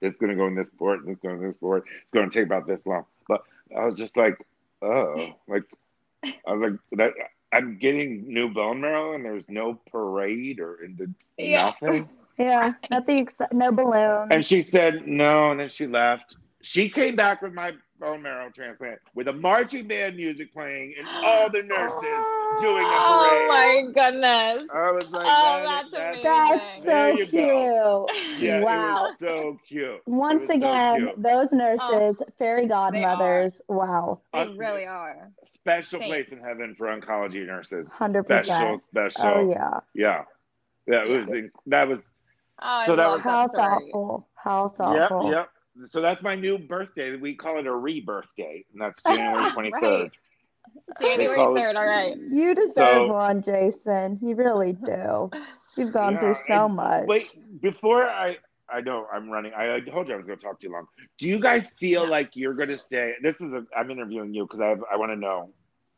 This 0.00 0.12
is 0.14 0.18
gonna 0.20 0.36
go 0.36 0.46
in 0.46 0.54
this 0.54 0.70
port. 0.70 1.04
This 1.04 1.18
going 1.18 1.42
in 1.42 1.48
this 1.48 1.56
port. 1.58 1.84
It's 1.88 2.10
gonna 2.12 2.30
take 2.30 2.46
about 2.46 2.66
this 2.66 2.86
long. 2.86 3.04
But 3.70 3.78
I 3.78 3.84
was 3.86 3.98
just 3.98 4.16
like, 4.16 4.38
oh, 4.82 5.34
like 5.46 5.64
I 6.24 6.52
was 6.52 6.72
like 6.72 6.98
that. 6.98 7.12
I'm 7.52 7.78
getting 7.78 8.32
new 8.32 8.52
bone 8.52 8.80
marrow, 8.80 9.14
and 9.14 9.24
there's 9.24 9.48
no 9.48 9.80
parade 9.90 10.60
or 10.60 10.82
in 10.84 10.96
the 10.96 11.10
Yeah. 11.42 11.72
nothing. 11.80 12.08
Yeah. 12.38 12.72
Nothing 12.90 13.18
except 13.18 13.52
no 13.52 13.72
balloons. 13.72 14.28
And 14.30 14.44
she 14.44 14.62
said 14.62 15.06
no, 15.06 15.50
and 15.50 15.60
then 15.60 15.68
she 15.68 15.86
left. 15.86 16.36
She 16.60 16.88
came 16.88 17.16
back 17.16 17.40
with 17.40 17.54
my 17.54 17.72
bone 17.98 18.22
marrow 18.22 18.50
transplant 18.50 19.00
with 19.14 19.28
a 19.28 19.32
marching 19.32 19.88
band 19.88 20.16
music 20.16 20.52
playing 20.52 20.94
and 20.98 21.08
all 21.08 21.50
the 21.50 21.62
nurses 21.62 21.98
oh. 22.02 22.37
Doing 22.60 22.84
a 22.84 22.88
Oh 22.88 23.46
my 23.48 23.82
goodness. 23.92 24.68
I 24.74 24.90
was 24.92 25.10
like, 25.10 25.26
Oh, 25.26 25.62
that- 25.62 25.84
that's 25.92 26.22
that's- 26.22 26.22
amazing. 26.22 26.24
That's 26.24 26.82
There 26.84 27.12
so 27.12 27.18
you 27.18 27.26
cute. 27.26 27.48
go. 27.48 28.08
Yeah, 28.38 28.60
wow. 28.60 29.06
it 29.06 29.08
was 29.10 29.16
so 29.20 29.58
cute. 29.68 30.00
Once 30.06 30.40
was 30.40 30.48
so 30.48 30.54
again, 30.54 30.96
cute. 31.00 31.22
those 31.22 31.52
nurses, 31.52 32.22
fairy 32.38 32.66
godmothers. 32.66 33.60
Wow. 33.68 34.20
They 34.32 34.40
Uh, 34.40 34.52
really 34.54 34.86
are. 34.86 35.30
Special 35.52 35.98
Saints. 35.98 36.10
place 36.10 36.28
in 36.38 36.44
heaven 36.44 36.74
for 36.76 36.86
oncology 36.88 37.46
nurses. 37.46 37.86
100%. 37.88 38.46
Special, 38.46 38.80
special. 38.80 39.24
Oh, 39.24 39.50
yeah. 39.50 39.80
yeah. 39.94 40.24
Yeah, 40.86 41.04
it 41.04 41.08
was 41.10 41.24
inc- 41.26 41.50
that 41.66 41.88
was 41.88 42.00
Oh, 42.60 42.66
I 42.66 42.86
So 42.86 42.96
that 42.96 43.08
was- 43.08 43.20
How 43.22 43.46
that 43.46 43.56
thoughtful. 43.56 44.28
How 44.34 44.74
yeah, 44.80 45.08
thoughtful. 45.08 45.30
yeah. 45.30 45.44
So 45.86 46.00
that's 46.00 46.22
my 46.22 46.34
new 46.34 46.58
birthday. 46.58 47.14
We 47.14 47.36
call 47.36 47.58
it 47.60 47.68
a 47.68 47.70
rebirthday, 47.70 48.64
and 48.72 48.80
that's 48.80 49.00
January 49.04 49.48
twenty 49.52 49.70
third. 49.80 50.10
January 51.00 51.38
3rd, 51.38 51.76
all 51.76 51.86
right. 51.86 52.16
You 52.32 52.54
deserve 52.54 52.72
So- 52.74 53.12
one, 53.12 53.42
Jason. 53.42 54.18
You 54.22 54.34
really 54.36 54.72
do. 54.72 55.30
You've 55.76 55.92
gone 55.92 56.18
through 56.18 56.36
so 56.46 56.68
much. 56.68 57.06
Wait, 57.06 57.28
before 57.60 58.02
I, 58.02 58.38
I 58.68 58.80
know 58.80 59.06
I'm 59.12 59.30
running. 59.30 59.52
I, 59.54 59.76
I 59.76 59.80
told 59.80 60.08
you 60.08 60.14
I 60.14 60.16
was 60.16 60.26
going 60.26 60.38
to 60.38 60.44
talk 60.44 60.60
too 60.60 60.70
long. 60.70 60.86
Do 61.18 61.28
you 61.28 61.38
guys 61.40 61.68
feel 61.78 62.08
like 62.08 62.30
you're 62.34 62.54
going 62.54 62.70
to 62.70 62.78
stay? 62.78 63.14
This 63.22 63.40
is 63.40 63.52
a. 63.52 63.64
I'm 63.76 63.90
interviewing 63.90 64.34
you 64.34 64.44
because 64.44 64.60
I 64.60 64.66
have, 64.68 64.80
I 64.92 64.96
want 64.96 65.12
to 65.12 65.16
know. 65.16 65.50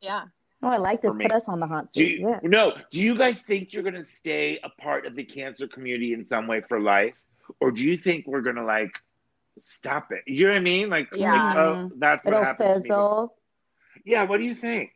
Yeah. 0.02 0.24
Oh, 0.62 0.68
I 0.68 0.76
like 0.76 1.00
this. 1.00 1.12
Put 1.18 1.32
us 1.32 1.42
on 1.46 1.58
the 1.60 1.66
hot 1.66 1.90
Do 1.94 2.00
seat. 2.02 2.20
you, 2.20 2.28
Yeah. 2.28 2.38
no? 2.42 2.74
Do 2.90 3.00
you 3.00 3.16
guys 3.16 3.40
think 3.40 3.72
you're 3.72 3.82
going 3.82 3.94
to 3.94 4.04
stay 4.04 4.58
a 4.62 4.68
part 4.68 5.06
of 5.06 5.16
the 5.16 5.24
cancer 5.24 5.66
community 5.66 6.12
in 6.12 6.26
some 6.28 6.46
way 6.46 6.60
for 6.68 6.78
life, 6.78 7.14
or 7.60 7.72
do 7.72 7.82
you 7.82 7.96
think 7.96 8.26
we're 8.26 8.42
going 8.42 8.56
to 8.56 8.64
like 8.64 8.92
stop 9.60 10.08
it? 10.12 10.22
You 10.26 10.46
know 10.46 10.52
what 10.52 10.58
I 10.58 10.62
mean? 10.62 10.90
Like, 10.90 11.10
like, 11.12 11.20
Yeah. 11.20 11.54
oh, 11.56 11.90
that's 11.96 12.22
what 12.24 12.34
It'll 12.34 12.44
happens. 12.44 12.74
to 12.74 12.80
me. 12.80 12.88
fizzle. 12.88 13.34
Yeah. 14.04 14.24
What 14.24 14.38
do 14.38 14.44
you 14.44 14.54
think? 14.54 14.92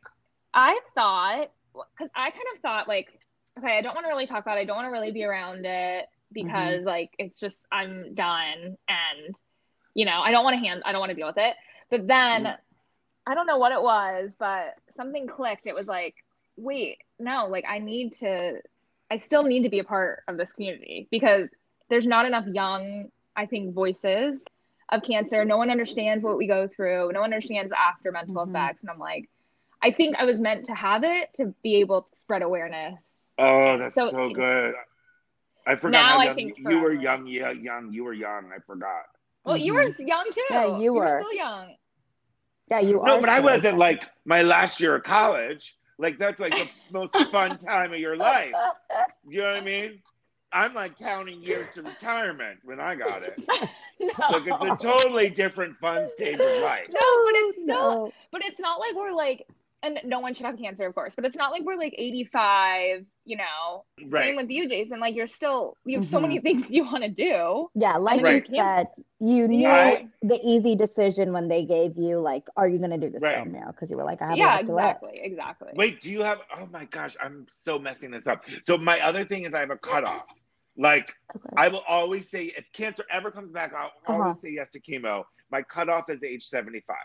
I 0.53 0.79
thought, 0.93 1.51
because 1.73 2.09
I 2.15 2.31
kind 2.31 2.45
of 2.55 2.61
thought, 2.61 2.87
like, 2.87 3.19
okay, 3.57 3.77
I 3.77 3.81
don't 3.81 3.93
want 3.95 4.05
to 4.05 4.09
really 4.09 4.25
talk 4.25 4.41
about 4.43 4.57
it. 4.57 4.61
I 4.61 4.65
don't 4.65 4.77
want 4.77 4.87
to 4.87 4.91
really 4.91 5.11
be 5.11 5.23
around 5.23 5.65
it 5.65 6.05
because, 6.31 6.83
like, 6.85 7.11
it's 7.19 7.39
just, 7.39 7.65
I'm 7.71 8.13
done. 8.13 8.77
And, 8.87 9.39
you 9.93 10.05
know, 10.05 10.21
I 10.21 10.31
don't 10.31 10.43
want 10.43 10.55
to 10.55 10.65
hand, 10.65 10.83
I 10.85 10.91
don't 10.91 10.99
want 10.99 11.11
to 11.11 11.15
deal 11.15 11.27
with 11.27 11.37
it. 11.37 11.55
But 11.89 12.07
then 12.07 12.45
Mhm. 12.45 12.57
I 13.27 13.33
don't 13.33 13.47
know 13.47 13.57
what 13.57 13.71
it 13.71 13.81
was, 13.81 14.35
but 14.37 14.75
something 14.89 15.27
clicked. 15.27 15.67
It 15.67 15.75
was 15.75 15.87
like, 15.87 16.15
wait, 16.57 16.99
no, 17.19 17.47
like, 17.47 17.65
I 17.67 17.79
need 17.79 18.13
to, 18.13 18.61
I 19.09 19.17
still 19.17 19.43
need 19.43 19.63
to 19.63 19.69
be 19.69 19.79
a 19.79 19.83
part 19.83 20.23
of 20.27 20.37
this 20.37 20.53
community 20.53 21.07
because 21.11 21.49
there's 21.89 22.05
not 22.05 22.25
enough 22.25 22.45
young, 22.47 23.11
I 23.35 23.45
think, 23.45 23.73
voices 23.73 24.39
of 24.89 25.01
cancer. 25.03 25.43
No 25.45 25.57
one 25.57 25.69
understands 25.71 26.23
what 26.23 26.37
we 26.37 26.47
go 26.47 26.67
through. 26.67 27.11
No 27.11 27.21
one 27.21 27.33
understands 27.33 27.69
the 27.71 27.79
after 27.79 28.11
mental 28.11 28.35
Mhm. 28.35 28.49
effects. 28.49 28.81
And 28.81 28.89
I'm 28.91 28.99
like, 28.99 29.29
I 29.81 29.91
think 29.91 30.15
I 30.17 30.25
was 30.25 30.39
meant 30.39 30.65
to 30.67 30.75
have 30.75 31.03
it 31.03 31.33
to 31.35 31.53
be 31.63 31.75
able 31.77 32.03
to 32.03 32.15
spread 32.15 32.41
awareness. 32.41 33.21
Oh, 33.37 33.77
that's 33.77 33.93
so, 33.93 34.09
So- 34.11 34.29
good. 34.29 34.73
I 35.67 35.75
forgot 35.75 35.97
Now 35.99 36.09
how 36.09 36.19
I 36.19 36.33
think 36.35 36.57
you 36.59 36.79
were. 36.79 36.93
Young, 36.93 37.25
yeah, 37.25 37.49
young. 37.49 37.91
You 37.91 38.03
were 38.03 38.13
young. 38.13 38.51
I 38.55 38.59
forgot. 38.59 39.05
Well, 39.43 39.57
you 39.57 39.73
Mhm. 39.73 39.75
were 39.99 40.05
young 40.05 40.25
too. 40.31 40.41
Yeah, 40.51 40.77
you 40.77 40.93
were 40.93 41.01
were. 41.01 41.19
still 41.19 41.33
young. 41.33 41.75
Yeah, 42.69 42.79
you 42.79 43.01
are. 43.01 43.07
No, 43.07 43.19
but 43.19 43.29
I 43.29 43.39
wasn't 43.39 43.77
like 43.77 44.03
my 44.25 44.41
last 44.43 44.79
year 44.79 44.95
of 44.95 45.03
college. 45.03 45.75
Like 45.97 46.17
that's 46.17 46.39
like 46.39 46.53
the 46.53 46.69
most 46.91 47.15
fun 47.31 47.57
time 47.57 47.93
of 47.93 47.99
your 47.99 48.15
life. 48.17 48.53
You 49.27 49.41
know 49.41 49.47
what 49.47 49.57
I 49.57 49.61
mean? 49.61 50.01
I'm 50.55 50.73
like 50.73 50.97
counting 50.97 51.41
years 51.41 51.67
to 51.75 51.83
retirement 51.83 52.59
when 52.63 52.79
I 52.79 52.95
got 52.95 53.23
it. 53.23 53.43
no. 53.99 54.07
Like 54.29 54.43
it's 54.47 54.63
a 54.63 54.77
totally 54.87 55.29
different 55.29 55.77
fun 55.79 56.09
stage 56.15 56.39
of 56.39 56.61
life. 56.63 56.87
No, 56.89 56.95
but 57.25 57.33
it's 57.35 57.61
still, 57.61 57.89
No. 58.05 58.11
but 58.31 58.41
it's 58.45 58.59
not 58.61 58.79
like 58.79 58.95
we're 58.95 59.11
like, 59.11 59.45
and 59.83 59.99
no 60.05 60.21
one 60.21 60.33
should 60.33 60.45
have 60.45 60.57
cancer, 60.57 60.87
of 60.87 60.95
course, 60.95 61.13
but 61.13 61.25
it's 61.25 61.35
not 61.35 61.51
like 61.51 61.63
we're 61.63 61.75
like 61.75 61.93
85, 61.97 63.05
you 63.25 63.35
know. 63.37 63.83
Right. 64.09 64.23
Same 64.23 64.35
with 64.37 64.49
you, 64.49 64.67
Jason. 64.69 65.01
Like 65.01 65.13
you're 65.13 65.27
still, 65.27 65.75
you 65.85 65.97
have 65.97 66.05
so 66.05 66.17
Mhm. 66.19 66.21
many 66.23 66.39
things 66.39 66.71
you 66.71 66.85
want 66.85 67.03
to 67.03 67.09
do. 67.09 67.69
Yeah, 67.75 67.97
like 67.97 68.21
Right. 68.21 68.47
you 68.49 68.55
said, 68.55 68.87
you 69.19 69.47
knew 69.49 69.67
I- 69.67 70.07
the 70.21 70.39
easy 70.41 70.75
decision 70.75 71.33
when 71.33 71.49
they 71.49 71.63
gave 71.65 71.97
you 71.97 72.19
like, 72.19 72.47
"Are 72.55 72.67
you 72.67 72.77
going 72.79 72.91
to 72.91 72.97
do 72.97 73.09
this 73.09 73.21
Right. 73.21 73.35
film 73.35 73.51
now?" 73.51 73.67
Because 73.67 73.91
you 73.91 73.97
were 73.97 74.05
like, 74.05 74.21
"I 74.21 74.29
have 74.29 74.37
Yeah, 74.37 74.45
a 74.45 74.55
life 74.55 74.65
to 74.67 74.73
live." 74.73 74.85
exactly, 74.85 75.19
exactly. 75.21 75.71
Wait, 75.75 76.01
do 76.01 76.09
you 76.11 76.21
have? 76.23 76.39
Oh 76.57 76.65
my 76.71 76.85
gosh, 76.85 77.15
I'm 77.21 77.45
so 77.49 77.77
messing 77.77 78.09
this 78.11 78.25
up. 78.25 78.43
So 78.65 78.77
my 78.77 78.99
other 79.01 79.25
thing 79.25 79.43
is 79.43 79.53
I 79.53 79.59
have 79.59 79.69
a 79.71 79.77
cutoff. 79.77 80.25
Like 80.77 81.13
Okay. 81.35 81.53
I 81.57 81.67
will 81.69 81.83
always 81.87 82.29
say 82.29 82.45
if 82.57 82.71
cancer 82.73 83.03
ever 83.11 83.31
comes 83.31 83.51
back, 83.51 83.73
I'll 83.73 83.87
Uh-huh. 83.87 84.13
always 84.13 84.41
say 84.41 84.49
yes 84.49 84.69
to 84.71 84.79
chemo. 84.79 85.23
My 85.51 85.61
cutoff 85.61 86.09
is 86.09 86.23
age 86.23 86.45
75. 86.47 86.95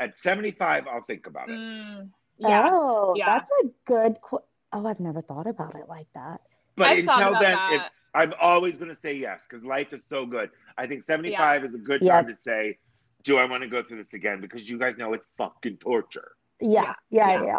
At 0.00 0.16
75, 0.18 0.86
I'll 0.88 1.04
think 1.04 1.26
about 1.26 1.48
it. 1.48 1.58
Mm, 1.58 2.10
yeah. 2.38 2.68
Oh, 2.72 3.14
Yeah. 3.16 3.26
that's 3.26 3.50
a 3.64 3.68
good. 3.84 4.20
Qu- 4.20 4.42
oh, 4.72 4.86
I've 4.86 4.98
never 5.00 5.22
thought 5.22 5.46
about 5.46 5.74
it 5.76 5.88
like 5.88 6.08
that. 6.14 6.40
But 6.76 6.90
I've 6.90 6.98
until 7.00 7.32
then, 7.38 7.58
if, 7.70 7.82
I'm 8.14 8.34
always 8.40 8.74
going 8.76 8.88
to 8.88 9.00
say 9.00 9.14
yes 9.14 9.46
because 9.48 9.64
life 9.64 9.92
is 9.92 10.02
so 10.08 10.26
good. 10.26 10.50
I 10.76 10.86
think 10.86 11.04
75 11.04 11.64
is 11.64 11.74
a 11.74 11.78
good 11.78 12.02
Yeah. 12.02 12.20
time 12.22 12.26
to 12.28 12.36
say, 12.36 12.78
do 13.24 13.38
I 13.38 13.44
want 13.44 13.62
to 13.62 13.68
go 13.68 13.82
through 13.82 13.98
this 13.98 14.14
again? 14.14 14.40
Because 14.40 14.68
you 14.68 14.78
guys 14.78 14.96
know 14.96 15.12
it's 15.12 15.26
fucking 15.38 15.76
torture. 15.76 16.32
Yeah, 16.60 16.94
yeah, 17.10 17.30
Yeah. 17.30 17.44
yeah. 17.44 17.58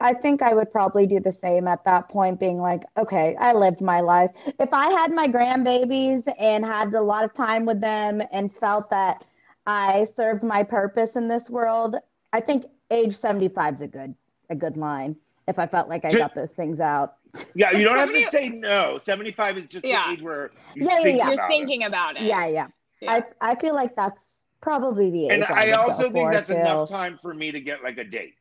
I 0.00 0.12
think 0.14 0.42
I 0.42 0.54
would 0.54 0.70
probably 0.70 1.06
do 1.06 1.18
the 1.18 1.32
same 1.32 1.66
at 1.66 1.84
that 1.84 2.08
point, 2.08 2.38
being 2.38 2.58
like, 2.58 2.84
okay, 2.96 3.34
I 3.38 3.52
lived 3.52 3.80
my 3.80 4.00
life. 4.00 4.30
If 4.60 4.72
I 4.72 4.90
had 4.90 5.12
my 5.12 5.26
grandbabies 5.26 6.32
and 6.38 6.64
had 6.64 6.94
a 6.94 7.02
lot 7.02 7.24
of 7.24 7.34
time 7.34 7.66
with 7.66 7.80
them 7.80 8.22
and 8.32 8.54
felt 8.54 8.90
that 8.90 9.24
I 9.66 10.06
served 10.16 10.42
my 10.44 10.62
purpose 10.62 11.16
in 11.16 11.26
this 11.26 11.50
world, 11.50 11.96
I 12.32 12.40
think 12.40 12.66
age 12.90 13.16
75 13.16 13.74
is 13.74 13.80
a 13.82 13.86
good 13.88 14.14
a 14.50 14.54
good 14.54 14.76
line. 14.76 15.16
If 15.46 15.58
I 15.58 15.66
felt 15.66 15.88
like 15.88 16.04
I 16.04 16.12
got 16.12 16.34
those 16.34 16.50
things 16.50 16.80
out. 16.80 17.16
Yeah, 17.54 17.72
you 17.72 17.84
don't 17.84 17.98
have 17.98 18.12
to 18.12 18.30
say 18.30 18.48
no. 18.48 18.98
75 18.98 19.58
is 19.58 19.66
just 19.66 19.84
Yeah. 19.84 20.06
the 20.06 20.12
age 20.12 20.22
where 20.22 20.50
you 20.74 20.86
Yeah, 20.86 20.96
yeah, 20.98 21.02
think 21.02 21.18
yeah. 21.18 21.30
You're 21.30 21.48
thinking 21.48 21.84
about 21.84 22.16
it. 22.16 22.22
Yeah, 22.22 22.46
yeah. 22.46 22.68
Yeah. 23.00 23.12
I 23.40 23.50
I 23.52 23.54
feel 23.56 23.74
like 23.74 23.94
that's 23.94 24.38
probably 24.60 25.10
the 25.10 25.26
age. 25.26 25.32
And 25.32 25.44
I, 25.44 25.70
I 25.70 25.72
also 25.72 26.10
think 26.10 26.32
that's 26.32 26.50
too. 26.50 26.56
enough 26.56 26.88
time 26.88 27.18
for 27.20 27.34
me 27.34 27.52
to 27.52 27.60
get 27.60 27.82
like 27.82 27.98
a 27.98 28.04
date 28.04 28.37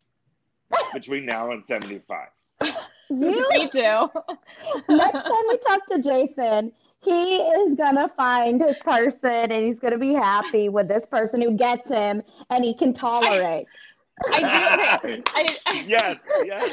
between 0.93 1.25
now 1.25 1.51
and 1.51 1.65
75. 1.65 2.27
You 3.09 3.47
Me 3.51 3.69
too. 3.71 4.09
next 4.89 5.23
time 5.23 5.43
we 5.47 5.57
talk 5.65 5.85
to 5.87 6.01
Jason, 6.01 6.73
he 7.01 7.37
is 7.37 7.75
gonna 7.75 8.11
find 8.17 8.61
his 8.61 8.77
person 8.79 9.51
and 9.51 9.65
he's 9.65 9.79
gonna 9.79 9.97
be 9.97 10.13
happy 10.13 10.67
with 10.67 10.87
this 10.87 11.05
person 11.05 11.41
who 11.41 11.51
gets 11.51 11.89
him 11.89 12.21
and 12.49 12.65
he 12.65 12.73
can 12.73 12.93
tolerate. 12.93 13.67
I 14.31 14.39
do. 14.39 15.09
Okay. 15.09 15.23
I, 15.35 15.57
I, 15.67 15.85
yes, 15.87 16.17
yes, 16.43 16.71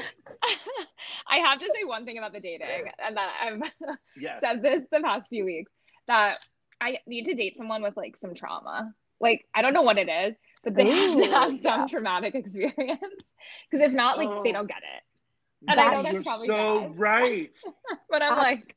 I 1.29 1.37
have 1.39 1.59
to 1.61 1.67
say 1.75 1.85
one 1.85 2.05
thing 2.05 2.19
about 2.19 2.33
the 2.33 2.41
dating, 2.41 2.91
and 3.05 3.17
that 3.17 3.33
I've 3.41 3.93
yes. 4.17 4.41
said 4.41 4.63
this 4.63 4.83
the 4.91 5.01
past 5.01 5.29
few 5.29 5.45
weeks 5.45 5.71
that 6.07 6.39
I 6.81 6.99
need 7.07 7.25
to 7.27 7.35
date 7.35 7.57
someone 7.57 7.83
with 7.83 7.97
like 7.97 8.17
some 8.17 8.35
trauma. 8.35 8.93
Like 9.21 9.47
I 9.55 9.63
don't 9.63 9.75
know 9.75 9.83
what 9.83 9.99
it 9.99 10.09
is, 10.09 10.35
but 10.65 10.77
they 10.77 10.87
have 10.87 11.15
to 11.17 11.27
have 11.27 11.55
some 11.55 11.87
yeah. 11.87 11.87
traumatic 11.87 12.35
experience. 12.37 13.01
Because 13.71 13.87
if 13.87 13.93
not, 13.93 14.19
like 14.19 14.31
they 14.43 14.53
Oh. 14.53 14.53
don't 14.53 14.69
get 14.69 14.79
it. 14.79 15.03
And 15.69 15.81
I 15.81 15.89
know 15.89 16.03
that's 16.03 16.21
probably 16.23 16.51
so 16.51 16.53
bad. 16.53 16.93
right. 16.97 17.57
But 18.11 18.23
I'm 18.23 18.37
like, 18.37 18.77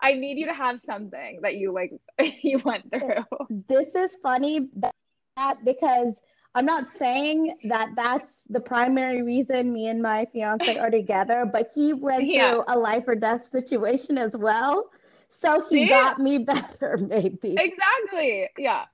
I 0.00 0.14
need 0.14 0.38
you 0.38 0.46
to 0.46 0.54
have 0.54 0.78
something 0.78 1.40
that 1.42 1.54
you 1.56 1.72
like 1.72 1.92
you 2.42 2.60
went 2.64 2.90
through. 2.90 3.24
This 3.68 3.94
is 3.94 4.16
funny 4.22 4.68
that 4.76 5.64
because 5.64 6.20
I'm 6.54 6.66
not 6.66 6.88
saying 6.88 7.58
that 7.64 7.90
that's 7.96 8.44
the 8.48 8.60
primary 8.60 9.22
reason 9.22 9.72
me 9.72 9.86
and 9.88 10.02
my 10.02 10.26
fiance 10.32 10.76
are 10.76 10.90
together, 10.90 11.44
but 11.50 11.70
he 11.74 11.92
went 11.92 12.26
Yeah. 12.26 12.32
through 12.34 12.64
a 12.66 12.76
life 12.78 13.04
or 13.06 13.14
death 13.14 13.46
situation 13.46 14.18
as 14.18 14.36
well. 14.36 14.90
So 15.30 15.62
he 15.62 15.84
See? 15.84 15.86
got 15.86 16.18
me 16.18 16.38
better, 16.38 16.96
maybe. 16.98 17.56
Exactly. 17.56 18.48
Yeah. 18.58 18.86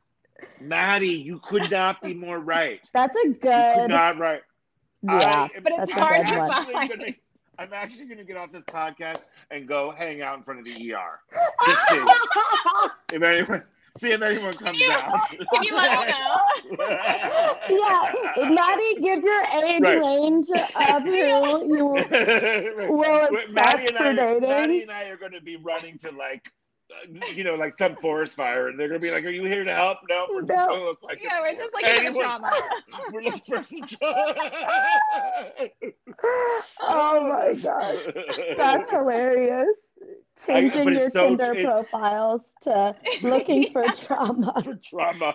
Maddie, 0.61 1.09
you 1.09 1.41
could 1.41 1.71
not 1.71 2.01
be 2.03 2.15
more 2.15 2.39
right. 2.39 2.81
That's 2.93 3.17
a 3.17 3.29
You 3.29 3.35
could 3.35 3.41
good, 3.43 3.89
not 3.89 4.19
right. 4.19 4.43
yeah. 5.03 5.49
I 5.55 5.61
But 5.63 5.73
it's 5.79 5.93
hard 5.93 6.27
to 6.27 6.47
find. 6.73 6.91
gonna, 6.91 7.15
I'm 7.59 7.73
actually 7.73 8.07
going 8.07 8.19
to 8.19 8.25
get 8.25 8.37
off 8.37 8.53
this 8.53 8.65
podcast 8.65 9.23
and 9.51 9.67
go 9.67 9.91
hang 9.91 10.21
out 10.23 10.37
in 10.39 10.45
front 10.45 10.61
of 10.61 10.67
the 10.67 10.93
ER. 10.93 11.21
See 11.89 12.03
if 13.17 13.23
anyone, 13.23 13.63
see 13.99 14.11
if 14.13 14.21
anyone 14.23 14.55
comes 14.55 14.79
you- 14.79 14.91
out. 14.91 15.29
Can 15.51 15.63
you 15.63 15.75
let 15.75 16.01
me 16.01 16.13
know? 16.13 16.41
yeah, 17.69 18.49
Maddie, 18.51 19.01
give 19.01 19.23
your 19.23 19.43
age 19.65 19.81
Right. 19.81 20.01
range 20.01 20.49
of 20.51 21.03
who 21.03 21.75
you 21.77 21.95
Right. 22.77 22.91
will 22.91 23.29
accept 23.37 23.53
Maddie 23.53 23.87
and 23.89 23.97
for 23.97 24.05
I, 24.05 24.39
Maddie 24.41 24.83
and 24.83 24.91
I 24.91 25.05
are 25.05 25.17
going 25.17 25.33
to 25.33 25.41
be 25.41 25.57
running 25.57 25.99
to 25.99 26.11
like, 26.13 26.51
Uh, 26.89 27.27
you 27.35 27.43
know, 27.43 27.57
like 27.57 27.77
some 27.77 27.97
forest 27.97 28.37
fire, 28.37 28.69
and 28.69 28.79
they're 28.79 28.87
going 28.89 29.01
to 29.01 29.05
be 29.05 29.11
like, 29.13 29.25
"Are 29.25 29.31
you 29.31 29.43
here 29.45 29.65
to 29.65 29.73
help?" 29.75 29.99
No, 30.09 30.27
we're 30.31 30.43
just 30.43 30.53
No. 30.53 30.67
going 30.69 30.79
to 30.81 30.85
look 30.85 31.03
like 31.03 31.21
Yeah, 31.21 31.41
a- 31.41 31.43
we're 31.43 31.57
just 31.57 31.75
like 31.75 31.85
in 31.85 32.07
anyone- 32.07 32.25
trauma. 32.25 32.53
We're 33.13 33.23
looking 33.23 33.43
for 33.45 33.65
some 33.65 33.89
trauma. 33.89 34.35
Oh 36.81 37.29
my 37.29 37.55
god, 37.55 38.15
that's 38.57 38.91
hilarious. 38.91 39.67
Changing 40.47 40.85
but 40.85 40.93
your 40.93 41.11
so- 41.11 41.29
Tinder 41.29 41.55
it- 41.55 41.65
profiles 41.65 42.43
to 42.63 42.95
looking 43.23 43.71
for 43.73 43.85
trauma. 43.97 44.53
for 44.63 44.79
trauma. 44.85 45.35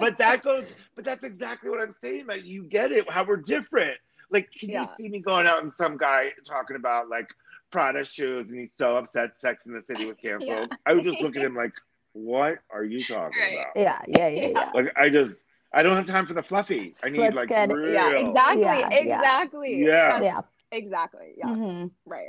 But 0.00 0.18
that 0.18 0.42
goes. 0.42 0.64
But 0.96 1.04
that's 1.04 1.24
exactly 1.24 1.70
what 1.70 1.80
I'm 1.80 1.92
saying. 1.92 2.26
That 2.28 2.44
you 2.44 2.64
get 2.64 2.90
it. 2.92 3.08
How 3.10 3.24
we're 3.24 3.36
different. 3.36 3.96
Like, 4.30 4.50
can 4.52 4.70
Yeah. 4.70 4.82
you 4.82 4.88
see 4.96 5.08
me 5.08 5.20
going 5.20 5.46
out 5.46 5.62
and 5.62 5.72
some 5.72 5.96
guy 5.96 6.32
talking 6.44 6.76
about 6.76 7.08
like 7.08 7.28
Prada 7.70 8.04
shoes, 8.04 8.48
and 8.48 8.58
he's 8.58 8.70
so 8.78 8.96
upset 8.96 9.36
Sex 9.36 9.66
in 9.66 9.72
the 9.74 9.82
City 9.82 10.06
was 10.06 10.16
canceled? 10.22 10.48
Yeah. 10.48 10.66
I 10.86 10.94
would 10.94 11.04
just 11.04 11.20
look 11.20 11.36
at 11.36 11.42
him 11.42 11.54
like, 11.54 11.72
"What 12.12 12.58
are 12.70 12.84
you 12.84 13.02
talking 13.04 13.38
Right. 13.40 13.58
about?" 13.60 13.76
Yeah, 13.76 14.00
yeah, 14.06 14.28
yeah, 14.28 14.46
yeah. 14.48 14.70
Like, 14.74 14.92
I 14.96 15.10
just, 15.10 15.40
I 15.72 15.82
don't 15.82 15.96
have 15.96 16.06
time 16.06 16.26
for 16.26 16.34
the 16.34 16.42
fluffy. 16.42 16.94
I 17.04 17.10
need 17.10 17.20
Let's 17.20 17.36
like 17.36 17.48
get- 17.48 17.70
real. 17.72 17.92
Yeah, 17.92 18.16
exactly. 18.16 18.62
Yeah, 18.62 18.78
yeah. 18.90 18.90
exactly. 18.90 19.76
Yeah. 19.84 19.90
That's- 20.18 20.22
Yeah. 20.24 20.40
Exactly. 20.70 21.32
Yeah. 21.36 21.46
hmm 21.54 21.86
Right. 22.04 22.28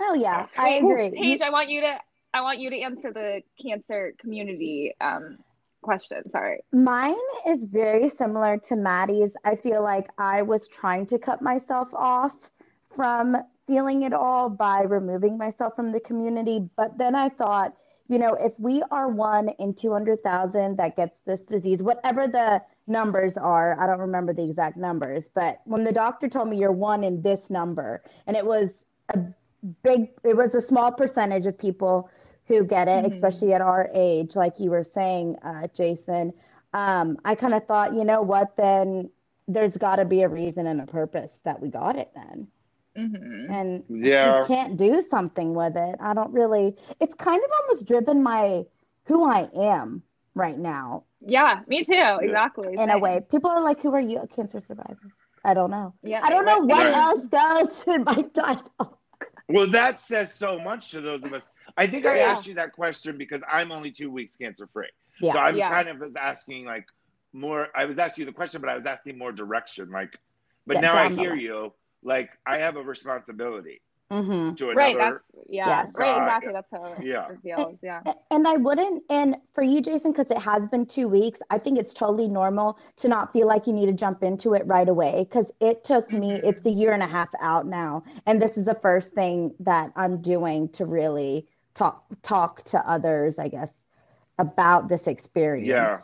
Oh 0.00 0.14
yeah, 0.14 0.46
I 0.56 0.80
Wait, 0.82 1.08
agree. 1.08 1.10
Paige, 1.20 1.42
I 1.42 1.50
want 1.50 1.68
you 1.70 1.80
to 1.82 1.98
I 2.34 2.40
want 2.40 2.58
you 2.60 2.70
to 2.70 2.80
answer 2.80 3.12
the 3.12 3.42
cancer 3.60 4.14
community 4.20 4.94
um 5.00 5.38
question. 5.82 6.28
Sorry. 6.30 6.60
Mine 6.72 7.14
is 7.48 7.64
very 7.64 8.08
similar 8.08 8.58
to 8.66 8.74
Maddie's. 8.76 9.32
I 9.44 9.54
feel 9.54 9.82
like 9.82 10.08
I 10.18 10.42
was 10.42 10.66
trying 10.68 11.06
to 11.06 11.18
cut 11.18 11.40
myself 11.40 11.88
off 11.94 12.50
from 12.94 13.36
feeling 13.68 14.02
it 14.02 14.12
all 14.12 14.48
by 14.48 14.82
removing 14.82 15.38
myself 15.38 15.76
from 15.76 15.92
the 15.92 16.00
community. 16.00 16.68
But 16.76 16.98
then 16.98 17.14
I 17.14 17.28
thought, 17.28 17.76
you 18.08 18.18
know, 18.18 18.32
if 18.34 18.54
we 18.58 18.82
are 18.90 19.08
one 19.08 19.50
in 19.60 19.74
200,000 19.74 20.76
that 20.78 20.96
gets 20.96 21.18
this 21.26 21.42
disease, 21.42 21.82
whatever 21.82 22.26
the 22.26 22.62
numbers 22.86 23.36
are, 23.36 23.78
I 23.78 23.86
don't 23.86 24.00
remember 24.00 24.32
the 24.32 24.44
exact 24.48 24.78
numbers, 24.78 25.28
but 25.34 25.60
when 25.66 25.84
the 25.84 25.92
doctor 25.92 26.28
told 26.28 26.48
me 26.48 26.56
you're 26.58 26.72
one 26.72 27.04
in 27.04 27.20
this 27.20 27.50
number, 27.50 28.02
and 28.26 28.34
it 28.34 28.46
was 28.46 28.86
a 29.14 29.18
big, 29.82 30.08
it 30.24 30.34
was 30.34 30.54
a 30.54 30.60
small 30.60 30.90
percentage 30.90 31.44
of 31.44 31.58
people 31.58 32.08
who 32.46 32.64
get 32.64 32.88
it, 32.88 33.04
Mhm. 33.04 33.12
especially 33.12 33.52
at 33.52 33.60
our 33.60 33.90
age, 33.92 34.34
like 34.34 34.58
you 34.58 34.70
were 34.70 34.84
saying, 34.84 35.36
uh, 35.42 35.66
Jason. 35.74 36.32
Um, 36.72 37.18
I 37.26 37.34
kind 37.34 37.52
of 37.52 37.66
thought, 37.66 37.92
you 37.94 38.04
know 38.04 38.22
what, 38.22 38.56
then 38.56 39.10
there's 39.48 39.76
got 39.76 39.96
to 39.96 40.06
be 40.06 40.22
a 40.22 40.28
reason 40.28 40.66
and 40.66 40.80
a 40.80 40.86
purpose 40.86 41.40
that 41.44 41.60
we 41.60 41.68
got 41.68 41.96
it 41.96 42.10
then. 42.14 42.48
Mm-hmm. 42.96 43.52
And 43.52 43.84
Yeah. 43.88 44.40
you 44.40 44.46
can't 44.46 44.76
do 44.76 45.02
something 45.02 45.54
with 45.54 45.76
it. 45.76 45.96
I 46.00 46.14
don't 46.14 46.32
really, 46.32 46.76
it's 47.00 47.14
kind 47.14 47.42
of 47.42 47.50
almost 47.60 47.86
driven 47.86 48.22
my 48.22 48.64
who 49.04 49.24
I 49.30 49.48
am 49.54 50.02
right 50.34 50.58
now 50.58 51.04
Yeah, 51.20 51.60
me 51.66 51.82
too. 51.84 52.18
Exactly. 52.20 52.74
in 52.76 52.90
a 52.90 52.98
way. 52.98 53.20
People 53.30 53.50
are 53.50 53.62
like, 53.62 53.82
who 53.82 53.92
are 53.94 54.00
you? 54.00 54.20
A 54.20 54.26
cancer 54.28 54.60
survivor. 54.60 54.98
I 55.44 55.54
don't 55.54 55.70
know. 55.70 55.94
Yeah. 56.02 56.20
I 56.22 56.30
don't 56.30 56.44
know 56.44 56.58
what 56.60 56.84
Right. 56.84 56.94
else 56.94 57.26
goes 57.26 57.84
in 57.94 58.04
my 58.04 58.22
title. 58.34 58.98
Well, 59.48 59.70
that 59.70 60.00
says 60.00 60.32
so 60.34 60.58
much 60.58 60.90
to 60.90 61.00
those 61.00 61.22
of 61.24 61.32
us. 61.32 61.42
I 61.76 61.86
think 61.86 62.06
I 62.06 62.18
Yeah. 62.18 62.30
asked 62.32 62.46
you 62.46 62.54
that 62.54 62.72
question 62.72 63.16
because 63.18 63.40
I'm 63.50 63.72
only 63.72 63.90
two 63.90 64.10
weeks 64.10 64.36
cancer 64.36 64.68
free. 64.72 64.88
Yeah. 65.20 65.32
So 65.32 65.38
I'm 65.38 65.56
Yeah. 65.56 65.70
kind 65.70 65.88
of 65.88 66.16
asking 66.16 66.64
like 66.66 66.86
more. 67.32 67.68
I 67.74 67.84
was 67.86 67.98
asking 67.98 68.22
you 68.22 68.26
the 68.26 68.34
question, 68.34 68.60
but 68.60 68.68
I 68.70 68.76
was 68.76 68.86
asking 68.86 69.16
more 69.18 69.32
direction. 69.32 69.90
Like, 69.90 70.18
but 70.66 70.74
Yeah, 70.76 70.80
now 70.82 70.92
I 70.94 71.04
down 71.08 71.16
the 71.16 71.22
hear 71.22 71.30
line. 71.30 71.40
you. 71.40 71.72
Like, 72.02 72.30
I 72.46 72.58
have 72.58 72.76
a 72.76 72.82
responsibility 72.82 73.80
hmm 74.10 74.54
to 74.54 74.70
Right. 74.72 74.96
That's 74.98 75.18
yeah. 75.48 75.66
Yes. 75.68 75.88
Right. 75.94 76.16
Exactly. 76.16 76.52
That's 76.52 76.70
how 76.70 76.92
it 76.92 77.04
yeah. 77.04 77.28
feels. 77.42 77.78
Yeah. 77.82 78.02
And 78.30 78.46
I 78.46 78.56
wouldn't, 78.56 79.02
and 79.10 79.36
for 79.54 79.62
you, 79.62 79.80
Jason, 79.80 80.12
because 80.12 80.30
it 80.30 80.38
has 80.38 80.66
been 80.66 80.86
two 80.86 81.08
weeks, 81.08 81.40
I 81.50 81.58
think 81.58 81.78
it's 81.78 81.92
totally 81.92 82.28
normal 82.28 82.78
to 82.96 83.08
not 83.08 83.32
feel 83.32 83.46
like 83.46 83.66
you 83.66 83.72
need 83.72 83.86
to 83.86 83.92
jump 83.92 84.22
into 84.22 84.54
it 84.54 84.66
right 84.66 84.88
away. 84.88 85.24
Because 85.28 85.52
it 85.60 85.84
took 85.84 86.12
me, 86.12 86.40
Mhm. 86.40 86.44
it's 86.44 86.64
a 86.66 86.70
year 86.70 86.92
and 86.92 87.02
a 87.02 87.06
half 87.06 87.28
out 87.40 87.66
now. 87.66 88.02
And 88.26 88.40
this 88.40 88.56
is 88.56 88.64
the 88.64 88.74
first 88.74 89.12
thing 89.14 89.54
that 89.60 89.92
I'm 89.96 90.22
doing 90.22 90.68
to 90.70 90.86
really 90.86 91.46
talk 91.74 92.04
talk 92.22 92.62
to 92.64 92.78
others, 92.88 93.38
I 93.38 93.48
guess, 93.48 93.74
about 94.38 94.88
this 94.88 95.06
experience. 95.06 95.68
Yeah. 95.68 95.98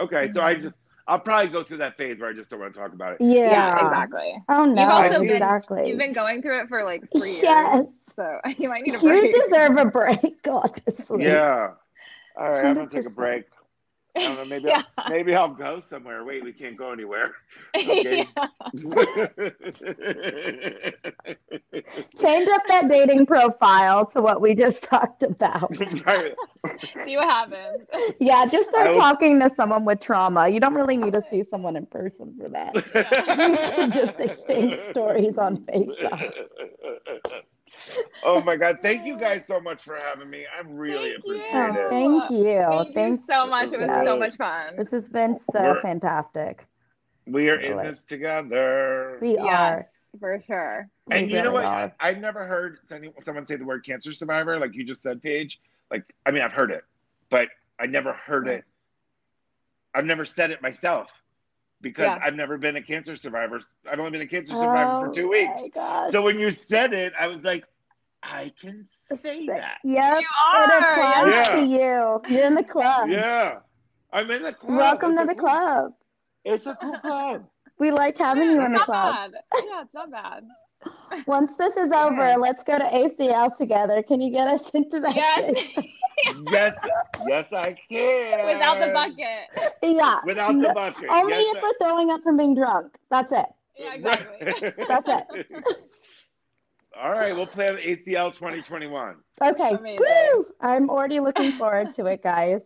Okay, 0.00 0.30
so 0.32 0.40
Mm-hmm. 0.40 0.46
I 0.46 0.54
just 0.54 0.74
I'll 1.06 1.18
probably 1.20 1.50
go 1.50 1.62
through 1.62 1.76
that 1.78 1.96
phase 1.98 2.18
where 2.18 2.30
I 2.30 2.32
just 2.32 2.48
don't 2.50 2.60
want 2.60 2.72
to 2.74 2.80
talk 2.80 2.92
about 2.94 3.12
it. 3.12 3.18
Yeah. 3.20 3.50
Yeah. 3.50 3.86
Exactly. 3.86 4.42
Oh 4.48 4.64
no, 4.64 4.82
You've 4.82 4.90
also 4.90 5.18
been- 5.20 5.30
exactly. 5.30 5.88
You've 5.88 5.98
been 5.98 6.14
going 6.14 6.40
through 6.40 6.60
it 6.62 6.68
for 6.68 6.82
like 6.84 7.02
three 7.12 7.30
years. 7.32 7.42
Yes. 7.42 7.86
So 8.16 8.40
you 8.58 8.68
might 8.68 8.84
need 8.84 8.94
a 8.94 8.98
break. 8.98 9.24
You 9.34 9.42
deserve 9.42 9.76
a 9.76 9.84
break, 9.86 10.38
honestly. 10.48 11.24
Yeah. 11.24 11.72
All 12.36 12.50
right, 12.50 12.64
I'm 12.64 12.74
gonna 12.74 12.88
take 12.88 13.06
a 13.06 13.10
break. 13.10 13.44
I 14.16 14.20
don't 14.20 14.36
know. 14.36 14.44
Maybe 14.44 14.68
Yeah. 14.68 14.82
I'll, 14.98 15.10
maybe 15.10 15.34
I'll 15.34 15.48
go 15.54 15.80
somewhere. 15.80 16.24
Wait, 16.24 16.42
we 16.44 16.52
can't 16.52 16.76
go 16.76 16.92
anywhere. 16.92 17.34
Okay. 17.76 18.28
Change 22.18 22.48
up 22.48 22.62
that 22.68 22.88
dating 22.88 23.26
profile 23.26 24.06
to 24.06 24.20
what 24.22 24.40
we 24.40 24.54
just 24.54 24.82
talked 24.82 25.22
about. 25.22 25.72
Right. 26.06 26.34
See 27.04 27.16
what 27.16 27.28
happens. 27.28 27.86
Yeah, 28.20 28.46
just 28.46 28.68
start 28.70 28.90
was- 28.90 28.98
talking 28.98 29.40
to 29.40 29.50
someone 29.56 29.84
with 29.84 30.00
trauma. 30.00 30.48
You 30.48 30.60
don't 30.60 30.74
really 30.74 30.96
need 30.96 31.12
to 31.14 31.22
see 31.30 31.44
someone 31.50 31.76
in 31.76 31.86
person 31.86 32.34
for 32.40 32.48
that. 32.50 32.74
You 32.74 33.72
can 33.74 33.90
just 33.92 34.18
exchange 34.20 34.80
stories 34.90 35.38
on 35.38 35.58
FaceTime. 35.66 36.32
Oh 38.24 38.40
my 38.42 38.56
god! 38.56 38.78
Thank 38.82 39.04
you 39.06 39.18
guys 39.18 39.46
so 39.46 39.60
much 39.60 39.82
for 39.82 39.96
having 39.96 40.30
me. 40.30 40.44
I'm 40.58 40.74
really 40.76 41.10
Thank 41.12 41.18
appreciate 41.24 41.54
Oh, 41.54 41.86
it. 41.86 41.90
thank 41.90 42.30
you. 42.30 42.44
Thank 42.62 42.88
you 42.88 42.94
Thanks. 42.94 43.26
so 43.26 43.46
much. 43.46 43.72
It 43.72 43.78
was 43.80 43.88
Yeah. 43.88 44.04
so 44.04 44.18
much 44.18 44.36
fun. 44.36 44.76
This 44.76 44.90
has 44.90 45.08
been 45.08 45.38
so 45.52 45.60
We're- 45.62 45.80
fantastic. 45.80 46.66
We 47.26 47.48
are 47.50 47.58
in 47.58 47.78
this 47.78 48.02
together. 48.04 49.18
We 49.22 49.34
Yes, 49.36 49.46
are. 49.46 49.86
for 50.20 50.42
sure. 50.46 50.88
We 51.06 51.16
And 51.16 51.30
you 51.30 51.40
know 51.42 51.52
what? 51.52 51.64
I, 51.64 51.90
I've 51.98 52.18
never 52.18 52.46
heard 52.46 52.78
someone 53.24 53.46
say 53.46 53.56
the 53.56 53.64
word 53.64 53.84
cancer 53.84 54.12
survivor, 54.12 54.58
like 54.58 54.74
you 54.74 54.84
just 54.84 55.02
said, 55.02 55.22
Paige. 55.22 55.58
Like, 55.90 56.04
I 56.26 56.30
mean, 56.30 56.42
I've 56.42 56.52
heard 56.52 56.70
it, 56.70 56.84
but 57.30 57.48
I 57.80 57.86
never 57.86 58.12
heard 58.12 58.46
it. 58.46 58.64
I've 59.94 60.04
never 60.04 60.24
said 60.26 60.50
it 60.50 60.60
myself 60.60 61.10
because 61.84 62.06
Yeah. 62.06 62.18
I've 62.24 62.34
never 62.34 62.58
been 62.58 62.74
a 62.76 62.82
cancer 62.82 63.14
survivor. 63.14 63.60
I've 63.88 64.00
only 64.00 64.10
been 64.10 64.22
a 64.22 64.26
cancer 64.26 64.52
survivor 64.54 65.00
for 65.04 65.08
oh 65.10 65.12
two 65.12 65.28
weeks. 65.30 65.52
Oh 65.62 65.68
gosh. 65.72 66.10
So 66.10 66.22
when 66.22 66.40
you 66.40 66.50
said 66.50 66.92
it, 66.92 67.12
I 67.18 67.28
was 67.28 67.42
like, 67.44 67.64
I 68.24 68.52
can 68.60 68.84
say 69.14 69.46
that. 69.46 69.78
Yep. 69.84 70.20
You 70.20 70.26
It 70.26 70.70
are. 70.72 70.90
applies 70.90 71.48
Yeah. 71.48 71.60
to 71.60 71.66
you. 71.66 72.36
You're 72.36 72.46
in 72.46 72.54
the 72.56 72.64
club. 72.64 73.08
Yeah. 73.08 73.58
I'm 74.12 74.28
in 74.30 74.42
the 74.42 74.52
club. 74.54 74.76
Welcome 74.78 75.12
It's 75.12 75.20
to 75.20 75.26
the 75.28 75.34
cool- 75.34 75.48
club. 75.48 75.92
It's 76.44 76.66
a 76.66 76.76
cool 76.80 76.98
club. 76.98 77.44
We 77.78 77.90
like 77.90 78.16
having 78.18 78.50
you 78.52 78.64
in 78.64 78.72
the 78.72 78.78
club. 78.78 79.32
bad. 79.32 79.34
Yeah, 79.64 79.82
it's 79.82 79.92
not 79.94 80.08
bad. 80.10 80.44
Once 81.26 81.56
this 81.56 81.76
is 81.76 81.90
over, 82.04 82.36
let's 82.38 82.62
go 82.62 82.78
to 82.78 82.84
ACL 82.84 83.54
together. 83.56 84.00
Can 84.02 84.20
you 84.20 84.30
get 84.30 84.46
us 84.46 84.70
into 84.74 85.00
that? 85.00 85.16
Yes. 85.16 85.72
Yes, 86.50 86.74
yes, 87.26 87.52
I 87.52 87.76
can. 87.90 88.46
Without 88.46 88.78
the 88.80 88.92
bucket. 88.92 89.74
Yeah. 89.82 90.20
Without 90.24 90.52
the 90.52 90.72
bucket. 90.74 91.08
Only 91.10 91.32
yes, 91.32 91.56
if 91.56 91.62
we're 91.62 91.72
throwing 91.86 92.10
up 92.10 92.22
from 92.22 92.36
being 92.36 92.54
drunk. 92.54 92.96
That's 93.10 93.32
it. 93.32 93.46
Yeah, 93.78 93.94
exactly. 93.94 94.74
That's 94.88 95.08
it. 95.08 95.66
All 96.96 97.10
right, 97.10 97.34
we'll 97.34 97.46
play 97.46 97.68
on 97.68 97.76
ACL 97.76 98.32
2021. 98.32 99.16
Okay. 99.42 99.70
Amazing. 99.70 99.98
Woo! 99.98 100.46
I'm 100.60 100.88
already 100.88 101.18
looking 101.20 101.52
forward 101.52 101.92
to 101.94 102.06
it, 102.06 102.22
guys. 102.22 102.60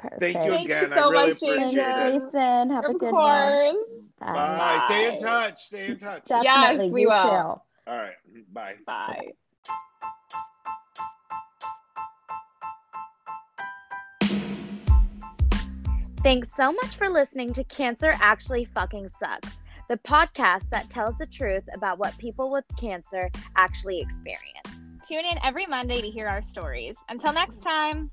Perfect. 0.00 0.20
Thank 0.20 0.44
you 0.44 0.50
Thank 0.50 0.64
again. 0.64 0.82
you 0.82 0.88
so 0.88 0.94
I 0.94 1.10
really 1.10 1.28
much, 1.28 1.36
appreciate 1.36 1.58
Thanks, 1.60 1.74
Jason. 1.74 1.92
it. 2.16 2.32
Jason. 2.32 2.70
Have 2.70 2.84
a 2.84 2.88
Of 2.88 2.98
good 2.98 3.12
one. 3.12 3.74
course. 3.74 3.86
Bye. 4.18 4.32
Bye. 4.32 4.82
Stay 4.86 5.12
in 5.14 5.18
touch. 5.20 5.64
Stay 5.66 5.86
in 5.86 5.98
touch. 5.98 6.24
Definitely. 6.26 6.90
we 6.92 7.02
you 7.02 7.08
will. 7.08 7.22
too. 7.22 7.30
All 7.90 7.96
right. 7.96 8.14
Bye. 8.52 8.74
Bye. 8.84 9.28
Thanks 16.22 16.52
so 16.52 16.72
much 16.72 16.96
for 16.96 17.08
listening 17.08 17.52
to 17.52 17.62
Cancer 17.64 18.12
Actually 18.20 18.64
Fucking 18.64 19.08
Sucks, 19.08 19.62
the 19.88 19.98
podcast 19.98 20.68
that 20.70 20.90
tells 20.90 21.16
the 21.16 21.26
truth 21.26 21.62
about 21.72 22.00
what 22.00 22.18
people 22.18 22.50
with 22.50 22.64
cancer 22.76 23.30
actually 23.54 24.00
experience. 24.00 24.68
Tune 25.06 25.24
in 25.24 25.38
every 25.44 25.64
Monday 25.66 26.00
to 26.00 26.10
hear 26.10 26.26
our 26.26 26.42
stories. 26.42 26.96
Until 27.08 27.32
next 27.32 27.60
time. 27.60 28.10